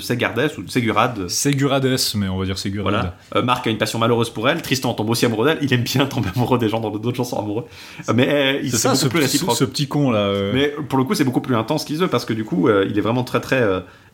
[0.59, 1.28] ou de Ségurade.
[1.28, 2.93] Segurades, mais on va dire Segurade.
[2.93, 3.16] Voilà.
[3.36, 4.61] Euh, Marc a une passion malheureuse pour elle.
[4.61, 5.59] Tristan tombe aussi amoureux d'elle.
[5.62, 7.65] Il aime bien tomber amoureux des gens dont d'autres gens sont amoureux.
[8.07, 9.57] Euh, mais euh, il C'est ça, beaucoup ce plus petit, réciproque.
[9.57, 10.19] ce petit con là.
[10.19, 10.51] euh.
[10.53, 12.99] Mais pour le coup, c'est beaucoup plus intense qu'Iseux parce que du coup, euh, il
[12.99, 13.62] est vraiment très très.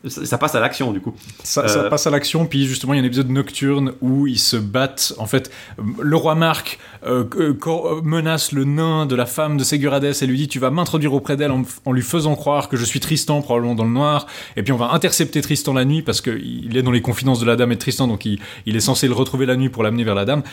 [0.07, 1.13] Ça, ça passe à l'action du coup.
[1.43, 4.27] Ça, ça Euh, passe à l'action, puis justement, il y a un épisode nocturne où
[4.27, 5.13] ils se battent.
[5.17, 5.51] En fait,
[5.99, 10.37] le roi Marc euh, euh, menace le nain de la femme de Ségurades et lui
[10.37, 13.41] dit Tu vas m'introduire auprès d'elle en, en lui faisant croire que je suis Tristan,
[13.41, 14.27] probablement dans le noir.
[14.55, 17.45] Et puis on va intercepter Tristan la nuit parce qu'il est dans les confidences de
[17.45, 19.83] la dame et de Tristan, donc il, il est censé le retrouver la nuit pour
[19.83, 20.43] l'amener vers la dame.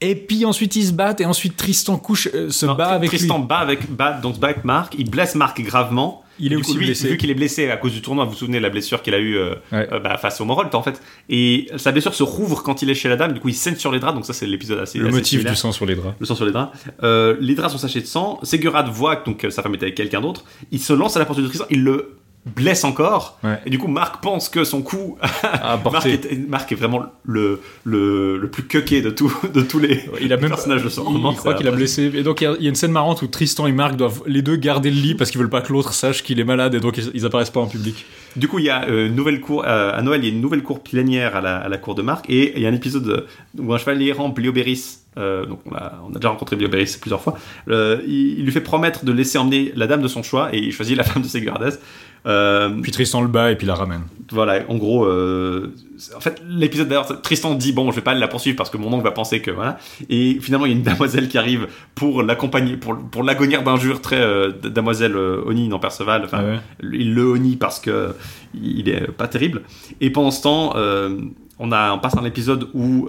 [0.00, 3.08] Et puis ensuite ils se battent, et ensuite Tristan couche, euh, se Non, bat avec
[3.10, 3.46] Tristan lui.
[3.46, 4.94] bat avec, bat, donc bat avec Marc.
[4.98, 6.23] Il blesse Marc gravement.
[6.40, 7.08] Il est Du aussi coup, lui, blessé.
[7.08, 9.14] Vu qu'il est blessé à cause du tournoi, vous vous souvenez de la blessure qu'il
[9.14, 9.88] a eue euh, Ouais.
[9.92, 11.00] euh, bah, face au Morolt en fait.
[11.28, 13.32] Et sa blessure se rouvre quand il est chez la dame.
[13.32, 14.14] Du coup, il saigne sur les draps.
[14.14, 14.98] Donc ça, c'est l'épisode assez.
[14.98, 15.52] Le assez motif similaire.
[15.52, 16.16] du sang sur les draps.
[16.18, 16.76] Le sang sur les draps.
[17.02, 18.40] Euh, les draps sont sachés de sang.
[18.42, 20.44] Ségurade voit que donc, euh, sa femme est avec quelqu'un d'autre.
[20.72, 21.66] Il se lance à la porte de Tristan.
[21.70, 22.16] Il le
[22.46, 23.38] blesse encore.
[23.42, 23.58] Ouais.
[23.66, 25.16] Et du coup, Marc pense que son coup.
[25.92, 30.04] Marc, est, Marc est vraiment le, le, le plus cucké de, tout, de tous les,
[30.20, 31.30] Il a les même personnages de son roman.
[31.32, 32.10] il croit qu'il a blessé.
[32.14, 33.96] Et donc il y a- il y, a une scène marrante où Tristan et Marc
[33.96, 36.44] doivent les deux garder le lit parce qu'ils veulent pas que l'autre sache qu'il est
[36.44, 38.04] malade et donc ils, ils apparaissent pas en public.
[38.36, 40.34] Du coup, il y a euh, une nouvelle cour euh, à Noël, il y a
[40.34, 42.68] une nouvelle cour plénière à la, à la cour de Marc, et il y a
[42.68, 43.26] un épisode euh,
[43.58, 47.20] où un chevalier errant, Bliobéris, euh, donc on a, on a déjà rencontré Bioberis plusieurs
[47.20, 47.36] fois,
[47.68, 50.58] euh, il, il lui fait promettre de laisser emmener la dame de son choix et
[50.58, 51.76] il choisit la femme de Sigurdas.
[52.26, 54.02] Euh, Puis Tristan le bat et puis la ramène.
[54.32, 55.74] voilà, en gros, euh,
[56.16, 58.90] en fait, l'épisode d'ailleurs, Tristan dit bon, je vais pas la poursuivre parce que mon
[58.92, 59.76] oncle va penser que voilà.
[60.08, 64.00] Et finalement, il y a une damoiselle qui arrive pour l'accompagner, pour pour l'agonir d'injures
[64.00, 66.22] très euh, damoiselle euh, Oni dans Perceval.
[66.24, 66.58] Enfin, Ah ouais.
[66.98, 68.14] il le Oni parce que
[68.54, 69.62] il est pas terrible.
[70.00, 71.18] Et pendant ce temps, euh,
[71.58, 73.08] on a on passe un épisode où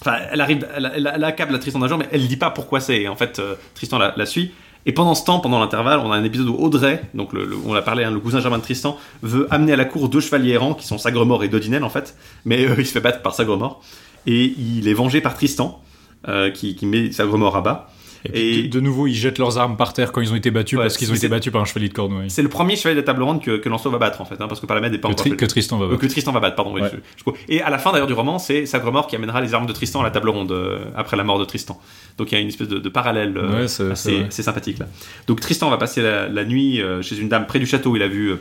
[0.00, 2.50] Enfin, elle arrive, elle, elle, elle accable la Tristan d'un jour, mais elle dit pas
[2.50, 3.08] pourquoi c'est.
[3.08, 3.42] En fait,
[3.74, 4.52] Tristan la, la suit.
[4.86, 7.30] Et pendant ce temps, pendant l'intervalle, on a un épisode où Audrey, donc
[7.66, 10.20] on l'a parlé, hein, le cousin germain de Tristan, veut amener à la cour deux
[10.20, 13.34] chevaliers errants qui sont Sagremort et Dodinel en fait, mais il se fait battre par
[13.34, 13.82] Sagremort
[14.26, 15.82] et il est vengé par Tristan
[16.26, 17.90] euh, qui, qui met Sagremort à bas.
[18.24, 20.36] Et, puis, Et- de, de nouveau, ils jettent leurs armes par terre quand ils ont
[20.36, 22.30] été battus Ouais, parce qu'ils ont été battus par un chevalier de Cornouailles.
[22.30, 24.48] C'est le premier chevalier de table ronde que, que Lancelot va battre en fait, hein,
[24.48, 26.00] parce que Palamède n'est pas Que, Tri- que Tristan va Euh, battre.
[26.00, 26.74] que Tristan va battre, pardon.
[26.74, 26.82] Ouais.
[26.90, 29.72] je- et à la fin d'ailleurs du roman, c'est Sagremort qui amènera les armes de
[29.72, 31.80] Tristan à la table ronde euh, après la mort de Tristan.
[32.16, 34.86] Donc il y a une espèce de, de parallèle euh, Ouais, assez, sympathique là.
[35.26, 38.02] Donc Tristan va passer la, la nuit chez une dame près du château où il
[38.02, 38.32] a vu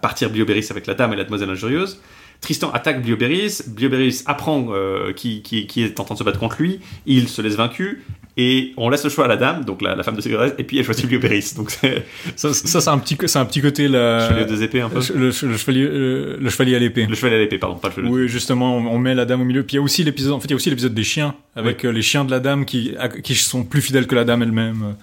[0.00, 2.00] partir Blioberis avec la dame et la demoiselle injurieuse.
[2.40, 6.40] Tristan attaque Blioberis, Blioberis apprend euh, qui, qui, qui est en train de se battre
[6.40, 8.02] contre lui, il se laisse vaincu,
[8.36, 10.64] et on laisse le choix à la dame, donc la, la femme de Ségolène, et
[10.64, 11.52] puis elle choisit Blioberis.
[11.56, 11.70] Donc
[12.36, 14.28] Ça, ça, c'est un petit, c'est un petit côté la.
[14.28, 15.00] chevalier deux épées un peu.
[15.14, 17.06] le, le- le chevalier, le, le chevalier à l'épée.
[17.06, 18.10] Le chevalier à l'épée, pardon, pas le chevalier.
[18.12, 19.62] Oui, justement, on, on met la dame au milieu.
[19.62, 21.34] Puis il y a aussi l'épisode, en fait, il y a aussi l'épisode des chiens,
[21.56, 24.24] avec euh, les chiens de la dame qui, à- qui sont plus fidèles que la
[24.24, 24.94] dame elle-même.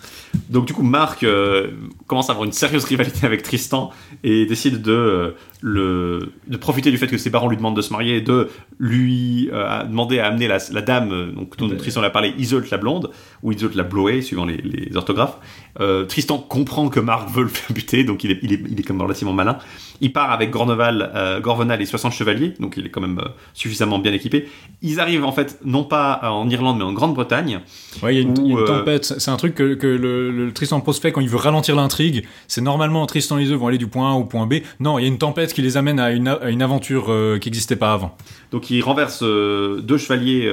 [0.49, 1.67] Donc du coup, Marc euh,
[2.07, 3.91] commence à avoir une sérieuse rivalité avec Tristan
[4.23, 7.81] et décide de, euh, le, de profiter du fait que ses parents lui demandent de
[7.81, 8.49] se marier et de
[8.79, 11.75] lui euh, demander à amener la, la dame, euh, donc dont Ouais.
[11.77, 13.11] Tristan l'a parlé, Isolde la blonde,
[13.43, 15.37] ou Isolde la bloée, suivant les, les orthographes.
[15.79, 18.79] Euh, Tristan comprend que Marc veut le faire buter, donc il est, il est, il
[18.79, 19.57] est quand même relativement malin.
[20.01, 23.27] Il part avec Gorneval, euh, Gorvenal et 60 chevaliers, donc il est quand même euh,
[23.53, 24.47] suffisamment bien équipé.
[24.81, 27.59] Ils arrivent en fait, non pas en Irlande, mais en Grande-Bretagne.
[28.01, 28.33] Ouais, il y a une,
[28.65, 29.05] tempête.
[29.17, 32.25] C'est un truc que, que le, le Tristan Pose fait quand il veut ralentir l'intrigue.
[32.47, 34.55] C'est normalement Tristan et Iseux vont aller du point A au point B.
[34.79, 37.05] Non, il y a une tempête qui les amène à une, a- à une aventure
[37.41, 38.15] qui n'existait pas avant.
[38.51, 40.49] Donc il renverse deux chevaliers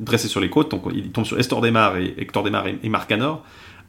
[0.00, 2.88] dressés sur les côtes, donc il tombe sur Estor Desmar et Hector Desmar et, et
[2.88, 3.42] Marcanor.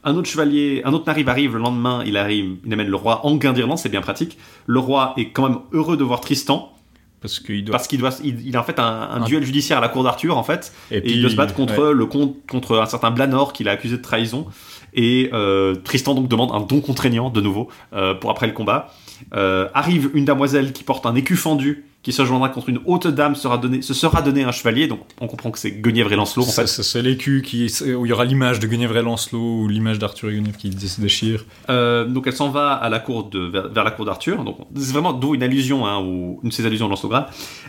[0.06, 3.26] Un autre chevalier, un autre narrive arrive le lendemain, il arrive, il amène le roi
[3.26, 4.38] Anguin d'Irlande, c'est bien pratique.
[4.66, 6.72] Le roi est quand même heureux de voir Tristan,
[7.20, 7.72] Parce qu'il doit.
[7.72, 9.88] parce qu'il doit, il, il a en fait un, un Un- duel judiciaire à la
[9.88, 11.92] cour d'Arthur en fait, et, il doit se battre contre ouais.
[11.92, 14.46] le con- contre un certain Blanor qu'il a accusé de trahison.
[14.94, 18.94] Et euh, Tristan donc demande un don contraignant de nouveau euh, pour après le combat.
[19.34, 23.08] Euh, arrive une damoiselle qui porte un écu fendu, qui se joindra contre une haute
[23.08, 24.86] dame, sera donné, se sera donné un chevalier.
[24.86, 26.68] Donc on comprend que c'est Guenièvre et Lancelot en fait.
[26.68, 30.30] C'est l'écu qui, où il y aura l'image de Guenièvre et Lancelot ou l'image d'Arthur
[30.30, 31.44] et Guenièvre qui se déchire.
[31.68, 34.44] Euh, donc elle s'en va à la cour de, vers, vers la cour d'Arthur.
[34.44, 37.26] Donc c'est vraiment d'où une allusion, hein, ou une de ces allusions de Lancelot Graal.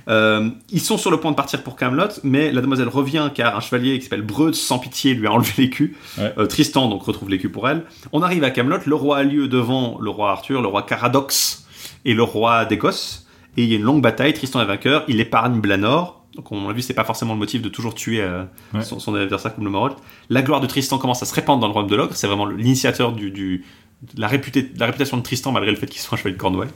[0.07, 3.57] Euh, ils sont sur le point de partir pour Camelot, mais la demoiselle revient car
[3.57, 5.95] un chevalier qui s'appelle Breud sans pitié lui a enlevé l'écu.
[6.19, 6.31] Ouais.
[6.37, 7.85] Euh, Tristan donc retrouve l'écu pour elle.
[8.11, 8.81] On arrive à Camelot.
[8.85, 11.65] Le roi a lieu devant le roi Arthur, le roi Caradox
[12.05, 13.23] et le roi d'Écosse.
[13.57, 14.33] Et il y a une longue bataille.
[14.33, 15.03] Tristan est vainqueur.
[15.07, 16.23] Il épargne Blanor.
[16.35, 18.43] Donc on l'a vu, c'est pas forcément le motif de toujours tuer euh,
[18.73, 18.83] Ouais.
[18.83, 19.93] son, son adversaire comme le Morol.
[20.29, 22.15] La gloire de Tristan commence à se répandre dans le royaume de l'ogre.
[22.15, 23.65] C'est vraiment l'initiateur du, du-
[24.13, 26.39] de la, réputé- la réputation de Tristan malgré le fait qu'il soit un chevalier de
[26.39, 26.69] Cornouailles.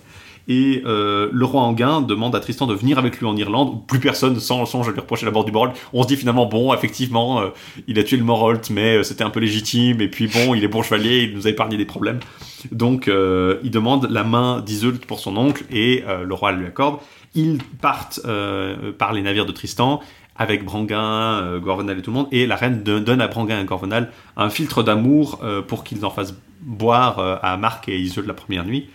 [0.47, 3.99] Et euh, le roi Anguin demande à Tristan de venir avec lui en Irlande, plus
[3.99, 5.75] personne sans songe à lui reprocher la mort du Morolt.
[5.93, 7.49] On se dit finalement, bon, effectivement, euh,
[7.87, 10.63] il a tué le Morolt, mais euh, c'était un peu légitime, et puis bon, il
[10.63, 12.19] est bon chevalier, il nous a épargné des problèmes.
[12.71, 16.99] Donc, il demande la main d'Iseult pour son oncle, et le roi lui accorde.
[17.33, 18.19] Ils partent
[18.99, 19.99] par les navires de Tristan,
[20.35, 24.11] avec Branguin, Gorvenal et tout le monde, et la reine donne à Branguin et Gorvenal
[24.37, 28.87] un filtre d'amour pour qu'ils en fassent boire à Marc et Iseult la première nuit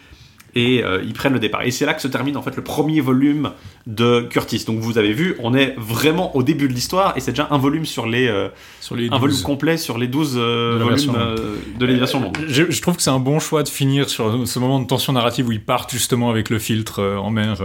[0.56, 1.62] et euh, ils prennent le départ.
[1.62, 3.50] Et c'est là que se termine en fait le premier volume
[3.86, 4.64] de Curtis.
[4.66, 7.58] Donc vous avez vu, on est vraiment au début de l'histoire et c'est déjà un
[7.58, 8.48] volume sur les euh,
[8.80, 9.20] Sur les un 12.
[9.20, 11.36] volume complet sur les 12 euh, De volumes euh,
[11.78, 12.36] de longue.
[12.48, 15.12] Je, je trouve que c'est un bon choix de finir sur ce moment de tension
[15.12, 17.56] narrative où ils partent justement avec le filtre euh, en mer.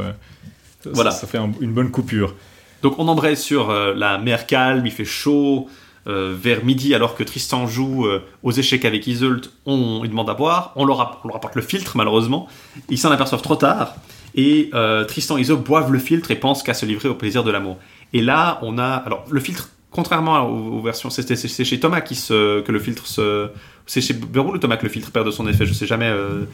[0.84, 1.11] Ça- Voilà.
[1.11, 2.35] Ça, fait un- une bonne coupure.
[2.84, 5.69] Donc on embraye sur euh, la mer calme, il fait chaud.
[6.07, 10.30] Euh, vers midi, alors que Tristan joue euh, aux échecs avec Iseult, on, il demande
[10.32, 10.73] à boire.
[10.76, 12.48] On leur, apporte le filtre, malheureusement.
[12.90, 13.94] Ils s'en aperçoivent trop tard.
[14.34, 17.44] Et euh, Tristan et Iseult boivent le filtre et pensent qu'à se livrer au plaisir
[17.44, 17.78] de l'amour.
[18.14, 18.88] Et là, on a.
[18.88, 21.11] Alors, le filtre, contrairement aux, aux versions.
[21.11, 23.49] C'est chez Thomas qui se, que le filtre se.
[23.93, 26.05] C'est chez Beroul ou Thomas que le filtre perd de son effet Je sais jamais.
[26.05, 26.45] euh,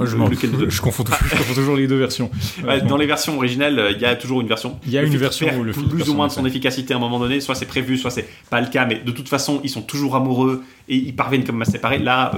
[0.00, 2.30] Oh, je, lequel je confonds, toujours- je confonds toujours les deux versions.
[2.88, 4.80] Dans les versions originales, il y a toujours une version.
[4.84, 6.32] Il y a Le une filtre version perd où le filtre plus ou moins de
[6.32, 7.40] son efficacité à un moment donné.
[7.40, 8.86] Soit c'est prévu, soit c'est pas le cas.
[8.86, 11.98] Mais de toute façon, ils sont toujours amoureux et ils parviennent comme à se séparer.
[11.98, 12.32] Là,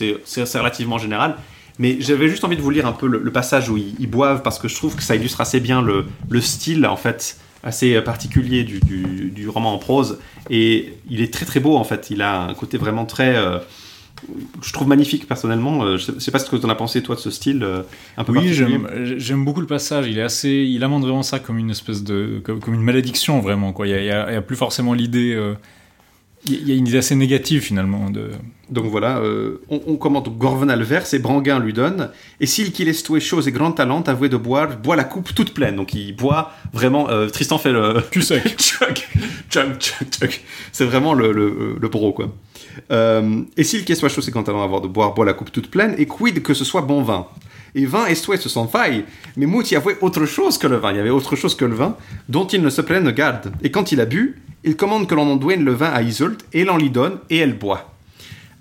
[0.00, 1.36] euh, c'est relativement général.
[1.78, 4.08] Mais j'avais juste envie de vous lire un peu le, le passage où ils, ils
[4.08, 7.36] boivent parce que je trouve que ça illustre assez bien le, le style en fait
[7.66, 10.18] assez particulier du, du, du roman en prose.
[10.50, 12.08] Et il est très très beau en fait.
[12.10, 13.58] Il a un côté vraiment très euh,
[14.62, 15.84] je trouve magnifique personnellement.
[15.84, 17.82] Euh, Je sais, pas ce que tu en as pensé toi de ce style euh,
[18.16, 19.18] un peu Oui, particulier.
[19.18, 20.06] j'aime beaucoup le passage.
[20.08, 23.40] Il est assez, il amende vraiment ça comme une espèce de, comme, comme une malédiction
[23.40, 23.86] vraiment quoi.
[23.86, 25.34] Il y a, il y a- il y a plus forcément l'idée.
[25.34, 25.54] euh,
[26.48, 28.30] il y a une idée assez négative finalement de.
[28.68, 32.10] Donc voilà, euh, on, on commente Gorvenal verse et Branguin lui donne.
[32.40, 35.32] Et s'il qu'il est doué chose et grand talent, avoué de boire, boit la coupe
[35.34, 35.76] toute pleine.
[35.76, 37.08] Donc il boit vraiment.
[37.08, 38.00] euh, Tristan fait le.
[38.10, 38.42] Cul sec.
[38.58, 39.08] Chuck,
[39.50, 40.44] chuck, chuck, chuck.
[40.72, 42.32] C'est vraiment le, le, le bro, quoi.
[42.90, 45.52] Euh, et s'il qu'il soit chose et grand talent, avoir de boire, boit la coupe
[45.52, 45.94] toute pleine.
[45.98, 47.26] Et quid que ce soit bon vin?
[47.76, 49.04] Et vin et souhait se sont failles.
[49.36, 50.90] Mais Mout y avouait autre chose que le vin.
[50.92, 51.94] Il y avait autre chose que le vin,
[52.28, 53.52] dont il ne se prenne garde.
[53.62, 56.38] Et quand il a bu, il commande que l'on en douane le vin à Iseult,
[56.54, 57.94] et l'on lui donne, et elle boit.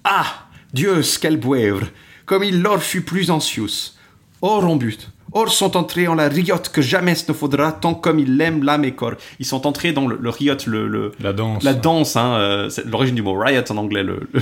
[0.04, 0.26] Ah,
[0.74, 1.88] Dieu, quel boèvre
[2.26, 3.94] Comme il leur fut plus anxious.
[4.42, 5.10] Or en but.
[5.32, 8.86] Or sont entrés en la riotte que jamais ne faudra, tant comme il l'aime l'âme
[8.86, 9.16] et corps.
[9.40, 11.64] Ils sont entrés dans le, le riot, le, le- La danse.
[11.64, 14.42] la danse, hein, euh, c'est l'origine du mot riot en anglais, le- le-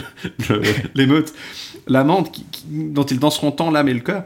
[0.49, 0.61] le-
[0.95, 1.33] l'émeute,
[2.23, 4.23] qui- qui- dont ils danseront tant l'âme et le cœur.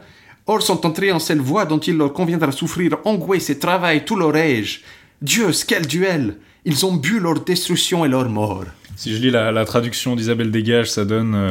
[0.50, 4.16] Or sont entrés en cette voie dont il leur conviendra souffrir angoisse et travail tout
[4.16, 4.80] leur âge.
[5.20, 8.64] Dieu, quel duel Ils ont bu leur destruction et leur mort.
[8.96, 11.50] Si je lis la, traduction d'Isabelle Dégage, ça donne euh,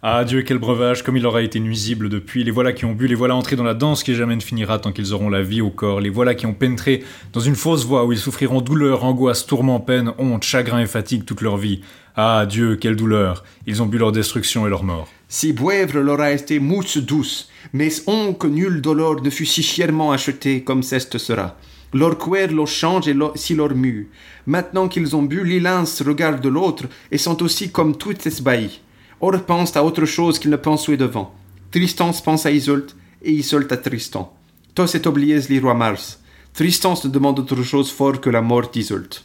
[0.00, 2.44] Ah Dieu, quel breuvage, comme il aura été nuisible depuis.
[2.44, 4.78] Les voilà qui ont bu, les voilà entrés dans la danse qui jamais ne finira
[4.78, 6.00] tant qu'ils auront la vie au corps.
[6.00, 7.02] Les voilà qui ont pénétré
[7.32, 11.24] dans une fausse voie où ils souffriront douleur, angoisse, tourment, peine, honte, chagrin et fatigue
[11.24, 11.80] toute leur vie.
[12.14, 15.08] Ah Dieu, quelle douleur Ils ont bu leur destruction et leur mort.
[15.28, 19.62] Si boèvre leur a été mousse douce, mais on que nul dolor ne fut si
[19.62, 21.56] chèrement acheté comme ceste sera.
[21.92, 24.08] Leur cuir leur change et leur- si leur mue.
[24.46, 28.80] Maintenant qu'ils ont bu, l'un regarde de l'autre et sont aussi comme toutes esbahis.
[29.20, 31.34] Or pensent à autre chose qu'ils ne pensaient devant.
[31.72, 32.86] Tristan se pense à Iseult
[33.22, 34.32] et Iseult à Tristan.
[34.74, 36.20] Tous est oubliés les rois Mars.
[36.54, 39.24] Tristan se demande autre chose fort que la mort d'Iseult.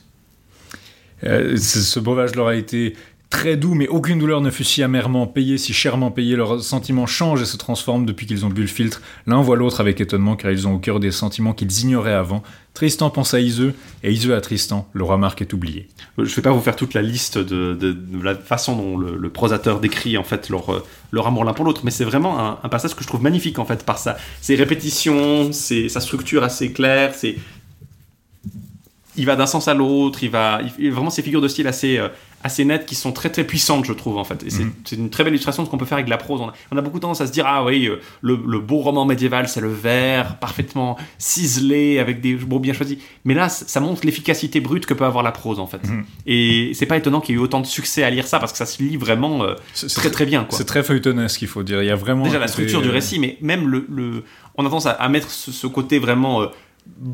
[1.24, 2.96] Euh, ce ce breuvage leur a été
[3.32, 6.36] très doux, mais aucune douleur ne fut si amèrement payée, si chèrement payée.
[6.36, 9.02] Leurs sentiments changent et se transforment depuis qu'ils ont bu le filtre.
[9.26, 12.44] L'un voit l'autre avec étonnement, car ils ont au cœur des sentiments qu'ils ignoraient avant.
[12.74, 14.88] Tristan pense à Iseux, et Iseux à Tristan.
[14.94, 15.88] Le roi Marc est oublié.
[16.18, 20.18] Je vais pas vous faire toute la liste de, la façon dont le, prosateur décrit
[20.18, 23.02] en fait leur, euh, leur amour l'un pour l'autre, mais c'est vraiment un, passage que
[23.02, 24.18] je trouve magnifique en fait par ça.
[24.42, 27.14] Ses répétitions, sa structure assez claire,
[29.18, 32.10] il va d'un sens à l'autre, il va vraiment ces figures de style assez euh,
[32.44, 34.44] assez nettes qui sont très très puissantes je trouve en fait.
[34.44, 34.74] Et c'est Mhm.
[34.86, 36.42] c'est une très belle illustration de ce qu'on peut faire avec la prose.
[36.42, 38.78] On a, on a beaucoup tendance à se dire ah oui euh, le, le beau
[38.80, 42.98] roman médiéval c'est le vers parfaitement ciselé avec des mots bien choisis.
[43.26, 45.84] Mais là ça montre l'efficacité brute que peut avoir la prose en fait.
[45.88, 46.04] Mhm.
[46.26, 48.52] Et c'est pas étonnant qu'il y ait eu autant de succès à lire ça parce
[48.52, 49.56] que ça se lit vraiment euh,
[49.96, 50.46] très très bien.
[50.50, 51.82] C'est très feuilletonesque, il faut dire.
[51.82, 52.24] Il y a vraiment.
[52.26, 54.24] Déjà la structure du euh, récit, mais même le, le-
[54.58, 56.48] on a tendance à, à mettre ce, ce côté vraiment euh,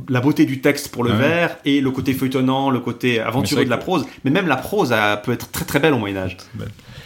[0.09, 1.17] la beauté du texte pour le Ouais.
[1.17, 4.05] vers et le côté feuilletonnant, le côté aventureux de la prose.
[4.23, 6.37] Mais même la prose a- peut être très très belle au Moyen Âge.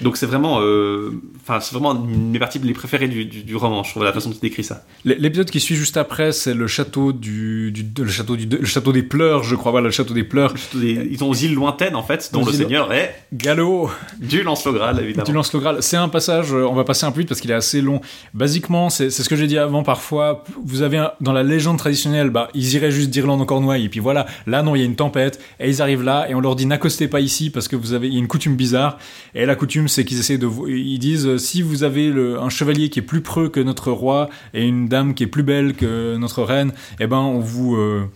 [0.01, 1.11] Donc c'est vraiment, euh,
[1.41, 3.83] enfin c'est vraiment une des parties les préférées du, du, du roman.
[3.83, 4.83] Je trouve la façon dont il décrit ça.
[5.05, 8.91] L'épisode qui suit juste après, c'est le château du, du- le château du, le château
[8.91, 9.71] des pleurs, je crois.
[9.71, 10.53] Voilà, le château des pleurs.
[10.73, 13.89] Des- Ils ont aux îles lointaines en fait, dont le îles- Seigneur est Gallo.
[14.19, 15.25] du lance-le-graal évidemment.
[15.25, 15.77] Tu lances le Graal.
[15.81, 18.01] C'est un passage, euh, on va passer un peu vite parce qu'il est assez long.
[18.33, 20.43] Basiquement, c'est c'est ce que j'ai dit avant parfois.
[20.63, 23.89] Vous avez un- dans la légende traditionnelle, bah, ils iraient juste d'Irlande en Cornouailles et
[23.89, 24.25] puis voilà.
[24.47, 26.65] Là, non, il y a une tempête et ils arrivent là et on leur dit
[26.65, 28.97] n'accostez pas ici parce que vous avez il y a une coutume bizarre.
[29.35, 32.89] Et la coutume, c'est qu'ils essaient de, ils disent euh, si vous avez un chevalier
[32.89, 36.15] qui est plus preux que notre roi et une dame qui est plus belle que
[36.17, 38.09] notre reine, eh ben on vous euh,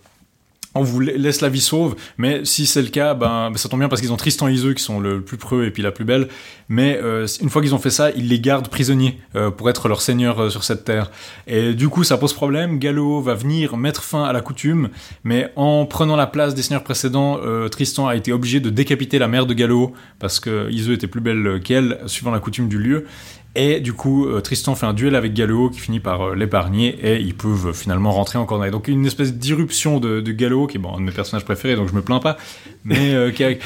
[0.76, 3.70] on vous la- laisse la vie sauve, mais si c'est le cas, ben, ben, ça
[3.70, 5.82] tombe bien parce qu'ils ont Tristan et Iseux qui sont le plus preux et puis
[5.82, 6.28] la plus belle.
[6.68, 9.88] Mais euh, une fois qu'ils ont fait ça, ils les gardent prisonniers euh, pour être
[9.88, 11.12] leur seigneur euh, sur cette terre.
[11.48, 12.80] Et du coup, ça pose problème.
[12.80, 14.90] Gallo va venir mettre fin à la coutume,
[15.24, 17.40] mais en prenant la place des seigneurs précédents,
[17.72, 21.22] Tristan a été obligé de décapiter la mère de Gallo parce que Iseux était plus
[21.22, 23.06] belle qu'elle, suivant la coutume du lieu.
[23.56, 26.90] Et du coup, euh, Tristan fait un duel avec Gallo qui finit par euh, l'épargner
[27.02, 28.72] et ils peuvent euh, finalement rentrer en Cornouailles.
[28.72, 31.76] Donc une espèce d'irruption de, de Gallo qui est bon, un de mes personnages préférés,
[31.78, 32.36] donc je me plains pas,
[32.84, 33.60] mais euh, qui, est-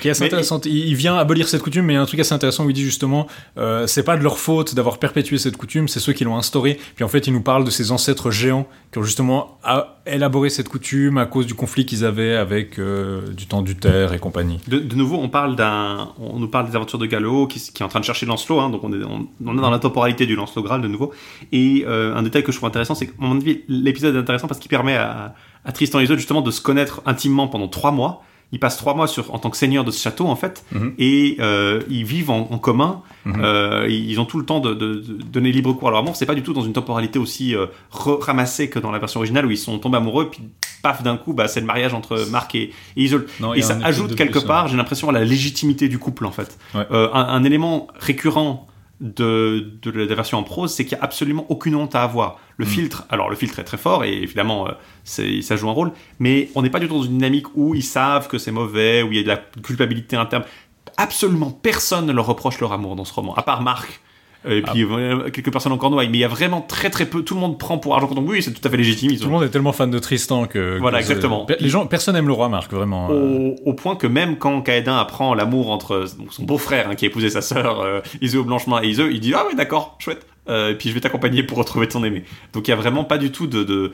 [0.00, 0.66] qui est assez intéressante.
[0.66, 2.70] Il, il vient abolir cette coutume, mais il y a un truc assez intéressant où
[2.70, 3.26] il dit justement,
[3.58, 6.78] euh, c'est pas de leur faute d'avoir perpétué cette coutume, c'est ceux qui l'ont instaurée.
[6.94, 10.50] Puis en fait, il nous parle de ces ancêtres géants qui ont justement a- élaboré
[10.50, 14.18] cette coutume à cause du conflit qu'ils avaient avec euh, du temps du terre et
[14.18, 14.58] compagnie.
[14.68, 17.82] De, de nouveau, on parle d'un, on nous parle des aventures de Gallo qui, qui
[17.82, 19.78] est en train de chercher Lancelot, hein, donc on est, on, on est dans la
[19.78, 21.12] temporalité du Lancelot Graal de nouveau.
[21.52, 24.48] Et euh, un détail que je trouve intéressant, c'est que, mon avis, l'épisode est intéressant
[24.48, 25.34] parce qu'il permet à,
[25.64, 28.22] à Tristan et Isolde justement de se connaître intimement pendant trois mois.
[28.54, 30.92] ils passent trois mois sur, en tant que seigneur de ce château en fait, Mhm.
[30.98, 33.00] et euh, ils vivent en, en commun.
[33.24, 33.40] Mhm.
[33.42, 36.16] Euh, ils ont tout le temps de, de- de donner libre cours à leur amour.
[36.16, 39.46] C'est pas du tout dans une temporalité aussi euh, ramassée que dans la version originale
[39.46, 40.42] où ils sont tombés amoureux, puis
[40.82, 43.26] paf d'un coup, bah, c'est le mariage entre Marc et, et Isolde.
[43.40, 46.32] Non, Et ça ajoute quelque plus, part, j'ai l'impression, à la légitimité du couple en
[46.32, 46.58] fait.
[46.74, 46.84] Ouais.
[46.90, 48.66] Euh, un, un élément récurrent
[49.02, 52.38] de, de la version en prose, c'est qu'il n'y a absolument aucune honte à avoir.
[52.56, 52.68] Le Mm.
[52.68, 54.72] filtre, alors le filtre est très fort et évidemment euh,
[55.04, 57.82] ça joue un rôle, mais on n'est pas du tout dans une dynamique où ils
[57.82, 60.44] savent que c'est mauvais, où il y a de la culpabilité interne.
[60.96, 64.00] Absolument personne ne leur reproche leur amour dans ce roman, à part Marc.
[64.48, 64.70] Et Ah.
[64.72, 67.22] puis euh, quelques personnes en cornouailles, mais il y a vraiment très très peu.
[67.22, 68.22] Tout le monde prend pour argent comptant.
[68.26, 69.16] Oui, c'est tout à fait légitime.
[69.16, 70.78] Tout le monde est tellement fan de Tristan que.
[70.80, 71.46] Voilà, que exactement.
[71.60, 73.08] Les gens, personne aime le roi Marc, vraiment.
[73.10, 73.54] euh.
[73.64, 77.08] au, au point que même quand Kaedin apprend l'amour entre son beau-frère hein, qui a
[77.08, 80.70] épousé sa sœur euh, Iseu Blanchemain et Iseu, il dit ah ouais d'accord chouette Euh,
[80.70, 82.24] et puis je vais t'accompagner pour retrouver ton aimé.
[82.52, 83.92] Donc il y a vraiment pas du tout de,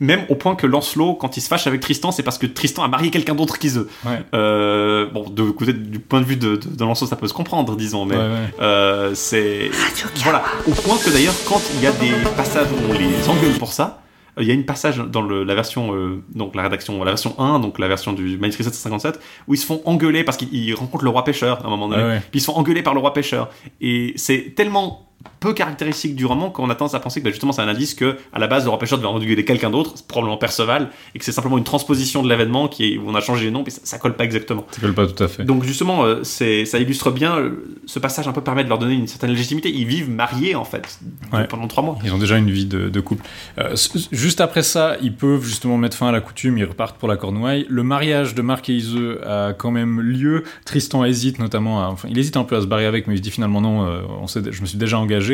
[0.00, 2.82] même au point que Lancelot quand il se fâche avec Tristan c'est parce que Tristan
[2.82, 3.88] a marié quelqu'un d'autre qu'Iseu.
[4.04, 4.20] Ouais.
[4.34, 7.32] Euh, bon de, côté- du point de vue de, de, de Lancelot ça peut se
[7.32, 8.54] comprendre disons mais Ouais, ouais.
[8.60, 9.70] euh, c'est
[10.16, 13.58] voilà au point que d'ailleurs quand il y a des passages où on les engueule
[13.58, 14.02] pour ça
[14.38, 17.12] euh, il y a une passage dans le- la version euh, donc la rédaction la
[17.12, 19.18] version 1 donc la version du manuscrit 757
[19.48, 21.88] où ils se font engueuler parce qu'ils ils rencontrent le roi pêcheur à un moment
[21.88, 22.20] donné Ouais, ouais.
[22.30, 23.48] puis ils se font engueuler par le roi pêcheur
[23.80, 25.08] et c'est tellement
[25.42, 27.94] peu caractéristique du roman qu'on a tendance à penser que bah, justement c'est un indice
[27.94, 31.18] que à la base le roi pêcheur devait engueuler quelqu'un d'autre c'est probablement Perceval et
[31.18, 33.62] que c'est simplement une transposition de l'événement qui est, où on a changé les noms
[33.64, 35.44] mais ça, ça colle pas exactement Ça colle pas tout à fait.
[35.44, 38.78] donc justement, euh, c'est, ça illustre bien euh, ce passage un peu permet de leur
[38.78, 39.70] donner une certaine légitimité.
[39.70, 40.98] Ils vivent mariés en fait
[41.32, 41.46] Ouais.
[41.48, 41.98] pendant trois mois.
[42.04, 43.24] Ils ont déjà une vie de, de couple.
[43.58, 43.74] Euh,
[44.12, 47.16] juste après ça, ils peuvent justement mettre fin à la coutume, ils repartent pour la
[47.16, 47.66] Cornouaille.
[47.70, 50.44] Le mariage de Marc et Iseux a quand même lieu.
[50.66, 53.18] Tristan hésite notamment, à- enfin, il hésite un peu à se barrer avec, mais il
[53.18, 53.80] se dit finalement non,
[54.22, 55.31] on je me suis déjà engagé.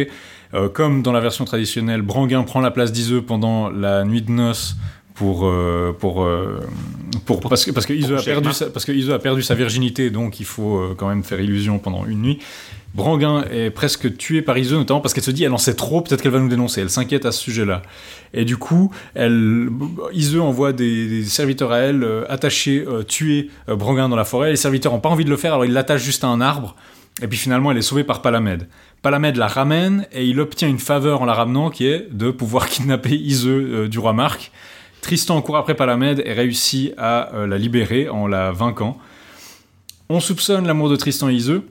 [0.55, 4.31] Euh, comme dans la version traditionnelle, Branguin prend la place d'Iseux pendant la nuit de
[4.31, 4.77] noces
[5.15, 6.61] pour euh, pour euh,
[7.27, 10.11] pour parce que parce que a perdu sa, parce que Iseux a perdu sa virginité
[10.11, 12.39] donc il faut quand même faire illusion pendant une nuit.
[12.95, 16.01] Branguin est presque tué par Iseux, notamment parce qu'elle se dit elle en sait trop,
[16.01, 16.81] peut-être qu'elle va nous dénoncer.
[16.81, 17.83] Elle s'inquiète à ce sujet-là.
[18.33, 19.69] Et du coup, elle,
[20.13, 24.51] Iseux envoie des, des serviteurs à elle euh, attacher, euh, tuer Branguin dans la forêt.
[24.51, 26.77] Les serviteurs n'ont pas envie de le faire, alors ils l'attachent juste à un arbre.
[27.21, 28.69] Et puis finalement, elle est sauvée par Palamède.
[29.03, 32.69] Palamède la ramène et il obtient une faveur en la ramenant qui est de pouvoir
[32.69, 34.51] kidnapper Iseux euh, du roi Marc.
[35.01, 38.99] Tristan court après Palamède et réussit à euh, la libérer en la vainquant.
[40.09, 41.63] On soupçonne l'amour de Tristan et Iseux.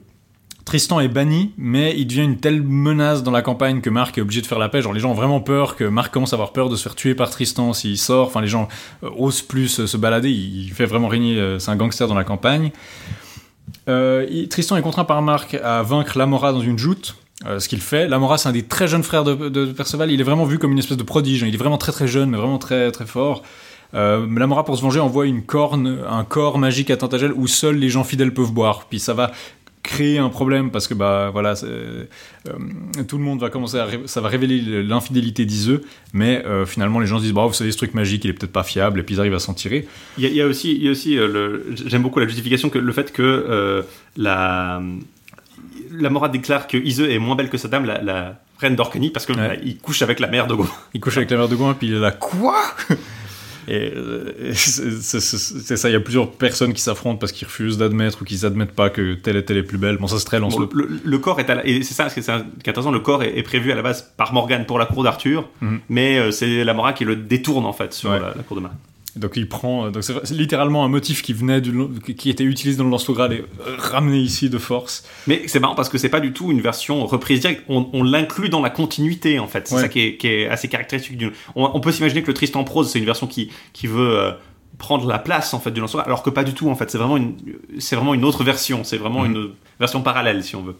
[0.64, 4.20] Tristan est banni, mais il devient une telle menace dans la campagne que Marc est
[4.20, 4.82] obligé de faire la paix.
[4.82, 6.94] Genre, les gens ont vraiment peur que Marc commence à avoir peur de se faire
[6.94, 8.26] tuer par Tristan s'il sort.
[8.26, 8.68] Enfin, les gens
[9.02, 10.30] euh, osent plus se balader.
[10.30, 11.56] Il fait vraiment régner.
[11.58, 12.70] c'est un gangster dans la campagne.
[13.88, 17.16] Euh, Tristan est contraint par Marc à vaincre Lamora dans une joute.
[17.46, 18.08] euh, ce qu'il fait.
[18.08, 20.10] Lamora, c'est un des très jeunes frères de, de Perceval.
[20.10, 21.44] Il est vraiment vu comme une espèce de prodige.
[21.44, 21.46] hein.
[21.48, 23.42] Il est vraiment très très jeune, mais vraiment très très fort.
[23.94, 27.76] Euh, Lamora, pour se venger, envoie une corne, un corps magique à Tintagel où seuls
[27.76, 28.86] les gens fidèles peuvent boire.
[28.90, 29.30] Puis ça va
[29.92, 32.04] créer un problème parce que bah voilà euh,
[33.08, 35.80] tout le monde va commencer à ré- ça va révéler l'infidélité d'Iseux
[36.12, 38.34] mais euh, finalement les gens se disent bah vous savez ce truc magique il est
[38.34, 39.88] peut-être pas fiable et puis ils arrivent à s'en tirer
[40.18, 42.20] Il y a, il y a aussi, il y a aussi euh, le, j'aime beaucoup
[42.20, 43.84] la justification que le fait que
[44.16, 44.82] la
[45.90, 49.08] la Mora déclare que Iseux est moins belle que sa dame, la, la reine d'Orcanie,
[49.10, 49.48] parce que Ouais.
[49.48, 50.68] bah, il couche avec la mère de Gaumont.
[50.92, 52.56] il couche avec la mère de Gouin puis il est là quoi?
[53.68, 58.22] et euh, c'est ça il y a plusieurs personnes qui s'affrontent parce qu'ils refusent d'admettre
[58.22, 60.40] ou qu'ils admettent pas que telle et telle est plus belle bon ça c'est très
[60.40, 62.90] lance Bon, le, le corps est à la, et c'est ça, c'est intéressant.
[62.90, 65.80] Le corps est, est prévu à la base par Morgane pour la cour d'Arthur, Mhm.
[65.88, 68.18] mais euh, c'est la Mora qui le détourne en fait sur Ouais.
[68.20, 68.78] la, la cour de Marine.
[69.18, 71.72] Donc il prend, euh, donc c'est littéralement un motif qui venait du,
[72.16, 73.42] qui était utilisé dans le lance et euh,
[73.78, 75.04] ramené ici de force.
[75.26, 77.64] Mais c'est marrant parce que c'est pas du tout une version reprise directe.
[77.68, 79.66] On, on l'inclut dans la continuité en fait.
[79.68, 79.80] C'est Ouais.
[79.82, 81.16] ça qui est, qui est assez caractéristique.
[81.16, 81.30] Du...
[81.56, 84.32] On, on peut s'imaginer que le Tristan prose c'est une version qui qui veut euh,
[84.78, 86.90] prendre la place en fait du lance alors que pas du tout en fait.
[86.90, 87.36] C'est vraiment une
[87.78, 88.84] c'est vraiment une autre version.
[88.84, 89.32] C'est vraiment Mhm.
[89.34, 89.48] une
[89.80, 90.76] version parallèle si on veut.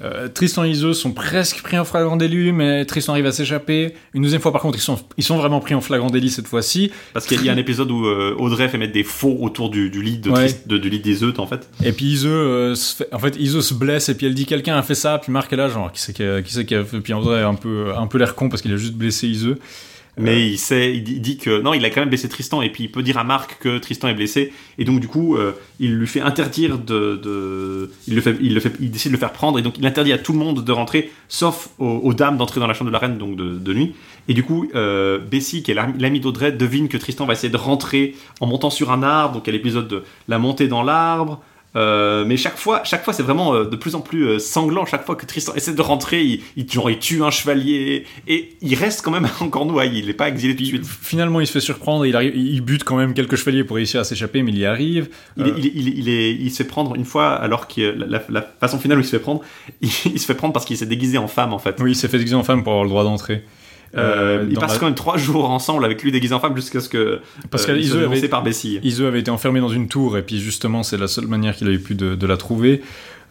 [0.00, 3.94] Euh, Tristan et Iseux sont presque pris en flagrant délit, mais Tristan arrive à s'échapper.
[4.14, 6.46] Une deuxième fois par contre ils sont, ils sont vraiment pris en flagrant délit cette
[6.46, 6.92] fois-ci.
[7.12, 9.90] Parce qu'il y a un épisode où euh, Audrey fait mettre des faux autour du,
[9.90, 10.46] du lit de, Ouais.
[10.46, 11.68] Trist- de- du lit des œufs en fait.
[11.84, 14.46] Et puis Iseux, euh, se fait- en fait Iseux se blesse et puis elle dit
[14.46, 16.64] quelqu'un a fait ça, puis Marc est là genre qui c'est qui a, qui c'est
[16.64, 18.76] qui a fait, puis André a un peu, un peu l'air con parce qu'il a
[18.76, 19.58] juste blessé Iseux.
[20.18, 22.84] Mais il sait, il dit, que non, il a quand même blessé Tristan et puis
[22.84, 25.94] il peut dire à Marc que Tristan est blessé et donc du coup euh, il
[25.94, 29.20] lui fait interdire de, de il le fait, il le fait, il décide de le
[29.20, 32.14] faire prendre et donc il interdit à tout le monde de rentrer sauf aux, aux
[32.14, 33.94] dames d'entrer dans la chambre de la reine donc de, de nuit.
[34.28, 37.52] Et du coup euh, Bessie qui est l'ami l'ami d'Audrey devine que Tristan va essayer
[37.52, 40.68] de rentrer en montant sur un arbre donc il y a l'épisode de la montée
[40.68, 41.40] dans l'arbre
[41.78, 44.84] Euh, mais chaque fois, chaque fois, c'est vraiment euh, de plus en plus euh, sanglant.
[44.84, 48.56] Chaque fois que Tristan essaie de rentrer, il, il, genre, il tue un chevalier et
[48.60, 49.96] il reste quand même en Cornouailles.
[49.98, 50.84] Il n'est pas exilé tout de suite.
[50.86, 52.04] Finalement, il se fait surprendre.
[52.04, 54.66] Il arrive, il bute quand même quelques chevaliers pour réussir à s'échapper, mais il y
[54.66, 55.08] arrive.
[55.36, 59.02] Il, est- se fait prendre une fois, alors que la, la- la façon finale où
[59.02, 59.42] il se fait prendre,
[59.80, 61.76] il, se fait prendre parce qu'il s'est déguisé en femme en fait.
[61.80, 63.44] Oui, il s'est fait déguiser en femme pour avoir le droit d'entrée.
[63.96, 66.40] Euh, Euh, il dans passe la- quand même trois jours ensemble avec lui déguisé en
[66.40, 67.20] femme jusqu'à ce que
[67.50, 68.78] Parce euh, avait- par Bessie.
[69.06, 71.70] Avait été enfermé dans une tour, et puis justement, c'est la seule manière qu'il a
[71.72, 72.82] eu pu de, de la trouver.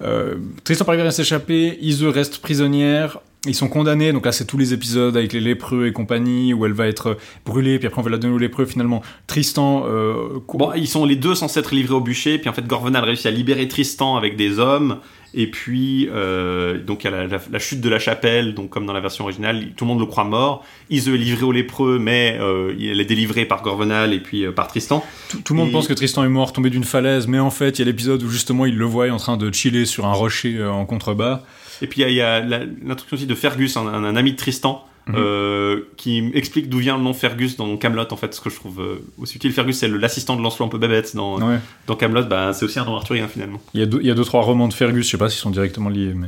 [0.04, 4.58] Euh, Tristan parvient à s'échapper, Iseux reste prisonnière, ils sont condamnés, donc là c'est tous
[4.58, 8.04] les épisodes avec les lépreux et compagnie, où elle va être brûlée, puis après on
[8.04, 9.02] va la donner aux lépreux, finalement.
[9.28, 9.86] Tristan...
[9.88, 13.04] Euh, Bon, ils sont les deux censés être livrés au bûcher, puis en fait Gorvenal
[13.06, 14.98] réussit à libérer Tristan avec des hommes,
[15.34, 18.70] et puis euh, donc il y a la, la- la chute de la chapelle, donc
[18.72, 20.66] comme dans la version originale, tout le monde le croit mort.
[20.90, 24.52] Iseux est livré aux lépreux, mais euh, il est délivré par Gorvenal et puis euh,
[24.52, 25.04] par Tristan.
[25.30, 27.52] tout, tout le monde et- pense que Tristan est mort, tombé d'une falaise, mais en
[27.52, 30.06] fait, il y a l'épisode où justement il le voit en train de chiller sur
[30.08, 31.44] un rocher euh, en contrebas.
[31.82, 34.38] Et puis il y a, a l'introduction aussi de Fergus, un, un- un ami de
[34.38, 35.16] Tristan, Mhm.
[35.18, 38.56] euh, qui explique d'où vient le nom Fergus dans Camelot en fait, ce que je
[38.58, 39.54] trouve euh, aussi utile.
[39.54, 41.60] Fergus c'est l'assistant de Lancelot un peu bébête dans, Ouais.
[41.88, 43.62] dans Camelot, bah, c'est aussi un nom arthurien finalement.
[43.74, 45.30] Il y, a deux, il y a deux, trois romans de Fergus, je sais pas
[45.30, 46.28] s'ils sont directement liés, mais...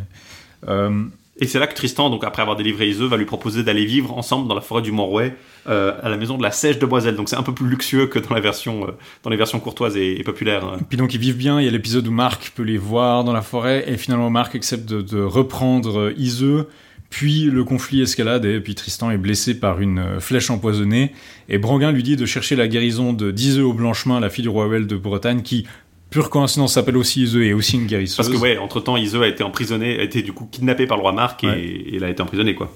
[0.70, 1.04] Euh,
[1.42, 4.18] Et c'est là que Tristan, donc après avoir délivré Iseux, va lui proposer d'aller vivre
[4.18, 5.36] ensemble dans la forêt du Monrouet,
[5.68, 7.16] euh, à la maison de la Sèche de Boiselle.
[7.16, 8.92] Donc c'est un peu plus luxueux que dans la version, euh,
[9.24, 10.66] dans les versions courtoises et, populaires.
[10.66, 10.80] hein.
[10.90, 13.34] Puis donc ils vivent bien, il y a l'épisode où Marc peut les voir dans
[13.34, 16.68] la forêt, et finalement Marc accepte de, de reprendre euh, Iseux,
[17.10, 21.14] puis le conflit escalade, et puis Tristan est blessé par une euh, flèche empoisonnée,
[21.48, 24.50] et Branguin lui dit de chercher la guérison de d'Iseux au Blanchemin, la fille du
[24.50, 25.66] roi Well de Bretagne, qui,
[26.10, 28.18] pure coïncidence, s'appelle aussi Iseux et aussi une guérisseuse.
[28.18, 30.98] Parce que ouais, entre temps, Iseux a été emprisonné, a été du coup kidnappé par
[30.98, 31.60] le roi Marc et, Ouais.
[31.62, 32.72] et il a été emprisonné quoi.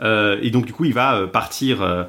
[0.00, 1.82] Euh, et donc du coup, il va euh, partir.
[1.82, 2.04] euh,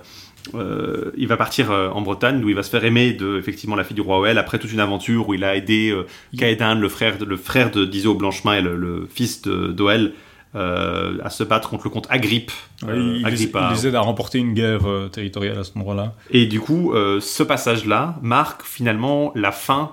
[0.55, 3.75] euh, il va partir euh, en Bretagne où il va se faire aimer de effectivement
[3.75, 6.75] la fille du roi Oel après toute une aventure où il a aidé euh, Caédan,
[6.75, 10.13] le frère le frère de d'Iseux au Blanchemin et le, le fils d'Oel
[10.55, 12.51] euh, à se battre contre le comte Agrippe.
[12.83, 13.69] Ouais, il, les, Agrippa.
[13.73, 14.81] les aide à remporter une guerre
[15.11, 16.15] territoriale à cet endroit-là.
[16.31, 19.91] Et du coup, ce passage-là marque finalement la fin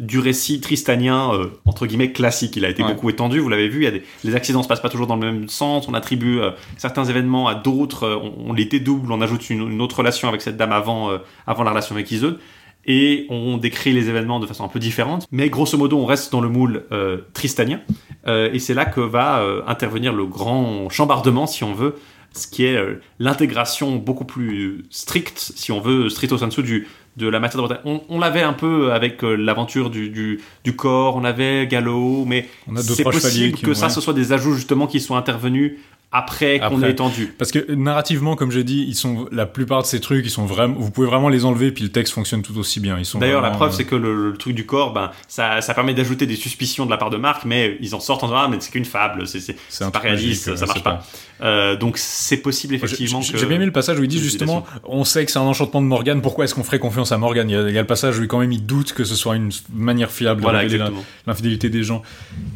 [0.00, 2.56] du récit tristanien euh, entre guillemets classique.
[2.56, 2.92] Il a été Ouais.
[2.92, 3.80] beaucoup étendu, vous l'avez vu.
[3.80, 5.86] Il y a des, les accidents se passent pas toujours dans le même sens.
[5.88, 8.04] On attribue euh, certains événements à d'autres.
[8.04, 9.12] euh, on, on les dédouble.
[9.12, 12.10] On ajoute une, une autre relation avec cette dame avant euh, avant la relation avec
[12.10, 12.38] Iseux.
[12.86, 15.26] Et on décrit les événements de façon un peu différente.
[15.32, 17.80] Mais grosso modo, on reste dans le moule euh, tristanien.
[18.26, 21.94] Euh, et c'est là que va euh, intervenir le grand chambardement, si on veut,
[22.34, 27.28] ce qui est euh, l'intégration beaucoup plus stricte, si on veut, stricto sensu du, de
[27.28, 27.82] la matière de Bretagne.
[27.84, 32.24] On, on l'avait un peu avec euh, l'aventure du, du, du corps, on avait Gallo,
[32.26, 32.48] mais
[32.94, 35.74] c'est possible que ont- ça, ce soit des ajouts justement qui sont intervenus
[36.16, 37.34] après qu'on ait étendu.
[37.36, 40.46] Parce que narrativement, comme j'ai dit, ils sont la plupart de ces trucs, ils sont
[40.46, 42.96] vraiment, vous pouvez vraiment les enlever, puis le texte fonctionne tout aussi bien.
[42.98, 45.60] Ils sont D'ailleurs, la preuve, euh, c'est que le, le truc du corps, ben, ça,
[45.60, 48.28] ça permet d'ajouter des suspicions de la part de Marc, mais ils en sortent en
[48.28, 49.56] disant, ah, mais c'est qu'une fable, c'est c'est-
[49.90, 51.04] pas réaliste, magique, ça euh, marche pas.
[51.40, 55.04] Euh, donc, c'est possible, effectivement, J'ai bien aimé le passage où il dit justement, on
[55.04, 57.50] sait que c'est un enchantement de Morgane, pourquoi est-ce qu'on ferait confiance à Morgane?
[57.50, 59.02] Il, y a- il y a le passage où il, quand même il doute que
[59.04, 61.04] ce soit une manière fiable Voilà, de exactement.
[61.26, 62.02] l'infidélité des gens.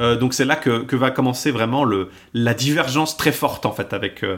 [0.01, 3.73] Euh, donc c'est là que, que va commencer vraiment le, la divergence très forte en
[3.73, 4.37] fait avec euh,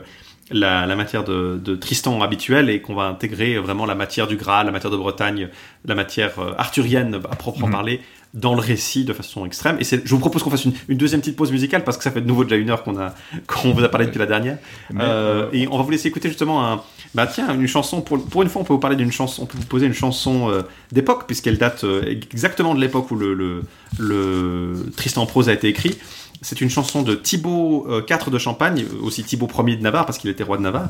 [0.51, 4.37] la, la matière de, de Tristan habituelle et qu'on va intégrer vraiment la matière du
[4.37, 5.49] Graal, la matière de Bretagne,
[5.85, 7.73] la matière arthurienne à proprement Mhm.
[7.73, 8.01] parler
[8.35, 9.77] dans le récit de façon extrême.
[9.81, 12.11] Et je vous propose qu'on fasse une, une deuxième petite pause musicale parce que ça
[12.11, 13.15] fait de nouveau déjà une heure qu'on a
[13.47, 14.59] qu'on vous a parlé depuis la dernière.
[14.91, 16.83] Mais, Euh, euh, et on va vous laisser écouter justement un,
[17.15, 18.01] bah tiens, une chanson.
[18.01, 19.95] Pour, pour une fois, on peut vous parler d'une chanson, on peut vous poser une
[19.95, 20.63] chanson euh,
[20.93, 22.03] d'époque puisqu'elle date euh,
[22.33, 23.63] exactement de l'époque où le, le,
[23.99, 25.99] le Tristan en prose a été écrit.
[26.43, 30.19] C'est une chanson de Thibaut euh, IV de Champagne, aussi Thibaut Ier de Navarre parce
[30.19, 30.89] qu'il était roi de Navarre.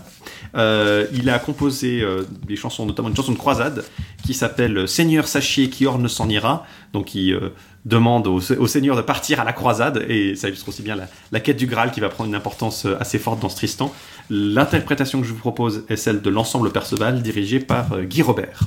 [0.54, 3.84] Euh, il a composé euh, des chansons, notamment une chanson de croisade
[4.24, 6.66] qui s'appelle Seigneur Sachier qui orne s'en ira.
[6.92, 7.52] Donc il euh,
[7.84, 11.40] demande au, Seigneur de partir à la croisade et ça illustre aussi bien la, la
[11.40, 13.92] quête du Graal qui va prendre une importance euh, assez forte dans ce Tristan.
[14.28, 18.60] L'interprétation que je vous propose est celle de l'ensemble Perceval dirigé par euh, Guy Robert.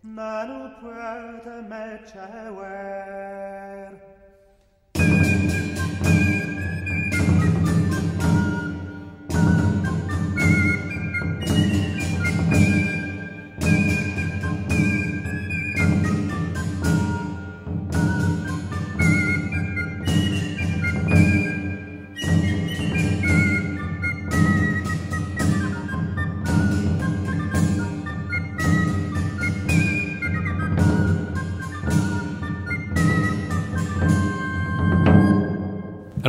[0.04, 4.09] manu puete me cever.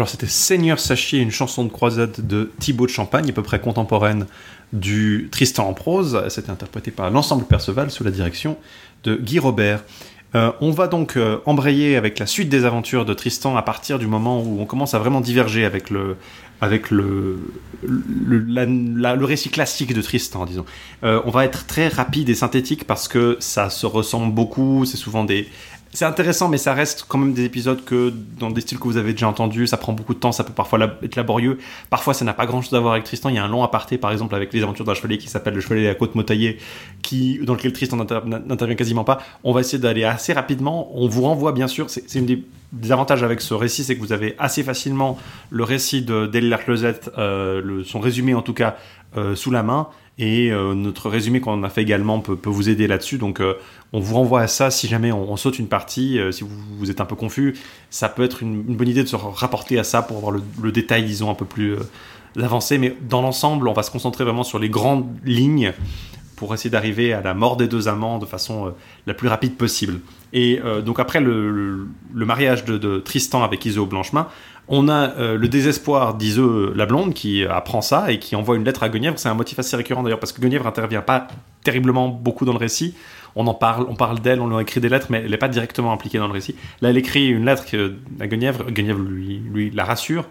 [0.01, 3.61] Alors c'était Seigneur Sachier, une chanson de croisade de Thibaut de Champagne, à peu près
[3.61, 4.25] contemporaine
[4.73, 6.25] du Tristan en prose.
[6.31, 8.57] C'était interprété par l'ensemble Perceval sous la direction
[9.05, 9.85] de Guy Robert.
[10.35, 13.99] Euh, on va donc euh, embrayer avec la suite des aventures de Tristan à partir
[13.99, 16.17] du moment où on commence à vraiment diverger avec le,
[16.61, 17.39] avec le,
[17.83, 20.65] le, récit classique de Tristan, disons.
[21.05, 24.97] Euh, on va être très rapide et synthétique parce que ça se ressemble beaucoup, c'est
[24.97, 25.49] souvent des...
[25.93, 28.97] C'est intéressant, mais ça reste quand même des épisodes que dans des styles que vous
[28.97, 31.59] avez déjà entendus, ça prend beaucoup de temps, ça peut parfois être laborieux.
[31.91, 33.29] Parfois, ça n'a pas grand-chose à voir avec Tristan.
[33.29, 35.55] Il y a un long aparté, par exemple, avec les aventures d'un chevalier qui s'appelle
[35.55, 36.59] le chevalier de la côte Motaillée,
[37.03, 39.19] qui, dans lequel Tristan n'inter- n'intervient quasiment pas.
[39.43, 40.93] On va essayer d'aller assez rapidement.
[40.95, 42.45] On vous renvoie, bien sûr, c'est une des,
[42.93, 45.19] avantages avec ce récit, c'est que vous avez assez facilement
[45.51, 48.77] le récit de Delilah Closette, euh, son résumé en tout cas,
[49.17, 49.89] euh, sous la main.
[50.19, 53.17] Et euh, notre résumé qu'on a fait également peut, vous aider là-dessus.
[53.17, 53.55] Donc, euh,
[53.93, 56.91] on vous renvoie à ça si jamais on, saute une partie, euh, si vous, vous
[56.91, 57.57] êtes un peu confus.
[57.89, 61.05] Ça peut être une, bonne idée de se rapporter à ça pour avoir le, détail,
[61.05, 61.77] disons, un peu plus
[62.37, 62.77] avancé.
[62.77, 65.73] Mais dans l'ensemble, on va se concentrer vraiment sur les grandes lignes
[66.37, 68.75] pour essayer d'arriver à la mort des deux amants de façon
[69.07, 70.01] la plus rapide possible.
[70.33, 74.27] Et donc après le, mariage de, Tristan avec Iseult Blanchemin,
[74.73, 78.65] on a euh, le désespoir d'Iseult la blonde qui apprend ça et qui envoie une
[78.65, 79.19] lettre à Guenièvre.
[79.19, 81.27] C'est un motif assez récurrent d'ailleurs parce que Guenièvre intervient pas
[81.65, 82.95] terriblement beaucoup dans le récit.
[83.35, 85.37] On en parle, on parle d'elle, on lui a écrit des lettres, mais elle n'est
[85.37, 86.55] pas directement impliquée dans le récit.
[86.81, 88.71] Là, elle écrit une lettre que- à Guenièvre.
[88.71, 90.25] Guenièvre lui, la rassure.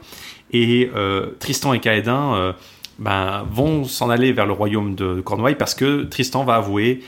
[0.52, 2.53] Et euh, Tristan et Caédin euh,
[2.98, 7.02] ben, vont s'en aller vers le royaume de Cornouailles parce que Tristan va avouer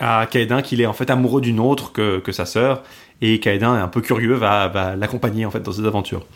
[0.00, 2.82] à Caédin qu'il est en fait amoureux d'une autre que, sa sœur.
[3.20, 6.26] Et Caédin, un peu curieux, va, va l'accompagner en fait dans ses aventures.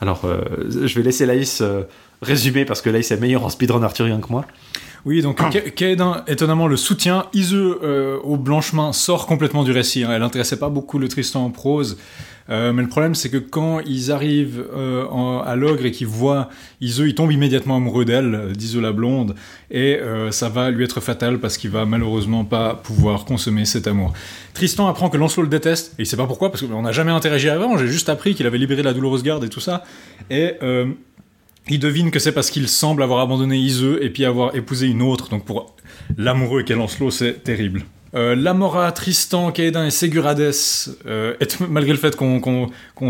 [0.00, 1.82] Alors, euh, je vais laisser Laïs euh,
[2.22, 4.44] résumer parce que Laïs est meilleur en speedrun arthurien que moi.
[5.04, 5.40] Oui, donc
[6.26, 7.26] étonnamment, le soutient.
[7.32, 10.04] Iseux, euh, au blanchemin, sort complètement du récit.
[10.04, 10.10] hein.
[10.12, 11.96] Elle intéressait pas beaucoup le Tristan en prose.
[12.50, 16.06] Euh, mais le problème, c'est que quand ils arrivent euh, en- à l'ogre et qu'ils
[16.06, 16.48] voient
[16.80, 19.34] Iseux, il tombe immédiatement amoureux d'elle, euh, d'Iseux la blonde,
[19.70, 23.86] et euh, ça va lui être fatal parce qu'il va malheureusement pas pouvoir consommer cet
[23.86, 24.14] amour.
[24.54, 27.12] Tristan apprend que Lancelot le déteste, et il sait pas pourquoi, parce qu'on n'a jamais
[27.12, 29.84] interagi avant, j'ai juste appris qu'il avait libéré la douloureuse garde et tout ça,
[30.30, 30.54] et...
[31.70, 35.02] il devine que c'est parce qu'il semble avoir abandonné Iseux et puis avoir épousé une
[35.02, 35.28] autre.
[35.28, 35.74] Donc pour
[36.16, 37.84] l'amoureux qu'est Lancelot, c'est terrible.
[38.14, 40.50] Euh, Lamora, Tristan, Caédin et Ségurades,
[41.06, 42.40] euh, est- malgré le fait qu'on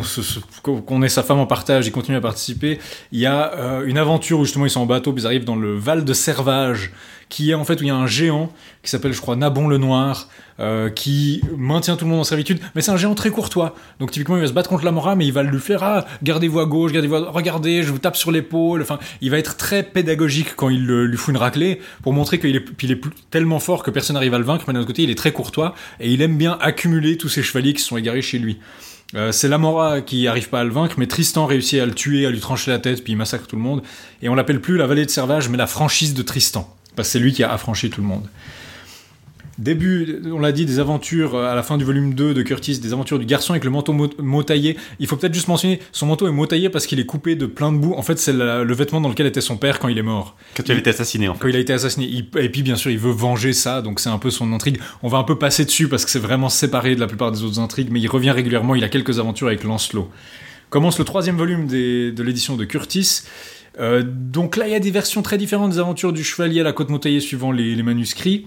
[0.03, 2.79] se- qu'on- qu'on ait sa femme en partage, ils continuent à participer.
[3.13, 5.45] Il y a euh, une aventure où justement ils sont en bateau, puis ils arrivent
[5.45, 6.91] dans le Val de Servage,
[7.29, 9.69] qui est en fait où il y a un géant qui s'appelle, je crois, Nabon
[9.69, 10.29] le Noir,
[10.61, 12.59] euh, qui maintient tout le monde en servitude.
[12.75, 13.75] Mais c'est un géant très courtois.
[14.01, 16.61] Donc typiquement, il va se battre contre Lamora, mais il va lui faire ah, gardez-vous
[16.61, 17.31] à gauche, gardez-vous, à...
[17.31, 18.83] regardez, je vous tape sur l'épaule.
[18.83, 22.57] Enfin, il va être très pédagogique quand il lui fout une raclée pour montrer qu'il
[22.57, 23.01] est, il est
[23.31, 24.65] tellement fort que personne n'arrive à le vaincre.
[24.69, 27.43] Mais d'un autre côté, il est très courtois et il aime bien accumuler tous ces
[27.43, 28.59] chevaliers qui sont égarés chez lui.
[29.15, 32.27] Euh, c'est Lamora qui arrive pas à le vaincre, mais Tristan réussit à le tuer,
[32.27, 33.83] à lui trancher la tête, puis il massacre tout le monde.
[34.23, 36.75] Et on l'appelle plus la vallée de Servage, mais la franchise de Tristan.
[36.99, 38.27] Parce que c'est lui qui a affranchi tout le monde.
[39.57, 42.79] Début, on l'a dit, des aventures euh, à la fin du volume 2 de Curtis,
[42.81, 44.77] des aventures du garçon avec le manteau mo- motaillé.
[44.99, 47.71] Il faut peut-être juste mentionner, son manteau est motaillé parce qu'il est coupé de plein
[47.73, 47.93] de boue.
[47.95, 50.37] En fait, c'est la- le vêtement dans lequel était son père quand il est mort.
[50.57, 51.41] Quand tu avais été assassiné, en fait.
[51.41, 52.07] Quand il a été assassiné.
[52.07, 54.79] Il- et puis, bien sûr, il veut venger ça, donc c'est un peu son intrigue.
[55.05, 57.45] On va un peu passer dessus parce que c'est vraiment séparé de la plupart des
[57.45, 58.75] autres intrigues, mais il revient régulièrement.
[58.75, 60.11] Il a quelques aventures avec Lancelot.
[60.71, 63.23] Commence le troisième volume des- de l'édition de Curtis.
[63.79, 66.65] Euh, donc là, il y a des versions très différentes des aventures du chevalier à
[66.65, 68.47] la côte montaillée suivant les, manuscrits.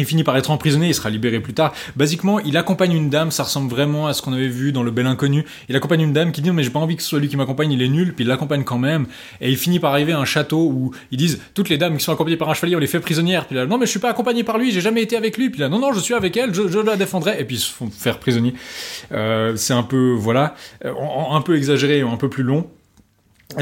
[0.00, 1.74] Il finit par être emprisonné, il sera libéré plus tard.
[1.96, 4.92] Basiquement, il accompagne une dame, ça ressemble vraiment à ce qu'on avait vu dans Le
[4.92, 5.44] Bel Inconnu.
[5.68, 7.26] Il accompagne une dame qui dit non mais j'ai pas envie que ce soit lui
[7.26, 9.06] qui m'accompagne, il est nul, puis il l'accompagne quand même.
[9.40, 12.04] Et il finit par arriver à un château où ils disent toutes les dames qui
[12.04, 13.46] sont accompagnées par un chevalier, on les fait prisonnières.
[13.46, 15.50] Puis là, non mais je suis pas accompagné par lui, j'ai jamais été avec lui.
[15.50, 17.40] Puis là, non non, je suis avec elle, je, la défendrai.
[17.40, 18.54] Et puis ils se font faire prisonniers.
[19.10, 20.92] Euh, c'est un peu, voilà, euh,
[21.32, 22.70] un peu exagéré, un peu plus long.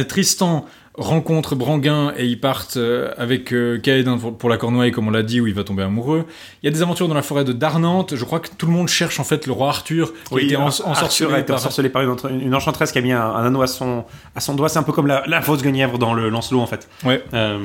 [0.08, 0.66] Tristan
[0.98, 5.22] rencontre Branguin et ils partent euh, avec euh, Caédin pour, la Cornouaille, comme on l'a
[5.22, 6.24] dit, où il va tomber amoureux.
[6.62, 8.16] Il y a des aventures dans la forêt de Darnante.
[8.16, 10.56] Je crois que tout le monde cherche en fait le roi Arthur, qui a été
[10.56, 13.20] en, Arthur ensorcelé a été par- ensorcelé par une, une enchanteresse qui a mis un,
[13.20, 14.68] un anneau à son, à son doigt.
[14.68, 16.88] C'est un peu comme la, la fausse guenièvre dans le Lancelot en fait.
[17.04, 17.22] Ouais.
[17.34, 17.58] Euh,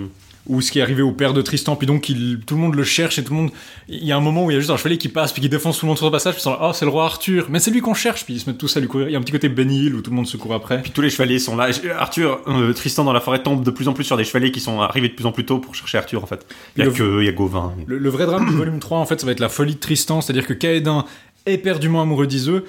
[0.47, 2.73] ou ce qui est arrivé au père de Tristan, puis donc il- tout le monde
[2.75, 3.51] le cherche et tout le monde.
[3.87, 5.41] Il y a un moment où il y a juste un chevalier qui passe, puis
[5.41, 6.89] qui défonce tout le monde sur le passage, puis ils sont là, oh c'est le
[6.91, 9.07] roi Arthur, mais c'est lui qu'on cherche, puis ils se mettent tous à lui courir.
[9.07, 10.81] Il y a un petit côté Benny Hill où tout le monde se court après.
[10.81, 11.69] Puis tous les chevaliers sont là.
[11.69, 14.51] Et Arthur, euh, Tristan dans la forêt tombe de plus en plus sur des chevaliers
[14.51, 16.45] qui sont arrivés de plus en plus tôt pour chercher Arthur en fait.
[16.75, 17.73] Il y a Le- que, il y a Gauvin.
[17.85, 19.79] Le, le vrai drame du volume 3, en fait, ça va être la folie de
[19.79, 21.05] Tristan, c'est-à-dire que Caédin
[21.45, 22.65] est perdument amoureux d'Iseux,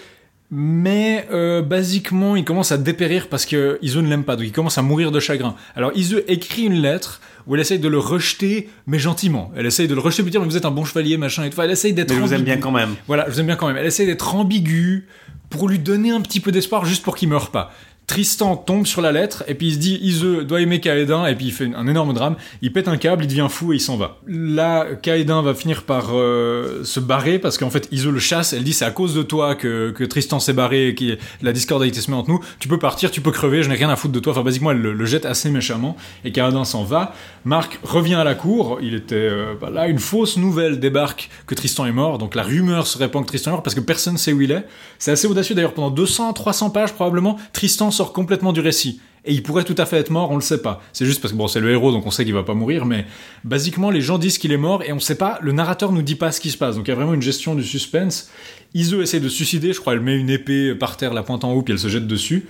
[0.55, 4.53] mais euh, basiquement, il commence à dépérir parce que Iseux ne l'aime pas, donc il
[4.53, 5.57] commence à mourir de chagrin.
[5.75, 9.51] Alors Iseux écrit une lettre où elle essaye de le rejeter, mais gentiment.
[9.57, 11.51] Elle essaye de le rejeter, pour dire, mais vous êtes un bon chevalier, machin et
[11.51, 11.59] tout.
[11.63, 12.97] Elle essaye d'être Mais je vous aime bien quand même.
[13.07, 13.79] Voilà, je vous aime bien quand même.
[13.79, 15.09] Elle essaie d'être ambiguë
[15.49, 17.73] pour lui donner un petit peu d'espoir, juste pour qu'il meure pas.
[18.07, 21.35] Tristan tombe sur la lettre et puis il se dit Iseux doit aimer Caédin et
[21.35, 22.37] puis il fait un énorme drame.
[22.61, 24.19] Il pète un câble, il devient fou et il s'en va.
[24.27, 28.53] Là, Caédin va finir par euh, se barrer parce qu'en fait Iseux le chasse.
[28.53, 31.53] Elle dit c'est à cause de toi que, que Tristan s'est barré et que la
[31.53, 32.41] discorde a été semée entre nous.
[32.59, 34.33] Tu peux partir, tu peux crever, je n'ai rien à foutre de toi.
[34.33, 37.15] Enfin, basiquement, elle le, jette assez méchamment et Caédin s'en va.
[37.45, 38.79] Marc revient à la cour.
[38.83, 42.19] Il était euh, bah là, une fausse nouvelle débarque que Tristan est mort.
[42.19, 44.41] Donc la rumeur se répand que Tristan est mort parce que personne ne sait où
[44.41, 44.67] il est.
[44.99, 45.75] C'est assez audacieux d'ailleurs.
[45.75, 49.01] Pendant 200, 300 pages probablement, Tristan complètement du récit.
[49.25, 50.83] Et il pourrait tout à fait être mort, on le sait pas.
[50.93, 52.85] C'est juste parce que bon, c'est le héros, donc on sait qu'il va pas mourir,
[52.85, 53.07] mais
[53.45, 56.17] basiquement, les gens disent qu'il est mort et on sait pas, le narrateur nous dit
[56.17, 56.75] pas ce qui se passe.
[56.75, 58.31] Donc il y a vraiment une gestion du suspense.
[58.75, 61.45] Iseux essaie de se suicider, je crois, elle met une épée par terre, la pointe
[61.45, 62.47] en haut, puis elle se jette dessus.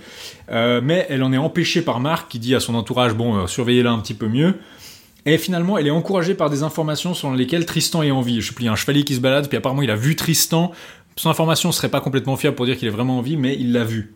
[0.51, 3.47] Euh, mais elle en est empêchée par Marc, qui dit à son entourage, bon, euh,
[3.47, 4.55] surveillez-la un petit peu mieux.
[5.25, 8.41] Et finalement, elle est encouragée par des informations selon lesquelles Tristan est en vie.
[8.41, 10.15] Je sais il y a un chevalier qui se balade, puis apparemment il a vu
[10.15, 10.71] Tristan.
[11.15, 13.71] Son information serait pas complètement fiable pour dire qu'il est vraiment en vie, mais il
[13.71, 14.15] l'a vu.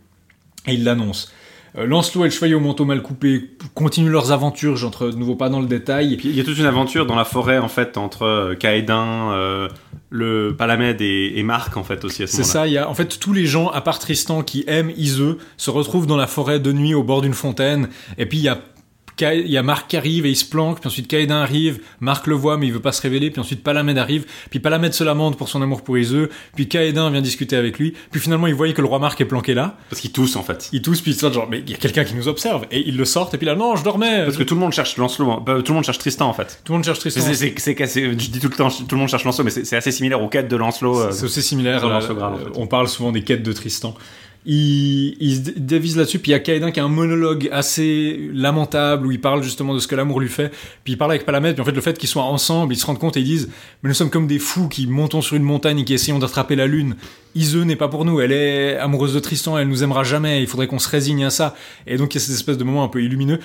[0.65, 1.31] Et il l'annonce.
[1.77, 5.35] Euh, Lancelot et le chevalier au manteau mal coupé continuent leurs aventures, j'entre de nouveau
[5.35, 6.17] pas dans le détail.
[6.23, 9.69] Il y a toute une aventure dans la forêt en fait entre euh, Caédin, euh,
[10.09, 12.89] le Palamède et, et Marc en fait aussi à ce C'est ça, il y a
[12.89, 16.27] en fait tous les gens, à part Tristan, qui aiment Iseux, se retrouvent dans la
[16.27, 18.59] forêt de nuit au bord d'une fontaine, et puis il y a
[19.21, 22.27] il y a Marc qui arrive et il se planque, puis ensuite Caédin arrive, Marc
[22.27, 25.03] le voit mais il veut pas se révéler, puis ensuite Palamède arrive, puis Palamède se
[25.03, 28.53] lamente pour son amour pour Iseux, puis Caédin vient discuter avec lui, puis finalement il
[28.53, 30.69] voyait que le roi Marc est planqué là, Parce qu'ils toussent en fait.
[30.71, 32.95] il tousse puis il genre mais il y a quelqu'un qui nous observe, et il
[32.97, 35.31] le sortent, et puis là non je dormais, Parce que tout le monde cherche Lancelot,
[35.31, 35.43] hein.
[35.45, 36.61] Bah, tout le monde cherche Tristan en fait.
[36.63, 37.21] tout le monde cherche Tristan.
[37.21, 39.51] C'est, c'est, c'est, c'est- je dis tout le temps, tout le monde cherche Lancelot, mais
[39.51, 40.99] c'est, assez similaire aux quêtes de Lancelot.
[40.99, 41.85] euh, C'est aussi similaire.
[41.87, 42.43] là, Lancelot en fait.
[42.55, 43.95] On parle souvent des quêtes de Tristan.
[44.49, 47.49] Il, il se dé- dévise là-dessus, puis il y a Caédin qui a un monologue
[47.51, 50.53] assez lamentable où il parle justement de ce que l'amour lui fait.
[50.85, 52.85] Puis il parle avec Palamède, puis en fait le fait qu'ils soient ensemble, ils se
[52.85, 53.49] rendent compte et ils disent
[53.83, 56.55] Mais nous sommes comme des fous qui montons sur une montagne et qui essayons d'attraper
[56.55, 56.95] la lune.
[57.35, 60.47] Iseux n'est pas pour nous, elle est amoureuse de Tristan, elle nous aimera jamais, il
[60.47, 61.53] faudrait qu'on se résigne à ça.
[61.85, 63.39] Et donc il y a cette espèce de moment un peu illumineux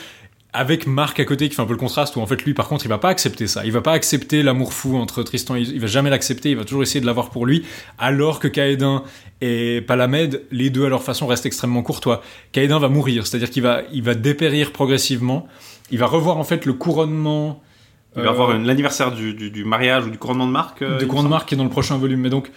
[0.55, 2.69] avec Marc à côté qui fait un peu le contraste où en fait lui par
[2.69, 5.81] contre il va pas accepter ça il va pas accepter l'amour fou entre Tristan il
[5.81, 7.65] va jamais l'accepter il va toujours essayer de l'avoir pour lui
[7.99, 9.03] alors que Caédin
[9.41, 12.23] et Palamède les deux à leur façon restent extrêmement courtois
[12.53, 15.47] Caédin va mourir c'est à dire qu'il va il va dépérir progressivement
[15.91, 17.63] il va revoir en fait le couronnement
[18.15, 20.83] il va euh, avoir une- l'anniversaire du, du, du mariage ou du couronnement de Marc.
[20.83, 21.35] euh, me couronnement de.
[21.35, 22.51] Marc qui est dans le prochain volume mais donc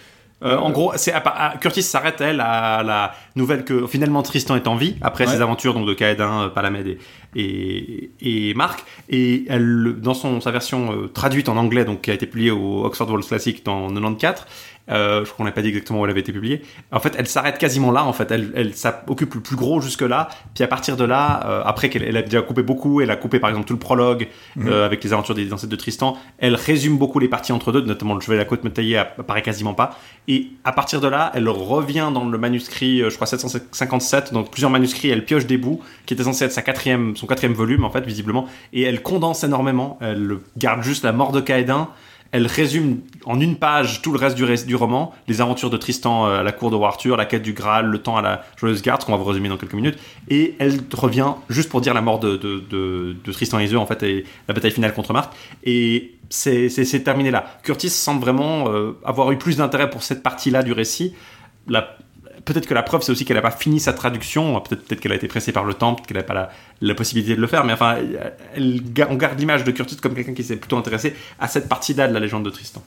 [0.44, 4.54] Euh, en gros, c'est à, à- Curtis s'arrête elle à la nouvelle que finalement Tristan
[4.56, 5.32] est en vie après Ouais.
[5.32, 6.98] ses aventures donc de Caédin, euh, Palamède et,
[7.34, 12.10] et, et Marc et elle dans son sa version euh, traduite en anglais donc qui
[12.10, 14.44] a été publiée au Oxford World Classic en 94.
[14.88, 16.62] Euh, je crois qu'on n'a pas dit exactement où elle avait été publiée.
[16.92, 18.04] En fait, elle s'arrête quasiment là.
[18.04, 20.28] En fait, elle, elle ça occupe le plus gros jusque là.
[20.54, 23.16] Puis à partir de là, euh, après qu'elle elle a déjà coupé beaucoup, elle a
[23.16, 26.16] coupé par exemple tout le prologue euh, avec les aventures des ancêtres de Tristan.
[26.38, 29.42] Elle résume beaucoup les parties entre deux, notamment le cheval à la côte métaillée apparaît
[29.42, 29.98] quasiment pas.
[30.28, 34.50] Et à partir de là, elle revient dans le manuscrit, euh, je crois 757, donc
[34.50, 37.84] plusieurs manuscrits, elle pioche des bouts, qui était censé être sa quatrième, son quatrième volume
[37.84, 39.98] en fait, visiblement, et elle condense énormément.
[40.00, 41.88] Elle garde juste la mort de Caédin.
[42.32, 46.40] Elle résume en une page tout le reste du, roman, les aventures de Tristan euh,
[46.40, 49.04] à la cour de Arthur, la quête du Graal, le temps à la joyeuse garde,
[49.04, 49.98] qu'on va vous résumer dans quelques minutes.
[50.28, 52.64] Et elle revient juste pour dire la mort de, de,
[53.24, 55.32] de, Tristan et Iseux, en fait, et la bataille finale contre Marc.
[55.64, 57.44] Et c'est terminé là.
[57.62, 61.14] Curtis semble vraiment euh, avoir eu plus d'intérêt pour cette partie-là du récit.
[62.46, 64.58] Peut-être que la preuve, c'est aussi qu'elle n'a pas fini sa traduction.
[64.60, 66.50] Peut-être qu'elle a été pressée par le temps, peut-être qu'elle n'a pas
[66.80, 67.64] la, possibilité de le faire.
[67.64, 67.98] Mais enfin,
[68.56, 72.14] on garde l'image de Curtis comme quelqu'un qui s'est plutôt intéressé à cette partie-là de
[72.14, 72.82] la légende de Tristan.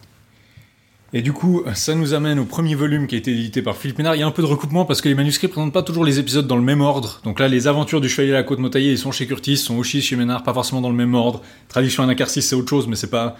[1.11, 3.97] Et du coup, ça nous amène au premier volume qui a été édité par Philippe
[3.97, 4.15] Ménard.
[4.15, 6.19] Il y a un peu de recoupement parce que les manuscrits présentent pas toujours les
[6.19, 7.19] épisodes dans le même ordre.
[7.23, 9.77] Donc là, les aventures du Chevalier à la Côte Motaillée, ils sont chez Curtis, sont
[9.77, 11.41] aussi chez Ménard, pas forcément dans le même ordre.
[11.67, 13.37] Tradition Anacarsis, c'est autre chose, mais c'est pas,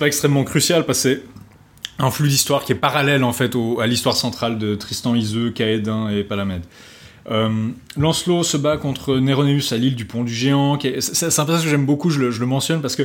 [0.00, 1.22] pas extrêmement crucial parce que
[2.02, 5.50] un flux d'histoire qui est parallèle en fait au- à l'histoire centrale de Tristan Iseux,
[5.50, 6.62] Caédin et Palamède.
[7.30, 10.76] Euh, Lancelot se bat contre Néronéus à l'île du Pont du Géant.
[10.98, 13.04] c'est un passage que j'aime beaucoup, je le, je le mentionne parce que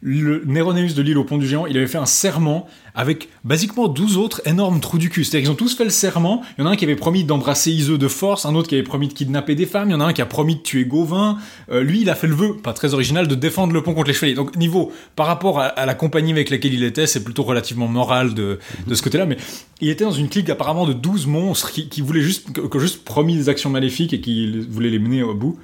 [0.00, 3.86] le Néronéus de l'île au Pont du Géant, il avait fait un serment avec basiquement
[3.86, 5.24] 12 autres énormes trous du cul.
[5.24, 6.42] C'est-à-dire qu'ils ont tous fait le serment.
[6.56, 8.74] Il y en a un qui avait promis d'embrasser Iseux de force, un autre qui
[8.74, 10.60] avait promis de kidnapper des femmes, il y en a un qui a promis de
[10.60, 11.38] tuer Gauvin.
[11.70, 14.08] Euh, lui, il a fait le vœu, pas très original, de défendre le pont contre
[14.08, 14.34] les chevaliers.
[14.34, 18.34] Donc niveau, par rapport à, la compagnie avec laquelle il était, c'est plutôt relativement moral
[18.34, 18.58] de,
[18.92, 19.26] ce côté-là.
[19.26, 19.36] Mais
[19.80, 23.04] il était dans une clique apparemment de 12 monstres qui, qui voulaient juste, que juste
[23.04, 25.58] promis des actions maléfiques et qui voulaient les mener au bout.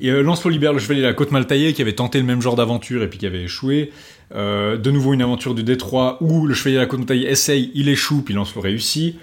[0.00, 2.56] Et euh, le chevalier de la côte mal taillée qui avait tenté le même genre
[2.56, 3.92] d'aventure et puis qui avait échoué.
[4.34, 7.28] Euh, de nouveau une aventure du détroit où le chevalier de la côte mal taillée
[7.28, 9.16] essaye, il échoue, puis Lancelot réussit.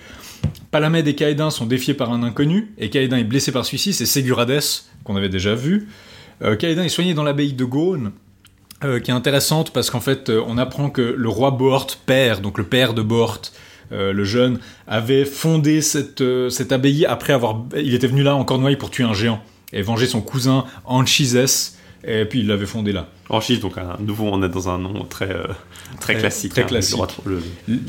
[0.72, 4.06] Palamède et Caédin sont défiés par un inconnu, et Caédin est blessé par celui-ci, c'est
[4.06, 4.60] Ségurades,
[5.04, 5.88] qu'on avait déjà vu.
[6.44, 8.12] Euh, est soigné dans l'abbaye de Gaune,
[8.84, 12.42] euh, qui est intéressante parce qu'en fait, euh, on apprend que le roi Bohort, père,
[12.42, 13.42] donc le père de Bohort,
[13.90, 17.64] le jeune, avait fondé cette, cette abbaye après avoir...
[17.78, 19.42] Il était venu là en Cornouailles pour tuer un géant
[19.74, 21.74] et venger son cousin Anchises,
[22.06, 23.08] et puis il l'avait fondé là.
[23.30, 25.44] Orchis, donc à nouveau, on est dans un nom très, euh,
[26.00, 26.52] très, Très- classique.
[26.54, 27.00] très hein, classique.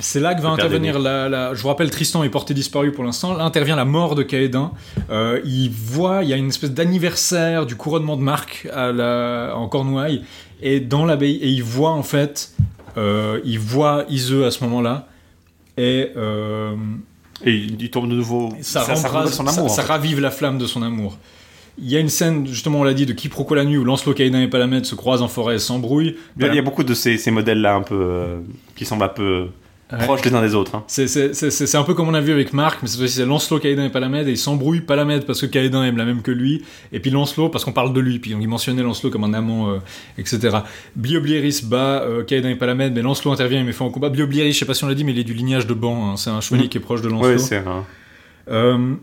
[0.00, 3.04] C'est là que va intervenir la, la- Je vous rappelle, Tristan est porté disparu pour
[3.04, 3.34] l'instant.
[3.34, 4.72] Là intervient la mort de Caédin.
[5.10, 9.52] Euh, il voit, il y a une espèce d'anniversaire du couronnement de Marc à la,
[9.54, 10.22] en Cornouailles
[10.60, 12.52] et dans l'abbaye et il voit en fait,
[12.96, 15.06] euh, il voit Iseux à ce moment-là
[15.76, 16.10] et
[17.44, 18.48] Et il, il tombe de nouveau.
[18.62, 19.70] ça, ça rembrase- renouvelle son amour.
[19.70, 19.92] ça, ça en fait.
[19.92, 21.16] ravive la flamme de son amour.
[21.80, 24.14] Il y a une scène, justement, on l'a dit, de quiproquo la nuit où Lancelot,
[24.14, 26.16] Caédin et Palamède se croisent en forêt et s'embrouillent.
[26.36, 27.94] Il y a- il y a beaucoup de ces, ces modèles-là un peu.
[28.00, 28.38] euh,
[28.76, 29.46] qui semblent un peu
[29.90, 29.98] Ouais.
[30.04, 30.74] proches les uns des autres.
[30.74, 30.84] hein.
[30.86, 33.86] C'est- un peu comme on a vu avec Marc, mais cette fois-ci c'est Lancelot, Caïdin
[33.86, 37.00] et Palamède, et ils s'embrouillent Palamède parce que Caïdin aime la même que lui, et
[37.00, 39.78] puis Lancelot parce qu'on parle de lui, puis il mentionnait Lancelot comme un amant, euh,
[40.18, 40.58] etc.
[40.96, 44.10] Blioblieris bat euh, Caïdin et Palamède, mais Lancelot intervient et met fin au combat.
[44.10, 46.10] Blioblieris, je sais pas si on l'a dit, mais il est du lignage de Ban,
[46.12, 46.16] hein.
[46.16, 46.68] c'est un chevalier Mhm.
[46.70, 47.28] qui est proche de Lancelot.
[47.30, 47.84] Ouais, c'est un.
[48.50, 48.94] Euh,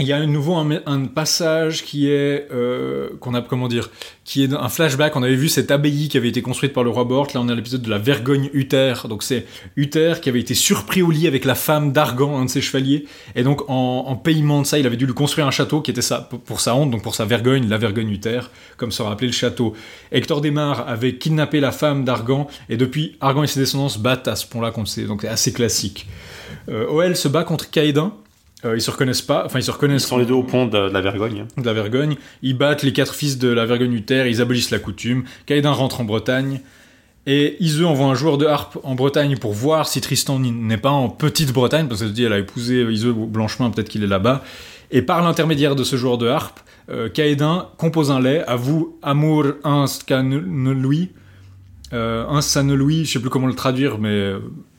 [0.00, 3.90] il y a nouveau un, un passage qui est euh, qu'on a comment dire
[4.24, 5.14] qui est un flashback.
[5.14, 7.28] On avait vu cette abbaye qui avait été construite par le roi Bort.
[7.32, 8.94] Là on à l'épisode de la Vergogne Uther.
[9.08, 12.50] Donc c'est Uther qui avait été surpris au lit avec la femme d'Argan un de
[12.50, 13.04] ses chevaliers.
[13.36, 15.92] Et donc en, en paiement de ça il avait dû lui construire un château qui
[15.92, 18.40] était ça pour sa honte donc pour sa Vergogne la Vergogne Uther
[18.76, 19.74] comme sera appelé le château.
[20.10, 22.48] Hector Desmar avait kidnappé la femme d'Argan.
[22.68, 25.20] Et depuis Argan et ses descendants se battent à ce pont là contre ces- donc
[25.22, 26.08] c'est assez classique.
[26.68, 28.12] Euh, se bat contre Caédin
[28.64, 30.66] euh, ils se reconnaissent pas, enfin ils se Ils reconnaissent sont les deux au pont
[30.66, 31.46] de, de la Vergogne.
[31.56, 32.16] de la Vergogne.
[32.42, 35.24] Ils battent les quatre fils de la Vergogne Uther, ils abolissent la coutume.
[35.46, 36.60] Caïdin rentre en Bretagne.
[37.26, 40.90] Et Iseux envoie un joueur de harpe en Bretagne pour voir si Tristan n'est pas
[40.90, 44.44] en Petite-Bretagne, parce que se dit elle a épousé Iseux Blanchemin, peut-être qu'il est là-bas.
[44.90, 46.60] Et par l'intermédiaire de ce joueur de harpe,
[46.90, 51.12] euh, Caïdin compose un lait, avoue amour un scanelui,
[51.94, 54.32] euh, un sanelui, je sais plus comment le traduire, mais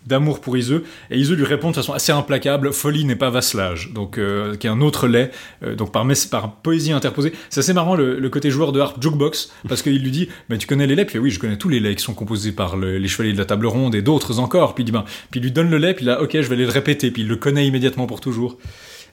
[0.05, 0.83] d'amour pour Iseux.
[1.11, 4.67] Et Iseux lui répond de façon assez implacable, folie n'est pas vasselage, donc euh, qui
[4.67, 5.31] est un autre lait,
[5.63, 7.33] euh, donc par, par poésie interposée.
[7.49, 10.67] C'est assez marrant le, côté joueur de harpe jukebox, parce qu'il lui dit, mais tu
[10.67, 11.07] connais les laits?
[11.07, 13.37] Puis oui, je connais tous les laits qui sont composés par le- les chevaliers de
[13.37, 14.75] la table ronde et d'autres encore.
[14.75, 16.65] Puis il dit, ben, puis lui donne le lait, puis là, ok, je vais aller
[16.65, 18.57] le répéter, puis il le connaît immédiatement pour toujours.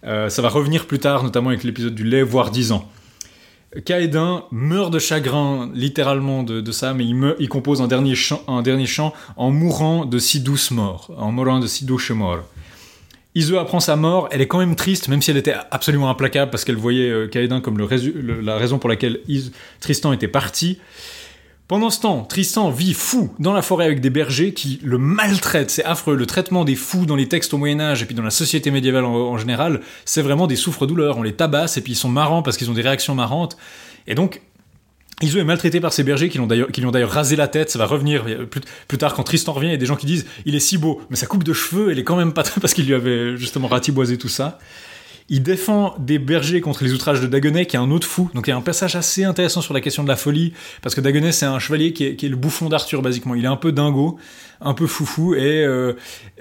[0.04, 2.88] Euh, ça va revenir plus tard, notamment avec l'épisode du lait, voire 10 ans.
[3.84, 8.86] Caédin meurt de chagrin, littéralement de, ça, mais il, compose un dernier, chant, un dernier
[8.86, 12.40] chant en mourant de si douce mort, en mourant de si douce mort.
[13.58, 16.64] Apprend sa mort, elle est quand même triste, même si elle était absolument implacable, parce
[16.64, 20.78] qu'elle voyait euh, Caédin comme le la raison pour laquelle Is- Tristan était parti.
[21.72, 25.70] Pendant ce temps, Tristan vit fou dans la forêt avec des bergers qui le maltraitent.
[25.70, 26.16] C'est affreux.
[26.16, 29.06] Le traitement des fous dans les textes au Moyen-Âge et puis dans la société médiévale
[29.06, 31.16] en, général, c'est vraiment des souffres-douleurs.
[31.16, 33.56] On les tabasse et puis ils sont marrants parce qu'ils ont des réactions marrantes.
[34.06, 34.42] Et donc,
[35.22, 37.70] Iseux est maltraité par ces bergers qui, lui ont d'ailleurs rasé la tête.
[37.70, 39.68] Ça va revenir plus, plus tard quand Tristan revient.
[39.68, 41.54] Il y a des gens qui disent il est si beau, mais sa coupe de
[41.54, 44.58] cheveux, elle est quand même pas très parce qu'il lui avait justement ratiboisé tout ça.
[45.28, 48.30] Il défend des bergers contre les outrages de Dagonet, qui est un autre fou.
[48.34, 50.52] Donc il y a un passage assez intéressant sur la question de la folie,
[50.82, 53.34] parce que Dagonet, c'est un chevalier qui est, le bouffon d'Arthur, basiquement.
[53.34, 54.18] Il est un peu dingo,
[54.60, 55.94] un peu foufou, et euh,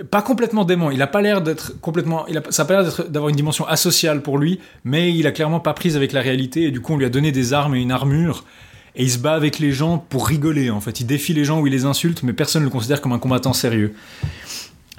[0.09, 0.91] pas complètement dément.
[0.91, 2.27] Il a pas l'air d'être complètement...
[2.27, 5.59] Il ça a pas l'air d'avoir une dimension asociale pour lui, mais il a clairement
[5.59, 7.81] pas prise avec la réalité, et du coup on lui a donné des armes et
[7.81, 8.45] une armure,
[8.95, 10.99] et il se bat avec les gens pour rigoler, en fait.
[10.99, 13.19] Il défie les gens ou il les insulte, mais personne ne le considère comme un
[13.19, 13.93] combattant sérieux.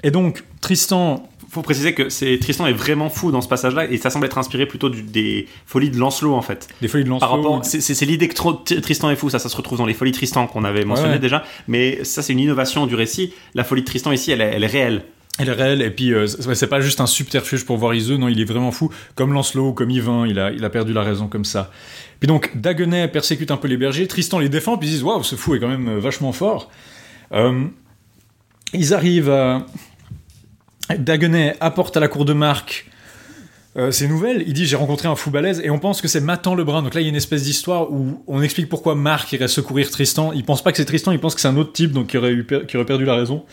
[0.01, 3.97] Et donc, Tristan faut préciser que c'est Tristan est vraiment fou dans ce passage-là et
[3.97, 6.67] ça semble être inspiré plutôt du- des folies de Lancelot en fait.
[6.81, 7.51] Des folies de Par Lancelot.
[7.53, 10.17] rapport, c'est l'idée que Tristan est fou, ça, ça se retrouve dans les folies de
[10.17, 11.19] Tristan qu'on avait mentionné ouais.
[11.19, 13.33] déjà, mais ça c'est une innovation du récit.
[13.55, 15.03] La folie de Tristan ici, elle, est- elle est réelle.
[15.39, 18.27] Elle est réelle, et puis euh, c'est pas juste un subterfuge pour voir Iseux, non,
[18.27, 18.91] il est vraiment fou.
[19.15, 21.71] Comme Lancelot, comme Yvain, il a, il a perdu la raison comme ça.
[22.19, 25.23] Puis donc, Daguenet persécute un peu les bergers, Tristan les défend, puis ils disent Waouh,
[25.23, 26.69] ce fou est quand même euh, vachement fort.
[27.31, 27.63] Euh,
[28.73, 29.65] ils arrivent à.
[30.89, 32.89] Daguenet apporte à la cour de Marc
[33.75, 34.43] euh, ses nouvelles.
[34.45, 36.83] Il dit J'ai rencontré un fou balèze, et on pense que c'est Matan le Brun.
[36.83, 39.89] Donc là, il y a une espèce d'histoire où on explique pourquoi Marc irait secourir
[39.89, 40.31] Tristan.
[40.33, 42.17] Il pense pas que c'est Tristan, il pense que c'est un autre type, donc qui
[42.17, 43.43] aurait perdu la raison.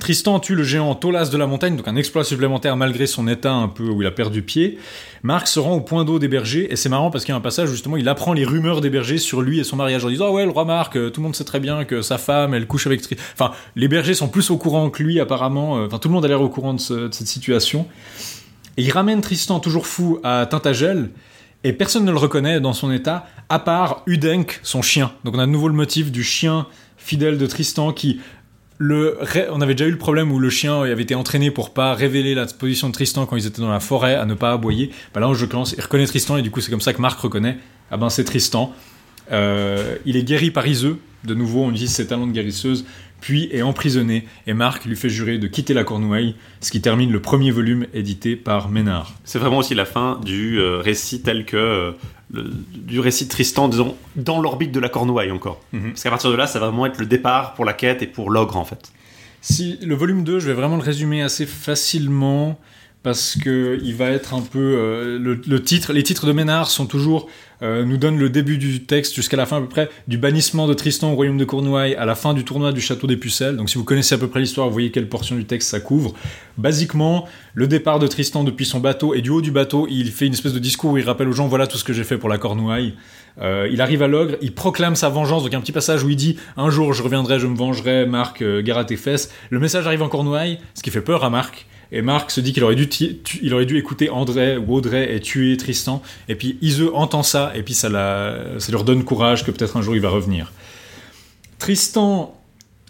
[0.00, 3.52] Tristan tue le géant Tolas de la montagne, donc un exploit supplémentaire malgré son état
[3.52, 4.78] un peu où il a perdu pied.
[5.22, 7.38] Marc se rend au point d'eau des bergers, et c'est marrant parce qu'il y a
[7.38, 10.08] un passage justement il apprend les rumeurs des bergers sur lui et son mariage en
[10.08, 12.18] disant Ah ouais, le roi Marc, euh, tout le monde sait très bien que sa
[12.18, 13.22] femme, elle couche avec Tristan.
[13.34, 16.24] Enfin, les bergers sont plus au courant que lui apparemment, Euh, enfin tout le monde
[16.24, 17.86] a l'air au courant de, de cette situation.
[18.76, 21.10] Et il ramène Tristan toujours fou à Tintagel,
[21.62, 25.12] et personne ne le reconnaît dans son état, à part Udenk, son chien.
[25.24, 26.66] Donc on a de nouveau le motif du chien
[26.98, 28.20] fidèle de Tristan qui
[29.50, 32.34] on avait déjà eu le problème où le chien avait été entraîné pour pas révéler
[32.34, 34.90] la position de Tristan quand ils étaient dans la forêt, à ne pas aboyer.
[35.12, 37.18] Bah là, en jeu il reconnaît Tristan et du coup, c'est comme ça que Marc
[37.20, 37.58] reconnaît.
[37.90, 38.72] Ah ben, c'est Tristan.
[39.32, 40.98] Euh, il est guéri par Iseux.
[41.24, 42.84] De nouveau, on utilise ses talents de guérisseuse.
[43.24, 47.10] Puis est emprisonné et Marc lui fait jurer de quitter la Cornouaille, ce qui termine
[47.10, 49.14] le premier volume édité par Ménard.
[49.24, 51.92] C'est vraiment aussi la fin du euh, récit tel que euh,
[52.30, 55.62] le- du récit de Tristan, disons, dans l'orbite de la Cornouaille encore.
[55.72, 55.92] Mhm.
[55.92, 58.06] Parce qu'à partir de là, ça va vraiment être le départ pour la quête et
[58.06, 58.92] pour l'ogre en fait.
[59.40, 62.58] Si le volume 2, je vais vraiment le résumer assez facilement
[63.04, 65.92] parce que il va être un peu euh, le, titre.
[65.92, 67.28] Les titres de Ménard sont toujours
[67.62, 70.66] euh, nous donnent le début du texte jusqu'à la fin à peu près du bannissement
[70.66, 73.58] de Tristan au royaume de Cornouailles à la fin du tournoi du château des Pucelles.
[73.58, 75.80] Donc si vous connaissez à peu près l'histoire, vous voyez quelle portion du texte ça
[75.80, 76.14] couvre.
[76.56, 80.26] Basiquement, le départ de Tristan depuis son bateau et du haut du bateau, il fait
[80.26, 82.16] une espèce de discours où il rappelle aux gens voilà tout ce que j'ai fait
[82.16, 82.94] pour la Cornouaille.
[83.42, 85.42] Euh, il arrive à l'ogre, il proclame sa vengeance.
[85.44, 88.40] Donc un petit passage où il dit un jour je reviendrai, je me vengerai, Marc,
[88.40, 89.30] euh, gare à tes fesses.
[89.50, 91.66] Le message arrive en Cornouailles, ce qui fait peur à Marc.
[91.94, 92.88] Et Marc se dit qu'il aurait dû,
[93.40, 96.02] il aurait dû écouter André ou Audrey et tuer Tristan.
[96.28, 99.76] Et puis Iseux entend ça, et puis ça, la, ça leur donne courage que peut-être
[99.76, 100.52] un jour il va revenir.
[101.60, 102.34] Tristan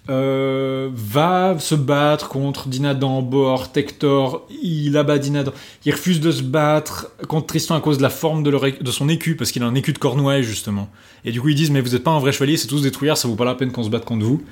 [0.08, 4.47] euh, va se battre contre Dinadan, Bohort, Hector.
[4.62, 5.52] Il abat Dinadan.
[5.84, 9.36] Il refuse de se battre contre Tristan à cause de la forme de, son écu,
[9.36, 10.89] parce qu'il a un écu de Cornouailles, justement.
[11.26, 12.91] Et du coup, ils disent Mais vous n'êtes pas un vrai chevalier, c'est tous des
[12.91, 14.42] trouillards, ça vaut pas la peine qu'on se batte contre vous.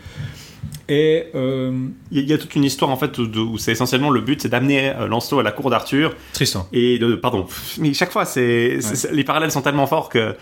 [0.92, 1.24] Et.
[1.34, 1.72] euh,
[2.10, 4.90] Il y, a- toute une histoire en fait où, c'est essentiellement le but, c'est d'amener
[4.90, 6.68] euh, Lancelot à la cour d'Arthur Tristan.
[6.72, 7.46] et de pardon.
[7.78, 8.78] Mais chaque fois, c'est
[9.12, 10.34] les parallèles sont tellement forts que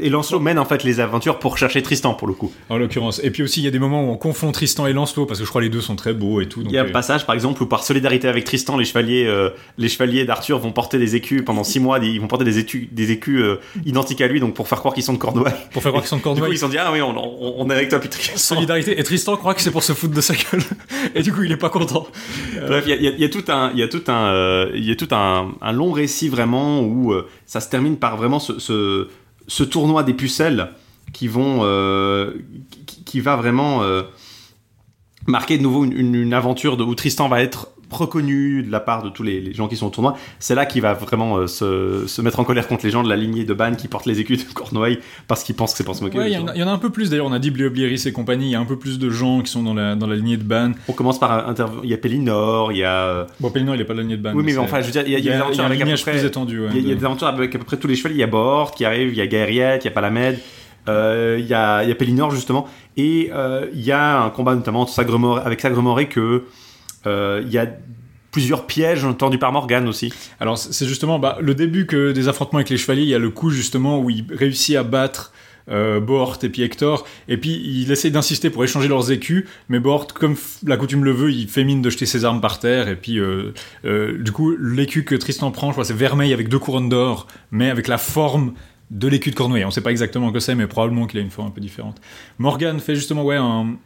[0.00, 2.52] et Lancelot mène en fait les aventures pour chercher Tristan pour le coup.
[2.68, 3.20] En l'occurrence.
[3.24, 5.38] Et puis aussi, il y a des moments où on confond Tristan et Lancelot, parce
[5.40, 6.62] que je crois les deux sont très beaux et tout.
[6.62, 8.84] donc, Il y a un euh, passage par exemple où par solidarité avec Tristan, les
[8.84, 12.44] chevaliers euh, les chevaliers d'Arthur vont porter des écus pendant six mois, ils vont porter
[12.44, 13.42] des écus des écus
[13.84, 15.54] identiques à lui donc pour faire croire qu'ils sont de Cornouailles.
[15.72, 16.52] pour faire croire qu'ils sont de Du coup, Cornouailles.
[16.54, 18.36] ils sont dit ah oui, on, on, on est avec toi puis Tristan.
[18.36, 18.98] Solidarité.
[18.98, 20.62] Et Tristan croit que c'est pour se foutre de sa gueule.
[21.14, 22.06] Et du coup, il est pas content.
[22.66, 25.08] Bref, il y a, tout un, il y a tout un, euh, il a tout
[25.12, 29.08] un, long récit vraiment où euh, ça se termine par vraiment ce,
[29.64, 30.70] tournoi des pucelles
[31.12, 32.32] qui vont, euh,
[33.06, 34.02] qui, va vraiment euh,
[35.26, 38.80] marquer de nouveau une, une- une aventure de, où Tristan va être reconnu de la
[38.80, 40.16] part de tous les, les gens qui sont au tournoi.
[40.38, 43.08] C'est là qu'il va vraiment euh, se, se mettre en colère contre les gens de
[43.08, 44.98] la lignée de Ban qui portent les écus de Cornouailles
[45.28, 46.18] parce qu'ils pensent que c'est pour se moquer.
[46.18, 47.26] Ouais, il y, en a- il y en a un peu plus d'ailleurs.
[47.26, 48.46] On a dit Blioblieris et compagnie.
[48.46, 50.36] Il y a un peu plus de gens qui sont dans la, dans la lignée
[50.36, 50.72] de Ban.
[50.88, 53.84] On commence par il y a Pellinor, il y a euh, Bon, Pellinor, il est
[53.84, 54.32] pas de la lignée de Ban.
[54.34, 55.80] oui mais enfin je veux dire il y a, il y a des aventures avec
[55.80, 56.60] à peu près plus étendu.
[56.60, 57.86] ouais, Il y, a, il y a de- des aventures avec à peu près tous
[57.88, 58.16] les chevaliers.
[58.16, 60.38] Il y a Bort qui arrive, il y a Gaëriette, il y a Palamède,
[60.88, 62.66] euh, il y a, y a Pellinor justement.
[62.96, 66.44] Et euh, il y a un combat notamment Sagremor- avec Sagremoré que euh,
[67.06, 67.66] il y a
[68.34, 70.12] plusieurs pièges tendus par Morgane aussi.
[70.40, 73.02] Alors, c'est justement bah, le début que des affrontements avec les chevaliers.
[73.02, 75.32] Il y a le coup justement où il réussit à battre.
[75.70, 76.00] Euh,
[76.42, 80.36] et puis Hector, et puis il essaie d'insister pour échanger leurs écus, mais Bohort, comme
[80.66, 83.18] la coutume le veut, il fait mine de jeter ses armes par terre, et puis
[83.18, 83.54] euh,
[83.86, 87.28] euh, du coup, l'écu que Tristan prend, je crois, c'est vermeil avec deux couronnes d'or,
[87.50, 88.52] mais avec la forme
[88.90, 89.64] de l'écu de Cornouailles.
[89.64, 91.98] On sait pas exactement que c'est, mais probablement qu'il a une forme un peu différente.
[92.38, 93.76] Morgan fait justement ouais un,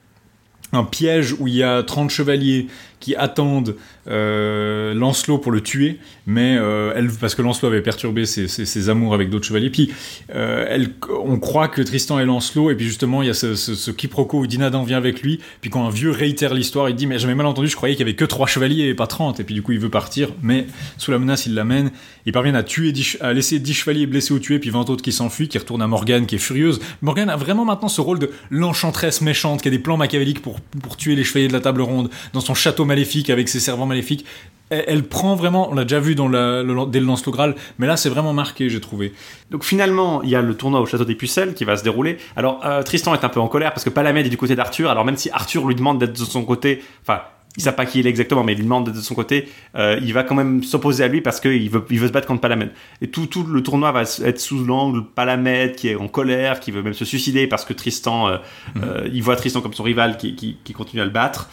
[0.72, 2.66] un piège où il y a 30 chevaliers
[3.00, 3.76] qui attendent
[4.08, 9.14] euh, Lancelot pour le tuer, mais euh, elle, parce que Lancelot avait perturbé ses, amours
[9.14, 9.70] avec d'autres chevaliers.
[9.70, 9.92] Puis
[10.34, 10.90] euh, elle,
[11.24, 14.46] on croit que Tristan est Lancelot, et puis justement il y a ce, quiproquo où
[14.46, 15.40] Dinadan vient avec lui.
[15.60, 18.06] Puis quand un vieux réitère l'histoire, il dit mais j'avais mal entendu, je croyais qu'il
[18.06, 19.40] y avait que trois chevaliers et pas 30.
[19.40, 21.90] Et puis du coup il veut partir, mais sous la menace il l'amène.
[22.26, 24.90] Ils parviennent à tuer, 10 ch- à laisser 10 chevaliers blessés ou tués, puis 20
[24.90, 26.80] autres qui s'enfuient, qui retournent à Morgane qui est furieuse.
[27.00, 30.60] Morgane a vraiment maintenant ce rôle de l'enchanteresse méchante qui a des plans machiavéliques pour,
[30.60, 33.86] pour tuer les chevaliers de la table ronde dans son château maléfique avec ses servants
[33.86, 34.24] maléfiques.
[34.70, 37.54] Elle, elle prend vraiment, on l'a déjà vu dans la, le, dès le lance Graal,
[37.78, 39.12] mais là c'est vraiment marqué, j'ai trouvé.
[39.50, 42.18] Donc finalement, il y a le tournoi au château des Pucelles qui va se dérouler.
[42.34, 44.90] Alors euh, Tristan est un peu en colère parce que Palamède est du côté d'Arthur.
[44.90, 47.20] Alors même si Arthur lui demande d'être de son côté, enfin
[47.56, 49.48] il sait pas qui il est exactement, mais il lui demande d'être de son côté,
[49.74, 52.28] euh, il va quand même s'opposer à lui parce qu'il veut, il veut se battre
[52.28, 52.70] contre Palamède.
[53.00, 56.70] Et tout, tout le tournoi va être sous l'angle Palamède qui est en colère, qui
[56.70, 58.36] veut même se suicider parce que Tristan, euh,
[58.82, 61.48] euh, il voit Tristan comme son rival qui, qui, qui continue à le battre.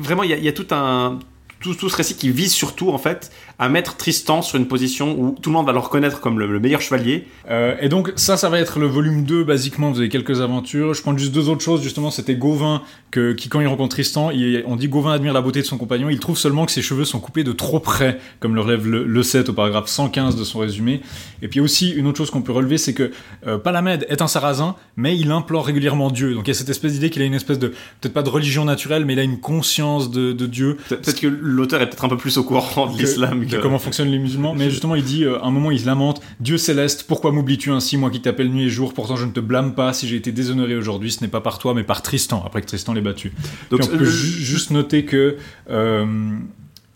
[0.00, 1.18] Vraiment, il y a, tout un
[1.60, 3.30] tout ce récit qui vise surtout en fait
[3.62, 6.46] à mettre Tristan sur une position où tout le monde va le reconnaître comme le,
[6.50, 7.28] le meilleur chevalier.
[7.48, 10.94] Euh, et donc ça, ça va être le volume 2, basiquement, vous avez quelques aventures.
[10.94, 12.82] Je prends juste deux autres choses, justement, c'était Gauvin,
[13.12, 15.78] que, qui quand il rencontre Tristan, il- on dit Gauvin admire la beauté de son
[15.78, 18.86] compagnon, il trouve seulement que ses cheveux sont coupés de trop près, comme le relève
[18.88, 21.00] le, le 7 au paragraphe 115 de son résumé.
[21.40, 23.12] Et puis aussi, une autre chose qu'on peut relever, c'est que
[23.46, 26.34] euh, Palamède est un sarrasin, mais il implore régulièrement Dieu.
[26.34, 27.68] Donc il y a cette espèce d'idée qu'il a une espèce de,
[28.00, 30.78] peut-être pas de religion naturelle, mais il a une conscience de, de Dieu.
[30.88, 34.18] Peut-être que l'auteur est peut-être un peu plus au courant de l'islam comment fonctionnent les
[34.18, 34.54] musulmans.
[34.54, 37.70] Mais justement, il dit, euh, à un moment, il se lamente Dieu céleste, pourquoi m'oublies-tu
[37.70, 38.94] ainsi, moi qui t'appelle nuit et jour?
[38.94, 39.92] Pourtant, je ne te blâme pas.
[39.92, 42.66] Si j'ai été déshonoré aujourd'hui, ce n'est pas par toi, mais par Tristan, après que
[42.66, 43.32] Tristan l'ait battu.
[43.70, 45.36] Donc, Puis on peut le- ju- juste noter que.
[45.70, 46.06] euh,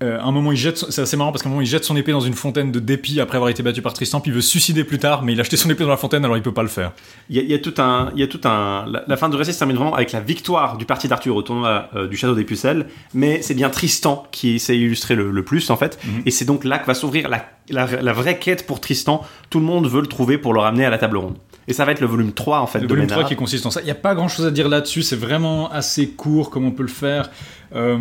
[0.03, 1.85] euh, un moment, il jette, son- c'est assez marrant parce qu'à un moment, il jette
[1.85, 4.35] son épée dans une fontaine de dépit après avoir été battu par Tristan, puis il
[4.35, 6.37] veut se suicider plus tard, mais il a jeté son épée dans la fontaine, alors
[6.37, 6.93] il peut pas le faire.
[7.31, 8.85] Il y, a, il y a tout un, il y a tout un.
[8.91, 11.41] La, la fin du récit se termine vraiment avec la victoire du parti d'Arthur au
[11.43, 15.45] tournoi euh, du château des Pucelles, mais c'est bien Tristan qui s'est illustré le, le
[15.45, 16.23] plus en fait, Mhm.
[16.27, 19.23] et c'est donc là que va s'ouvrir la, la, la vraie quête pour Tristan.
[19.49, 21.37] Tout le monde veut le trouver pour le ramener à la table ronde.
[21.69, 23.19] Et ça va être le volume 3 en fait Le de volume Ménard.
[23.21, 23.81] 3 qui consiste en ça.
[23.81, 26.71] Il n'y a pas grand chose à dire là-dessus, c'est vraiment assez court comme on
[26.71, 27.29] peut le faire.
[27.75, 27.99] Euh,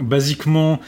[0.00, 0.80] basiquement,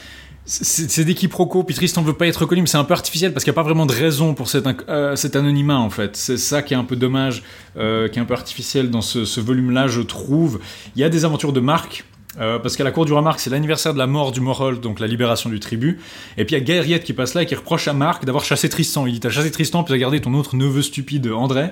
[0.49, 3.43] c'est des quiproquos, puis Tristan veut pas être reconnu, mais c'est un peu artificiel parce
[3.43, 4.47] qu'il n'y a pas vraiment de raison pour
[4.87, 6.15] euh, cet anonymat en fait.
[6.15, 7.43] C'est ça qui est un peu dommage,
[7.75, 10.59] euh, qui est un peu artificiel dans ce, volume-là, je trouve.
[10.95, 12.05] Il y a des aventures de Marc.
[12.39, 14.79] euh, parce qu'à la cour du roi Marc, c'est l'anniversaire de la mort du Morol,
[14.79, 15.99] donc la libération du tribut.
[16.37, 18.45] Et puis il y a Gaëriette qui passe là et qui reproche à Marc d'avoir
[18.45, 19.05] chassé Tristan.
[19.05, 21.71] Il dit T'as chassé Tristan, puis t'as gardé ton autre neveu stupide, André.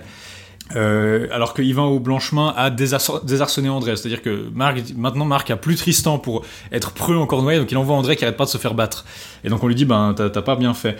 [0.75, 3.95] Euh, alors que Yvain au Blanchemin a désarço- désarçonné André.
[3.95, 7.77] C'est-à-dire que Marc, maintenant Marc a plus Tristan pour être preux en Cornouailles, donc il
[7.77, 9.05] envoie André qui arrête pas de se faire battre.
[9.43, 10.97] Et donc on lui dit, ben t'as pas bien fait.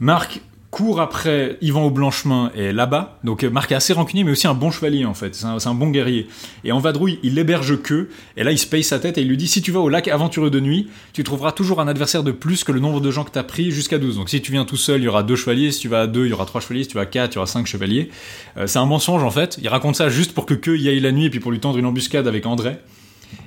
[0.00, 0.40] Marc
[0.76, 3.18] court après Yvan au Blanchemin et là-bas.
[3.24, 5.34] Donc euh, Marc est assez rancunier, mais aussi un bon chevalier en fait.
[5.34, 6.28] C'est un, bon guerrier.
[6.64, 8.10] Et en vadrouille, il l'héberge que.
[8.36, 9.88] Et là, il se paye sa tête et il lui dit si tu vas au
[9.88, 13.10] lac aventureux de nuit, tu trouveras toujours un adversaire de plus que le nombre de
[13.10, 14.16] gens que t'as pris jusqu'à 12.
[14.16, 15.72] Donc si tu viens tout seul, il y aura deux chevaliers.
[15.72, 16.82] Si tu vas à deux, il y aura trois chevaliers.
[16.82, 18.10] Si tu vas à quatre, il y aura cinq chevaliers.
[18.58, 19.58] Euh, c'est un mensonge en fait.
[19.62, 21.58] Il raconte ça juste pour que que y aille la nuit et puis pour lui
[21.58, 22.76] tendre une embuscade avec André.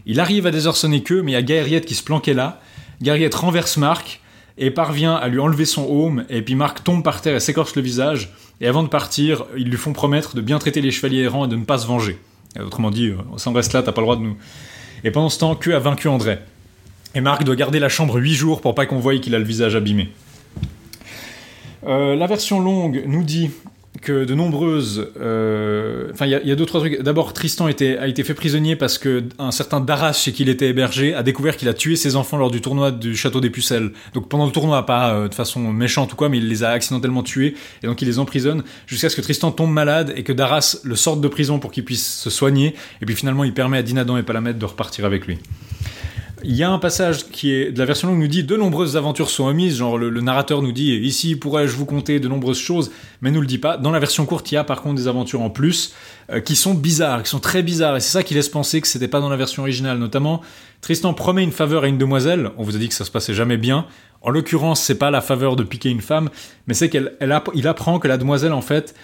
[0.08, 2.60] Il arrive à désarçonner que, mais il y a Gaëriette qui se planquait là.
[3.04, 4.20] Gaëriette renverse Marc
[4.60, 7.76] et parvient à lui enlever son aume, et puis Marc tombe par terre et s'écorche
[7.76, 11.22] le visage, et avant de partir, ils lui font promettre de bien traiter les chevaliers
[11.22, 12.20] errants et de ne pas se venger.
[12.60, 14.38] Autrement dit, euh, on reste là, t'as pas le droit de nous...
[15.04, 16.40] Et pendant ce temps, que a vaincu André?
[17.16, 19.46] Et Marc doit garder la chambre 8 jours pour pas qu'on voie qu'il a le
[19.46, 20.10] visage abîmé.
[21.88, 23.52] Euh, la version longue nous dit
[24.02, 25.08] que de nombreuses.
[25.20, 27.02] euh, Enfin, il y, a- y deux trois trucs.
[27.02, 30.70] D'abord, Tristan a été fait prisonnier parce que un certain Daras, chez qui il était
[30.70, 33.92] hébergé, a découvert qu'il a tué ses enfants lors du tournoi du château des Pucelles.
[34.14, 36.70] Donc pendant le tournoi, pas euh, de façon méchante ou quoi, mais il les a
[36.70, 40.34] accidentellement tués et donc il les emprisonne jusqu'à ce que Tristan tombe malade et que
[40.34, 42.76] Daras le sorte de prison pour qu'il puisse se soigner.
[43.02, 45.40] Et puis finalement, il permet à Dinadan et Palamède de repartir avec lui.
[46.44, 48.96] Il y a un passage qui est de la version longue nous dit de nombreuses
[48.96, 52.92] aventures sont omises, genre le, narrateur nous dit ici pourrais-je vous conter de nombreuses choses,
[53.22, 53.76] mais nous le dit pas.
[53.78, 55.94] Dans la version courte, il y a par contre des aventures en plus
[56.32, 58.88] euh, qui sont bizarres, qui sont très bizarres, et c'est ça qui laisse penser que
[58.88, 59.98] c'était pas dans la version originale.
[59.98, 60.42] Notamment,
[60.80, 62.52] Tristan promet une faveur à une demoiselle.
[62.58, 63.86] On vous a dit que ça se passait jamais bien.
[64.22, 66.30] En l'occurrence, c'est pas la faveur de piquer une femme,
[66.68, 68.96] mais c'est qu'elle, elle app- il apprend que la demoiselle en fait,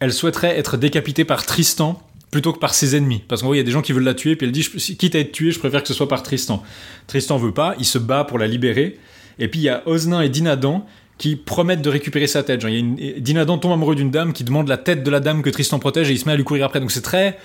[0.00, 3.22] elle souhaiterait être décapitée par Tristan plutôt que par ses ennemis.
[3.26, 4.62] Parce qu'en gros, il y a des gens qui veulent la tuer, puis elle dit,
[4.96, 6.62] quitte à être tuée, je préfère que ce soit par Tristan.
[7.06, 8.98] Tristan veut pas, il se bat pour la libérer.
[9.38, 10.86] Et puis il y a Osnin et Dinadan
[11.18, 12.60] qui promettent de récupérer sa tête.
[12.60, 15.20] Genre, il y a Dinadan tombe amoureux d'une dame qui demande la tête de la
[15.20, 16.80] dame que Tristan protège et il se met à lui courir après.
[16.80, 17.38] Donc c'est très...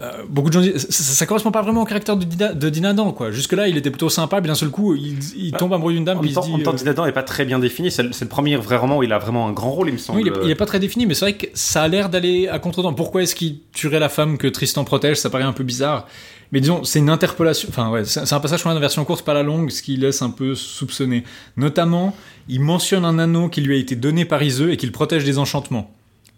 [0.00, 2.68] euh, beaucoup de gens disent, ça, ça correspond pas vraiment au caractère de, Dina- de
[2.68, 3.30] Dinadan, quoi.
[3.30, 6.18] Jusque-là, il était plutôt sympa, puis d'un seul coup, il, il tombe amoureux d'une dame,
[6.18, 7.90] En puis il temps, en temps, euh, Dinadan est pas très bien défini.
[7.90, 10.18] C'est le, premier vrai roman où il a vraiment un grand rôle, il me semble.
[10.20, 12.08] Oui, il est, il est pas très défini, mais c'est vrai que ça a l'air
[12.08, 12.92] d'aller à contre-temps.
[12.94, 15.18] Pourquoi est-ce qu'il tuerait la femme que Tristan protège?
[15.18, 16.06] Ça paraît un peu bizarre.
[16.52, 17.68] Mais disons, c'est une interpellation.
[17.68, 20.22] Enfin, ouais, c'est un passage sur la version courte, pas la longue, ce qui laisse
[20.22, 21.24] un peu soupçonner.
[21.56, 22.14] Notamment,
[22.48, 25.38] il mentionne un anneau qui lui a été donné par Iseux et qu'il protège des
[25.38, 25.93] enchantements.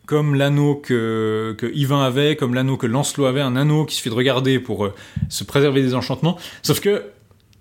[0.06, 4.08] Comme l'anneau que, que Yvain avait, comme l'anneau que Lancelot avait, un anneau qui suffit
[4.08, 4.94] de regarder pour euh,
[5.28, 6.38] se préserver des enchantements.
[6.62, 7.02] Sauf que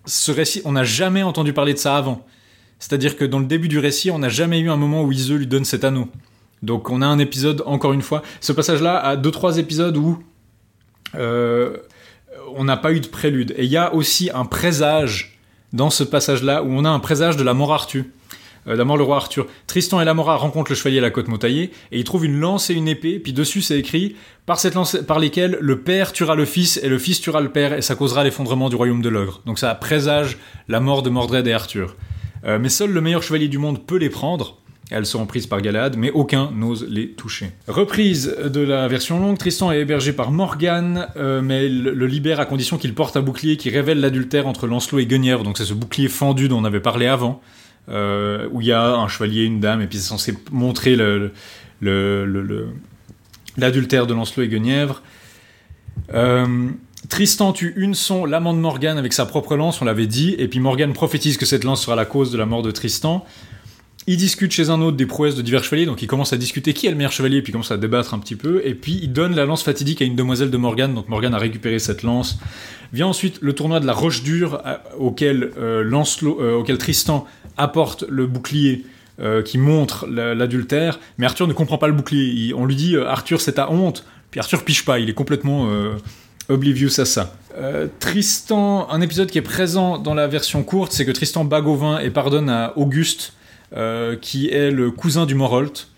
[0.05, 2.25] ce récit, on n'a jamais entendu parler de ça avant.
[2.79, 5.37] C'est-à-dire que dans le début du récit, on n'a jamais eu un moment où Iseux
[5.37, 6.07] lui donne cet anneau.
[6.61, 10.23] Donc on a un épisode, encore une fois, ce passage-là a deux trois épisodes où
[11.15, 11.77] euh,
[12.55, 13.53] on n'a pas eu de prélude.
[13.57, 15.39] Et il y a aussi un présage
[15.73, 18.05] dans ce passage-là où on a un présage de la mort Arthur.
[18.67, 19.47] Euh, la mort le roi Arthur.
[19.67, 22.69] Tristan et Lamora rencontrent le chevalier à la côte motaillée et ils trouvent une lance
[22.69, 23.19] et une épée.
[23.19, 26.89] Puis dessus c'est écrit par cette lance par lesquelles le père tuera le fils et
[26.89, 29.41] le fils tuera le père et ça causera l'effondrement du royaume de l'ogre.
[29.45, 30.37] Donc ça présage
[30.67, 31.95] la mort de Mordred et Arthur.
[32.45, 34.57] Euh, mais seul le meilleur chevalier du monde peut les prendre.
[34.91, 37.49] Elles seront prises par Galad, mais aucun n'ose les toucher.
[37.67, 42.39] Reprise de la version longue, Tristan est hébergé par Morgane, euh, mais le, le libère
[42.39, 45.43] à condition qu'il porte un bouclier qui révèle l'adultère entre Lancelot et Guenièvre.
[45.43, 47.41] Donc c'est ce bouclier fendu dont on avait parlé avant,
[47.89, 50.95] euh, où il y a un chevalier, une dame, et puis c'est censé montrer
[53.57, 55.01] l'adultère de Lancelot et Guenièvre.
[56.13, 56.69] Euh,
[57.09, 60.47] Tristan tue une son, l'amant de Morgane avec sa propre lance, on l'avait dit, et
[60.47, 63.25] puis Morgane prophétise que cette lance sera la cause de la mort de Tristan.
[64.07, 66.73] Il discute chez un autre des prouesses de divers chevaliers, donc il commence à discuter
[66.73, 68.99] qui est le meilleur chevalier, puis il commence à débattre un petit peu, et puis
[69.01, 72.03] il donne la lance fatidique à une demoiselle de Morgane, donc Morgane a récupéré cette
[72.03, 72.37] lance.
[72.93, 74.61] Vient ensuite le tournoi de la Roche Dure,
[74.99, 77.25] auquel, euh, Lancelot- euh, auquel Tristan
[77.57, 78.85] apporte le bouclier
[79.19, 82.53] euh, qui montre la- l'adultère, mais Arthur ne comprend pas le bouclier.
[82.53, 85.67] On lui dit Arthur, c'est ta honte, puis Arthur piche pas, il est complètement
[86.49, 87.33] oblivious à ça.
[87.99, 91.99] Tristan, un épisode qui est présent dans la version courte, c'est que Tristan bat Gauvin
[91.99, 93.33] et pardonne à Auguste,
[94.21, 95.89] qui est le cousin du Morholt,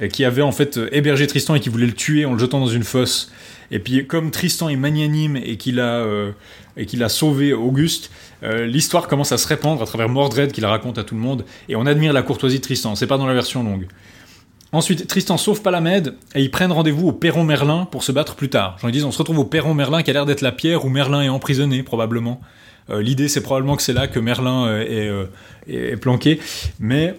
[0.00, 2.38] et qui avait en fait euh, hébergé Tristan et qui voulait le tuer en le
[2.38, 3.30] jetant dans une fosse.
[3.70, 6.32] Et puis comme Tristan est magnanime et qu'il a, euh,
[6.76, 8.10] a sauvé Auguste,
[8.42, 11.20] euh, l'histoire commence à se répandre à travers Mordred qui la raconte à tout le
[11.20, 12.94] monde, et on admire la courtoisie de Tristan.
[12.94, 13.86] C'est pas dans la version longue.
[14.72, 18.50] Ensuite, Tristan sauve Palamède et ils prennent rendez-vous au Perron Merlin pour se battre plus
[18.50, 18.76] tard.
[18.82, 20.88] J'en dit, on se retrouve au Perron Merlin qui a l'air d'être la pierre où
[20.88, 22.40] Merlin est emprisonné, probablement.
[22.90, 25.24] Euh, L'idée, c'est probablement que c'est là que Merlin euh, est, euh,
[25.68, 26.40] est- planqué.
[26.80, 27.14] Mais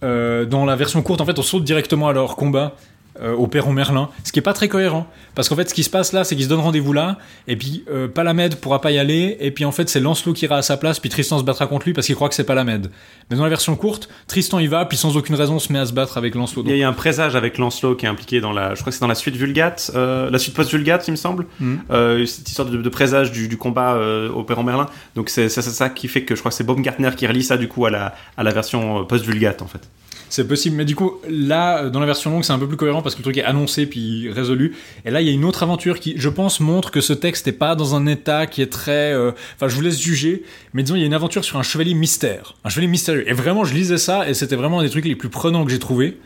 [0.00, 2.76] dans la version courte, en fait, on saute directement à leur combat
[3.20, 5.06] euh, au Perron Merlin, ce qui est pas très cohérent.
[5.34, 7.56] Parce qu'en fait, ce qui se passe là, c'est qu'ils se donnent rendez-vous là, et
[7.56, 10.56] puis euh, Palamède pourra pas y aller, et puis en fait, c'est Lancelot qui ira
[10.56, 12.90] à sa place, puis Tristan se battra contre lui parce qu'il croit que c'est Palamède.
[13.30, 15.86] Mais dans la version courte, Tristan y va, puis sans aucune raison se met à
[15.86, 16.64] se battre avec Lancelot.
[16.66, 18.74] Il y a un présage avec Lancelot qui est impliqué dans la.
[18.74, 21.46] Je crois que c'est dans la suite Vulgate, euh, la suite post-Vulgate, il me semble.
[21.60, 21.80] Mhm.
[21.90, 23.98] Euh, cette histoire de, de présage du, du combat
[24.34, 24.86] au Perron Merlin.
[25.14, 27.56] Donc c'est c'est ça qui fait que je crois que c'est Baumgartner qui relie ça
[27.56, 29.88] du coup à la, à la version post-Vulgate en fait.
[30.30, 32.76] C'est possible, mais du coup, là, euh, dans la version longue, c'est un peu plus
[32.76, 34.74] cohérent parce que le truc est annoncé puis résolu.
[35.04, 37.46] Et là, il y a une autre aventure qui, je pense, montre que ce texte
[37.46, 39.12] n'est pas dans un état qui est très.
[39.12, 40.42] euh, Enfin, je vous laisse juger,
[40.74, 42.56] mais disons, il y a une aventure sur un chevalier mystère.
[42.64, 43.28] Un chevalier mystérieux.
[43.28, 45.70] Et vraiment, je lisais ça et c'était vraiment un des trucs les plus prenants que
[45.70, 46.18] j'ai trouvé.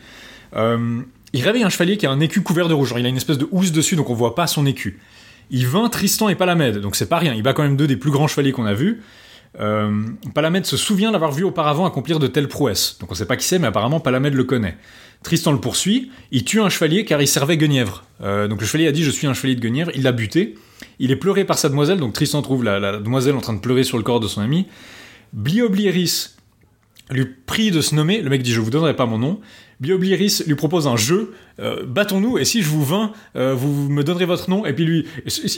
[0.55, 0.99] Euh,
[1.31, 2.89] il réveille un chevalier qui a un écu couvert de rouge.
[2.89, 4.99] Genre, il a une espèce de housse dessus, donc on voit pas son écu.
[5.49, 7.33] Il vainc Tristan et Palamède, donc c'est pas rien.
[7.33, 9.01] Il bat quand même deux des plus grands chevaliers qu'on a vus.
[9.59, 12.97] Euh, Palamède se souvient l'avoir vu auparavant accomplir de telles prouesses.
[12.99, 14.77] Donc on sait pas qui c'est, mais apparemment Palamède le connaît.
[15.21, 18.03] Tristan le poursuit, il tue un chevalier car il servait Guenièvre.
[18.21, 20.55] Euh, donc le chevalier a dit je suis un chevalier de Guenièvre, il l'a buté.
[20.99, 23.59] Il est pleuré par sa demoiselle, donc Tristan trouve la, la demoiselle en train de
[23.59, 24.67] pleurer sur le corps de son ami.
[25.31, 26.32] Blioblieris
[27.13, 29.39] lui prie de se nommer, le mec dit je vous donnerai pas mon nom.
[29.79, 34.03] Blioblieris lui propose un jeu, euh, battons-nous et si je vous vains, euh, vous me
[34.03, 34.65] donnerez votre nom.
[34.65, 35.05] Et puis lui,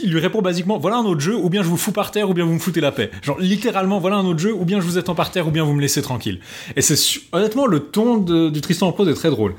[0.02, 2.28] il lui répond basiquement voilà un autre jeu, ou bien je vous fous par terre,
[2.28, 3.10] ou bien vous me foutez la paix.
[3.22, 5.64] Genre littéralement voilà un autre jeu, ou bien je vous attends par terre, ou bien
[5.64, 6.40] vous me laissez tranquille.
[6.74, 6.96] Et c'est
[7.32, 9.54] honnêtement le ton du Tristan en est très drôle.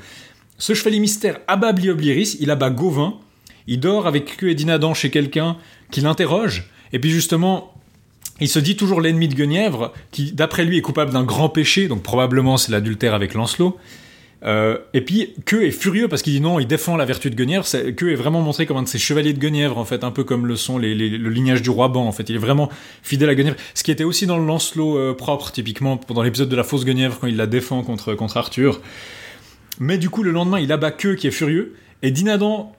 [0.58, 3.14] Ce chevalier mystère abat Blioblieris, il abat Gauvin,
[3.66, 5.56] il dort avec queue et Dinadan chez quelqu'un
[5.90, 7.74] qui l'interroge, et puis justement
[8.40, 11.88] il se dit toujours l'ennemi de Guenièvre, qui d'après lui est coupable d'un grand péché,
[11.88, 13.76] donc probablement c'est l'adultère avec Lancelot.
[14.44, 17.34] Euh, et puis Queue est furieux parce qu'il dit non, il défend la vertu de
[17.34, 17.66] Guenièvre.
[17.96, 20.22] Queue est vraiment montré comme un de ces chevaliers de Guenièvre en fait, un peu
[20.22, 22.28] comme le sont les, le lignage du roi Ban en fait.
[22.28, 22.70] Il est vraiment
[23.02, 26.56] fidèle à Guenièvre, ce qui était aussi dans Lancelot euh, propre typiquement pendant l'épisode de
[26.56, 28.80] la fausse Guenièvre quand il la défend contre contre Arthur.
[29.80, 32.72] Mais du coup le lendemain il abat Queue qui est furieux et Dinadan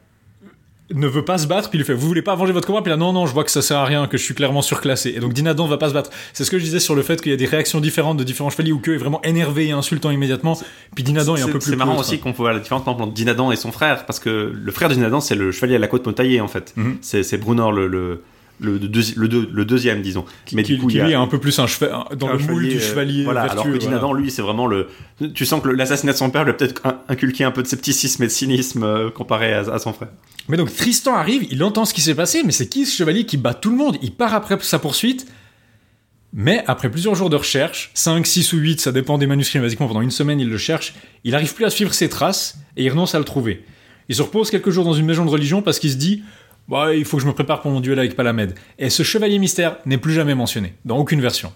[0.93, 2.81] ne veut pas se battre, puis il lui fait Vous voulez pas venger votre combat
[2.81, 4.61] Puis là, non, non, je vois que ça sert à rien, que je suis clairement
[4.61, 5.13] surclassé.
[5.15, 6.09] Et donc Dinadan va pas se battre.
[6.33, 8.23] C'est ce que je disais sur le fait qu'il y a des réactions différentes de
[8.23, 10.59] différents chevaliers où que est vraiment énervé et insultant immédiatement,
[10.95, 13.11] puis Dinadan est, un peu plus C'est marrant aussi qu'on peut voir la différence entre
[13.11, 15.87] Dinadan et son frère, parce que le frère de Dinadan, c'est le chevalier à la
[15.87, 16.73] côte motaillée en fait.
[16.75, 16.97] Mhm.
[17.01, 18.23] C'est c'est Brunor le, le,
[18.59, 20.25] le, deuxi- le, deux- le deuxième, disons.
[20.53, 22.27] Mais qui, du coup, qui il a- lui est un peu plus un cheval, dans
[22.29, 23.85] un le moule du euh, chevalier Voilà, vertueux, alors que voilà.
[23.85, 24.87] Dinadan, lui, c'est vraiment le.
[25.33, 27.67] Tu sens que l'assassinat de son père lui a peut-être in- inculqué un peu de
[27.67, 30.09] scepticisme et de cynisme euh, comparé à, à son frère.
[30.47, 33.25] Mais donc Tristan arrive, il entend ce qui s'est passé, mais c'est qui ce chevalier
[33.25, 33.97] qui bat tout le monde?
[34.01, 35.27] Il part après sa poursuite.
[36.31, 39.65] Mais après plusieurs jours de recherche, 5, 6 ou 8, ça dépend des manuscrits, mais
[39.65, 42.83] basiquement pendant une semaine il le cherche, il arrive plus à suivre ses traces et
[42.83, 43.63] il renonce à le trouver.
[44.09, 46.21] Il se repose quelques jours dans une maison de religion parce qu'il se dit
[46.69, 48.53] bah, il faut que je me prépare pour mon duel avec Palamède.
[48.77, 51.51] Et ce chevalier mystère n'est plus jamais mentionné, dans aucune version.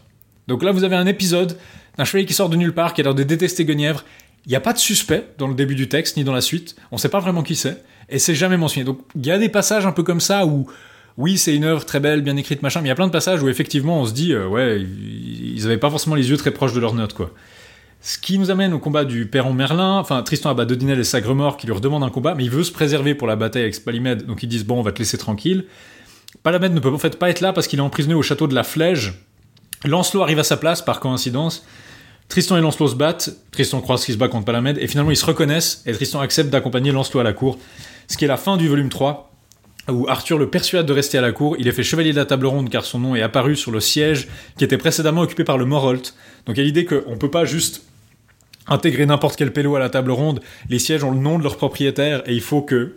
[0.48, 1.58] Donc là vous avez un épisode
[1.98, 4.04] d'un chevalier qui sort de nulle part, qui a l'air de détester Guenièvre.
[4.46, 6.76] Il n'y a pas de suspect dans le début du texte ni dans la suite,
[6.92, 8.84] on sait pas vraiment qui c'est, et c'est jamais mentionné.
[8.84, 10.68] Donc il y a des passages un peu comme ça où
[11.18, 13.12] oui, c'est une œuvre très belle, bien écrite, machin, mais il y a plein de
[13.12, 16.38] passages où effectivement on se dit, euh, ouais, ils ils avaient pas forcément les yeux
[16.38, 17.32] très proches de leurs notes, quoi.
[18.06, 19.98] Ce qui nous amène au combat du Perron Merlin.
[19.98, 22.72] Enfin, Tristan abat Dodinel et Sagremort qui lui redemandent un combat, mais il veut se
[22.74, 25.64] préserver pour la bataille avec Spalimède, donc ils disent bon, on va te laisser tranquille.
[26.44, 28.56] Palamède ne peut en fait pas être là parce qu'il est emprisonné au château de
[28.56, 29.14] la Flège.
[29.86, 31.66] Lancelot arrive à sa place par coïncidence.
[32.28, 33.38] Tristan et Lancelot se battent.
[33.52, 36.50] Tristan croit qu'il se bat contre Palamède et finalement ils se reconnaissent et Tristan accepte
[36.50, 37.58] d'accompagner Lancelot à la cour.
[38.10, 39.32] Ce qui est la fin du volume 3
[39.90, 41.56] où Arthur le persuade de rester à la cour.
[41.58, 43.80] Il est fait chevalier de la table ronde car son nom est apparu sur le
[43.80, 46.16] siège qui était précédemment occupé par le Morholt.
[46.46, 47.84] Donc il y a l'idée qu'on peut pas juste
[48.68, 50.40] intégrer n'importe quel pélo à la table ronde.
[50.70, 52.96] Les sièges ont le nom de leur propriétaire et il faut que.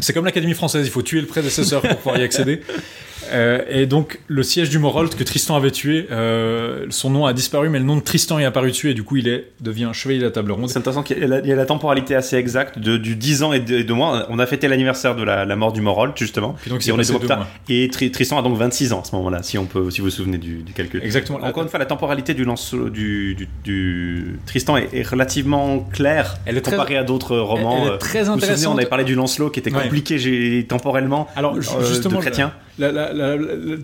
[0.00, 2.60] C'est comme l'Académie française, il faut tuer le prédécesseur pour pouvoir y accéder.
[3.32, 7.32] Euh, et donc, le siège du Morholt que Tristan avait tué, euh, son nom a
[7.32, 9.90] disparu, mais le nom de Tristan est apparu dessus, et du coup, il est, devient
[9.92, 10.68] chevalier de la table ronde.
[10.68, 13.60] C'est intéressant qu'il y y a la temporalité assez exacte de, du 10 ans et
[13.60, 14.26] de, et de mois.
[14.30, 16.54] On a fêté l'anniversaire de la, la mort du Morholt, justement.
[16.60, 17.46] Puis donc, il et on était deux mois.
[17.68, 20.06] Et Tri- Tristan a donc 26 ans à ce moment-là, si on peut, si vous
[20.06, 21.02] vous souvenez du, du calcul.
[21.02, 21.38] Exactement.
[21.42, 26.36] Encore une fois, la temporalité du, Lancelot- du, du, du Tristan est, est relativement claire
[26.46, 27.78] Elle est très- comparée à d'autres romans.
[27.82, 28.74] elle est Euh, très vous vous souvenez, intéressante.
[28.74, 31.28] on avait parlé du Lancelot qui était compliqué temporellement.
[31.36, 32.52] Alors, euh, ju- justement, de chrétien.
[32.78, 33.12] La- la-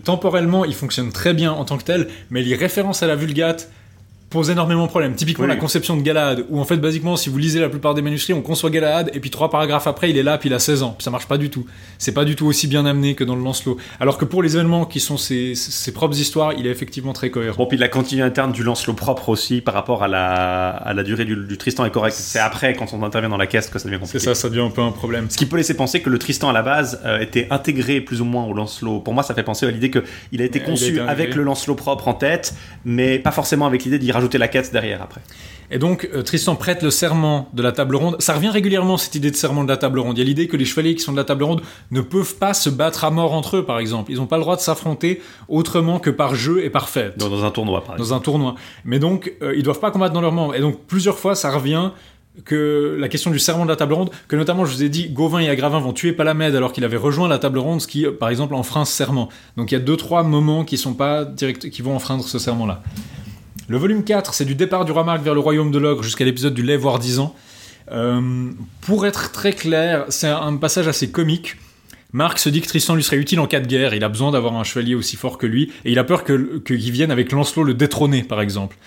[0.03, 3.69] temporellement, il fonctionne très bien en tant que tel, mais les références à la Vulgate
[4.33, 5.15] posent énormément de problèmes.
[5.15, 5.49] Typiquement, Oui.
[5.49, 8.33] la conception de Galahad, où en fait, basiquement, si vous lisez la plupart des manuscrits,
[8.33, 10.83] on conçoit Galahad, et puis trois paragraphes après, il est là, puis il a 16
[10.83, 10.95] ans.
[10.97, 11.65] Puis ça marche pas du tout.
[11.99, 13.77] C'est pas du tout aussi bien amené que dans le Lancelot.
[13.99, 17.29] Alors que pour les événements qui sont ses, ses propres histoires, il est effectivement très
[17.29, 17.55] cohérent.
[17.57, 21.03] Bon, puis la continuité interne du Lancelot propre aussi par rapport à la, à la
[21.03, 22.17] durée du, du Tristan est correcte.
[22.17, 24.25] C'est après, quand on intervient dans la caisse, que ça devient C'est compliqué.
[24.25, 25.27] ça, ça devient un peu un problème.
[25.29, 28.19] Ce qui peut laisser penser que le Tristan à la base euh, était intégré plus
[28.21, 28.99] ou moins au Lancelot.
[29.01, 31.43] Pour moi, ça fait penser à l'idée qu'il a été a conçu été avec le
[31.43, 35.21] Lancelot propre en tête, mais pas forcément avec l'idée d'y rajouter la quête derrière après.
[35.71, 38.17] Et donc, euh, Tristan prête le serment de la table ronde.
[38.19, 40.17] Ça revient régulièrement, cette idée de serment de la table ronde.
[40.17, 42.35] Il y a l'idée que les chevaliers qui sont de la table ronde ne peuvent
[42.35, 44.11] pas se battre à mort entre eux, par exemple.
[44.11, 47.17] Ils n'ont pas le droit de s'affronter autrement que par jeu et par fête.
[47.17, 48.09] Dans, dans un tournoi, par exemple.
[48.09, 48.55] dans un tournoi.
[48.85, 50.53] Mais donc, euh, ils doivent pas combattre dans leurs membres.
[50.53, 51.89] Et donc, plusieurs fois, ça revient
[52.45, 55.09] que la question du serment de la table ronde, que notamment, je vous ai dit,
[55.09, 58.05] Gauvin et Agravin vont tuer Palamède alors qu'il avait rejoint la table ronde, ce qui,
[58.05, 59.29] euh, par exemple, enfreint ce serment.
[59.57, 62.39] Donc, il y a deux, trois moments qui sont pas direct, qui vont enfreindre ce
[62.39, 62.83] serment-là.
[63.69, 66.25] Le volume 4, c'est du départ du roi Marc vers le royaume de l'ogre jusqu'à
[66.25, 67.35] l'épisode du lait, voire 10 ans.
[67.91, 68.51] Euh,
[68.81, 71.55] pour être très clair, c'est un passage assez comique.
[72.11, 73.93] Marc se dit que Tristan lui serait utile en cas de guerre.
[73.93, 75.71] Il a besoin d'avoir un chevalier aussi fort que lui.
[75.85, 78.77] Et il a peur que- qu'il vienne avec Lancelot le détrôner, par exemple.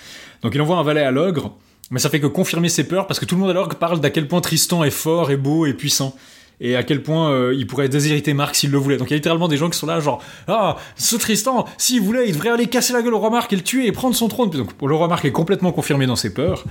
[0.42, 1.56] Donc il envoie un valet à l'ogre.
[1.90, 4.00] Mais ça fait que confirmer ses peurs parce que tout le monde à l'ogre parle
[4.00, 6.14] d'à quel point Tristan est fort et beau et puissant.
[6.60, 8.96] Et à quel point euh, il pourrait déshériter Marc s'il le voulait.
[8.96, 12.00] Donc il y a littéralement des gens qui sont là, genre Ah, ce Tristan, s'il
[12.00, 14.14] voulait, il devrait aller casser la gueule au roi Marc et le tuer et prendre
[14.14, 14.50] son trône.
[14.50, 16.64] Donc le roi Marc est complètement confirmé dans ses peurs.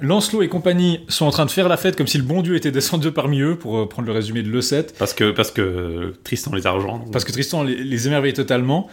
[0.00, 2.56] Lancelot et compagnie sont en train de faire la fête comme si le bon Dieu
[2.56, 4.94] était descendu parmi eux, pour euh, prendre le résumé de l'E7.
[4.98, 6.98] Parce que, parce que Tristan les a rejoints.
[6.98, 7.12] donc.
[7.12, 8.88] Parce que Tristan les, les émerveille totalement.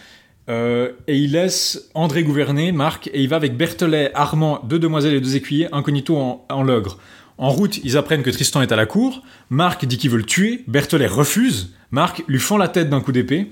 [0.50, 5.14] Euh, et il laisse André gouverner, Marc, et il va avec Berthelet, Armand, deux demoiselles
[5.14, 6.98] et deux écuyers, incognito en, en l'ogre.
[7.38, 9.24] En route, ils apprennent que Tristan est à la cour.
[9.50, 10.64] Marc dit qu'il veut le tuer.
[10.68, 11.74] Berthelet refuse.
[11.90, 13.52] Marc lui fend la tête d'un coup d'épée.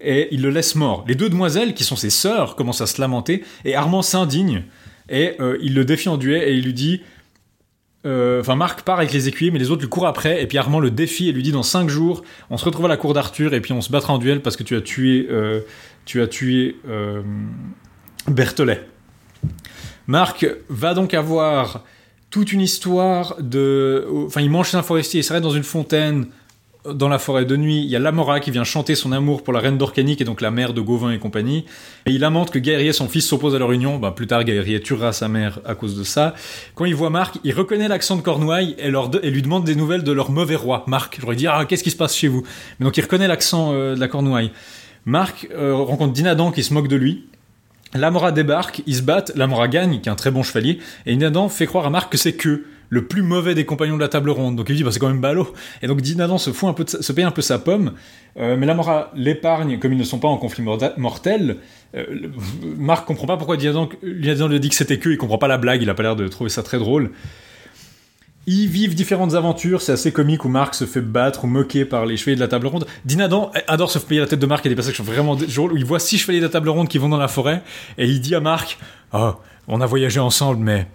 [0.00, 1.04] Et il le laisse mort.
[1.06, 3.44] Les deux demoiselles, qui sont ses sœurs, commencent à se lamenter.
[3.64, 4.64] Et Armand s'indigne.
[5.10, 7.02] Et euh, il le défie en duel et il lui dit
[8.06, 10.42] euh, Enfin, Marc part avec les écuyers, mais les autres lui courent après.
[10.42, 12.88] Et puis Armand le défie et lui dit Dans cinq jours, on se retrouve à
[12.88, 15.26] la cour d'Arthur et puis on se battra en duel parce que tu as tué,
[15.30, 15.60] euh,
[16.06, 16.76] tu as tué
[18.28, 18.86] Berthelet.
[20.06, 21.84] Marc va donc avoir
[22.30, 24.06] toute une histoire de.
[24.26, 26.26] Enfin, il mange chez un forestier, il s'arrête dans une fontaine
[26.84, 27.78] dans la forêt de nuit.
[27.78, 30.40] Il y a Lamora qui vient chanter son amour pour la reine d'Orcanique et donc
[30.40, 31.66] la mère de Gauvin et compagnie.
[32.06, 33.98] Et il lamente que Gaërier et son fils s'opposent à leur union.
[33.98, 36.34] Bah, plus tard, Gaërier tuera sa mère à cause de ça.
[36.74, 39.74] Quand il voit Marc, il reconnaît l'accent de Cornouailles et, leur et lui demande des
[39.74, 40.84] nouvelles de leur mauvais roi.
[40.86, 42.44] Marc, j'aurais dit, ah, qu'est-ce qui se passe chez vous?
[42.78, 44.50] Mais donc il reconnaît l'accent euh, de la Cornouaille.
[45.04, 47.26] Marc euh, rencontre Dinadan qui se moque de lui.
[47.94, 51.48] Lamora débarque, ils se battent, Lamora gagne, qui est un très bon chevalier, et Dinadan
[51.48, 54.30] fait croire à Marc que c'est que le plus mauvais des compagnons de la table
[54.30, 54.56] ronde.
[54.56, 55.52] Donc il dit, bah, c'est quand même ballot.
[55.82, 57.92] Et donc Dinadan se, fout un peu sa- se paye un peu sa pomme,
[58.36, 60.64] euh, mais Lamora l'épargne, comme ils ne sont pas en conflit
[60.96, 61.56] mortel.
[61.96, 62.04] Euh,
[62.78, 65.58] Marc comprend pas pourquoi Dinadan, Dinadan lui dit que c'était que, il comprend pas la
[65.58, 67.10] blague, il a pas l'air de trouver ça très drôle.
[68.46, 72.06] Ils vivent différentes aventures, c'est assez comique où Marc se fait battre ou moquer par
[72.06, 72.86] les chevaliers de la table ronde.
[73.04, 75.04] Dinadan adore se payer la tête de Marc, il y a des passages qui sont
[75.04, 77.28] vraiment drôles où il voit six chevaliers de la table ronde qui vont dans la
[77.28, 77.62] forêt
[77.98, 78.78] et il dit à Marc
[79.12, 79.34] Oh,
[79.68, 80.86] on a voyagé ensemble, mais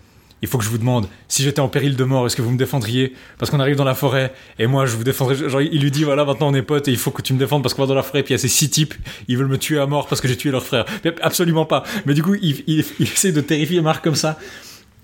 [0.42, 2.52] il faut que je vous demande si j'étais en péril de mort, est-ce que vous
[2.52, 3.14] me défendriez?
[3.38, 5.36] Parce qu'on arrive dans la forêt et moi je vous défendrai.
[5.36, 7.40] Genre, il lui dit Voilà, maintenant on est potes et il faut que tu me
[7.40, 8.24] défendes parce qu'on va dans la forêt.
[8.24, 8.96] Puis il y a ces six types,
[9.28, 10.86] ils veulent me tuer à mort parce que j'ai tué leur frère.
[11.22, 11.84] Absolument pas.
[12.08, 14.38] Mais du coup, il, il- essaie de terrifier Marc comme ça.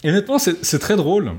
[0.04, 1.32] Et honnêtement, c'est très drôle.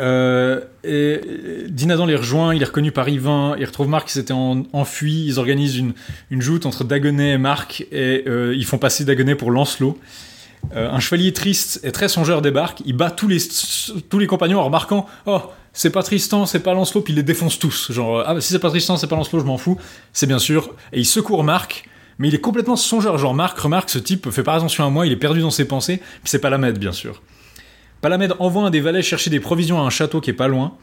[0.00, 1.20] Euh, et
[1.68, 5.26] Dinadan les rejoint, il est reconnu par Yvain, il retrouve Marc qui s'était en- enfui,
[5.26, 5.94] ils organisent une,
[6.42, 9.98] joute entre Dagonet et Marc, et euh, ils font passer Dagonet pour Lancelot.
[10.74, 15.06] Euh, un chevalier triste et très songeur débarque, il bat tous les, compagnons en remarquant
[15.26, 15.40] «Oh,
[15.72, 17.92] c'est pas Tristan, c'est pas Lancelot», puis il les défonce tous.
[17.92, 19.78] Genre «Ah, si c'est pas Tristan, c'est pas Lancelot, je m'en fous.»
[20.12, 20.74] C'est bien sûr.
[20.92, 23.18] Et il secourt Marc, mais il est complètement songeur.
[23.18, 25.66] Genre Marc remarque, ce type fait pas attention à moi, il est perdu dans ses
[25.66, 27.22] pensées, puis c'est Palamède, bien sûr.
[28.06, 30.76] Palamède envoie un des valets chercher des provisions à un château qui est pas loin,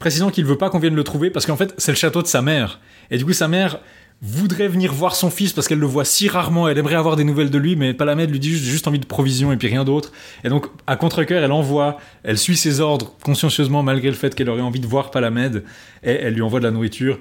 [0.00, 2.26] précisant qu'il veut pas qu'on vienne le trouver parce qu'en fait c'est le château de
[2.26, 2.80] sa mère.
[3.12, 3.78] Et du coup sa mère
[4.20, 7.22] voudrait venir voir son fils parce qu'elle le voit si rarement, elle aimerait avoir des
[7.22, 9.84] nouvelles de lui, mais Palamède lui dit juste, juste envie de provisions et puis rien
[9.84, 10.10] d'autre.
[10.42, 14.50] Et donc à contre-cœur elle envoie, elle suit ses ordres consciencieusement malgré le fait qu'elle
[14.50, 15.62] aurait envie de voir Palamède
[16.02, 17.20] et elle lui envoie de la nourriture.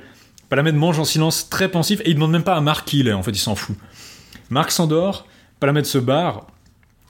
[0.50, 3.08] Palamède mange en silence très pensif et il demande même pas à Marc qui il
[3.10, 3.76] est, en fait il s'en fout.
[4.50, 5.28] Marc s'endort,
[5.60, 6.48] Palamède se barre,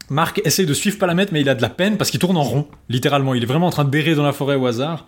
[0.09, 2.43] Marc essaye de suivre Palamède, mais il a de la peine parce qu'il tourne en
[2.43, 3.33] rond, littéralement.
[3.33, 5.07] Il est vraiment en train de berrer dans la forêt au hasard.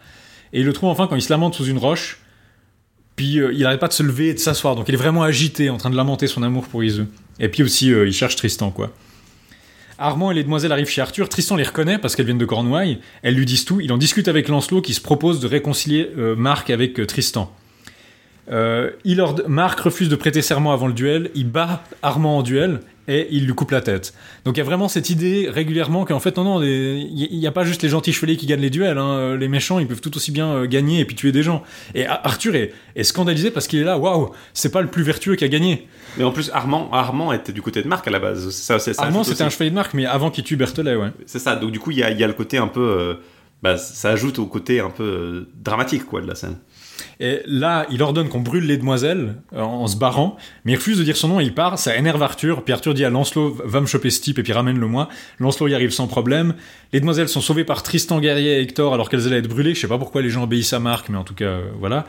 [0.54, 2.20] Et il le trouve enfin quand il se lamente sous une roche.
[3.16, 4.76] Puis euh, il n'arrête pas de se lever et de s'asseoir.
[4.76, 7.08] Donc il est vraiment agité, en train de lamenter son amour pour Iseult.
[7.40, 8.92] Et puis aussi, euh, il cherche Tristan, quoi.
[10.00, 11.28] Armand et les demoiselles arrivent chez Arthur.
[11.28, 13.00] Tristan les reconnaît parce qu'elles viennent de Cornouailles.
[13.24, 13.82] Elles lui disent tout.
[13.82, 17.52] Il en discute avec Lancelot qui se propose de réconcilier euh, Marc avec Tristan.
[18.50, 22.80] Euh, il Marc refuse de prêter serment avant le duel, il bat Armand en duel
[23.08, 24.14] et il lui coupe la tête.
[24.46, 27.52] Donc il y a vraiment cette idée régulièrement qu'en fait non non, il n'y a
[27.52, 29.18] pas juste les gentils chevaliers qui gagnent les duels, hein.
[29.18, 31.64] Euh, les méchants ils peuvent tout aussi bien euh, gagner et puis tuer des gens.
[31.96, 35.04] Et Ar- Arthur est, est scandalisé parce qu'il est là, waouh, c'est pas le plus
[35.04, 35.88] vertueux qui a gagné.
[36.18, 38.50] Mais en plus, Armand, Armand était du côté de Marc à la base.
[38.50, 38.92] Ça, ça.
[38.98, 41.10] Armand c'était un chevalier de marque, mais avant qu'il tue Berthelet, ouais.
[41.26, 41.56] C'est ça.
[41.56, 42.82] Donc du coup, il y a, y a le côté un peu.
[42.82, 43.14] euh,
[43.64, 46.58] bah, ça ajoute au côté un peu euh, dramatique quoi de la scène.
[47.20, 51.00] Et là, il ordonne qu'on brûle les demoiselles euh, en se barrant, mais il refuse
[51.00, 51.80] de dire son nom il part.
[51.80, 52.64] Ça énerve Arthur.
[52.64, 55.10] Puis Arthur dit à Lancelot Va me choper ce type et puis ramène-le moi.
[55.40, 56.54] Lancelot y arrive sans problème.
[56.94, 59.74] Les demoiselles sont sauvées par Tristan Guerrier et Hector alors qu'elles allaient être brûlées.
[59.74, 62.06] Je sais pas pourquoi les gens obéissent à Marc, mais en tout cas, euh, voilà.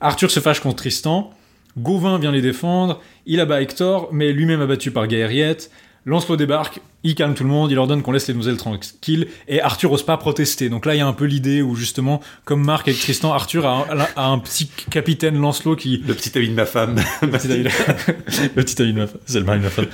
[0.00, 1.30] Arthur se fâche contre Tristan.
[1.78, 3.00] Gauvin vient les défendre.
[3.26, 5.70] Il abat Hector, mais lui-même abattu par Gaëriette.
[6.06, 9.60] Lancelot débarque, il calme tout le monde, il ordonne qu'on laisse les demoiselles tranquilles, et
[9.60, 10.68] Arthur ose pas protester.
[10.70, 13.66] Donc là, il y a un peu l'idée où justement, comme Marc avec Tristan, Arthur
[13.66, 16.02] a un, a un petit capitaine Lancelot qui...
[16.06, 16.96] Le petit ami de ma femme.
[17.22, 17.68] Le petit ami de-
[18.56, 19.86] le petit ami de ma femme, c'est le mari de ma femme.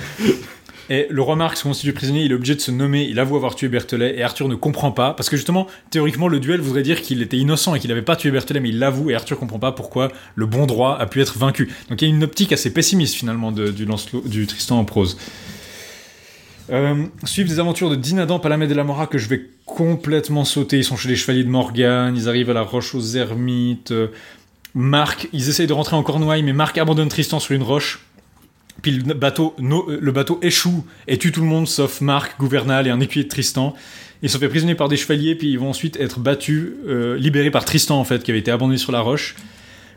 [0.88, 3.34] Et le roi Marc se constitue prisonnier, il est obligé de se nommer, il avoue
[3.34, 6.84] avoir tué Berthelet, et Arthur ne comprend pas, parce que justement, théoriquement, le duel voudrait
[6.84, 9.36] dire qu'il était innocent et qu'il n'avait pas tué Berthelet, mais il l'avoue, et Arthur
[9.36, 11.72] comprend pas pourquoi le bon droit a pu être vaincu.
[11.90, 14.84] Donc il y a une optique assez pessimiste finalement de- du, Lancelot, du Tristan en
[14.84, 15.18] prose.
[16.70, 20.78] Euh, suivent des aventures de Dinadan, Palamède et Lamora que je vais complètement sauter.
[20.78, 23.92] Ils sont chez les chevaliers de Morgane, ils arrivent à la roche aux ermites.
[23.92, 24.08] euh,
[24.74, 28.00] Marc, ils essayent de rentrer en Cornouailles, mais Marc abandonne Tristan sur une roche.
[28.82, 32.86] Puis le bateau, no- le bateau échoue et tue tout le monde sauf Marc, Gouvernal
[32.86, 33.74] et un écuyer de Tristan.
[34.22, 37.50] Ils sont fait prisonniers par des chevaliers, puis ils vont ensuite être battus, euh, libérés
[37.50, 39.36] par Tristan en fait, qui avait été abandonné sur la roche.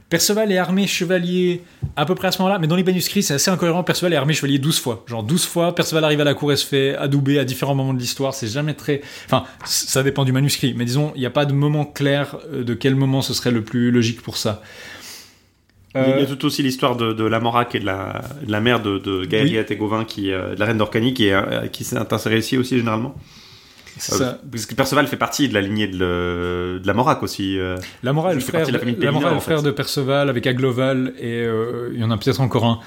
[0.09, 1.61] Perceval est armé chevalier
[1.95, 3.83] à peu près à ce moment-là, mais dans les manuscrits c'est assez incohérent.
[3.83, 5.03] Perceval est armé chevalier 12 fois.
[5.07, 7.93] Genre 12 fois, Perceval arrive à la cour et se fait adouber à différents moments
[7.93, 8.33] de l'histoire.
[8.33, 9.01] C'est jamais très.
[9.25, 12.63] Enfin, ça dépend du manuscrit, mais disons, il n'y a pas de moment clair euh,
[12.63, 14.63] de quel moment ce serait le plus logique pour ça.
[15.95, 17.85] Il y a- il y Euh, a tout aussi l'histoire de, de Lamorak et de
[17.85, 21.29] la, de la mère de, de et Gauvin, qui, euh, de la reine d'Orcanie, qui,
[21.31, 23.15] euh, qui s'est insérée ici aussi généralement.
[23.99, 24.39] C'est Euh, ça.
[24.51, 27.59] Parce que Perceval fait partie de la lignée de, le- de la Morac aussi.
[27.59, 27.77] euh.
[28.03, 31.13] Lamora est le frère, de la de, est Pélinor, le frère de Perceval avec Agloval
[31.19, 32.79] et euh, il y en a peut-être encore un.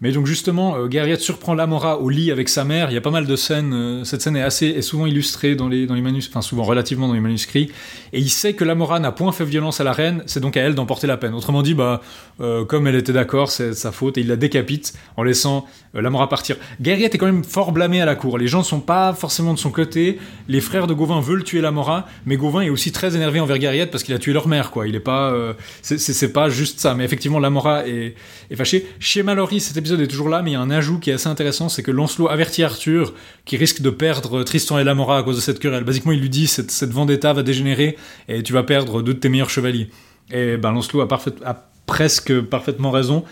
[0.00, 2.90] Mais donc justement, euh, Gaëriette surprend Lamora au lit avec sa mère.
[2.90, 3.72] Il y a pas mal de scènes.
[3.72, 6.62] euh, cette scène est assez est souvent illustrée dans les dans les manuscrits, enfin souvent
[6.62, 7.72] relativement dans les manuscrits.
[8.12, 10.22] Et il sait que Lamora n'a point fait violence à la reine.
[10.26, 11.34] C'est donc à elle d'emporter la peine.
[11.34, 12.00] Autrement dit, bah
[12.40, 16.28] euh, comme elle était d'accord, c'est sa faute et il la décapite en laissant Lamora
[16.28, 16.56] partir.
[16.80, 18.38] Gaëriette est quand même fort blâmé à la cour.
[18.38, 20.18] Les gens ne sont pas forcément de son côté.
[20.46, 23.90] Les frères de Gauvin veulent tuer Lamora, mais Gauvin est aussi très énervé envers Gaëriette
[23.90, 24.70] parce qu'il a tué leur mère.
[24.70, 24.86] Quoi.
[24.86, 25.34] Il est pas,
[25.82, 26.94] c'est pas juste ça.
[26.94, 28.14] Mais effectivement, Lamora est,
[28.50, 28.86] est fâché.
[29.00, 31.14] Chez Mallory, cet épisode est toujours là, mais il y a un ajout qui est
[31.14, 35.22] assez intéressant, c'est que Lancelot avertit Arthur qui risque de perdre Tristan et Lamora à
[35.22, 35.84] cause de cette querelle.
[35.84, 37.96] Basiquement, il lui dit cette, cette vendetta va dégénérer
[38.28, 39.90] et tu vas perdre deux de tes meilleurs chevaliers.
[40.30, 43.24] Et ben Lancelot a, presque parfaitement raison.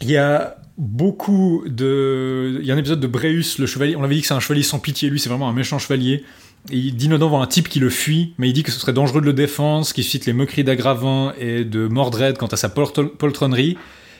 [0.00, 2.58] Il y a beaucoup de.
[2.60, 3.96] Il y a un épisode de Bréus, le chevalier.
[3.96, 5.10] On avait dit que c'est un chevalier sans pitié.
[5.10, 6.24] Lui, c'est vraiment un méchant chevalier.
[6.70, 9.20] Et Dinadan voit un type qui le fuit, mais il dit que ce serait dangereux
[9.20, 12.68] de le défendre, ce qui suscite les moqueries d'Agravin et de Mordred quant à sa
[12.68, 13.78] poltron- poltronnerie.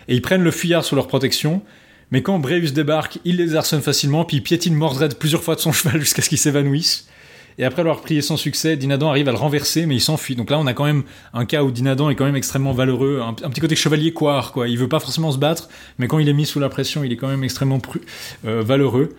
[0.08, 1.62] Et ils prennent le fuyard sous leur protection.
[2.10, 5.60] Mais quand Bréus débarque, il les harcèle facilement, puis il piétine Mordred plusieurs fois de
[5.60, 7.06] son cheval jusqu'à ce qu'il s'évanouisse.
[7.58, 10.36] Et après l'avoir prié sans succès, Dinadan arrive à le renverser, mais il s'enfuit.
[10.36, 11.02] Donc là, on a quand même
[11.34, 14.68] un cas où Dinadan est quand même extrêmement valeureux, un, petit côté chevalier coire, quoi.
[14.68, 17.12] Il veut pas forcément se battre, mais quand il est mis sous la pression, il
[17.12, 17.80] est quand même extrêmement
[18.46, 19.16] euh, valeureux.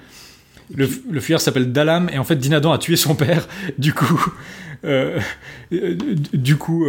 [0.73, 0.87] Le,
[1.19, 3.47] fuyard s'appelle Dalam et en fait Dinadan a tué son père.
[3.77, 4.33] Du coup,
[4.85, 5.19] euh,
[5.73, 5.97] euh,
[6.33, 6.85] du coup,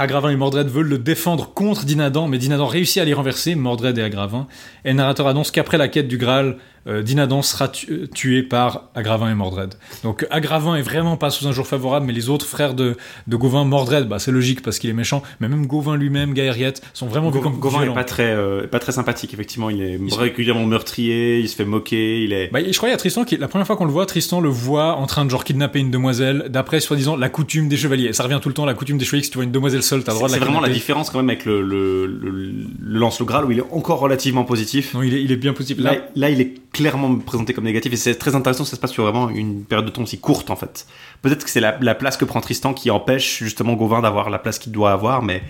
[0.00, 3.98] Agravin et Mordred veulent le défendre contre Dinadan, mais Dinadan réussit à les renverser, Mordred
[3.98, 4.46] et Agravin.
[4.86, 8.42] Et le narrateur annonce qu'après la quête du Graal, euh, Dinadan sera tu- euh, tué
[8.42, 9.74] par Agravin et Mordred.
[10.02, 13.36] Donc Agravin est vraiment pas sous un jour favorable, mais les autres frères de, de
[13.36, 17.06] Gauvin, Mordred, bah, c'est logique parce qu'il est méchant, mais même Gauvin lui-même, Gaëriette, sont
[17.06, 19.68] vraiment vus Gauvin comme Gauvin est pas très, euh, pas très sympathique, effectivement.
[19.70, 22.50] Il est se- régulièrement meurtrier, il se fait moquer, il est.
[22.52, 24.40] Bah, je crois qu'il y a Tristan qui, la première fois qu'on le voit, Tristan
[24.40, 28.12] le voit en train de genre kidnapper une demoiselle, d'après soi-disant la coutume des chevaliers.
[28.12, 30.02] Ça revient tout le temps, la coutume des chevaliers, si tu vois une demoiselle seule,
[30.02, 32.30] t'as le droit de C'est la vraiment la différence quand même avec le, le, le,
[32.30, 34.94] le lance le Graal où il est encore relativement positif.
[34.94, 35.54] Non, il est, il est bien.
[35.78, 38.64] Là, Là, là, il est clairement présenté comme négatif et c'est très intéressant.
[38.64, 40.86] Ça se passe sur vraiment une période de temps aussi courte en fait.
[41.22, 44.38] Peut-être que c'est la, la place que prend Tristan qui empêche justement Gauvin d'avoir la
[44.38, 45.42] place qu'il doit avoir, mais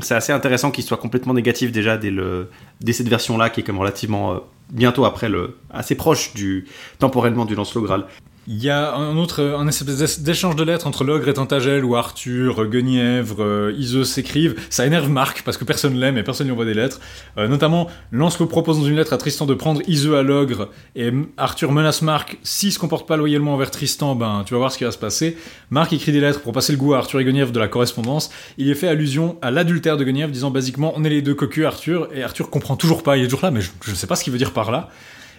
[0.00, 3.62] c'est assez intéressant qu'il soit complètement négatif déjà dès, le, dès cette version-là qui est
[3.62, 4.38] comme relativement euh,
[4.70, 6.66] bientôt après le assez proche du
[6.98, 8.06] temporellement du lance le Graal.
[8.46, 11.96] Il y a un autre, un espèce d'échange de lettres entre l'ogre et Tintagel où
[11.96, 14.54] Arthur, Guenièvre, euh, s'écrivent.
[14.68, 17.00] Ça énerve Marc parce que personne l'aime et personne lui envoie des lettres.
[17.38, 21.10] Euh, notamment, Lancelot propose dans une lettre à Tristan de prendre Iseux à l'ogre et
[21.38, 22.36] Arthur menace Marc.
[22.42, 24.98] S'il se comporte pas loyalement envers Tristan, ben tu vas voir ce qui va se
[24.98, 25.38] passer.
[25.70, 28.30] Marc écrit des lettres pour passer le goût à Arthur et Guenièvre de la correspondance.
[28.58, 31.64] Il y fait allusion à l'adultère de Guenièvre disant basiquement on est les deux cocus
[31.64, 33.16] Arthur et Arthur comprend toujours pas.
[33.16, 34.90] Il est toujours là mais je, je sais pas ce qu'il veut dire par là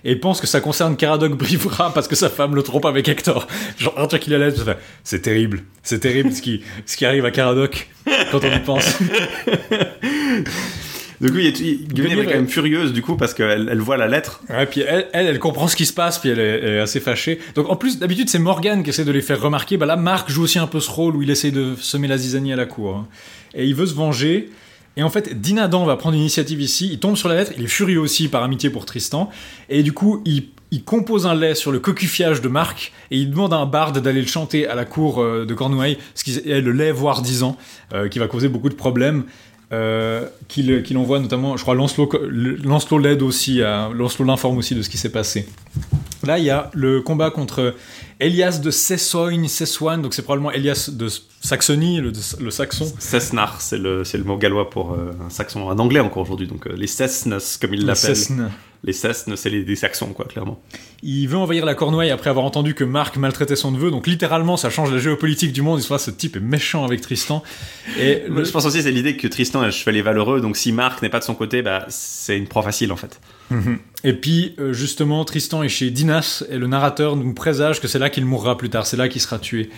[0.06, 3.48] et pense que ça concerne Caradoc Brivra parce que sa femme le trompe avec Hector.
[3.78, 7.06] Genre, Arthur qui la laisse, ça fait, c'est terrible, c'est terrible ce qui, ce qui
[7.06, 7.90] arrive à Caradoc
[8.32, 8.98] quand on y pense.
[11.22, 14.42] Du coup, il est, quand même furieuse du coup parce qu'elle elle voit la lettre.
[14.50, 16.80] Ouais, puis elle, elle, elle comprend ce qui se passe, puis elle est, elle est
[16.80, 17.40] assez fâchée.
[17.56, 19.78] Donc en plus, d'habitude, c'est Morgan qui essaie de les faire remarquer.
[19.78, 22.18] Bah là, Marc joue aussi un peu ce rôle où il essaie de semer la
[22.18, 22.98] zizanie à la cour.
[22.98, 23.08] hein.
[23.54, 24.50] Et il veut se venger.
[24.98, 26.90] Et en fait, Dinadan va prendre l'initiative ici.
[26.92, 27.52] Il tombe sur la lettre.
[27.58, 29.30] Il est furieux aussi par amitié pour Tristan.
[29.70, 30.44] Et du coup, il,
[30.86, 32.92] compose un lait sur le cocufiage de Marc.
[33.12, 35.98] Et il demande à un barde d'aller le chanter à la cour euh, de Cornouailles,
[36.16, 37.58] ce qui est le lait voire 10 ans,
[37.94, 39.24] euh, qui va causer beaucoup de problèmes.
[39.72, 44.76] Euh, qu'il qu'il envoie notamment, je crois, Lancelot, Lancelot l'aide aussi, à, Lancelot l'informe aussi
[44.76, 45.48] de ce qui s'est passé.
[46.26, 47.76] Là, il y a le combat contre
[48.20, 51.08] Elias de Sessoigne, Sessoine, donc c'est probablement Elias de
[51.42, 52.92] Saxonie, le, le saxon.
[53.00, 56.48] Cessnar, c'est le, mot gallois pour euh, un saxon, un anglais encore aujourd'hui.
[56.48, 58.50] Donc euh, les Cessnes, comme ils Le l'appellent.
[58.86, 60.62] Les Cessnes, c'est les, des saxons, quoi, clairement.
[61.02, 64.58] Il veut envahir la Cornouaille après avoir entendu que Marc maltraitait son neveu, donc littéralement
[64.58, 65.80] ça change la géopolitique du monde.
[65.80, 67.42] Il se voit, ce type est méchant avec Tristan.
[68.00, 70.72] Et le- Je pense aussi c'est l'idée que Tristan est un chevalier valeureux, donc si
[70.72, 73.20] Marc n'est pas de son côté, bah, c'est une proie facile en fait.
[74.04, 78.00] Et puis, euh, justement, Tristan est chez Dinas et le narrateur nous présage que c'est
[78.00, 79.70] là qu'il mourra plus tard, c'est là qu'il sera tué.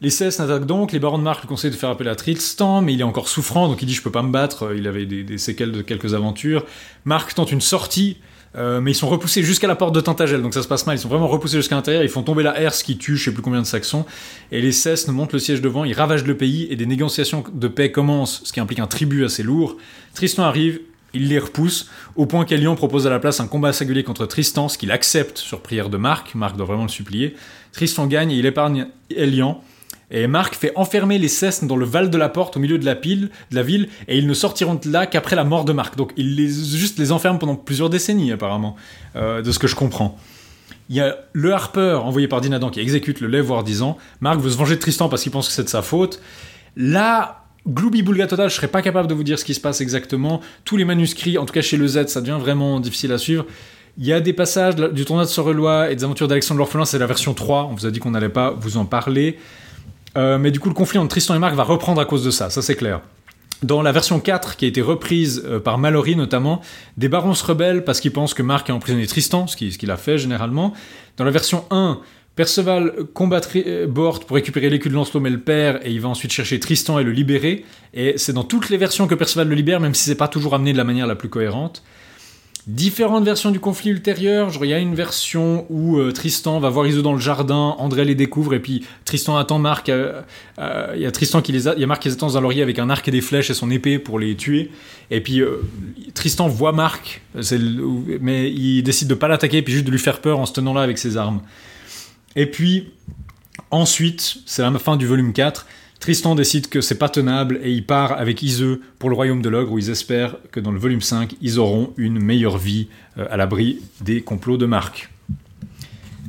[0.00, 2.80] Les Cesses n'attaquent donc, les barons de Marc lui conseillent de faire appel à Tristan,
[2.82, 5.06] mais il est encore souffrant, donc il dit je peux pas me battre, il avait
[5.06, 6.64] des, des séquelles de quelques aventures.
[7.04, 8.16] Marc tente une sortie,
[8.56, 10.96] euh, mais ils sont repoussés jusqu'à la porte de Tintagel, donc ça se passe mal,
[10.96, 13.32] ils sont vraiment repoussés jusqu'à l'intérieur, ils font tomber la herse qui tue je sais
[13.32, 14.04] plus combien de Saxons,
[14.50, 17.68] et les Cesses montent le siège devant, ils ravagent le pays, et des négociations de
[17.68, 19.76] paix commencent, ce qui implique un tribut assez lourd.
[20.14, 20.80] Tristan arrive,
[21.14, 24.68] il les repousse, au point qu'Elian propose à la place un combat singulier contre Tristan,
[24.68, 26.34] ce qu'il accepte sur prière de Marc.
[26.34, 27.34] Marc doit vraiment le supplier.
[27.72, 29.62] Tristan gagne et il épargne Elian.
[30.12, 32.84] Et Marc fait enfermer les Cessnes dans le val de la porte au milieu de
[32.84, 35.72] la, pile, de la ville, et ils ne sortiront de là qu'après la mort de
[35.72, 35.96] Marc.
[35.96, 38.76] Donc il les, juste les enferme pendant plusieurs décennies, apparemment,
[39.16, 40.18] euh, de ce que je comprends.
[40.90, 43.96] Il y a le Harper, envoyé par Dinadan, qui exécute le lait, voire 10 ans.
[44.20, 46.20] Marc veut se venger de Tristan parce qu'il pense que c'est de sa faute.
[46.76, 49.80] Là, Gloubi Boulga total, je serais pas capable de vous dire ce qui se passe
[49.80, 50.42] exactement.
[50.64, 53.46] Tous les manuscrits, en tout cas chez le Z, ça devient vraiment difficile à suivre.
[53.98, 56.98] Il y a des passages du tournoi de Sorelois et des aventures d'Alexandre l'Orphelin, c'est
[56.98, 57.68] la version 3.
[57.70, 59.38] On vous a dit qu'on n'allait pas vous en parler.
[60.16, 62.30] Euh, mais du coup, le conflit entre Tristan et Marc va reprendre à cause de
[62.30, 63.00] ça, ça c'est clair.
[63.62, 66.60] Dans la version 4, qui a été reprise euh, par Mallory notamment,
[66.96, 69.78] des barons se rebellent parce qu'ils pensent que Marc a emprisonné Tristan, ce qui- ce
[69.78, 70.72] qu'il a fait généralement.
[71.16, 72.00] Dans la version 1,
[72.34, 76.08] Perceval combat euh, Bort pour récupérer l'écu de Lancelot mais le perd et il va
[76.08, 77.64] ensuite chercher Tristan et le libérer.
[77.94, 80.54] Et c'est dans toutes les versions que Perceval le libère, même si c'est pas toujours
[80.54, 81.82] amené de la manière la plus cohérente.
[82.68, 84.52] Différentes versions du conflit ultérieur.
[84.62, 88.04] Il y a une version où euh, Tristan va voir Iso dans le jardin, André
[88.04, 89.88] les découvre, et puis Tristan attend Marc.
[89.88, 90.22] euh,
[90.60, 92.38] euh, Il y a Tristan qui les a, y a Marc qui les attend dans
[92.38, 94.70] un laurier avec un arc et des flèches et son épée pour les tuer.
[95.10, 95.42] Et puis
[96.14, 97.22] Tristan voit Marc,
[98.20, 100.72] mais il décide de pas l'attaquer, puis juste de lui faire peur en se tenant
[100.72, 101.40] là avec ses armes.
[102.36, 102.92] Et puis
[103.72, 105.66] ensuite, c'est la fin du volume 4.
[106.02, 109.48] Tristan décide que c'est pas tenable et il part avec Iseux pour le royaume de
[109.48, 113.26] l'ogre où ils espèrent que dans le volume 5, ils auront une meilleure vie euh,
[113.30, 115.10] à l'abri des complots de Marc.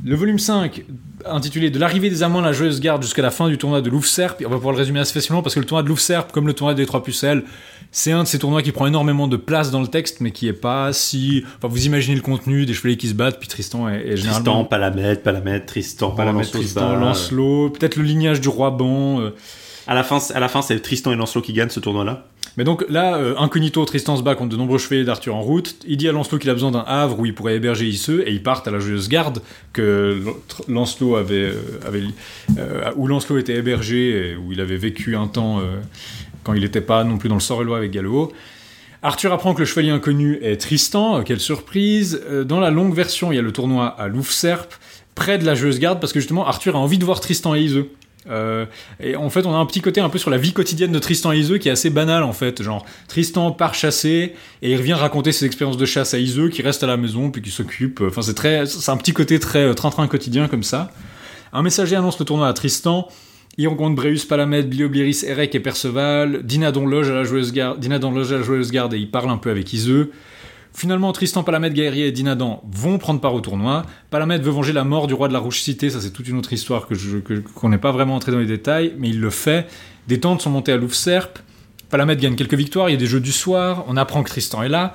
[0.04, 0.84] Le volume 5,
[1.26, 3.90] intitulé De l'arrivée des amants à la joyeuse garde jusqu'à la fin du tournoi de
[3.90, 4.44] Louvre-Serpe.
[4.46, 6.52] On va pouvoir le résumer assez facilement parce que le tournoi de Louvre-Serpe, comme le
[6.52, 7.42] tournoi des Trois Pucelles,
[7.90, 10.46] c'est un de ces tournois qui prend énormément de place dans le texte, mais qui
[10.46, 11.42] est pas si.
[11.58, 14.34] Enfin, vous imaginez le contenu des chevaliers qui se battent, puis Tristan est, est Tristan,
[14.34, 14.64] généralement.
[14.66, 17.00] Palamède, Palamède, Tristan, Palamède, Lancelot se Tristan, bat.
[17.00, 19.20] Lancelot, peut-être le lignage du roi Ban.
[19.20, 19.30] euh.
[19.86, 22.26] À la fin, à la fin, c'est Tristan et Lancelot qui gagnent ce tournoi-là.
[22.56, 25.76] Mais donc là, euh, incognito, Tristan se bat contre de nombreux chevaliers d'Arthur en route.
[25.86, 28.32] Il dit à Lancelot qu'il a besoin d'un havre où il pourrait héberger Isseux, et
[28.32, 32.10] ils partent à la Joyeuse Garde que Lan- Lancelot avait, euh,
[32.58, 35.60] euh, où Lancelot était hébergé et où il avait vécu un temps
[36.44, 38.32] quand il n'était pas non plus dans le Sort-et-Loi avec Gallo.
[39.02, 42.22] Arthur apprend que le chevalier inconnu est Tristan, quelle surprise.
[42.46, 44.72] Dans la longue version, il y a le tournoi à Louvre-Serpe,
[45.14, 47.60] près de la Joyeuse Garde, parce que justement, Arthur a envie de voir Tristan et
[47.60, 47.90] Iseux.
[48.30, 48.66] Euh,
[49.00, 50.98] et en fait, on a un petit côté un peu sur la vie quotidienne de
[50.98, 52.62] Tristan et Iseux qui est assez banal en fait.
[52.62, 56.62] Genre, Tristan part chasser et il revient raconter ses expériences de chasse à Iseux qui
[56.62, 58.02] reste à la maison puis qui s'occupe.
[58.06, 60.90] Enfin, c'est très, c'est un petit côté très euh, train-train quotidien comme ça.
[61.52, 63.08] Un messager annonce le tournoi à Tristan.
[63.56, 66.42] Il rencontre Bréus, Palamède, Bliobliris, Erec et Perceval.
[66.42, 69.30] Dinadon loge à la joyeuse garde, Dinadon loge à la joyeuse garde et il parle
[69.30, 70.10] un peu avec Iseux.
[70.76, 73.84] Finalement, Tristan, Palamède, Gaërier et Dinadan vont prendre part au tournoi.
[74.10, 76.36] Palamède veut venger la mort du roi de la Rouge Cité, ça c'est toute une
[76.36, 76.94] autre histoire que
[77.54, 79.68] qu'on n'est pas vraiment entré dans les détails, mais il le fait.
[80.08, 81.38] Des tentes sont montées à Louvre-Serpe.
[81.90, 84.64] Palamède gagne quelques victoires, il y a des jeux du soir, on apprend que Tristan
[84.64, 84.94] est là.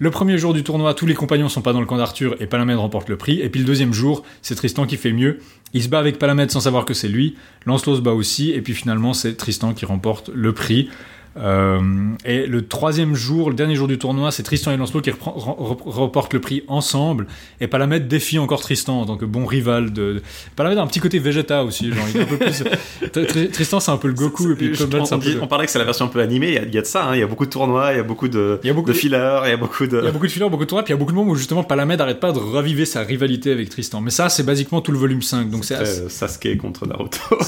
[0.00, 2.46] Le premier jour du tournoi, tous les compagnons sont pas dans le camp d'Arthur et
[2.46, 3.38] Palamède remporte le prix.
[3.40, 5.40] Et puis le deuxième jour, c'est Tristan qui fait mieux.
[5.74, 7.36] Il se bat avec Palamède sans savoir que c'est lui.
[7.66, 8.50] Lancelot se bat aussi.
[8.50, 10.88] Et puis finalement, c'est Tristan qui remporte le prix.
[11.36, 11.80] Euh,
[12.24, 15.32] et le troisième jour, le dernier jour du tournoi, c'est Tristan et Lancelot qui reprend-
[15.36, 17.26] re- re- remportent le prix ensemble.
[17.60, 20.14] Et Palamède défie encore Tristan en tant que bon rival de.
[20.14, 20.22] de-
[20.56, 21.92] Palamède a un petit côté Vegeta aussi.
[21.92, 22.62] Genre, il est un peu plus...
[23.02, 24.52] Tr- Tr- Tristan, c'est un peu le Goku.
[24.52, 26.58] Et puis Palamède, on, peu parlait que c'est la version un peu animée, il y
[26.58, 28.00] a, il y a de ça, hein, il y a beaucoup de tournois, il y
[28.00, 29.98] a beaucoup de, Il y a beaucoup de fillers, il y a beaucoup de...
[29.98, 31.16] Il y a beaucoup de fillers, beaucoup de tournois, puis il y a beaucoup de
[31.16, 34.00] moments où justement Palamède arrête pas de raviver sa rivalité avec Tristan.
[34.00, 35.48] Mais ça, c'est basiquement tout le volume 5.
[35.50, 37.18] Donc c'est assez- euh, Sasuke contre Naruto.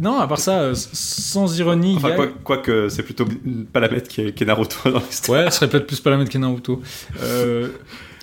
[0.00, 1.94] Non, à part ça, euh, sans ironie.
[1.96, 3.26] enfin, a- quoi, quoique c'est plutôt
[3.72, 5.44] Palamède qui est, qui est Naruto dans l'histoire.
[5.44, 6.82] Ouais, ce serait peut-être plus Palamède que Naruto.
[7.22, 7.68] Euh,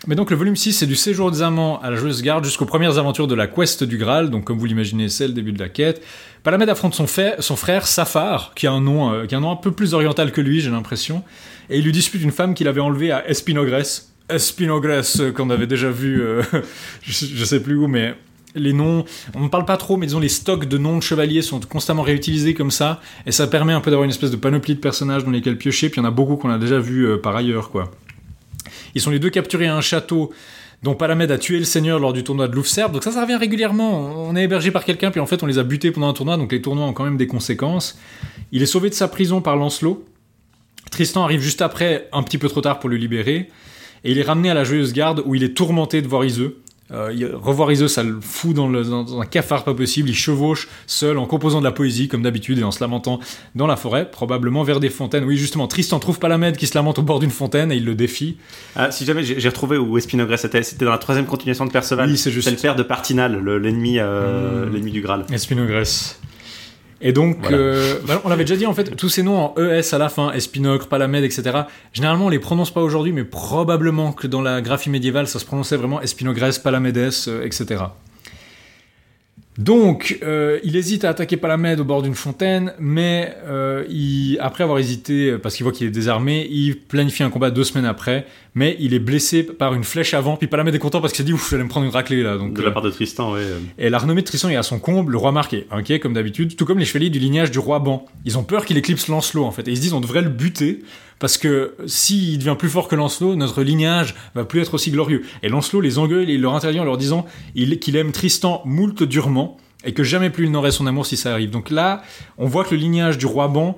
[0.08, 2.66] Mais donc le volume 6, c'est du séjour des amants à la Joyeuse Garde jusqu'aux
[2.66, 4.30] premières aventures de la quest du Graal.
[4.30, 6.02] Donc comme vous l'imaginez, c'est le début de la quête.
[6.44, 9.56] Palamède affronte son, frère Safar, qui a, un nom, euh, qui a un nom un
[9.56, 11.24] peu plus oriental que lui, j'ai l'impression.
[11.70, 14.14] Et il lui dispute une femme qu'il avait enlevée à Espinogresse.
[14.30, 16.22] Espinogresse, euh, qu'on avait déjà vu,
[17.02, 18.16] je, je sais plus où, mais
[18.58, 19.06] les noms,
[19.36, 22.04] on ne parle pas trop, mais disons les stocks de noms de chevaliers sont constamment
[22.04, 25.24] réutilisés comme ça, et ça permet un peu d'avoir une espèce de panoplie de personnages
[25.24, 27.36] dans lesquels piocher, puis il y en a beaucoup qu'on a déjà vu euh, par
[27.36, 27.92] ailleurs, quoi.
[28.96, 30.32] Ils sont les deux capturés à un château
[30.84, 33.36] dont Palamède a tué le seigneur lors du tournoi de Louvre-Serbe, donc ça, ça revient
[33.36, 34.28] régulièrement.
[34.28, 36.38] On est hébergé par quelqu'un, puis en fait, on les a butés pendant un tournoi,
[36.38, 37.98] donc les tournois ont quand même des conséquences.
[38.52, 40.06] Il est sauvé de sa prison par Lancelot.
[40.92, 43.50] Tristan arrive juste après, un petit peu trop tard pour le libérer,
[44.04, 46.62] et il est ramené à la Joyeuse Garde où il est tourmenté de voir Iseux.
[46.92, 50.08] Euh, revoir Iseux, ça le fout dans, le- dans un cafard pas possible.
[50.10, 53.20] Il chevauche seul en composant de la poésie, comme d'habitude, et en se lamentant
[53.56, 55.26] dans la forêt, probablement vers des fontaines.
[55.26, 57.94] Oui, justement, Tristan trouve Palamède qui se lamente au bord d'une fontaine et il le
[57.96, 58.38] défie.
[58.76, 62.10] Ah, si jamais j'ai retrouvé où Espinogresse était, c'était dans la troisième continuation de Perceval.
[62.10, 62.46] Oui, c'est juste.
[62.48, 64.74] C'est le père de Partinal, le- euh, Hmm.
[64.74, 65.26] l'ennemi du Graal.
[65.32, 66.20] Espinogresse.
[67.00, 67.58] Et donc, Voilà.
[67.58, 70.10] euh, bah, on l'avait déjà dit en fait, tous ces noms en ES à la
[70.10, 71.44] fin, Espinocre, Palamède, etc.
[71.94, 75.46] Généralement, on les prononce pas aujourd'hui, mais probablement que dans la graphie médiévale, ça se
[75.46, 77.84] prononçait vraiment Espinogresse, Palamedes, euh, etc.
[79.58, 84.64] Donc, euh, il hésite à attaquer Palamède au bord d'une fontaine, mais euh, il, après
[84.64, 87.86] avoir hésité, euh, parce qu'il voit qu'il est désarmé, il planifie un combat deux semaines
[87.86, 91.24] après, mais il est blessé par une flèche avant, puis Palamède est content parce qu'il
[91.24, 92.38] s'est dit, ouf, j'allais me prendre une raclée là.
[92.38, 93.40] Donc, De euh, la part de Tristan, ouais.
[93.42, 93.60] euh.
[93.80, 96.56] et la renommée de Tristan est à son comble, le roi est inquiet comme d'habitude,
[96.56, 98.06] tout comme les chevaliers du lignage du roi Ban.
[98.26, 100.30] Ils ont peur qu'il éclipse Lancelot en fait, et ils se disent on devrait le
[100.30, 100.82] buter,
[101.20, 105.24] parce que s'il devient plus fort que Lancelot, notre lignage va plus être aussi glorieux.
[105.44, 108.62] Et Lancelot les engueule et il leur interdit en leur disant il- qu'il aime Tristan
[108.66, 111.50] moult durement, et que jamais plus il n'aurait son amour si ça arrive.
[111.50, 112.02] Donc là,
[112.38, 113.78] on voit que le lignage du roi Ban,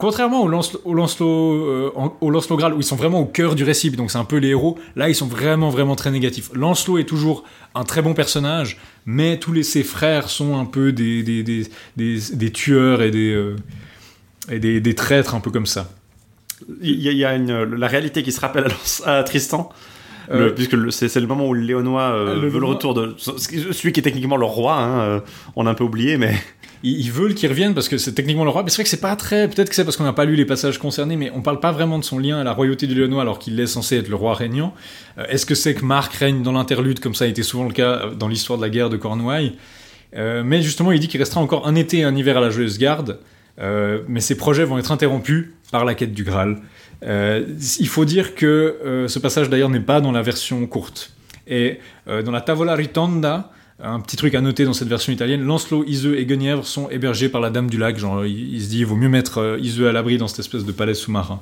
[0.00, 3.64] Contrairement au, Lance, au, Lancelot, euh, Lancelot Graal, où ils sont vraiment au cœur du
[3.64, 6.48] récit, donc c'est un peu les héros, là ils sont vraiment vraiment très négatifs.
[6.54, 11.68] Lancelot est toujours un très bon personnage, mais tous ses frères sont un peu des,
[12.54, 13.56] tueurs et, euh,
[14.48, 15.90] des traîtres un peu comme ça.
[16.82, 18.66] Il y a, une, la réalité qui se rappelle
[19.04, 19.70] à, Tristan.
[20.30, 22.94] Euh, Le- puisque c'est le moment où le Léonois euh, Le veut le Léonois- retour
[22.94, 24.74] de celui qui est techniquement le roi.
[24.76, 25.20] Hein, euh,
[25.56, 26.34] on a un peu oublié, mais
[26.82, 29.00] Ils, veulent qu'il revienne parce que c'est techniquement le roi, mais c'est vrai que c'est
[29.02, 29.48] pas très.
[29.48, 31.72] Peut-être que c'est parce qu'on n'a pas lu les passages concernés, mais on parle pas
[31.72, 34.14] vraiment de son lien à la royauté du Léonois alors qu'il est censé être le
[34.16, 34.72] roi régnant.
[35.18, 37.72] Euh, Est-ce que c'est que Marc règne dans l'interlude comme ça a été souvent le
[37.72, 39.56] cas euh, dans l'histoire de la guerre de Cornouailles?
[40.16, 42.48] Euh, Mais justement, il dit qu'il restera encore un été et un hiver à la
[42.50, 43.18] Joyeuse Garde,
[43.60, 46.58] euh, mais ses projets vont être interrompus par la quête du Graal.
[47.02, 47.46] Euh,
[47.78, 48.46] il faut dire que
[48.84, 51.12] euh, ce passage d'ailleurs n'est pas dans la version courte.
[51.46, 53.50] Et euh, dans la Tavola Ritonda,
[53.82, 57.30] Un petit truc à noter dans cette version italienne, Lancelot, Iseux et Guenièvre sont hébergés
[57.30, 57.98] par la Dame du Lac.
[57.98, 60.66] Genre, il, il se dit, il vaut mieux mettre Iseux à l'abri dans cette espèce
[60.66, 61.40] de palais sous-marin.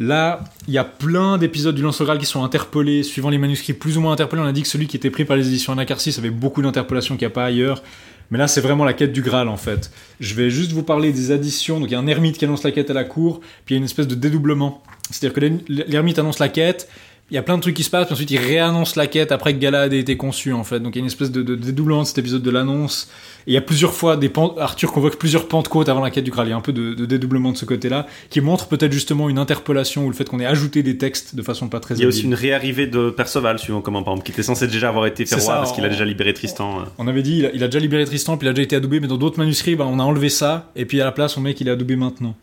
[0.00, 3.74] Là, il y a plein d'épisodes du Lancelot Graal qui sont interpellés, suivant les manuscrits
[3.74, 4.42] plus ou moins interpellés.
[4.42, 7.14] On a dit que celui qui était pris par les éditions Anacarsis avait beaucoup d'interpellations
[7.16, 7.82] qu'il n'y a pas ailleurs.
[8.30, 9.90] Mais là, c'est vraiment la quête du Graal en fait.
[10.20, 11.78] Je vais juste vous parler des additions.
[11.80, 13.76] Donc, il y a un ermite qui annonce la quête à la cour, puis il
[13.76, 14.82] y a une espèce de dédoublement.
[15.10, 16.88] C'est-à-dire que l'er- l'ermite annonce la quête,
[17.30, 19.32] il y a plein de trucs qui se passent, puis ensuite il réannonce la quête
[19.32, 20.78] après que Galad ait été conçu en fait.
[20.80, 23.08] Donc, il y a une espèce de, de- de dédoublement de cet épisode de l'annonce.
[23.46, 26.24] Et il y a plusieurs fois des Pen- Arthur convoque plusieurs Pentecôtes avant la quête
[26.24, 26.46] du Graal.
[26.48, 29.28] Il y a un peu de, de dédoublement de ce côté-là, qui montre peut-être justement
[29.30, 32.02] une interpellation ou le fait qu'on ait ajouté des textes de façon pas très Il
[32.02, 34.88] y a aussi une réarrivée de Perceval, suivant comment, par exemple, qui était censé déjà
[34.90, 36.80] avoir été fait roi ça, parce qu'il a déjà libéré Tristan.
[36.80, 36.84] euh.
[36.98, 38.76] On avait dit, il a, il a déjà libéré Tristan, puis il a déjà été
[38.76, 41.36] adoubé, mais dans d'autres manuscrits, bah, on a enlevé ça, et puis à la place,
[41.36, 42.34] on met qu'il est adoubé maintenant.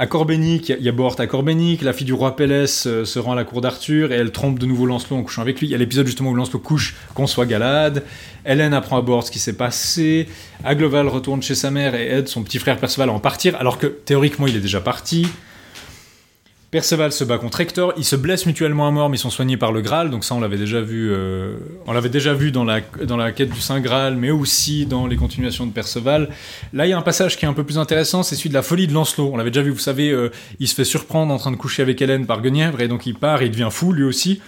[0.00, 3.18] À Corbénic, il y a- Bohort à Corbénic, la fille du roi Pélès euh, se
[3.18, 5.66] rend à la cour d'Arthur, et elle trompe de nouveau Lancelot en couchant avec lui.
[5.66, 8.04] Il y a l'épisode justement où Lancelot couche qu'on soit Galade.
[8.46, 10.28] Hélène apprend à Bohort ce qui s'est passé.
[10.64, 13.76] Agloval retourne chez sa mère et aide son petit frère Perceval à en partir, alors
[13.76, 15.26] que théoriquement, il est déjà parti.
[16.70, 19.56] Perceval se bat contre Hector, ils se blessent mutuellement à mort, mais ils sont soignés
[19.56, 21.56] par le Graal, donc ça on l'avait déjà vu, euh,
[21.86, 25.06] on l'avait déjà vu dans la, dans la quête du Saint Graal, mais aussi dans
[25.06, 26.28] les continuations de Perceval.
[26.74, 28.54] Là il y a un passage qui est un peu plus intéressant, c'est celui de
[28.54, 29.30] la folie de Lancelot.
[29.32, 30.30] On l'avait déjà vu, vous savez, euh,
[30.60, 33.14] il se fait surprendre en train de coucher avec Hélène par Guenièvre, et donc il
[33.14, 34.42] part, il devient fou lui aussi.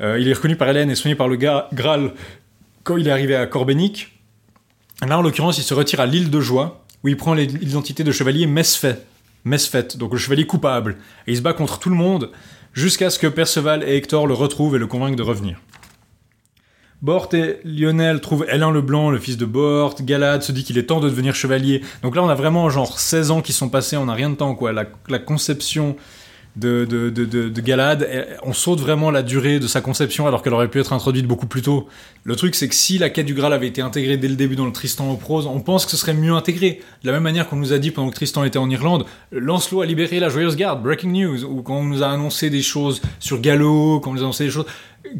[0.00, 2.14] Euh, il est reconnu par Hélène et soigné par le Graal
[2.82, 4.08] quand il est arrivé à Corbénic.
[5.06, 8.10] Là en l'occurrence il se retire à l'île de Joie, où il prend l'identité de
[8.10, 8.98] chevalier Mesfait.
[9.44, 10.96] Mesfait, donc le chevalier coupable.
[11.26, 12.30] Et il se bat contre tout le monde
[12.72, 15.60] jusqu'à ce que Perceval et Hector le retrouvent et le convainquent de revenir.
[17.02, 19.94] Bort et Lionel trouvent Hélin le Blanc, le fils de Bort.
[20.02, 21.82] Galad se dit qu'il est temps de devenir chevalier.
[22.02, 24.34] Donc là, on a vraiment genre 16 ans qui sont passés, on n'a rien de
[24.34, 24.72] temps, quoi.
[24.72, 25.96] La conception
[26.56, 28.08] de, de, Galad,
[28.42, 31.46] on saute vraiment la durée de sa conception alors qu'elle aurait pu être introduite beaucoup
[31.46, 31.88] plus tôt.
[32.24, 34.56] Le truc, c'est que si la quête du Graal avait été intégrée dès le début
[34.56, 36.80] dans le Tristan en prose, on pense que ce serait mieux intégré.
[37.02, 39.82] De la même manière qu'on nous a dit pendant que Tristan était en Irlande, Lancelot
[39.82, 43.00] a libéré la Joyeuse Garde, breaking news, ou quand on nous a annoncé des choses
[43.20, 44.66] sur Gallo, quand on nous a annoncé des choses,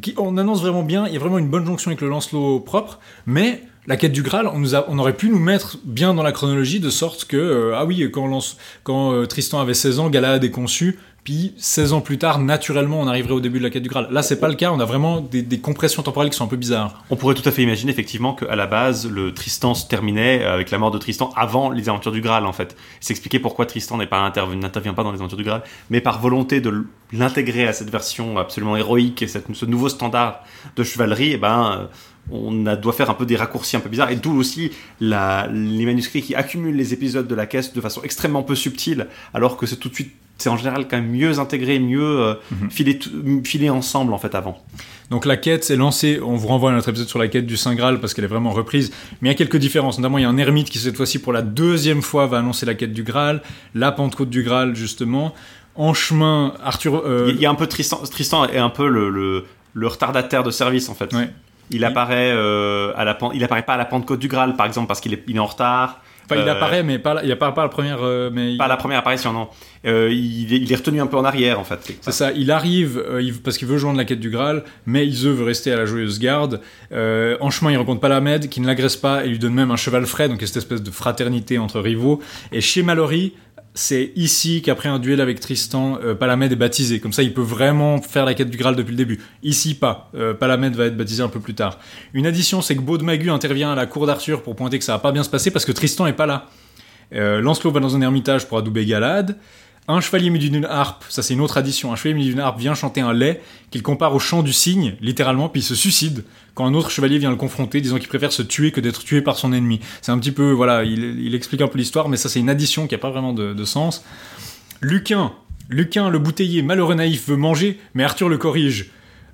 [0.03, 2.61] qui, on annonce vraiment bien, il y a vraiment une bonne jonction avec le Lancelot
[2.61, 6.13] propre, mais la quête du Graal, on, nous a, on aurait pu nous mettre bien
[6.13, 10.11] dans la chronologie de sorte que, euh, ah oui, quand euh, Tristan avait 16 ans,
[10.11, 13.71] Galahad est conçu, puis 16 ans plus tard, naturellement, on arriverait au début de la
[13.71, 14.09] quête du Graal.
[14.11, 16.57] Là, c'est pas le cas, on a vraiment des, compressions temporelles qui sont un peu
[16.57, 17.05] bizarres.
[17.11, 20.71] On pourrait tout à fait imaginer effectivement qu'à la base, le Tristan se terminait avec
[20.71, 22.77] la mort de Tristan avant les aventures du Graal en fait.
[23.01, 26.61] C'est expliquer pourquoi Tristan pas n'intervient pas dans les aventures du Graal, mais par volonté
[26.61, 30.43] de l'intégrer à cette version absolument héroïque et ce nouveau standard
[30.77, 31.87] de chevalerie, eh ben, euh,
[32.31, 36.23] on doit faire un peu des raccourcis un peu bizarres et d'où aussi les manuscrits
[36.23, 39.77] qui accumulent les épisodes de la caisse de façon extrêmement peu subtile, alors que c'est
[39.77, 42.35] tout de suite, c'est en général quand même mieux intégré, mieux euh,
[42.71, 44.59] filé, ensemble en fait avant.
[45.11, 47.57] Donc la quête s'est lancée, on vous renvoie à notre épisode sur la quête du
[47.57, 49.99] Saint Graal parce qu'elle est vraiment reprise, mais il y a quelques différences.
[49.99, 52.65] Notamment, il y a un ermite qui cette fois-ci pour la deuxième fois va annoncer
[52.65, 53.43] la quête du Graal,
[53.75, 55.35] la Pentecôte du Graal justement.
[55.75, 57.03] En chemin, Arthur...
[57.07, 60.43] euh, Il y a un peu Tristan, Tristan est un peu le, le, le retardataire
[60.43, 61.13] de service en fait.
[61.13, 61.31] Ouais.
[61.71, 64.89] Il apparaît euh, à la il apparaît pas à la Pentecôte du Graal par exemple
[64.89, 66.01] parce qu'il est, il est en retard.
[66.31, 67.99] Enfin, il Euh, apparaît, mais pas, la- il apparaît pas la première...
[68.03, 69.49] euh, mais il- Pas la première apparition non.
[69.87, 71.79] Euh, il, est, il est retenu un peu en arrière en fait.
[72.03, 75.07] C'est ça, il arrive euh, il- parce qu'il veut joindre la quête du Graal, mais
[75.07, 76.61] Iseux veut rester à la Joyeuse Garde.
[76.93, 79.77] Euh, en chemin, il rencontre Palamède, qui ne l'agresse pas et lui donne même un
[79.77, 82.21] cheval frais, donc il y a cette espèce de fraternité entre rivaux.
[82.53, 83.33] Et chez Mallory,
[83.75, 86.99] c'est ici qu'après un duel avec Tristan, euh, Palamède est baptisé.
[86.99, 89.21] Comme ça, il peut vraiment faire la quête du Graal depuis le début.
[89.43, 90.11] Ici, pas.
[90.15, 91.79] Euh, Palamède va être baptisé un peu plus tard.
[92.13, 94.93] Une addition, c'est que Baud Magu intervient à la cour d'Arthur pour pointer que ça
[94.93, 96.49] va pas bien se passer parce que Tristan est pas là.
[97.15, 99.37] Euh, Lancelot va dans un ermitage pour adouber Galad.
[99.89, 102.61] Un chevalier muni d'une harpe, ça c'est une autre addition, un chevalier muni d'une harpe
[102.61, 106.25] vient chanter un lait qu'il compare au chant du cygne, littéralement, puis il se suicide
[106.55, 109.21] quand un autre chevalier vient le confronter, disant qu'il préfère se tuer que d'être tué
[109.21, 109.81] par son ennemi.
[110.03, 112.87] C'est un petit peu, voilà, il, explique un peu l'histoire, mais ça c'est une addition
[112.87, 114.05] qui a pas vraiment de, de sens.
[114.81, 115.33] Luquin,
[115.71, 118.91] Luquin le bouteiller, malheureux naïf, veut manger, mais Arthur le corrige.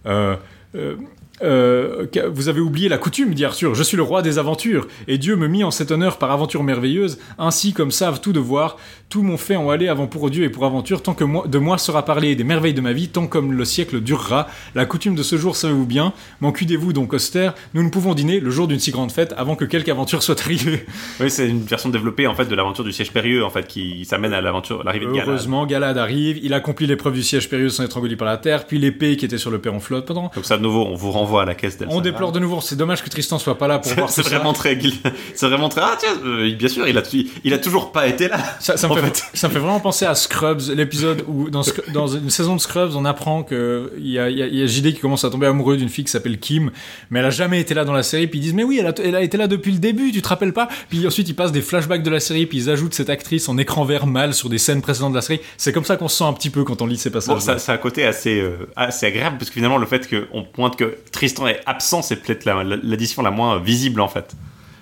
[0.06, 0.36] Euh,
[0.74, 0.96] euh,
[1.42, 3.74] euh, vous avez oublié la coutume, dit Arthur.
[3.74, 6.62] Je suis le roi des aventures, et Dieu me mit en cet honneur par aventure
[6.62, 7.18] merveilleuse.
[7.38, 8.76] Ainsi, comme savent tout devoir,
[9.08, 11.58] tout mon fait en aller avant pour Dieu et pour aventure, tant que moi, de
[11.58, 14.48] moi sera parlé et des merveilles de ma vie, tant comme le siècle durera.
[14.74, 18.40] La coutume de ce jour, savez-vous bien M'en cuidez-vous donc austère Nous ne pouvons dîner
[18.40, 20.84] le jour d'une si grande fête avant que quelque aventure soit arrivée.
[21.20, 24.04] Oui, c'est une version développée en fait de l'aventure du siège périlleux en fait qui
[24.04, 25.28] s'amène à l'aventure, l'arrivée de Galad.
[25.28, 28.66] Heureusement, Galad arrive, il accomplit l'épreuve du siège périlleux sans être engoli par la terre,
[28.66, 30.30] puis l'épée qui était sur le perron flotte pendant.
[30.34, 32.38] Donc ça de nouveau, on vous renvoie renvoie à la caisse d'El On déplore de
[32.38, 32.60] nouveau.
[32.60, 34.30] C'est dommage que Tristan soit pas là pour C'est voir c'est ça.
[34.30, 34.78] vraiment très,
[35.34, 35.80] c'est vraiment très.
[35.82, 37.02] Ah tiens, euh, bien sûr, il a,
[37.44, 38.38] il a toujours pas été là.
[38.60, 39.24] Ça, ça me fait, fait.
[39.34, 41.62] ça me fait vraiment penser à Scrubs, l'épisode où dans,
[42.06, 44.94] une saison de Scrubs, on apprend que il y a, y a- y a JD
[44.94, 46.70] qui commence à tomber amoureux d'une fille qui s'appelle Kim,
[47.10, 48.26] mais elle a jamais été là dans la série.
[48.26, 50.22] Puis ils disent mais oui, elle a, elle a été là depuis le début, tu
[50.22, 50.68] te rappelles pas?
[50.88, 53.58] Puis ensuite ils passent des flashbacks de la série, puis ils ajoutent cette actrice en
[53.58, 55.40] écran vert mâle sur des scènes précédentes de la série.
[55.56, 57.34] C'est comme ça qu'on se sent un petit peu quand on lit ces passages.
[57.34, 60.42] Bon, ça, c'est un côté assez, euh, assez agréable parce que finalement, le fait qu'on
[60.44, 64.34] pointe que Tristan est absent, c'est peut-être la- la- l'addition la, moins visible en fait.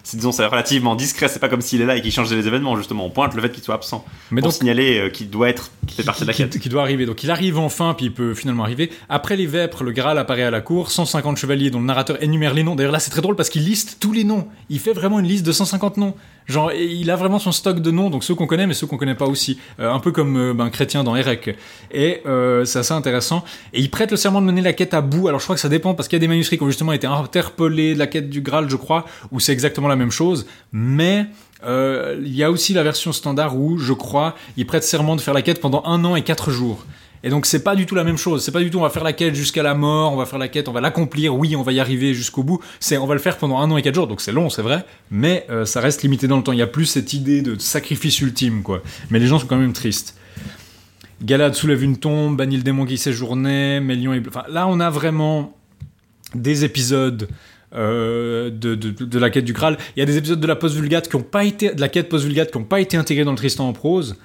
[0.06, 1.28] C'est disons, c'est relativement discret.
[1.28, 3.06] C'est pas comme s'il est là et qu'il change les événements justement.
[3.06, 5.70] On pointe le fait qu'il soit absent Mais pour donc- signaler euh, qu'il doit être,
[5.86, 6.58] qu'il fait partie de la qui, quête.
[6.58, 7.06] qui doit arriver.
[7.06, 8.90] Donc il arrive enfin, puis il peut finalement arriver.
[9.08, 12.52] Après les vêpres, le Graal apparaît à la cour, 150 chevaliers dont le narrateur énumère
[12.52, 12.74] les noms.
[12.74, 14.46] D'ailleurs là c'est très drôle parce qu'il liste tous les noms.
[14.68, 16.14] Il fait vraiment une liste de 150 noms.
[16.46, 18.96] Genre il a vraiment son stock de noms, donc ceux qu'on connaît mais ceux qu'on
[18.96, 19.58] connaît pas aussi.
[19.80, 21.56] Euh, un peu comme euh, ben, Chrétien dans Erec.
[21.92, 23.44] Et euh, c'est assez intéressant.
[23.72, 25.28] Et il prête le serment de mener la quête à bout.
[25.28, 26.92] Alors je crois que ça dépend parce qu'il y a des manuscrits qui ont justement
[26.92, 30.46] été interpellés de la quête du Graal, je crois, où c'est exactement la même chose.
[30.72, 31.26] Mais
[31.66, 35.20] euh, il y a aussi la version standard où, je crois, il prête serment de
[35.20, 36.84] faire la quête pendant un an et quatre jours.
[37.24, 38.44] Et donc c'est pas du tout la même chose.
[38.44, 40.38] C'est pas du tout on va faire la quête jusqu'à la mort, on va faire
[40.38, 41.34] la quête, on va l'accomplir.
[41.34, 42.60] Oui, on va y arriver jusqu'au bout.
[42.80, 44.06] C'est on va le faire pendant un an et quatre jours.
[44.06, 46.52] Donc c'est long, c'est vrai, mais euh, ça reste limité dans le temps.
[46.52, 48.82] Il y a plus cette idée de sacrifice ultime, quoi.
[49.10, 50.16] Mais les gens sont quand même tristes.
[51.22, 54.28] Galad soulève une tombe, bannit le démon qui séjournait, Mélion est...
[54.28, 55.56] Enfin, là, on a vraiment
[56.34, 57.28] des épisodes
[57.74, 59.78] euh, de, de, la quête du Graal.
[59.96, 61.72] Il y a des épisodes de la post-vulgate qui ont pas été...
[61.72, 64.16] de la quête post-vulgate qui n'ont pas été intégrés dans le Tristan en prose.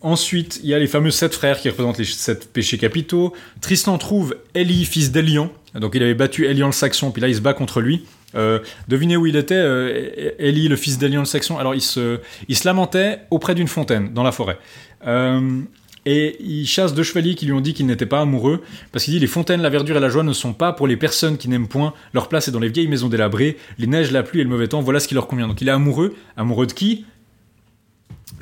[0.00, 3.32] Ensuite, il y a les fameux sept frères qui représentent les sept péchés capitaux.
[3.60, 5.50] Tristan trouve Élie, fils d'Elian.
[5.74, 8.04] Donc il avait battu Elian le Saxon, puis là il se bat contre lui.
[8.34, 11.58] Euh, devinez où il était, euh, le fils d'Elian le Saxon?
[11.58, 14.58] Alors il se, il se lamentait auprès d'une fontaine, dans la forêt.
[15.06, 15.60] Euh,
[16.06, 18.62] et il chasse deux chevaliers qui lui ont dit qu'ils n'étaient pas amoureux,
[18.92, 20.96] parce qu'il dit les fontaines, la verdure et la joie ne sont pas pour les
[20.96, 21.92] personnes qui n'aiment point.
[22.14, 24.68] Leur place est dans les vieilles maisons délabrées, les neiges, la pluie et le mauvais
[24.68, 24.80] temps.
[24.80, 25.48] Voilà ce qui leur convient.
[25.48, 27.04] Donc il est amoureux, amoureux de qui?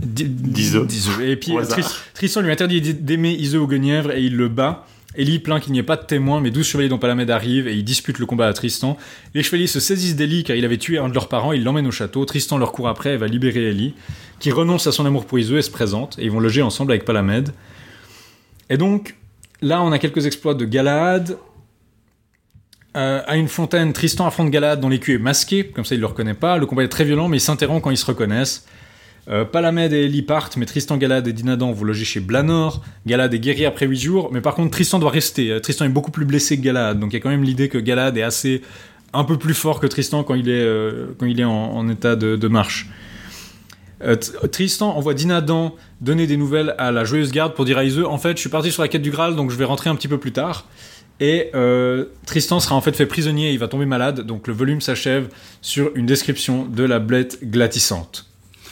[0.02, 0.84] Di- D'Iseux.
[0.86, 1.22] d'Iseux.
[1.28, 1.52] Et puis
[2.14, 4.86] Tristan lui interdit d'aimer Iseux au Guenièvre et il le bat.
[5.18, 7.74] Élie plaint qu'il n'y ait pas de témoin, mais 12 chevaliers dont Palamède arrivent et
[7.74, 8.98] ils disputent le combat à Tristan.
[9.32, 11.86] Les chevaliers se saisissent d'Élie car il avait tué un de leurs parents, ils l'emmènent
[11.86, 12.24] au château.
[12.26, 13.94] Tristan leur court après et va libérer Élie,
[14.40, 16.92] qui renonce à son amour pour Iseux et se présente, et ils vont loger ensemble
[16.92, 17.50] avec Palamède.
[18.68, 19.14] Et donc,
[19.62, 21.38] là, on a quelques exploits de Galahad.
[22.96, 26.06] Euh, à une fontaine, Tristan affronte Galahad dont l'écu est masqué, comme ça il le
[26.06, 26.58] reconnaît pas.
[26.58, 28.66] Le combat est très violent, mais ils s'interrompent quand ils se reconnaissent.
[29.28, 32.82] Euh, Palamède et Ellie partent, mais Tristan, Galad et Dinadan vont loger chez Blanor.
[33.06, 35.50] Galad est guéri après 8 jours, mais par contre Tristan doit rester.
[35.50, 37.68] Euh, Tristan est beaucoup plus blessé que Galad, donc il y a quand même l'idée
[37.68, 38.62] que Galad est assez
[39.12, 41.06] un peu plus fort que Tristan quand il est, euh,
[41.44, 42.88] en, état de, marche.
[44.52, 48.18] Tristan envoie Dinadan donner des nouvelles à la Joyeuse Garde pour dire à Iseux En
[48.18, 50.08] fait, je suis parti sur la quête du Graal, donc je vais rentrer un petit
[50.08, 50.66] peu plus tard.
[51.18, 51.50] Et
[52.26, 55.28] Tristan sera en fait fait prisonnier il va tomber malade, donc le volume s'achève
[55.62, 58.26] sur une description de la blette glatissante.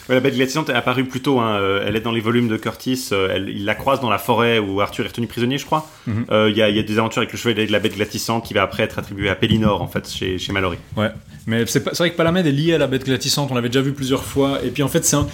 [0.07, 1.39] Ouais, la bête glacissante est apparue plus tôt.
[1.39, 3.09] hein, euh, Elle est dans les volumes de Curtis.
[3.11, 5.89] euh, elle- il la croise dans la forêt où Arthur est retenu prisonnier, je crois.
[6.07, 6.11] Euh,
[6.47, 6.51] Mhm.
[6.51, 8.45] Il y, a, il y a des aventures avec le chevalier de la bête glacissante
[8.45, 10.77] qui va après être attribué à Pellinor, en fait, chez, chez Mallory.
[10.95, 11.09] Ouais,
[11.47, 13.93] mais c'est vrai que Palamède est lié à la bête glatissante, on l'avait déjà vu
[13.93, 15.27] plusieurs fois, et puis en fait c'est un-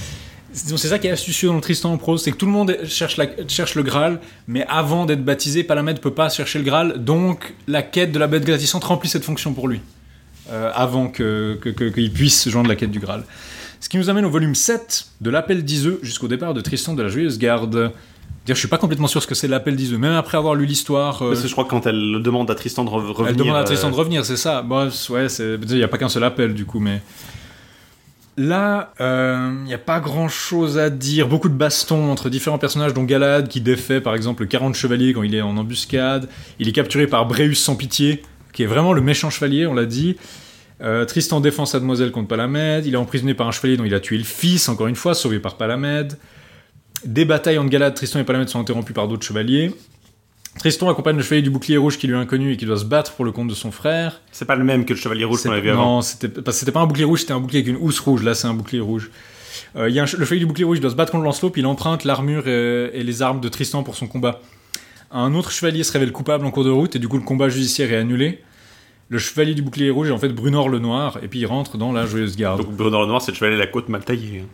[0.53, 2.51] c'est c'est ça qui est astucieux dans le Tristan en prose, c'est que tout le
[2.53, 6.65] monde cherche, la- cherche le Graal, mais avant d'être baptisé, Palamède peut pas chercher le
[6.65, 9.81] Graal, donc la quête de la bête glatissante remplit cette fonction pour lui,
[10.49, 13.23] euh, avant que, que- que- qu'il puisse joindre la quête du Graal.
[13.81, 17.01] Ce qui nous amène au volume 7 de l'appel d'Iseux jusqu'au départ de Tristan de
[17.03, 17.91] la Joyeuse Garde.
[18.45, 20.65] Dire, je suis pas complètement sûr ce que c'est l'appel d'Iseux, même après avoir lu
[20.65, 21.21] l'histoire.
[21.23, 23.27] euh, je crois que quand elle demande à Tristan de re- revenir.
[23.29, 24.61] elle demande à euh, Tristan de revenir, c'est ça.
[24.61, 27.01] Bon, ouais, il n'y a pas qu'un seul appel du coup, mais.
[28.37, 31.27] Là, euh, il n'y a pas grand chose à dire.
[31.27, 35.23] Beaucoup de bastons entre différents personnages, dont Galad qui défait par exemple 40 chevaliers quand
[35.23, 36.27] il est en embuscade.
[36.57, 39.85] Il est capturé par Bréus sans pitié, qui est vraiment le méchant chevalier, on l'a
[39.85, 40.15] dit.
[40.81, 42.85] Euh, Tristan défend sa demoiselle contre Palamède.
[42.85, 45.13] Il est emprisonné par un chevalier dont il a tué le fils, encore une fois,
[45.13, 46.17] sauvé par Palamède.
[47.05, 49.73] Des batailles entre Galad, Tristan et Palamède sont interrompues par d'autres chevaliers.
[50.59, 52.85] Tristan accompagne le chevalier du bouclier rouge qui lui est inconnu et qui doit se
[52.85, 54.21] battre pour le compte de son frère.
[54.31, 55.97] C'est pas le même que le chevalier rouge qu'on avait vu avant.
[55.97, 58.23] Non, c'était pas un bouclier rouge, c'était un bouclier avec une housse rouge.
[58.23, 59.11] Là, c'est un bouclier rouge.
[59.75, 61.51] Euh, il y a un le chevalier du bouclier rouge doit se battre contre Lancelot,
[61.51, 64.41] puis il emprunte l'armure et, et les armes de Tristan pour son combat.
[65.11, 67.49] Un autre chevalier se révèle coupable en cours de route et du coup le combat
[67.49, 68.41] judiciaire est annulé.
[69.11, 71.77] Le chevalier du bouclier rouge est en fait Brunor le Noir et puis il rentre
[71.77, 72.61] dans la joyeuse garde.
[72.63, 74.45] Donc Bruno le Noir, c'est le chevalier de la côte mal taillée.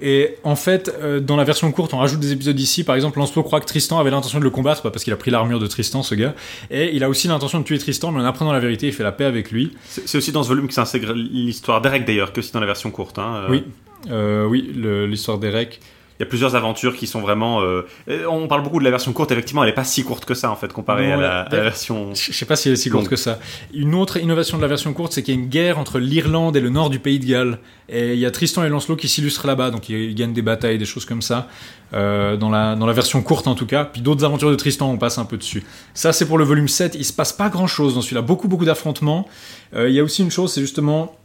[0.00, 2.82] Et en fait, euh, dans la version courte, on rajoute des épisodes ici.
[2.82, 5.16] Par exemple, Lancelot croit que Tristan avait l'intention de le combattre, pas parce qu'il a
[5.16, 6.34] pris l'armure de Tristan, ce gars.
[6.70, 9.04] Et il a aussi l'intention de tuer Tristan, mais en apprenant la vérité, il fait
[9.04, 9.70] la paix avec lui.
[9.88, 12.90] C'est aussi dans ce volume que s'intègre l'histoire d'Eric d'ailleurs, que aussi dans la version
[12.90, 13.20] courte.
[13.20, 13.44] hein.
[13.44, 13.64] Euh, Oui,
[14.10, 14.72] euh, oui,
[15.08, 15.80] l'histoire d'Erek.
[16.22, 17.62] Il y a plusieurs aventures qui sont vraiment.
[17.62, 17.82] euh,
[18.30, 20.52] on parle beaucoup de la version courte, effectivement, elle est pas si courte que ça
[20.52, 22.14] en fait comparée à, Non, la, la- à la version.
[22.14, 23.40] Je sais pas si elle est si courte que ça.
[23.74, 26.56] Une autre innovation de la version courte, c'est qu'il y a une guerre entre l'Irlande
[26.56, 27.58] et le nord du pays de Galles.
[27.88, 30.78] Et il y a Tristan et Lancelot qui s'illustrent là-bas, donc ils, gagnent des batailles,
[30.78, 31.48] des choses comme ça,
[31.92, 33.84] euh, dans, la, dans la version courte en tout cas.
[33.84, 35.64] Puis d'autres aventures de Tristan, on passe un peu dessus.
[35.92, 36.94] Ça, c'est pour le volume 7.
[36.94, 38.22] Il se passe pas grand-chose dans celui-là.
[38.22, 39.26] Beaucoup, beaucoup d'affrontements.
[39.74, 41.16] Euh, Il y a aussi une chose, c'est justement...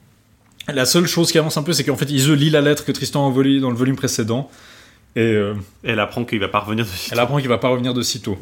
[0.73, 2.91] La seule chose qui avance un peu, c'est qu'en fait, Ise lit la lettre que
[2.91, 4.49] Tristan a envoyée dans le volume précédent.
[5.17, 5.33] Et...
[5.33, 8.01] euh, Elle apprend qu'il va pas revenir de elle apprend qu'il va pas revenir de
[8.01, 8.37] sitôt.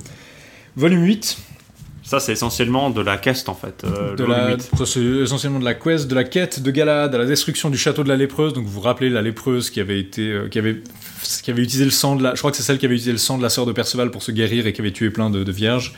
[0.75, 1.37] Volume 8,
[2.03, 3.83] Ça, c'est essentiellement de la quête en fait.
[3.85, 4.69] euh, de la, 8.
[4.77, 7.77] ça, c'est essentiellement de la quest, de la quête de Galad à la destruction du
[7.77, 8.53] château de la lépreuse.
[8.53, 10.81] Donc vous vous rappelez la lépreuse qui avait été, euh, qui avait,
[11.43, 13.11] qui avait utilisé le sang de la, je crois que c'est celle qui avait utilisé
[13.13, 15.29] le sang de la sœur de Perceval pour se guérir et qui avait tué plein
[15.29, 15.93] de, de vierges.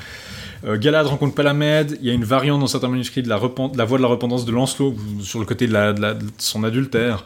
[0.65, 1.97] Euh, Galad rencontre Palamède.
[2.01, 4.03] Il y a une variante dans certains manuscrits de la, repent- de la voie de
[4.03, 7.25] la repentance de Lancelot sur le côté de, la, de la- de son adultère.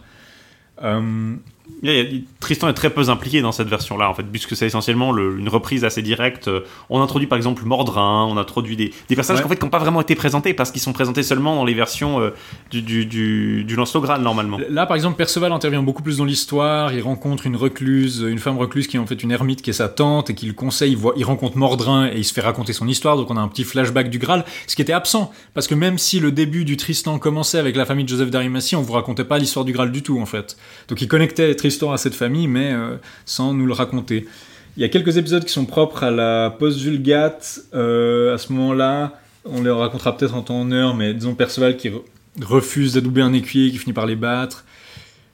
[2.40, 5.50] Tristan est très peu impliqué dans cette version-là, en fait, puisque c'est essentiellement le- une
[5.50, 6.50] reprise assez directe.
[6.90, 9.44] On introduit par exemple Mordrin, on introduit des, des personnages Ouais.
[9.44, 11.74] qu'en fait, qui n'ont pas vraiment été présentés parce qu'ils sont présentés seulement dans les
[11.74, 12.32] versions euh,
[12.70, 14.60] du, du, du, du Lancelot Graal normalement.
[14.70, 16.94] Là, par exemple, Perceval intervient beaucoup plus dans l'histoire.
[16.94, 19.74] Il rencontre une recluse, une femme recluse qui est en fait une ermite qui est
[19.74, 20.92] sa tante et qui le conseille.
[20.92, 23.18] Il, voit, il rencontre Mordrin et il se fait raconter son histoire.
[23.18, 25.32] Donc on a un petit flashback du Graal, ce qui était absent.
[25.54, 28.76] Parce que même si le début du Tristan commençait avec la famille de Joseph d'Arimathie,
[28.76, 30.58] on vous racontait pas l'histoire du Graal du tout en fait.
[30.90, 34.26] Donc il connectait Tristan à cette famille, mais euh, sans nous le raconter.
[34.78, 37.62] Il y a quelques épisodes qui sont propres à la post-vulgate.
[37.76, 41.78] Euh, à ce moment-là, on les racontera peut-être en temps en heure, mais disons Perceval
[41.78, 42.02] qui re-
[42.42, 44.66] refuse d'adouber un écuyer, qui finit par les battre.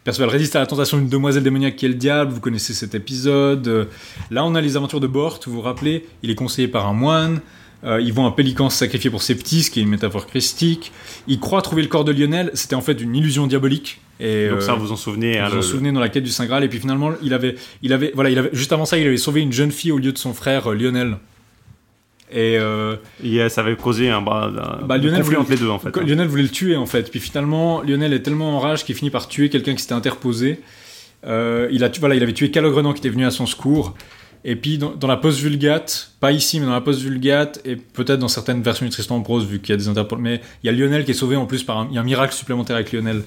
[0.04, 2.94] Perceval résiste à la tentation d'une demoiselle démoniaque qui est le diable, vous connaissez cet
[2.94, 3.68] épisode.
[3.70, 3.86] Euh,
[4.32, 6.94] Là, on a les aventures de Bort, vous vous rappelez, il est conseillé par un
[6.94, 7.40] moine.
[7.84, 10.26] Euh, ils vont un pélican se sacrifier pour ses petits, ce qui est une métaphore
[10.26, 10.92] christique.
[11.28, 14.02] Il croit trouver le corps de Lionel, c'était en fait une illusion diabolique.
[14.20, 15.38] Et, Donc euh, ça, vous en souvenez.
[15.38, 17.34] hein, vous vous en souvenez dans la quête du Saint Graal, et puis finalement, il
[17.36, 19.92] avait, il avait, voilà, il avait, juste avant ça, il avait sauvé une jeune fille
[19.92, 21.18] au lieu de son frère euh, Lionel.
[22.32, 25.52] Et euh, y a- ça avait causé un, bah, un Bah, Lionel conflit voulait- entre
[25.52, 25.90] les deux en fait.
[25.96, 26.04] Hein.
[26.06, 29.12] Lionel voulait le tuer en fait, puis finalement Lionel est tellement en rage qu'il finit
[29.12, 30.60] par tuer quelqu'un qui s'était interposé.
[31.26, 33.96] Euh, il a, voilà, il avait tué Calogrenant qui était venu à son secours.
[34.46, 38.62] Et puis dans, la post-vulgate, pas ici, mais dans la post-vulgate, et peut-être dans certaines
[38.62, 40.72] versions du Tristan en prose, vu qu'il y a des interpol, mais il y a
[40.72, 43.24] Lionel qui est sauvé en plus par un, un miracle supplémentaire avec Lionel.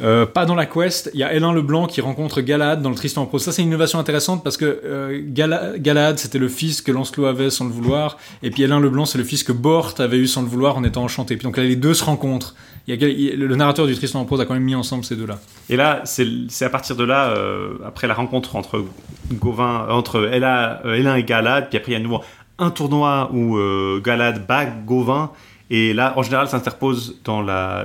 [0.00, 2.94] Euh, pas dans la quest, il y a Hélène Leblanc qui rencontre Galad dans le
[2.94, 3.42] Tristan en prose.
[3.42, 7.26] Ça, c'est une innovation intéressante parce que euh, Gala- Galad, c'était le fils que Lancelot
[7.26, 10.28] avait sans le vouloir, et puis Hélène Leblanc, c'est le fils que Bort avait eu
[10.28, 11.36] sans le vouloir en étant enchanté.
[11.36, 12.54] Puis donc les deux se rencontrent.
[12.86, 15.40] Le narrateur du Tristan en prose a quand même mis ensemble ces deux-là.
[15.68, 18.84] Et là, c'est à partir de là, euh, après la rencontre entre
[19.32, 22.22] Gauvin, entre euh, Hélin et Galad, puis après il y a nouveau
[22.60, 23.56] un tournoi où
[24.00, 25.30] Galad bat Gauvin.
[25.70, 27.84] Et là, en général, ça s'interpose dans la.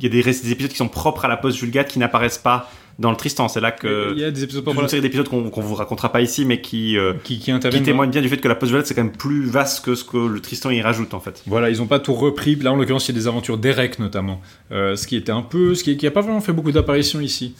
[0.00, 2.70] Il y a des, des épisodes qui sont propres à la post-vulgate qui n'apparaissent pas
[2.98, 3.48] dans le Tristan.
[3.48, 4.12] C'est là que.
[4.12, 6.44] il y a des épisodes toute une série d'épisodes qu'on qu'on vous racontera pas ici,
[6.44, 9.04] mais qui, euh, qui, qui qui témoignent bien du fait que la post-vulgate, c'est quand
[9.04, 11.42] même plus vaste que ce que le Tristan y rajoute, en fait.
[11.46, 12.56] Voilà, ils ont pas tout repris.
[12.56, 15.42] Là, en l'occurrence, il y a des aventures d'Erek notamment, Euh, ce qui était un
[15.42, 17.54] peu, ce qui, qui a pas vraiment fait beaucoup d'apparitions ici.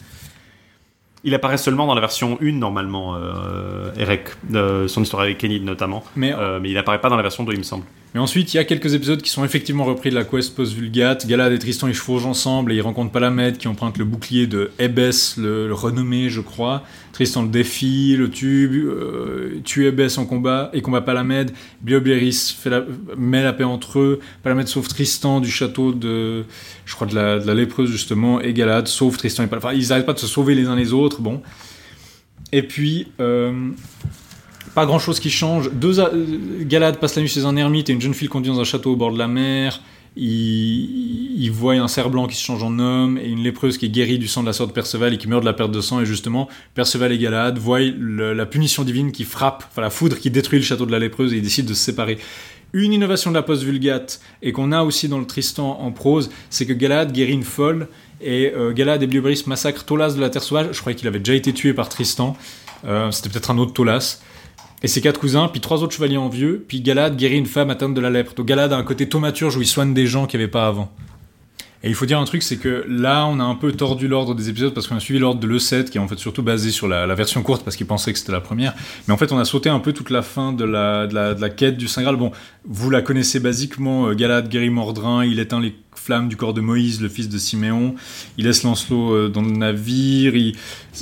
[1.25, 4.21] Il apparaît seulement dans la version 1, normalement, euh, Eric,
[4.87, 6.03] son histoire avec Enid notamment.
[6.15, 7.83] Mais Euh, mais il apparaît pas dans la version 2, il me semble.
[8.13, 11.27] Mais ensuite, il y a quelques épisodes qui sont effectivement repris de la quest post-vulgate.
[11.27, 14.71] Galad et Tristan, ils chevauchent ensemble et ils rencontrent Palamède qui emprunte le bouclier de
[14.79, 16.83] le, le renommé, je crois.
[17.15, 21.51] Tristan le défie, le tue, euh, tue Hébès en combat et combat Palamède.
[21.81, 22.83] Biobéris la,
[23.15, 24.19] met la paix entre eux.
[24.43, 26.43] Palamède sauve Tristan du château de,
[26.85, 28.41] je crois, de la, de la lépreuse justement.
[28.41, 29.65] Et Galad sauve Tristan et Palamède.
[29.65, 31.21] Enfin, ils n'arrêtent pas de se sauver les uns les autres.
[31.21, 31.41] Bon.
[32.51, 33.69] Et puis, euh,
[34.73, 35.71] pas grand chose qui change.
[35.71, 36.09] Deux euh,
[36.63, 38.65] Galad passe la nuit chez un ermite et une jeune fille le conduit dans un
[38.65, 39.79] château au bord de la mer.
[40.17, 43.85] Il, il voit un cerf blanc qui se change en homme et une lépreuse qui
[43.87, 45.71] est guérie du sang de la sœur de Perceval et qui meurt de la perte
[45.71, 45.99] de sang.
[45.99, 50.31] Et justement, Perceval et Galad voient la punition divine qui frappe, enfin la foudre qui
[50.31, 52.17] détruit le château de la lépreuse et ils décident de se séparer.
[52.73, 56.65] Une innovation de la post-vulgate et qu'on a aussi dans le Tristan en prose, c'est
[56.65, 57.87] que Galad guérit une folle
[58.21, 60.67] et euh, Galad et Bliobris massacrent Tolas de la Terre Sauvage.
[60.71, 62.35] Je croyais qu'il avait déjà été tué par Tristan.
[62.85, 64.19] Euh, C'était peut-être un autre Tolas.
[64.85, 67.71] Et ses quatre cousins, puis trois autres chevaliers en vieux, puis Galad guérit une femme
[67.71, 68.35] atteinte de la lèpre.
[68.35, 70.67] Donc Galad a un côté thaumaturge où il soigne des gens qu'il n'y avait pas
[70.67, 70.91] avant.
[71.83, 74.35] Et il faut dire un truc, c'est que là, on a un peu tordu l'ordre
[74.35, 76.69] des épisodes parce qu'on a suivi l'ordre de l'E7, qui est en fait surtout basé
[76.69, 78.75] sur la, version courte parce qu'il pensait que c'était la première.
[79.07, 81.33] Mais en fait, on a sauté un peu toute la fin de la, de la,
[81.33, 82.17] de la quête du Saint Graal.
[82.17, 82.31] Bon,
[82.63, 85.73] vous la connaissez basiquement, euh, Galad guérit Mordrin, il éteint les
[86.05, 87.95] flammes du corps de Moïse, le fils de Siméon,
[88.37, 90.55] il laisse Lancelot euh, dans le navire, il,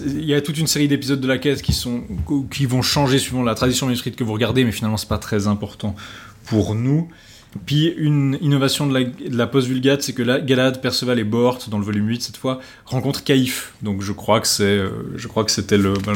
[0.06, 2.03] y a toute une série d'épisodes de la quête qui, sont,
[2.49, 5.48] qui vont changer suivant la tradition manuscrite que vous regardez, mais finalement, c'est pas très
[5.48, 5.95] important
[6.45, 7.09] pour nous.
[7.65, 11.59] Puis une innovation de la, de la post-Vulgate, c'est que là, Galad, Perceval et Bort,
[11.69, 13.73] dans le volume 8 cette fois, rencontrent Caïphe.
[13.82, 16.14] Donc je crois que c'est, euh, je crois que c'était le, ben,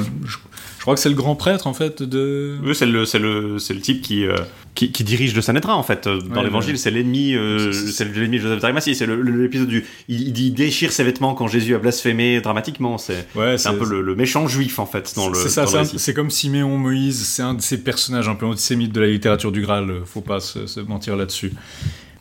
[0.87, 2.57] crois que c'est le grand prêtre en fait de.
[2.63, 4.35] Oui, c'est le, c'est le, c'est le type qui, euh,
[4.73, 6.07] qui, qui dirige le Sanhédrin en fait.
[6.07, 6.77] Euh, Dans Ouais, l'évangile, ouais.
[6.77, 8.95] c'est l'ennemi, euh, C'est- l'ennemi de Joseph d'Arimathie.
[8.95, 12.97] C'est l'épisode du, il, dit- déchire ses vêtements quand Jésus a blasphémé dramatiquement.
[12.97, 15.35] C'est, Ouais, c'est un peu le, le méchant juif en fait dans le.
[15.35, 19.01] C'est ça, c'est comme Siméon Moïse, c'est un de ces personnages un peu antisémites de
[19.01, 21.51] la littérature du Graal, faut pas se, se mentir là-dessus.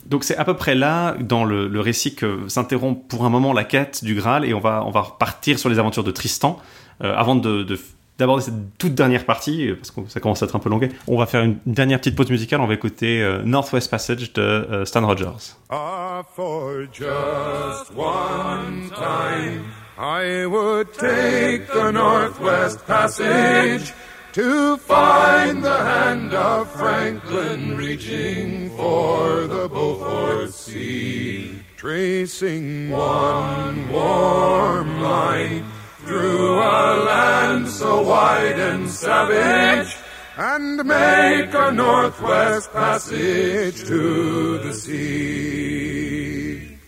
[0.07, 3.53] Donc c'est à peu près là dans le, le récit que s'interrompt pour un moment
[3.53, 6.61] la quête du Graal et on va on va repartir sur les aventures de Tristan
[7.05, 7.79] Euh, avant de, de
[8.19, 10.91] d'aborder cette toute dernière partie parce que ça commence à être un peu longuet.
[11.07, 12.61] On va faire une, une dernière petite pause musicale.
[12.61, 15.57] On va écouter euh, Northwest Passage de euh, Stan Rogers.
[15.71, 19.65] Ah, for just one time,
[19.99, 23.93] I would take the Northwest Passage
[24.33, 35.65] to find the hand of Franklin reaching for the Beaufort Sea, tracing one warm line
[36.07, 39.97] through a land so wide and savage
[40.37, 46.79] and make a northwest passage to the sea.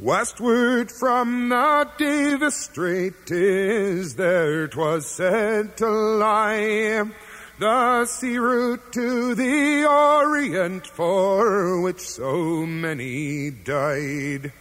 [0.00, 7.04] Westward from the Davis Strait is there 'twas said to lie
[7.58, 14.52] the sea route to the Orient for which so many died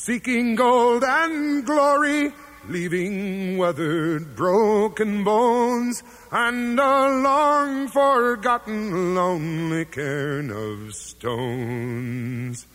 [0.00, 2.32] seeking gold and glory,
[2.68, 12.66] leaving weathered, broken bones, and a long forgotten lonely cairn of stones.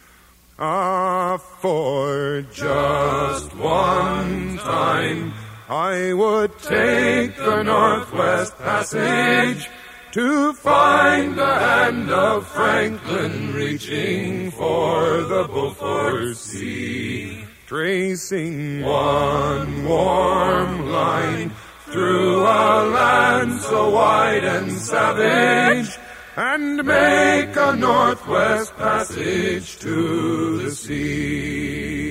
[0.60, 5.34] Ah, for just one time,
[5.68, 9.68] I would take the Northwest Passage
[10.16, 21.52] to find the hand of Franklin reaching for the Beaufort Sea, tracing one warm line
[21.88, 25.98] through a land so wide and savage,
[26.38, 32.05] and make a Northwest Passage to the sea.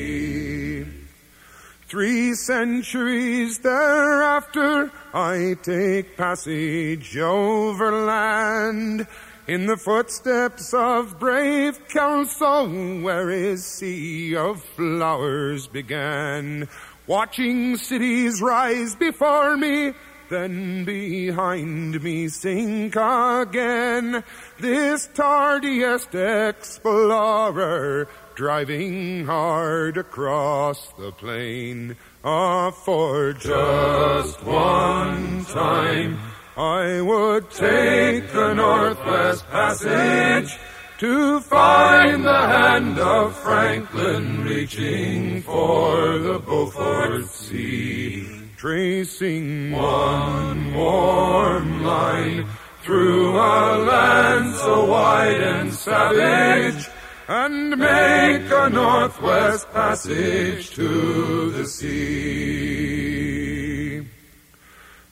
[1.94, 9.06] Three centuries thereafter, I take passage overland
[9.46, 16.68] in the footsteps of brave Kelso, where his sea of flowers began.
[17.06, 19.92] Watching cities rise before me,
[20.30, 24.24] then behind me sink again.
[24.58, 26.12] This tardiest
[26.50, 31.96] explorer driving hard across the plain.
[32.24, 36.18] Ah, for just one time,
[36.56, 40.58] I would take the Northwest Passage
[40.98, 52.46] to find the hand of Franklin reaching for the Beaufort Sea, tracing one warm line
[52.84, 56.88] through a land so wide and savage,
[57.26, 62.84] and make a Northwest Passage to the sea.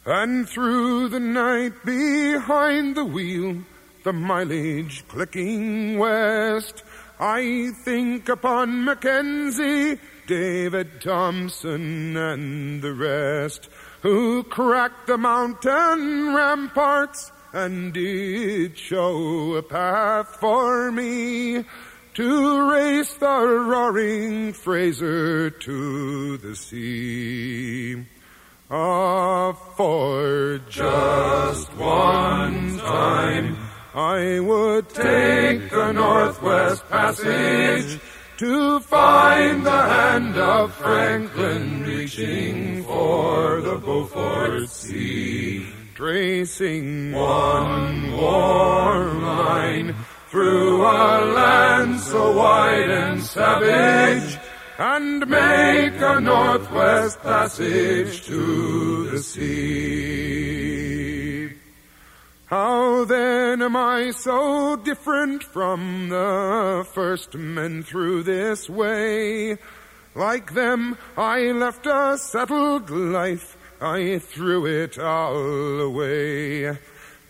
[0.04, 3.62] And through the night behind the wheel,
[4.04, 6.82] the mileage clicking west,
[7.18, 13.68] I think upon Mackenzie, David Thompson, and the rest,
[14.02, 21.64] who cracked the mountain ramparts and did show a path for me
[22.14, 28.04] to race the roaring Fraser to the sea.
[28.70, 33.56] Ah, for just one time,
[33.94, 38.00] I would take the Northwest Passage
[38.38, 49.94] to find the hand of Franklin reaching for the Beaufort Sea, tracing one warm line
[50.32, 54.38] through a land so wide and savage,
[54.78, 60.32] and make a northwest passage to the sea.
[62.46, 69.58] How then am I so different from the first men through this way?
[70.14, 76.78] Like them, I left a settled life, I threw it all away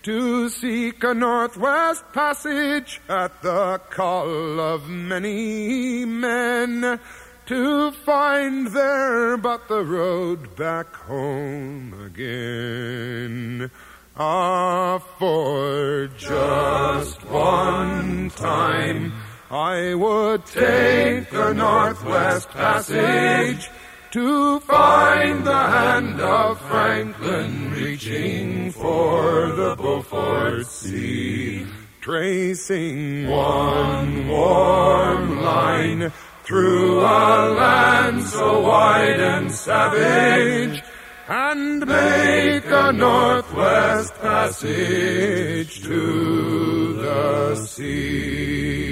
[0.03, 6.99] to seek a northwest passage at the call of many men,
[7.47, 13.71] to find there but the road back home again.
[14.17, 19.13] Ah, for just one time,
[19.51, 23.71] I would take the Northwest Passage
[24.13, 31.67] to find the hand of Franklin reaching for the Beaufort Sea.
[32.03, 36.13] Tracing one warm line
[36.45, 40.83] through a land so wide and savage,
[41.29, 48.92] and make a northwest passage to the sea.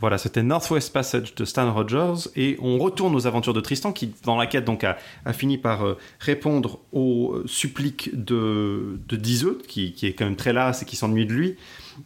[0.00, 4.14] Voilà, c'était Northwest Passage de Stan Rogers et on retourne aux aventures de Tristan qui,
[4.22, 4.96] dans la quête, donc a,
[5.32, 9.16] fini par euh, répondre aux euh, suppliques de, de
[9.66, 11.56] qui, est quand même très lasse et qui s'ennuie de lui.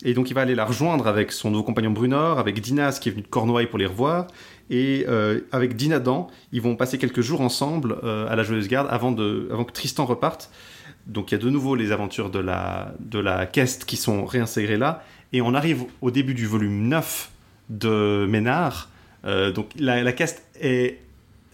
[0.06, 3.10] Et donc il va aller la rejoindre avec son nouveau compagnon Brunor, avec Dinas qui
[3.10, 4.26] est venu de Cornouailles pour les revoir,
[4.70, 9.12] et euh, avec Dinadan, ils vont passer quelques jours ensemble à la Joyeuse Garde avant,
[9.12, 10.50] de, avant que Tristan reparte.
[11.06, 14.24] Donc il y a de nouveau les aventures de la, de la Quest qui sont
[14.24, 15.04] réinségrées là,
[15.34, 17.31] et on arrive au début du volume 9
[17.72, 18.88] de Ménard.
[19.24, 20.98] Euh, donc la, la cast est,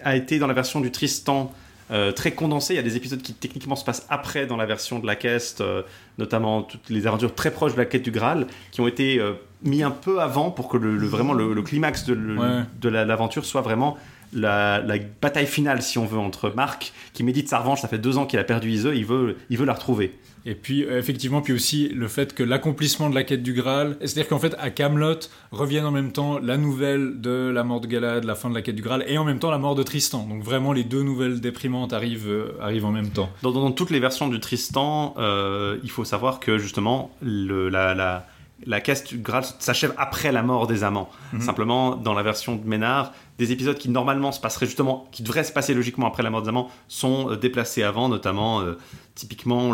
[0.02, 1.52] a été dans la version du Tristan
[1.90, 2.74] euh, très condensée.
[2.74, 5.16] Il y a des épisodes qui techniquement se passent après dans la version de la
[5.16, 5.82] quest, euh,
[6.18, 9.32] notamment toutes les aventures très proches de la quête du Graal, qui ont été euh,
[9.62, 12.62] mis un peu avant pour que le, le- vraiment le, le climax de, Ouais.
[12.80, 13.96] de la- l'aventure soit vraiment
[14.34, 17.96] la, la bataille finale, si on veut, entre Marc, qui médite sa revanche, ça fait
[17.98, 20.12] deux ans qu'il a perdu Iseux, il veut, il veut la retrouver.
[20.46, 23.96] Et puis, euh, effectivement, puis aussi le fait que l'accomplissement de la quête du Graal,
[24.00, 25.18] c'est-à-dire qu'en fait, à Camelot
[25.50, 28.62] reviennent en même temps la nouvelle de la mort de Galad, la fin de la
[28.62, 30.26] quête du Graal, et en même temps la mort de Tristan.
[30.26, 33.30] Donc vraiment, les deux nouvelles déprimantes arrivent, euh, arrivent en même temps.
[33.42, 37.94] Dans, dans toutes les versions du Tristan, euh, il faut savoir que justement, le, la,
[37.94, 38.26] la,
[38.66, 41.10] la quête du Graal s'achève après la mort des amants.
[41.40, 45.44] Simplement, dans la version de Ménard, des épisodes qui normalement se passeraient justement, qui devraient
[45.44, 48.76] se passer logiquement après la mort des amants, sont déplacés avant, notamment euh,
[49.18, 49.72] typiquement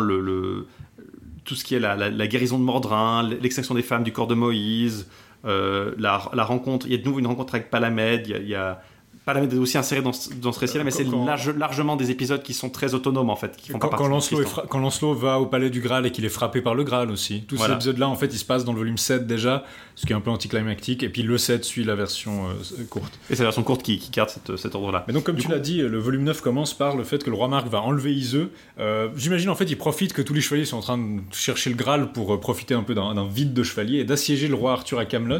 [1.45, 4.33] tout ce qui est la, la- guérison de Mordrin, l'extraction des femmes du corps de
[4.35, 5.07] Moïse,
[5.45, 8.81] euh, la, rencontre, il y a de nouveau une rencontre avec Palamède, il y a-
[9.25, 12.11] Palamède est aussi inséré dans, ce- dans ce récit-là, mais c'est Quand- large- largement des
[12.11, 14.61] épisodes qui sont très autonomes en fait, qui font Quand, pas Lancelot est Tristan.
[14.61, 17.09] fra- quand Lancelot va au palais du Graal et qu'il est frappé par le Graal
[17.09, 17.41] aussi.
[17.47, 17.73] Tous Voilà.
[17.73, 19.63] ces épisodes-là, en fait, ils se passent dans le volume 7 déjà,
[19.95, 23.17] ce qui est un peu anticlimactique, et puis le 7 suit la version euh, courte.
[23.31, 25.03] Et c'est la version courte qui, qui garde cette- cet ordre-là.
[25.07, 27.23] Mais donc, comme Du tu coup- l'as dit, le volume 9 commence par le fait
[27.23, 28.51] que le roi Marc va enlever Iseux.
[28.79, 31.71] Euh, J'imagine, en fait, il profite que tous les chevaliers sont en train de chercher
[31.71, 34.55] le Graal pour euh, profiter un peu d'un d'un vide de chevaliers et d'assiéger le
[34.55, 35.39] roi Arthur à Camelot.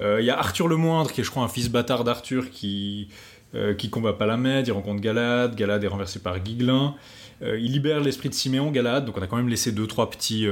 [0.00, 2.50] Euh, Il y a Arthur le Moindre, qui est, je crois, un fils bâtard d'Arthur,
[2.50, 3.08] qui,
[3.54, 6.94] euh, qui combat Palamède, il rencontre Galad, Galad est renversé par Guiglin.
[7.42, 10.10] Euh, il libère l'esprit de Siméon, Galad, donc on a quand même laissé deux, trois
[10.10, 10.46] petits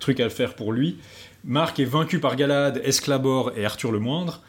[0.00, 0.98] trucs à faire pour lui.
[1.44, 4.42] Marc est vaincu par Galad, Esclabor et Arthur le Moindre.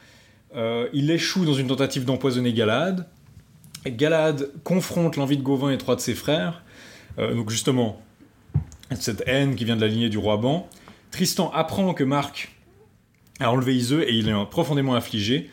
[0.93, 3.07] Il échoue dans une tentative d'empoisonner Galad.
[3.85, 6.61] Galad confronte l'envie de Gauvin et trois de ses frères.
[7.17, 8.01] Donc justement,
[8.99, 10.67] cette haine qui vient de la lignée du roi Ban.
[11.11, 12.56] Tristan apprend que Marc
[13.39, 15.49] a enlevé Iseux et il est profondément affligé.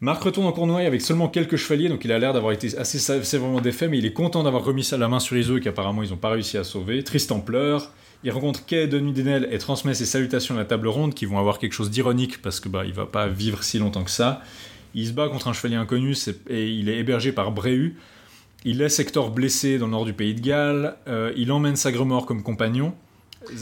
[0.00, 2.98] Marc retourne en Cournoye avec seulement quelques chevaliers, donc il a l'air d'avoir été assez
[2.98, 6.10] sé- sévèrement défait, mais il est content d'avoir remis la main sur Iseux qu'apparemment ils
[6.10, 7.02] n'ont pas réussi à sauver.
[7.02, 7.90] Tristan pleure.
[8.24, 11.38] Il rencontre Kay de Nudenel et transmet ses salutations à la table ronde qui vont
[11.38, 14.42] avoir quelque chose d'ironique parce que bah il va pas vivre si longtemps que ça.
[14.94, 16.14] Il se bat contre un chevalier inconnu
[16.48, 17.96] et il est hébergé par Bréhu.
[18.64, 20.96] Il laisse Hector blessé dans le nord du pays de Galles.
[21.08, 22.94] Euh, il emmène Sagremor comme compagnon.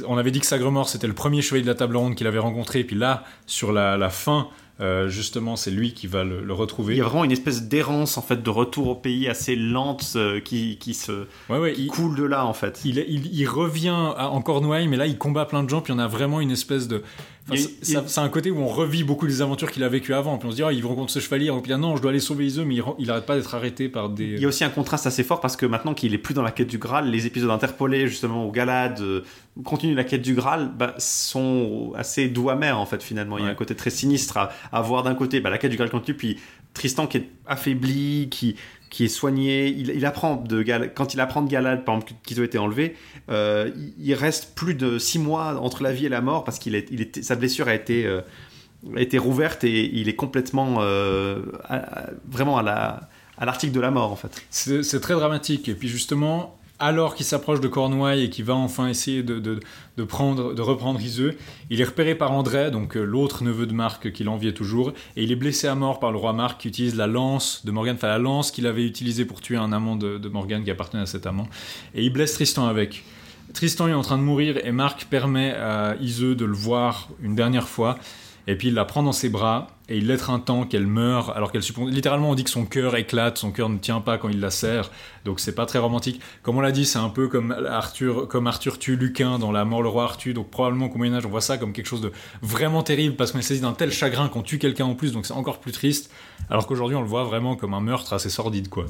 [0.06, 2.38] On avait dit que Sagremor c'était le premier chevalier de la table ronde qu'il avait
[2.38, 2.80] rencontré.
[2.80, 4.48] Et puis là, sur la, la fin,
[4.80, 6.94] euh, justement, c'est lui qui va le, le retrouver.
[6.94, 10.12] Il y a vraiment une espèce d'errance en fait de retour au pays assez lente
[10.16, 12.80] euh, qui, qui se Ouais, ouais, qui il, coule de là en fait.
[12.84, 15.98] il- il revient à- en Cornouailles, mais là il combat plein de gens, puis on
[15.98, 17.02] a vraiment une espèce de.
[17.48, 19.88] Enfin, Il a- il C'est un côté où on revit beaucoup des aventures qu'il a
[19.88, 20.38] vécues avant.
[20.38, 22.10] Puis on se dit, ah, il rencontre ce chevalier, et puis ah, non, je dois
[22.10, 24.24] aller sauver Iseux, mais il, ren- il arrête pas d'être arrêté par des.
[24.24, 26.42] Il y a aussi un contraste assez fort parce que maintenant qu'il est plus dans
[26.42, 29.22] la quête du Graal, les épisodes interpolés justement au Galad, euh,
[29.64, 33.38] continuent la quête du Graal, bah, sont assez doux amers en fait finalement.
[33.38, 35.70] Il y a un côté très sinistre à, à voir d'un côté bah, la quête
[35.70, 36.38] du Graal continue, puis
[36.72, 38.56] Tristan qui est affaibli, qui
[38.94, 42.40] qui est soigné, il, apprend de Gal- quand il apprend de Galad par exemple qu'ils
[42.40, 42.94] ont été enlevés,
[43.28, 46.76] euh, il, reste plus de six mois entre la vie et la mort parce qu'il
[46.76, 48.20] est, sa blessure a été euh,
[48.94, 51.42] a été rouverte et il est complètement euh,
[52.28, 54.30] vraiment à la à l'article de la mort en fait.
[54.50, 55.68] C'est très dramatique.
[55.68, 59.60] Et puis justement, alors qu'il s'approche de Cornouailles et qu'il va enfin essayer de,
[60.04, 61.36] prendre, de reprendre Iseux,
[61.70, 65.22] il est repéré par André, donc euh, l'autre neveu de Marc qu'il enviait toujours, et
[65.22, 67.94] il est blessé à mort par le roi Marc qui utilise la lance de Morgane,
[67.96, 71.02] enfin la lance qu'il avait utilisée pour tuer un amant de, de Morgane qui appartenait
[71.02, 71.48] à cet amant,
[71.94, 73.04] et il blesse Tristan avec.
[73.52, 77.36] Tristan est en train de mourir et Marc permet à Iseux de le voir une
[77.36, 77.98] dernière fois.
[78.46, 81.52] Et puis il la prend dans ses bras et il un temps qu'elle meurt alors
[81.52, 81.92] qu'elle suppose.
[81.92, 84.50] Littéralement, on dit que son cœur éclate, son cœur ne tient pas quand il la
[84.50, 84.90] serre.
[85.24, 86.20] Donc c'est pas très romantique.
[86.42, 89.64] Comme on l'a dit, c'est un peu comme Arthur, comme Arthur tue Lucain dans La
[89.64, 90.32] mort le roi Arthur.
[90.32, 93.32] Donc probablement qu'au Moyen Âge, on voit ça comme quelque chose de vraiment terrible parce
[93.32, 95.12] qu'on est saisi d'un tel chagrin qu'on tue quelqu'un en plus.
[95.12, 96.10] Donc c'est encore plus triste.
[96.48, 98.86] Alors qu'aujourd'hui, on le voit vraiment comme un meurtre assez sordide, quoi.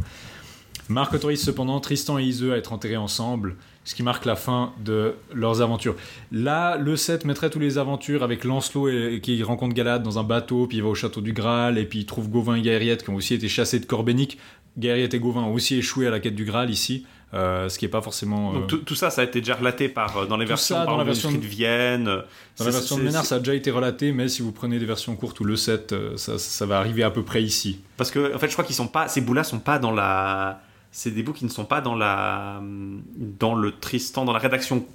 [0.88, 4.72] Marc autorise cependant Tristan et Iseux à être enterrés ensemble, ce qui marque la fin
[4.84, 5.94] de leurs aventures.
[6.32, 10.24] Là, le 7 mettrait tous les aventures avec Lancelot et, qui rencontre Galade dans un
[10.24, 13.02] bateau, puis il va au château du Graal, et puis il trouve Gauvin et Gaëriette
[13.02, 14.38] qui ont aussi été chassés de Corbénic.
[14.76, 17.84] Gaëriette et Gauvin ont aussi échoué à la quête du Graal ici, euh, ce qui
[17.84, 18.52] est pas forcément.
[18.52, 20.50] Donc euh, tout, tout ça, ça a été déjà relaté par, euh, dans les Tout
[20.50, 22.04] versions, ça, dans la version de Vienne.
[22.04, 24.86] Dans la version de Ménard, ça a déjà été relaté, mais si vous prenez des
[24.86, 27.80] versions courtes ou le 7, euh, ça, ça va arriver à peu près ici.
[27.96, 30.60] Parce que, en fait, je crois qu'ils sont pas, ces bouts-là sont pas dans la,
[30.96, 32.62] c'est des bouts qui ne sont pas dans la,
[33.40, 34.86] dans le Tristan, dans la rédaction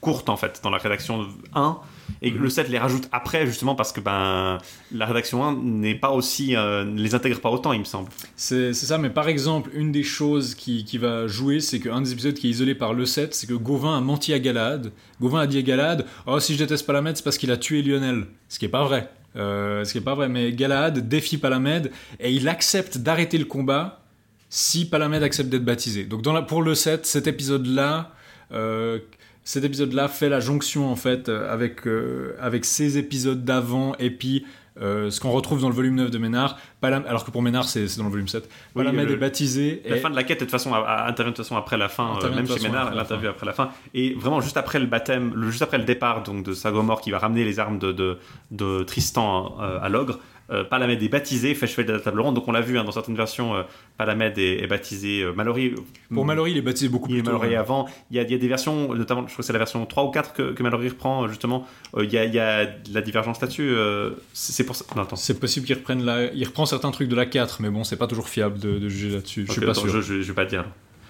[0.00, 1.78] courte, en fait, dans la rédaction 1.
[2.22, 2.38] Et Mhm.
[2.42, 4.58] le 7 les rajoute après, justement, parce que, ben,
[4.92, 8.08] la rédaction 1 n'est pas aussi, euh, ne les intègre pas autant, il me semble.
[8.36, 12.00] C'est c'est ça, mais par exemple, une des choses qui, qui va jouer, c'est qu'un
[12.00, 14.92] des épisodes qui est isolé par le 7, c'est que Gauvin a menti à Galade.
[15.20, 17.82] Gauvin a dit à Galade Oh, si je déteste Palamède, c'est parce qu'il a tué
[17.82, 18.26] Lionel.
[18.48, 19.10] Ce qui est pas vrai.
[19.36, 23.44] Euh, ce qui est pas vrai, mais Galade défie Palamède et il accepte d'arrêter le
[23.44, 24.00] combat
[24.48, 26.04] si Palamède accepte d'être baptisé.
[26.04, 28.12] Donc, dans la, pour le 7, cet épisode-là.
[28.52, 28.98] euh,
[29.44, 34.10] cet épisode-là fait la jonction en fait euh, avec, euh, avec ces épisodes d'avant et
[34.10, 34.44] puis
[34.82, 37.64] euh, ce qu'on retrouve dans le volume 9 de Ménard, Palam- alors que pour Ménard
[37.66, 38.44] c'est dans le volume 7.
[38.74, 41.30] Oui, Palamède le- est baptisé La et fin de la quête, de toute façon, intervient
[41.32, 43.70] de toute façon après la fin, euh, même chez Ménard, intervient après la fin.
[43.94, 47.10] Et vraiment, juste après le baptême, le, juste après le départ donc de Sagomor qui
[47.10, 48.18] va ramener les armes de, de,
[48.50, 50.18] de Tristan euh, à l'ogre,
[50.64, 52.34] Palamède est baptisé, fait chevalier de la table ronde.
[52.34, 53.62] Donc on l'a vu hein, dans certaines versions, euh,
[53.98, 55.22] Palamède est, est baptisé.
[55.22, 55.74] Euh, Mallory,
[56.12, 57.32] pour Mallory il est baptisé beaucoup plus tôt.
[57.32, 57.60] Mallory hein.
[57.60, 57.86] avant.
[58.10, 59.84] Il y, a, il y a des versions, notamment, je crois que c'est la version
[59.84, 61.66] 3 ou 4 que, que Mallory reprend, euh, justement.
[61.96, 63.68] Euh, il, y a, il y a de la divergence là-dessus.
[63.70, 64.84] euh, c'est pour ça.
[65.16, 66.32] C'est possible qu'il reprenne la...
[66.32, 68.88] il reprend certains trucs de la 4, mais bon, c'est pas toujours fiable de, de
[68.88, 69.44] juger là-dessus.
[69.46, 69.90] Je suis pas attends, sûr.
[69.90, 70.64] Je, je- je vais pas dire.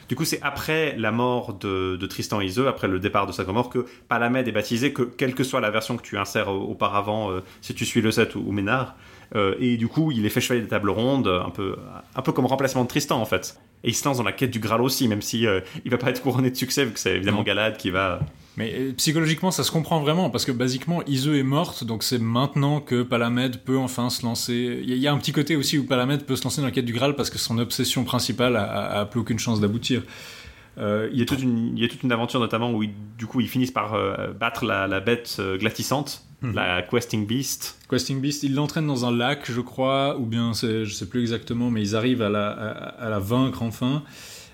[0.08, 3.68] Du coup, c'est après la mort de, de Tristan Iseux, après le départ de Sagomor,
[3.68, 7.31] que Palamède est baptisé, que quelle que soit la version que tu insères au- auparavant,
[7.31, 8.97] euh, si tu suis le 7 ou, ou Ménard.
[9.36, 11.76] Euh, et du coup, il est fait chevalier des tables rondes, un peu,
[12.16, 13.58] un peu comme remplacement de Tristan en fait.
[13.84, 15.98] Et il se lance dans la quête du Graal aussi, même si euh, il va
[15.98, 17.44] pas être couronné de succès, vu que c'est évidemment Non.
[17.44, 18.20] Galad qui va.
[18.57, 22.18] Mais euh, psychologiquement, ça se comprend vraiment, parce que basiquement, Iseux est morte, donc c'est
[22.18, 24.81] maintenant que Palamède peut enfin se lancer.
[24.82, 26.60] Il y, a- il y a un petit côté aussi où Palamède peut se lancer
[26.60, 29.39] dans la quête du Graal, parce que son obsession principale a, a- a plus aucune
[29.39, 30.02] chance d'aboutir.
[30.78, 32.90] Euh, Il y a toute une, il y a toute une aventure notamment où ils-
[33.18, 36.55] du coup ils finissent par euh, battre la, la bête euh, glatissante, Mhm.
[36.55, 37.78] la Questing Beast.
[37.91, 41.70] Questing Beast, il l'entraîne dans un lac, je crois, ou bien je sais plus exactement,
[41.70, 44.02] mais ils arrivent à la, à, à la vaincre enfin.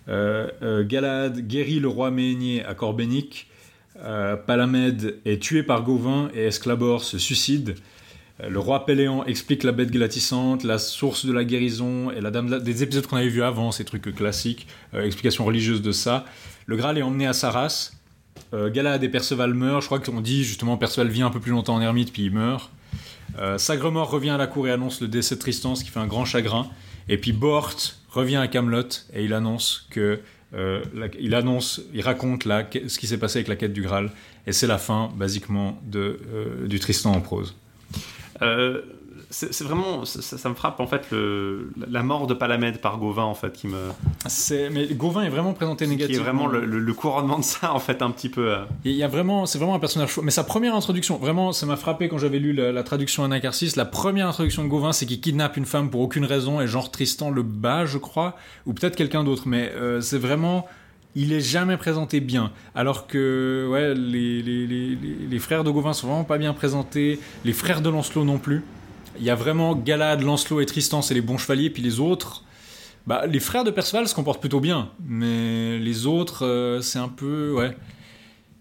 [0.09, 3.49] Euh, euh, Galad guérit le roi Ménier à Corbénic.
[4.03, 7.75] Euh, Palamède est tué par Gauvin et Esclabor se suicide.
[8.47, 12.47] Le roi Péléan explique la bête glatissante, la source de la guérison et la dame
[12.47, 16.25] de la- des épisodes qu'on avait vus avant, ces trucs classiques, explication religieuse de ça.
[16.67, 17.93] Le Graal est emmené à Saras.
[18.55, 19.81] Euh, et Perceval meurent.
[19.81, 22.33] Je crois qu'on dit justement Perceval vit un peu plus longtemps en ermite puis il
[22.33, 22.71] meurt.
[23.39, 25.99] Euh, Sagremor revient à la cour et annonce le décès de Tristan, ce qui fait
[26.01, 26.69] un grand chagrin.
[27.09, 27.75] Et puis Bort
[28.11, 30.21] revient à Camelot et il annonce que
[30.55, 30.83] euh,
[31.19, 34.11] il annonce, il raconte la- ce qui s'est passé avec la quête du Graal
[34.47, 37.57] et c'est la fin basiquement de, euh, du Tristan en prose.
[38.43, 38.83] Euh,
[39.53, 43.25] c'est vraiment, ça, ça me frappe en fait le, la mort de Palamède par Gauvin
[43.25, 43.79] en fait qui me,
[44.27, 46.23] C'est, mais Gauvin est vraiment présenté qui est négativement.
[46.25, 48.53] vraiment le, le- le couronnement de ça en fait un petit peu.
[48.53, 48.65] euh.
[48.85, 50.23] Il y a vraiment, c'est vraiment un personnage fou.
[50.23, 53.73] Mais sa première introduction, vraiment, ça m'a frappé quand j'avais lu la, la traduction Anacarsis.
[53.77, 56.91] La première introduction de Gauvin, c'est qu'il kidnappe une femme pour aucune raison et genre
[56.91, 59.45] Tristan le bat, je crois, ou peut-être quelqu'un d'autre.
[59.47, 60.67] Mais euh, c'est vraiment,
[61.17, 62.53] il est jamais présenté bien.
[62.75, 66.53] Alors que, ouais, les, les, les, les- les frères de Gauvin sont vraiment pas bien
[66.55, 67.19] présentés.
[67.45, 68.63] Les frères de Lancelot non plus.
[69.19, 72.45] Il y a vraiment Galad, Lancelot et Tristan, c'est les bons chevaliers, puis les autres.
[73.07, 77.09] Bah, les frères de Perceval se comportent plutôt bien, mais les autres, euh, c'est un
[77.09, 77.77] peu, ouais.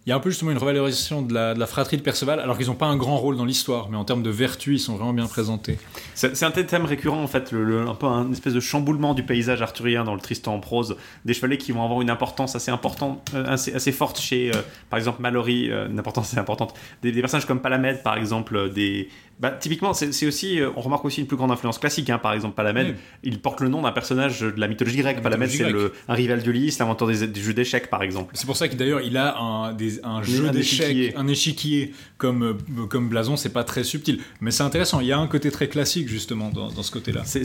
[0.06, 2.68] Il y a un peu justement une revalorisation de la, fratrie de Perceval, alors qu'ils
[2.68, 5.14] n'ont pas un grand rôle dans l'histoire, mais en termes de vertu, ils sont vraiment
[5.14, 5.80] bien présentés.
[6.14, 10.04] C'est un thème récurrent en fait, un peu un espèce de chamboulement du paysage arthurien
[10.04, 13.46] dans le Tristan en prose, des chevaliers qui vont avoir une importance assez importante, euh,
[13.48, 14.60] assez, forte chez, euh,
[14.90, 19.08] par exemple Mallory, une importance assez importante, des, des personnages comme Palamède par exemple, des,
[19.40, 22.10] Bah, typiquement, c'est aussi, euh, on remarque aussi une plus grande influence classique.
[22.10, 22.94] Hein, par exemple, Palamède, Oui.
[23.24, 25.18] il porte le nom d'un personnage de la mythologie grecque.
[25.18, 25.66] La Palamède, c'est
[26.08, 28.34] un rival d'Ulysse, l'inventeur des, des jeux d'échecs, par exemple.
[28.38, 32.86] C'est pour ça d'ailleurs il a un, des- un jeu d'échecs, un échiquier comme, euh,
[32.86, 34.20] comme blason, c'est pas très subtil.
[34.40, 37.24] Mais c'est intéressant, il y a un côté très classique justement dans, dans ce côté-là.
[37.26, 37.42] C'est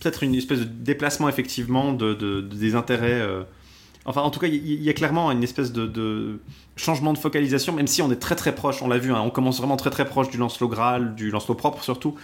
[0.00, 3.20] peut-être une espèce de déplacement, effectivement, de, de- de- des intérêts.
[3.20, 3.42] euh,
[4.04, 6.40] Enfin, en tout cas, il y, a clairement une espèce de, de
[6.76, 9.30] changement de focalisation, même si on est très très proche, on l'a vu, hein, on
[9.30, 12.16] commence vraiment très très proche du Lancelot Graal, du Lancelot propre surtout.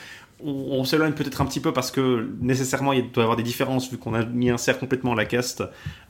[0.44, 3.42] On, on s'éloigne peut-être un petit peu parce que nécessairement il doit y avoir des
[3.42, 5.62] différences vu qu'on a mis insère complètement la caste,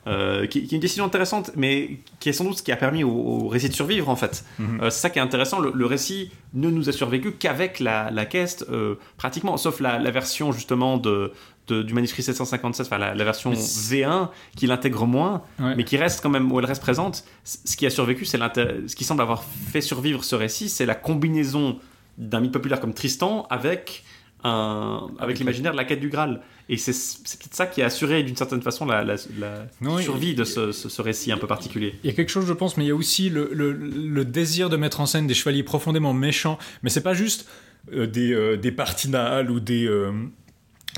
[0.06, 2.76] euh, qui, qui est une décision intéressante, mais qui est sans doute ce qui a
[2.76, 4.44] permis au, au récit de survivre en fait.
[4.58, 4.80] Mhm.
[4.82, 8.10] Euh, c'est ça qui est intéressant, le, le récit ne nous a survécu qu'avec la,
[8.10, 11.32] la caste, euh, pratiquement, sauf la, la version justement de,
[11.68, 15.74] de- du manuscrit 757, enfin la, la version Mais c'est- V1 qui l'intègre moins, Ouais.
[15.76, 17.24] mais qui reste quand même où elle reste présente.
[17.44, 20.94] Ce qui a survécu, c'est ce qui semble avoir fait survivre ce récit, c'est la
[20.94, 21.78] combinaison
[22.16, 24.04] d'un mythe populaire comme Tristan avec
[24.44, 26.40] un, avec, Avec l'imaginaire de la quête du Graal.
[26.68, 30.34] Et c'est peut-être ça qui a assuré d'une certaine façon la, la- la Non, survie
[30.34, 31.94] de ce, ce- ce récit un peu particulier.
[32.04, 34.24] Il y a quelque chose, je pense, mais il y a aussi le, le- le
[34.24, 36.56] désir de mettre en scène des chevaliers profondément méchants.
[36.84, 37.48] Mais c'est pas juste
[37.92, 40.12] euh, des, euh, des partinales ou des, euh,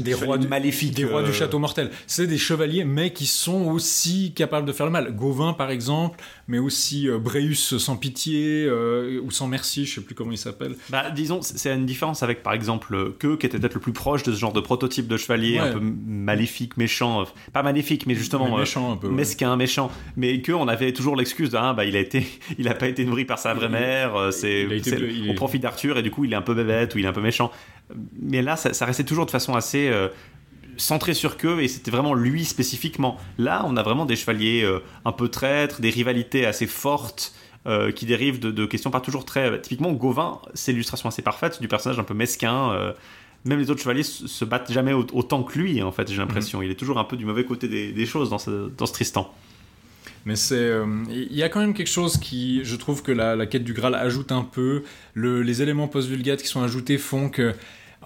[0.02, 0.94] des rois du, maléfiques.
[0.94, 1.90] des rois euh, du château mortel.
[2.06, 5.14] C'est des chevaliers, mais qui sont aussi capables de faire le mal.
[5.14, 10.00] Gauvin, par exemple, mais aussi euh, Bréus sans pitié euh, ou sans merci, je sais
[10.00, 10.76] plus comment il s'appelle.
[10.90, 14.22] Bah, disons, c'est une différence avec, par exemple, que qui était peut-être le plus proche
[14.22, 15.58] de ce genre de prototype de chevalier Ouais.
[15.68, 19.08] un peu maléfique, méchant, euh, pas maléfique, mais justement Mais euh, méchant un peu.
[19.08, 19.14] ouais.
[19.14, 22.26] mesquin, méchant, mais que on avait toujours l'excuse de ah, bah il a été,
[22.58, 25.00] il a pas été nourri par sa vraie mère, euh, c'est, il a été- c'est-
[25.00, 27.04] il on est- profite d'Arthur et du coup il est un peu bébête ou il
[27.04, 27.50] est un peu méchant.
[28.20, 30.08] Mais là, ça, ça restait toujours de façon assez euh,
[30.76, 33.18] centré sur que et c'était vraiment lui spécifiquement.
[33.38, 37.34] Là, on a vraiment des chevaliers euh, un peu traîtres, des rivalités assez fortes.
[37.66, 41.60] euh, qui dérivent de, de questions pas toujours très typiquement Gauvin c'est l'illustration assez parfaite
[41.60, 42.92] du personnage un peu mesquin euh,
[43.44, 46.16] même les autres chevaliers se se battent jamais au- autant que lui en fait j'ai
[46.16, 48.86] l'impression il est toujours un peu du mauvais côté des, des choses dans ce, dans
[48.86, 49.30] ce Tristan
[50.26, 53.36] Mais c'est, euh, il y a quand même quelque chose qui, je trouve que la,
[53.36, 54.82] la quête du Graal ajoute un peu.
[55.14, 57.54] Le, les éléments post-vulgate qui sont ajoutés font que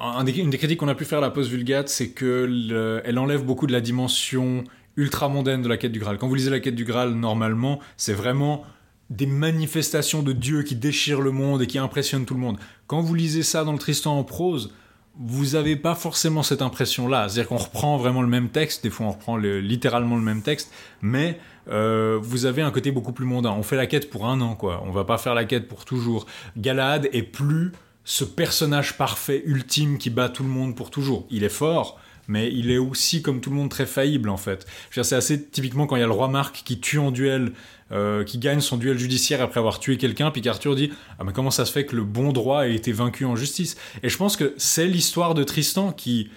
[0.00, 3.44] une des critiques qu'on a pu faire à la post-vulgate, c'est que le- elle enlève
[3.44, 4.64] beaucoup de la dimension
[4.96, 6.18] ultra mondaine de la quête du Graal.
[6.18, 8.64] Quand vous lisez la quête du Graal, normalement, c'est vraiment
[9.10, 12.58] des manifestations de Dieu qui déchirent le monde et qui impressionnent tout le monde.
[12.86, 14.72] Quand vous lisez ça dans le Tristan en prose,
[15.16, 17.28] vous avez pas forcément cette impression-là.
[17.28, 20.42] C'est-à-dire qu'on reprend vraiment le même texte, des fois on reprend le- littéralement le même
[20.42, 23.50] texte, mais euh, vous avez un côté beaucoup plus mondain.
[23.52, 24.82] On fait la quête pour un an, quoi.
[24.86, 26.26] On va pas faire la quête pour toujours.
[26.56, 27.72] Galahad est plus
[28.04, 31.26] ce personnage parfait, ultime, qui bat tout le monde pour toujours.
[31.30, 34.66] Il est fort, mais il est aussi, comme tout le monde, très faillible, en fait.
[34.90, 37.52] C'est assez typiquement quand il y a le roi Marc qui tue en duel,
[37.92, 41.32] euh, qui gagne son duel judiciaire après avoir tué quelqu'un, puis qu'Arthur dit Ah, mais
[41.32, 43.76] comment ça se fait que le bon droit ait été vaincu en justice?
[44.02, 46.30] Et je pense que c'est l'histoire de Tristan qui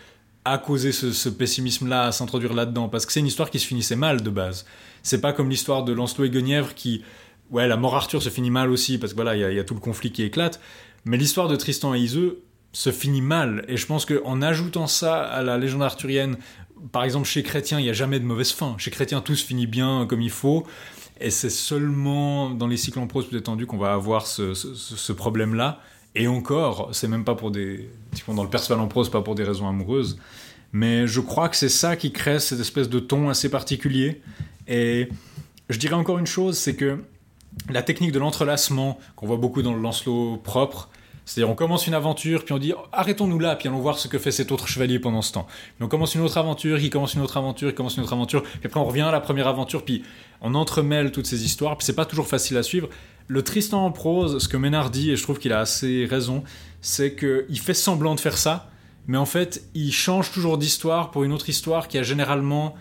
[0.46, 3.98] a causé ce, pessimisme-là à s'introduire là-dedans, parce que c'est une histoire qui se finissait
[3.98, 4.66] mal de base.
[5.04, 7.04] C'est pas comme l'histoire de Lancelot et Guenièvre qui,
[7.52, 9.74] ouais, la mort Arthur se finit mal aussi, parce que voilà, il y a tout
[9.74, 10.62] le conflit qui éclate,
[11.08, 15.24] mais l'histoire de Tristan et Iseux se finit mal, et je pense qu'en ajoutant ça
[15.24, 16.38] à la légende arthurienne,
[16.92, 18.76] par exemple chez Chrétien, il n'y a jamais de mauvaise fin.
[18.78, 20.66] Chez Chrétien, tout se finit bien comme il faut,
[21.20, 25.82] et c'est seulement dans les cycles en prose plus étendus qu'on va avoir ce, problème-là.
[26.16, 27.90] Et encore, c'est même pas pour des.
[28.28, 30.20] dans le Perceval en prose, pas pour des raisons amoureuses.
[30.74, 34.22] Mais je crois que c'est ça qui crée cette espèce de ton assez particulier.
[34.68, 35.10] Et
[35.70, 37.00] je dirais encore une chose, c'est que
[37.70, 40.90] la technique de l'entrelacement, qu'on voit beaucoup dans le Lancelot propre,
[41.28, 44.18] c'est-à-dire on commence une aventure, puis on dit arrêtons-nous là, puis allons voir ce que
[44.18, 45.46] fait cet autre chevalier pendant ce temps.
[45.82, 48.44] On commence une autre aventure, il commence une autre aventure, il commence une autre aventure,
[48.44, 50.04] puis après on revient à la première aventure, puis
[50.40, 52.88] on entremêle toutes ces histoires, puis c'est pas toujours facile à suivre.
[53.28, 56.46] Le Tristan en prose, ce que Ménard dit, et je trouve qu'il a assez raison,
[56.80, 58.70] c'est qu'il fait semblant de faire ça,
[59.06, 62.76] mais en fait, il change toujours d'histoire pour une autre histoire qui a généralement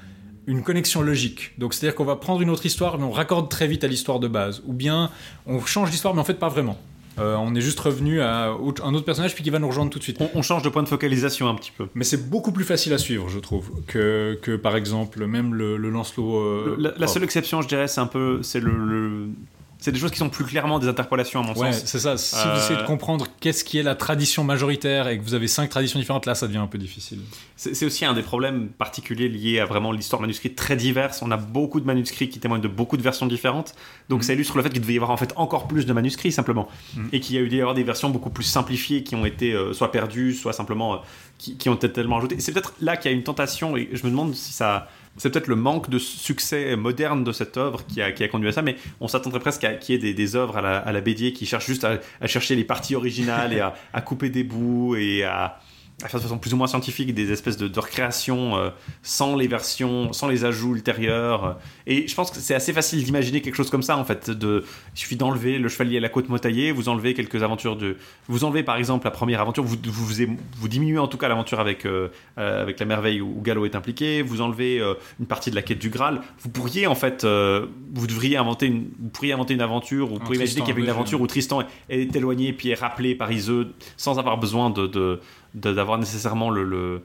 [0.47, 1.58] une connexion logique.
[1.58, 4.20] Donc c'est-à-dire qu'on va prendre une autre histoire, mais on raccorde très vite à l'histoire
[4.20, 4.62] de base.
[4.66, 5.10] Ou bien
[5.47, 6.78] on change d'histoire, mais en fait pas vraiment.
[7.18, 9.98] Euh, on est juste revenu à un autre personnage puis qui va nous rejoindre tout
[9.98, 10.18] de suite.
[10.20, 12.92] on, on change de point de focalisation un petit peu Mais c'est beaucoup plus facile
[12.92, 16.36] à suivre, je trouve, que, que par exemple même le, le Lancelot.
[16.38, 19.28] euh, la, seule exception je dirais c'est un peu c'est le, le-
[19.86, 22.16] c'est des choses qui sont plus clairement des interpolations à mon Ouais, sens c'est ça.
[22.16, 25.34] Si Euh, vous essayez de comprendre qu'est-ce qui est la tradition majoritaire et que vous
[25.34, 27.20] avez cinq traditions différentes, là, ça devient un peu difficile.
[27.55, 31.23] C'est aussi un des problèmes particuliers liés à vraiment l'histoire manuscrite très diverse.
[31.23, 33.74] On a beaucoup de manuscrits qui témoignent de beaucoup de versions différentes.
[34.08, 34.23] Donc Mhm.
[34.24, 36.66] ça illustre le fait qu'il devait y avoir en fait encore plus de manuscrits simplement.
[36.97, 37.08] Mhm.
[37.12, 39.73] Et qu'il y a eu d'ailleurs des versions beaucoup plus simplifiées qui ont été euh,
[39.73, 40.98] soit perdues, soit simplement euh,
[41.39, 42.40] qui, qui ont été tellement ajoutées.
[42.40, 45.30] C'est peut-être là qu'il y a une tentation et je me demande si ça c'est
[45.30, 48.76] peut-être le manque de succès moderne de cette œuvre qui a, conduit à ça, mais
[49.00, 51.46] on s'attendrait presque à qu'il y ait des, œuvres à la, à la Bédier qui
[51.46, 55.58] cherchent juste à, chercher les parties originales et à couper des bouts et à,
[56.02, 58.68] à faire de façon plus ou moins scientifique des espèces de, de recréations euh,
[59.02, 61.58] sans les versions, sans les ajouts ultérieurs.
[61.86, 64.28] Et je pense que c'est assez facile d'imaginer quelque chose comme ça en fait.
[64.28, 67.97] De, il suffit d'enlever le chevalier à la côte motaillée, vous enlevez quelques aventures de,
[68.28, 71.28] vous enlevez par exemple la première aventure, vous vous, vous, vous diminuez en tout cas
[71.28, 75.26] l'aventure avec euh, euh, avec la merveille où Gallo est impliqué, vous enlevez euh, une
[75.26, 76.20] partie de la quête du Graal.
[76.41, 80.18] Vous pourriez en fait, euh, vous devriez inventer une, vous pourriez inventer une aventure, vous
[80.18, 81.66] pourriez imaginer qu'il y avait une aventure où Tristan est,
[82.02, 85.20] est éloigné puis est rappelé par Iseux sans avoir besoin de-
[85.57, 87.02] d'avoir nécessairement le, le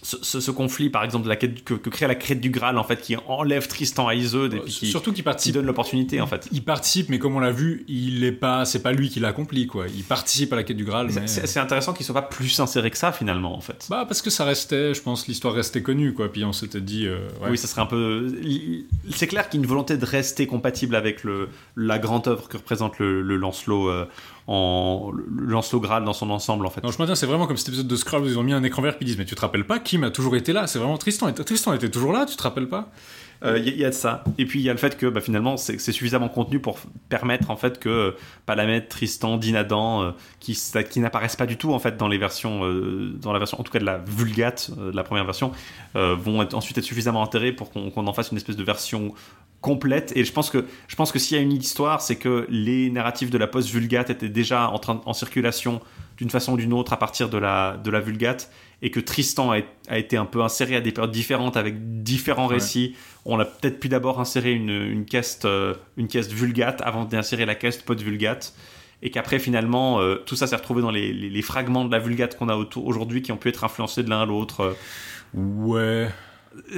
[0.00, 2.50] ce, ce- ce conflit par exemple de la quête que, que crée la quête du
[2.50, 5.54] Graal en fait qui enlève Tristan à Iseud et puis qui, Surtout qu'il qui participe.
[5.54, 6.48] donne l'opportunité en fait.
[6.52, 9.66] Il participe, mais comme on l'a vu, il est pas, c'est pas lui qui l'accomplit,
[9.66, 9.86] quoi.
[9.88, 11.26] Il participe à la quête du Graal, C'est- mais...
[11.26, 13.86] C'est c'est intéressant qu'il soit pas plus inséré que ça finalement en fait.
[13.90, 16.30] Bah, parce que ça restait, je pense, l'histoire restait connue, quoi.
[16.32, 17.50] Puis on s'était dit, euh, ouais.
[17.50, 18.32] Oui, ça serait un peu.
[19.10, 22.46] C'est clair qu'il y a une volonté de rester compatible avec le, la grande œuvre
[22.48, 24.06] que représente le, le Lancelot euh,
[24.50, 26.82] en Lancelot Graal dans son ensemble en fait.
[26.82, 28.62] Non, je maintiens, c'est vraiment comme cet épisode de Scrubs où ils ont mis un
[28.64, 30.66] écran vert puis ils disent, mais tu te rappelles pas, Kim a toujours été là,
[30.66, 31.30] c'est vraiment Tristan.
[31.32, 32.88] Tristan était toujours là, tu te rappelles pas?
[33.44, 34.24] Euh, Il y, a- il y a de ça.
[34.36, 36.78] Et puis il y a le fait que bah, finalement c'est suffisamment contenu pour
[37.08, 38.10] permettre en fait que euh,
[38.46, 40.10] Palamède, Tristan, Dinadan, euh,
[40.40, 40.58] qui,
[40.90, 43.62] qui n'apparaissent pas du tout en fait dans les versions, euh, dans la version en
[43.62, 45.52] tout cas de la Vulgate, euh, de la première version,
[45.94, 48.64] euh, vont être- ensuite être suffisamment enterrés pour qu'on qu'on en fasse une espèce de
[48.64, 49.14] version
[49.60, 50.12] complète.
[50.16, 52.90] Et je pense que je pense que s'il y a une histoire, c'est que les
[52.90, 55.80] narratifs de la post Vulgate étaient déjà en train en circulation
[56.16, 58.50] d'une façon ou d'une autre à partir de la de la Vulgate
[58.82, 62.46] et que Tristan a, a été un peu inséré à des périodes différentes avec différents
[62.48, 62.54] Ouais.
[62.54, 62.94] récits.
[63.24, 67.44] On a peut-être pu d'abord insérer une une caisse euh, une caisse Vulgate avant d'insérer
[67.46, 68.54] la caisse post Vulgate
[69.02, 71.98] et qu'après finalement euh, tout ça s'est retrouvé dans les, les, les fragments de la
[72.00, 74.60] Vulgate qu'on a autour aujourd'hui qui ont pu être influencés de l'un à l'autre.
[74.60, 74.72] Euh,
[75.34, 76.08] Ouais.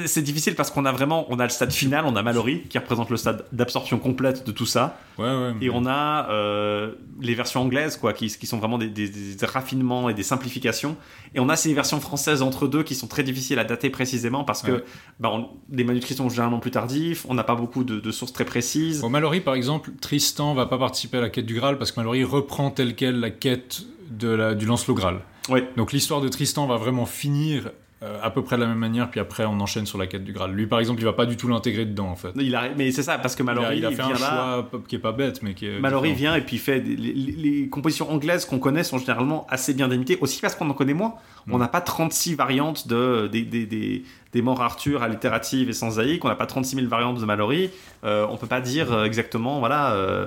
[0.07, 2.79] C'est difficile parce qu'on a vraiment on a le stade final, on a Mallory qui
[2.79, 4.99] représente le stade d'absorption complète de tout ça.
[5.19, 5.53] Ouais, ouais.
[5.61, 9.47] Et on a euh, les versions anglaises, quoi, qui, qui sont vraiment des, des- des
[9.47, 10.97] raffinements et des simplifications.
[11.35, 14.45] Et on a ces versions françaises entre deux qui sont très difficiles à dater précisément
[14.45, 14.85] parce que Ouais.
[15.21, 18.33] bah, on- les manuscrits sont généralement plus tardifs, on n'a pas beaucoup de, de sources
[18.33, 19.03] très précises.
[19.05, 22.01] Au Mallory, par exemple, Tristan va pas participer à la quête du Graal parce que
[22.01, 25.21] Mallory reprend telle quelle la quête de la, du Lancelot Graal.
[25.49, 25.69] Ouais.
[25.77, 27.71] Donc l'histoire de Tristan va vraiment finir
[28.03, 30.25] euh, à peu près de la même manière, puis après on enchaîne sur la quête
[30.25, 30.53] du Graal.
[30.53, 32.31] Lui, par exemple, il va pas du tout l'intégrer dedans, en fait.
[32.37, 34.19] Il a, mais c'est ça, parce que Il a, Mallory il a fait vient un
[34.19, 34.67] là.
[34.71, 35.81] choix qui est pas bête, mais qui est.
[35.81, 39.87] Mallory vient et puis fait des- les, compositions anglaises qu'on connaît sont généralement assez bien
[39.89, 41.15] délimitées aussi parce qu'on en connaît moins.
[41.51, 45.91] On n'a pas 36 variantes de des, des, des, des morts Arthur allitérative et sans
[45.93, 46.25] zaïque.
[46.25, 47.71] On n'a pas 36 000 variantes de Mallory.
[48.05, 49.93] Euh, on peut pas dire euh, exactement voilà.
[49.95, 50.27] euh,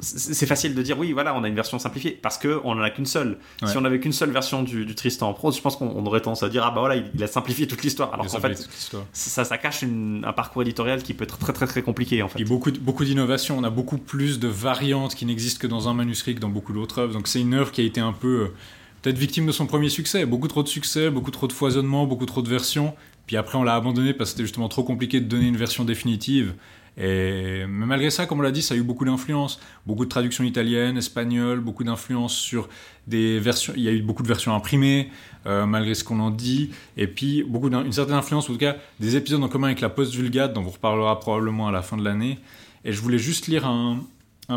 [0.00, 2.80] c'est facile de dire oui voilà on a une version simplifiée parce que on en
[2.80, 3.38] a qu'une seule.
[3.62, 3.68] Ouais.
[3.68, 6.04] Si on avait qu'une seule version du, du Tristan en prose, je pense qu'on on
[6.06, 8.12] aurait tendance à dire ah bah voilà il, il a simplifié toute l'histoire.
[8.14, 8.68] Alors qu'en fait
[9.12, 12.28] ça, ça cache une- un parcours éditorial qui peut être très très très compliqué en
[12.28, 12.36] fait.
[12.36, 13.56] Puis beaucoup, beaucoup d'innovations.
[13.58, 16.72] On a beaucoup plus de variantes qui n'existent que dans un manuscrit que dans beaucoup
[16.72, 17.12] d'autres œuvres.
[17.12, 18.54] Donc c'est une œuvre qui a été un peu euh,
[19.02, 20.26] peut-être victime de son premier succès.
[20.26, 22.94] Beaucoup trop de succès, beaucoup trop de foisonnement, beaucoup trop de versions.
[23.26, 25.84] Puis après on l'a abandonné parce que c'était justement trop compliqué de donner une version
[25.84, 26.54] définitive.
[26.98, 30.44] Mais malgré ça, comme on l'a dit, ça a eu beaucoup d'influence, beaucoup de traductions
[30.44, 32.68] italiennes, espagnoles, beaucoup d'influence sur
[33.06, 33.72] des versions.
[33.76, 35.10] Il y a eu beaucoup de versions imprimées,
[35.46, 38.58] euh, malgré ce qu'on en dit, et puis beaucoup d'in- une certaine influence, en tout
[38.58, 41.82] cas, des épisodes en commun avec la Post Vulgate, dont on reparlera probablement à la
[41.82, 42.38] fin de l'année.
[42.84, 44.00] Et je voulais juste lire un,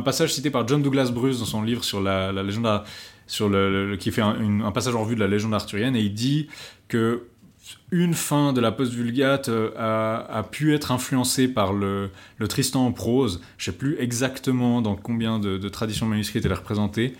[0.03, 2.83] passage cité par John Douglas Bruce dans son livre sur la, légende,
[3.27, 6.13] sur le, qui fait un, un passage en revue de la légende arthurienne, et il
[6.13, 6.47] dit
[6.87, 7.23] que
[7.91, 12.09] une fin de la post-vulgate euh, a, pu être influencée par le,
[12.47, 13.41] Tristan en prose.
[13.57, 17.13] Je sais plus exactement dans combien de, traditions manuscrites elle est représentée.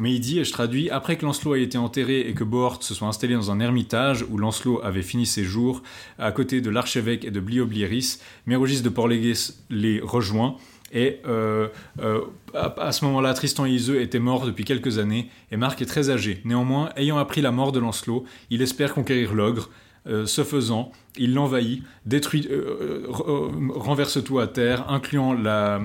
[0.00, 2.82] Mais il dit, et je traduis, après que Lancelot ait été enterré et que Bohort
[2.82, 5.82] se soit installé dans un ermitage où Lancelot avait fini ses jours,
[6.18, 10.56] à côté de l'archevêque et de Blioblieris, Mérogis de Porlegès les rejoint.
[10.92, 11.68] Et euh,
[12.00, 12.20] euh,
[12.54, 15.86] à, à ce moment-là, Tristan et Iseux étaient morts depuis quelques années, et Marc est
[15.86, 16.40] très âgé.
[16.44, 19.70] Néanmoins, ayant appris la mort de Lancelot, il espère conquérir l'ogre.
[20.08, 25.80] Euh, ce faisant, il l'envahit, détruit, euh, euh, renverse tout à terre, incluant la,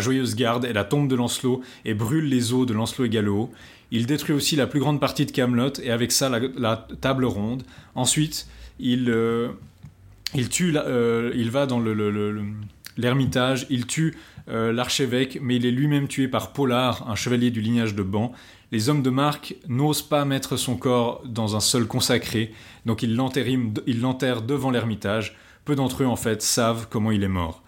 [0.00, 3.50] joyeuse garde et la tombe de Lancelot, et brûle les os de Lancelot et Gallo.
[3.92, 7.62] Il détruit aussi la plus grande partie de Camelot, et avec ça la, table ronde.
[7.94, 8.48] Ensuite,
[8.80, 9.14] il,
[10.34, 10.74] il tue,
[11.34, 12.42] il va dans le- le- le- le-
[12.96, 14.16] l'ermitage, il tue
[14.48, 18.32] l'archevêque, mais il est lui-même tué par Pollard, un chevalier du lignage de Ban.
[18.70, 22.52] Les hommes de Marc n'osent pas mettre son corps dans un sol consacré,
[22.84, 25.36] donc ils l'enterrent devant l'ermitage.
[25.64, 27.62] Peu d'entre eux, en fait, savent comment il est mort.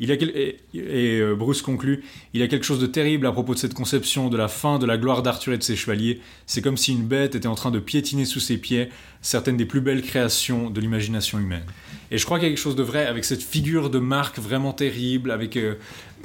[0.00, 2.02] Il a et, euh, Bruce conclut,
[2.32, 4.80] il y a quelque chose de terrible à propos de cette conception de la fin
[4.80, 6.20] de la gloire d'Arthur et de ses chevaliers.
[6.46, 8.88] C'est comme si une bête était en train de piétiner sous ses pieds
[9.22, 11.64] certaines des plus belles créations de l'imagination humaine.
[12.10, 14.38] Et je crois qu'il y a quelque chose de vrai avec cette figure de Marc
[14.40, 15.30] vraiment terrible.
[15.30, 15.76] Avec, euh,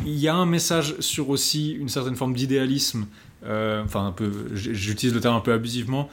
[0.04, 3.06] il y a un message sur aussi une certaine forme d'idéalisme.
[3.46, 6.10] Euh, enfin, un peu, j'utilise le terme un peu abusivement.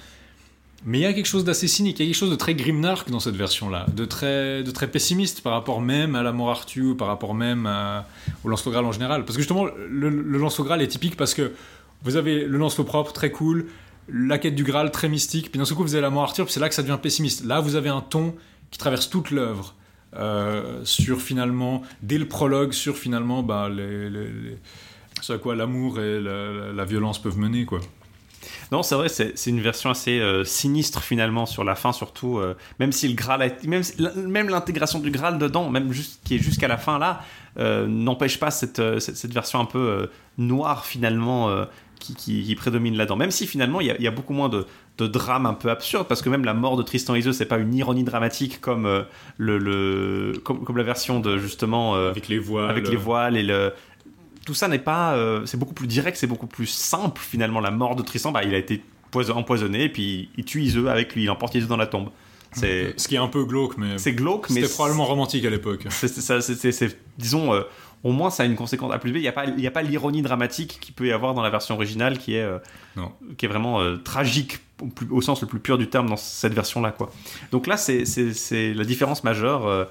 [0.84, 2.54] Mais il y a quelque chose d'assez cynique, il y a quelque chose de très
[2.54, 6.50] grimnark dans cette version-là, de très, de très pessimiste par rapport même à la mort
[6.50, 8.06] Arthur, par rapport même à-
[8.44, 9.24] au Lancelot Graal en général.
[9.24, 11.52] Parce que justement, le, le Lancelot Graal est typique parce que
[12.04, 13.66] vous avez le Lancelot propre, très cool,
[14.08, 16.44] la quête du Graal, très mystique, puis d'un seul coup, vous avez la mort Arthur,
[16.44, 17.44] puis c'est là que ça devient pessimiste.
[17.44, 18.34] Là, vous avez un ton
[18.70, 19.74] qui traverse toute l'œuvre.
[20.16, 24.08] euh, sur finalement, dès le prologue, sur finalement bah, les-
[25.26, 27.64] ce à quoi l'amour et la, la violence peuvent mener.
[27.64, 27.80] quoi.
[28.72, 32.38] Non, c'est vrai, c'est une version assez euh, sinistre finalement sur la fin, surtout.
[32.38, 33.82] euh, même si le Graal, a même,
[34.16, 37.22] même l'intégration du Graal dedans, même juste, qui est jusqu'à la fin là,
[37.58, 41.48] euh, n'empêche pas cette, cette, cette version un peu noire finalement
[42.00, 43.16] qui, qui- qui prédomine là-dedans.
[43.16, 44.66] Même si finalement il y a, il y a beaucoup moins de,
[44.98, 47.58] de drame un peu absurde, parce que même la mort de Tristan Iseult, c'est pas
[47.58, 49.02] une ironie dramatique comme euh,
[49.38, 52.70] le, le comme, comme la version de justement euh, Avec les voiles.
[52.70, 53.72] avec les voiles et le
[54.46, 57.70] tout ça n'est pas euh, c'est beaucoup plus direct c'est beaucoup plus simple finalement la
[57.70, 61.14] mort de Tristan bah, il a été poison- empoisonné et puis il tue Iseux avec
[61.14, 62.08] lui il emporte Iseux dans la tombe
[62.52, 65.50] c'est Ce qui est un peu glauque, mais c'est glauque mais c'était probablement romantique à
[65.50, 65.84] l'époque.
[65.90, 67.62] c'est disons euh,
[68.02, 69.66] au moins ça a une conséquence à plus B il n'y a pas il y
[69.66, 72.58] a pas l'ironie dramatique qu'il peut y avoir dans la version originale qui est euh,
[72.96, 73.12] Non.
[73.36, 76.16] qui est vraiment euh, tragique au, plus- au sens le plus pur du terme dans
[76.16, 77.10] cette version là quoi
[77.52, 78.04] donc là c'est
[78.74, 79.84] la différence majeure euh,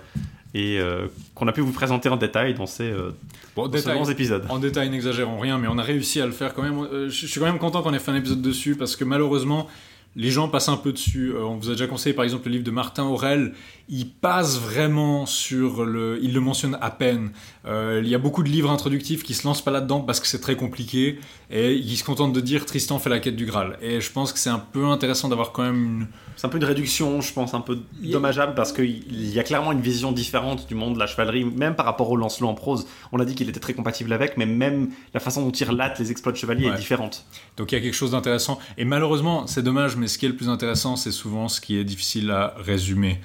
[0.55, 3.11] et euh, qu'on a pu vous présenter en détail dans ces, euh,
[3.57, 6.63] Bon, détail, épisodes en détail, n'exagérons rien, mais on a réussi à le faire quand
[6.63, 6.79] même.
[6.79, 9.03] Euh, je je suis quand même content qu'on ait fait un épisode dessus parce que
[9.03, 9.67] malheureusement,
[10.15, 11.33] les gens passent un peu dessus.
[11.33, 13.53] Euh, on vous a déjà conseillé par exemple le livre de Martin Aurel.
[13.87, 16.17] Il passe vraiment sur le.
[16.23, 17.31] Il le mentionne à peine.
[17.67, 20.25] Euh, il y a beaucoup de livres introductifs qui se lancent pas là-dedans parce que
[20.27, 21.19] c'est très compliqué
[21.51, 23.77] et ils se contentent de dire Tristan fait la quête du Graal.
[23.81, 26.07] Et je pense que c'est un peu intéressant d'avoir quand même une.
[26.35, 29.71] C'est un peu une réduction, je pense, un peu dommageable parce qu'il y a clairement
[29.71, 32.87] une vision différente du monde de la chevalerie, même par rapport au Lancelot en prose.
[33.11, 35.99] On a dit qu'il était très compatible avec, mais même la façon dont il relate
[35.99, 36.73] les exploits de chevalier Ouais.
[36.73, 37.25] est différente.
[37.57, 38.59] Donc il y a quelque chose d'intéressant.
[38.77, 41.77] Et malheureusement, c'est dommage, mais ce qui est le plus intéressant, c'est souvent ce qui
[41.77, 43.19] est difficile à résumer.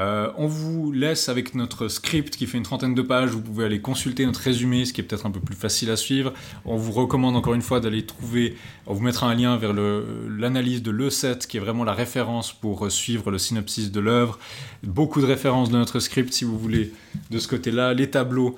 [0.00, 3.30] Euh, on vous laisse avec notre script qui fait une trentaine de pages.
[3.30, 5.96] Vous pouvez aller consulter notre résumé, ce qui est peut-être un peu plus facile à
[5.96, 6.32] suivre.
[6.64, 8.56] On vous recommande encore une fois d'aller trouver.
[8.86, 12.86] On vous mettra un lien vers l'analyse de l'E7, qui est vraiment la référence pour
[12.86, 14.38] euh, suivre le synopsis de l'œuvre.
[14.82, 16.92] Beaucoup de références de notre script, si vous voulez,
[17.30, 17.92] de ce côté-là.
[17.92, 18.56] Les tableaux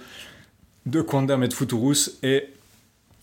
[0.87, 2.45] de Quandam et Futurus et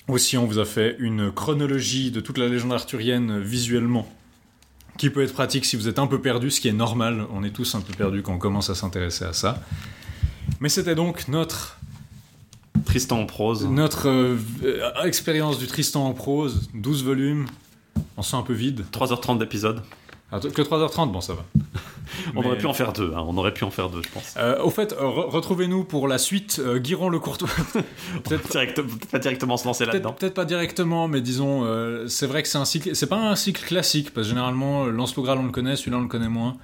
[0.10, 4.12] aussi, on vous a fait une chronologie de toute la légende arthurienne euh, visuellement,
[5.00, 7.26] qui peut être pratique si vous êtes un peu perdu, ce qui est normal.
[7.34, 9.64] On est tous un peu perdus quand on commence à s'intéresser à ça.
[10.60, 11.80] Mais c'était donc notre,
[12.86, 13.66] Tristan en prose.
[13.66, 14.38] notre euh,
[15.06, 17.46] expérience du Tristan en prose, 12 volumes.
[18.18, 18.84] On sent un peu vide.
[18.92, 19.82] 3h30 d'épisode.
[20.32, 21.44] Que 3h30, bon, ça va.
[22.36, 23.24] On Mais- aurait pu en faire deux, hein.
[23.28, 24.34] on aurait pu en faire deux, je pense.
[24.38, 26.60] Euh, au fait, euh, re- retrouvez-nous pour la suite.
[26.64, 27.48] Euh, Guiron le Courtois.
[28.24, 30.14] Peut-être Direct- peut-être pas directement se lancer là-dedans.
[30.14, 32.96] peut-être pas directement, mais disons, euh, c'est vrai que c'est un cycle.
[32.96, 36.02] C'est pas un cycle classique parce que généralement, Lancelot Graal on le connaît, celui-là on
[36.02, 36.58] le connaît moins.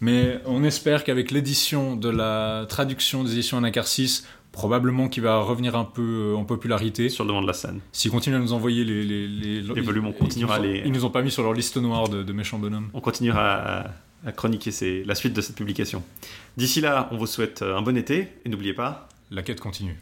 [0.00, 5.76] Mais on espère qu'avec l'édition de la traduction des éditions Anacarsis, probablement qu'il va revenir
[5.76, 7.08] un peu euh, en popularité.
[7.08, 7.80] Sur le devant de la scène.
[7.92, 10.82] S'ils continuent à nous envoyer les, les, les, Les volumes, on continuera ils à les-
[10.86, 12.88] Ils nous ont pas mis sur leur liste noire de, de méchants bonhommes.
[12.94, 13.86] On continuera à,
[14.26, 16.02] à chroniquer ces- la suite de cette publication.
[16.56, 19.96] D'ici là, on vous souhaite euh, un bon été, et n'oubliez pas, La quête continue.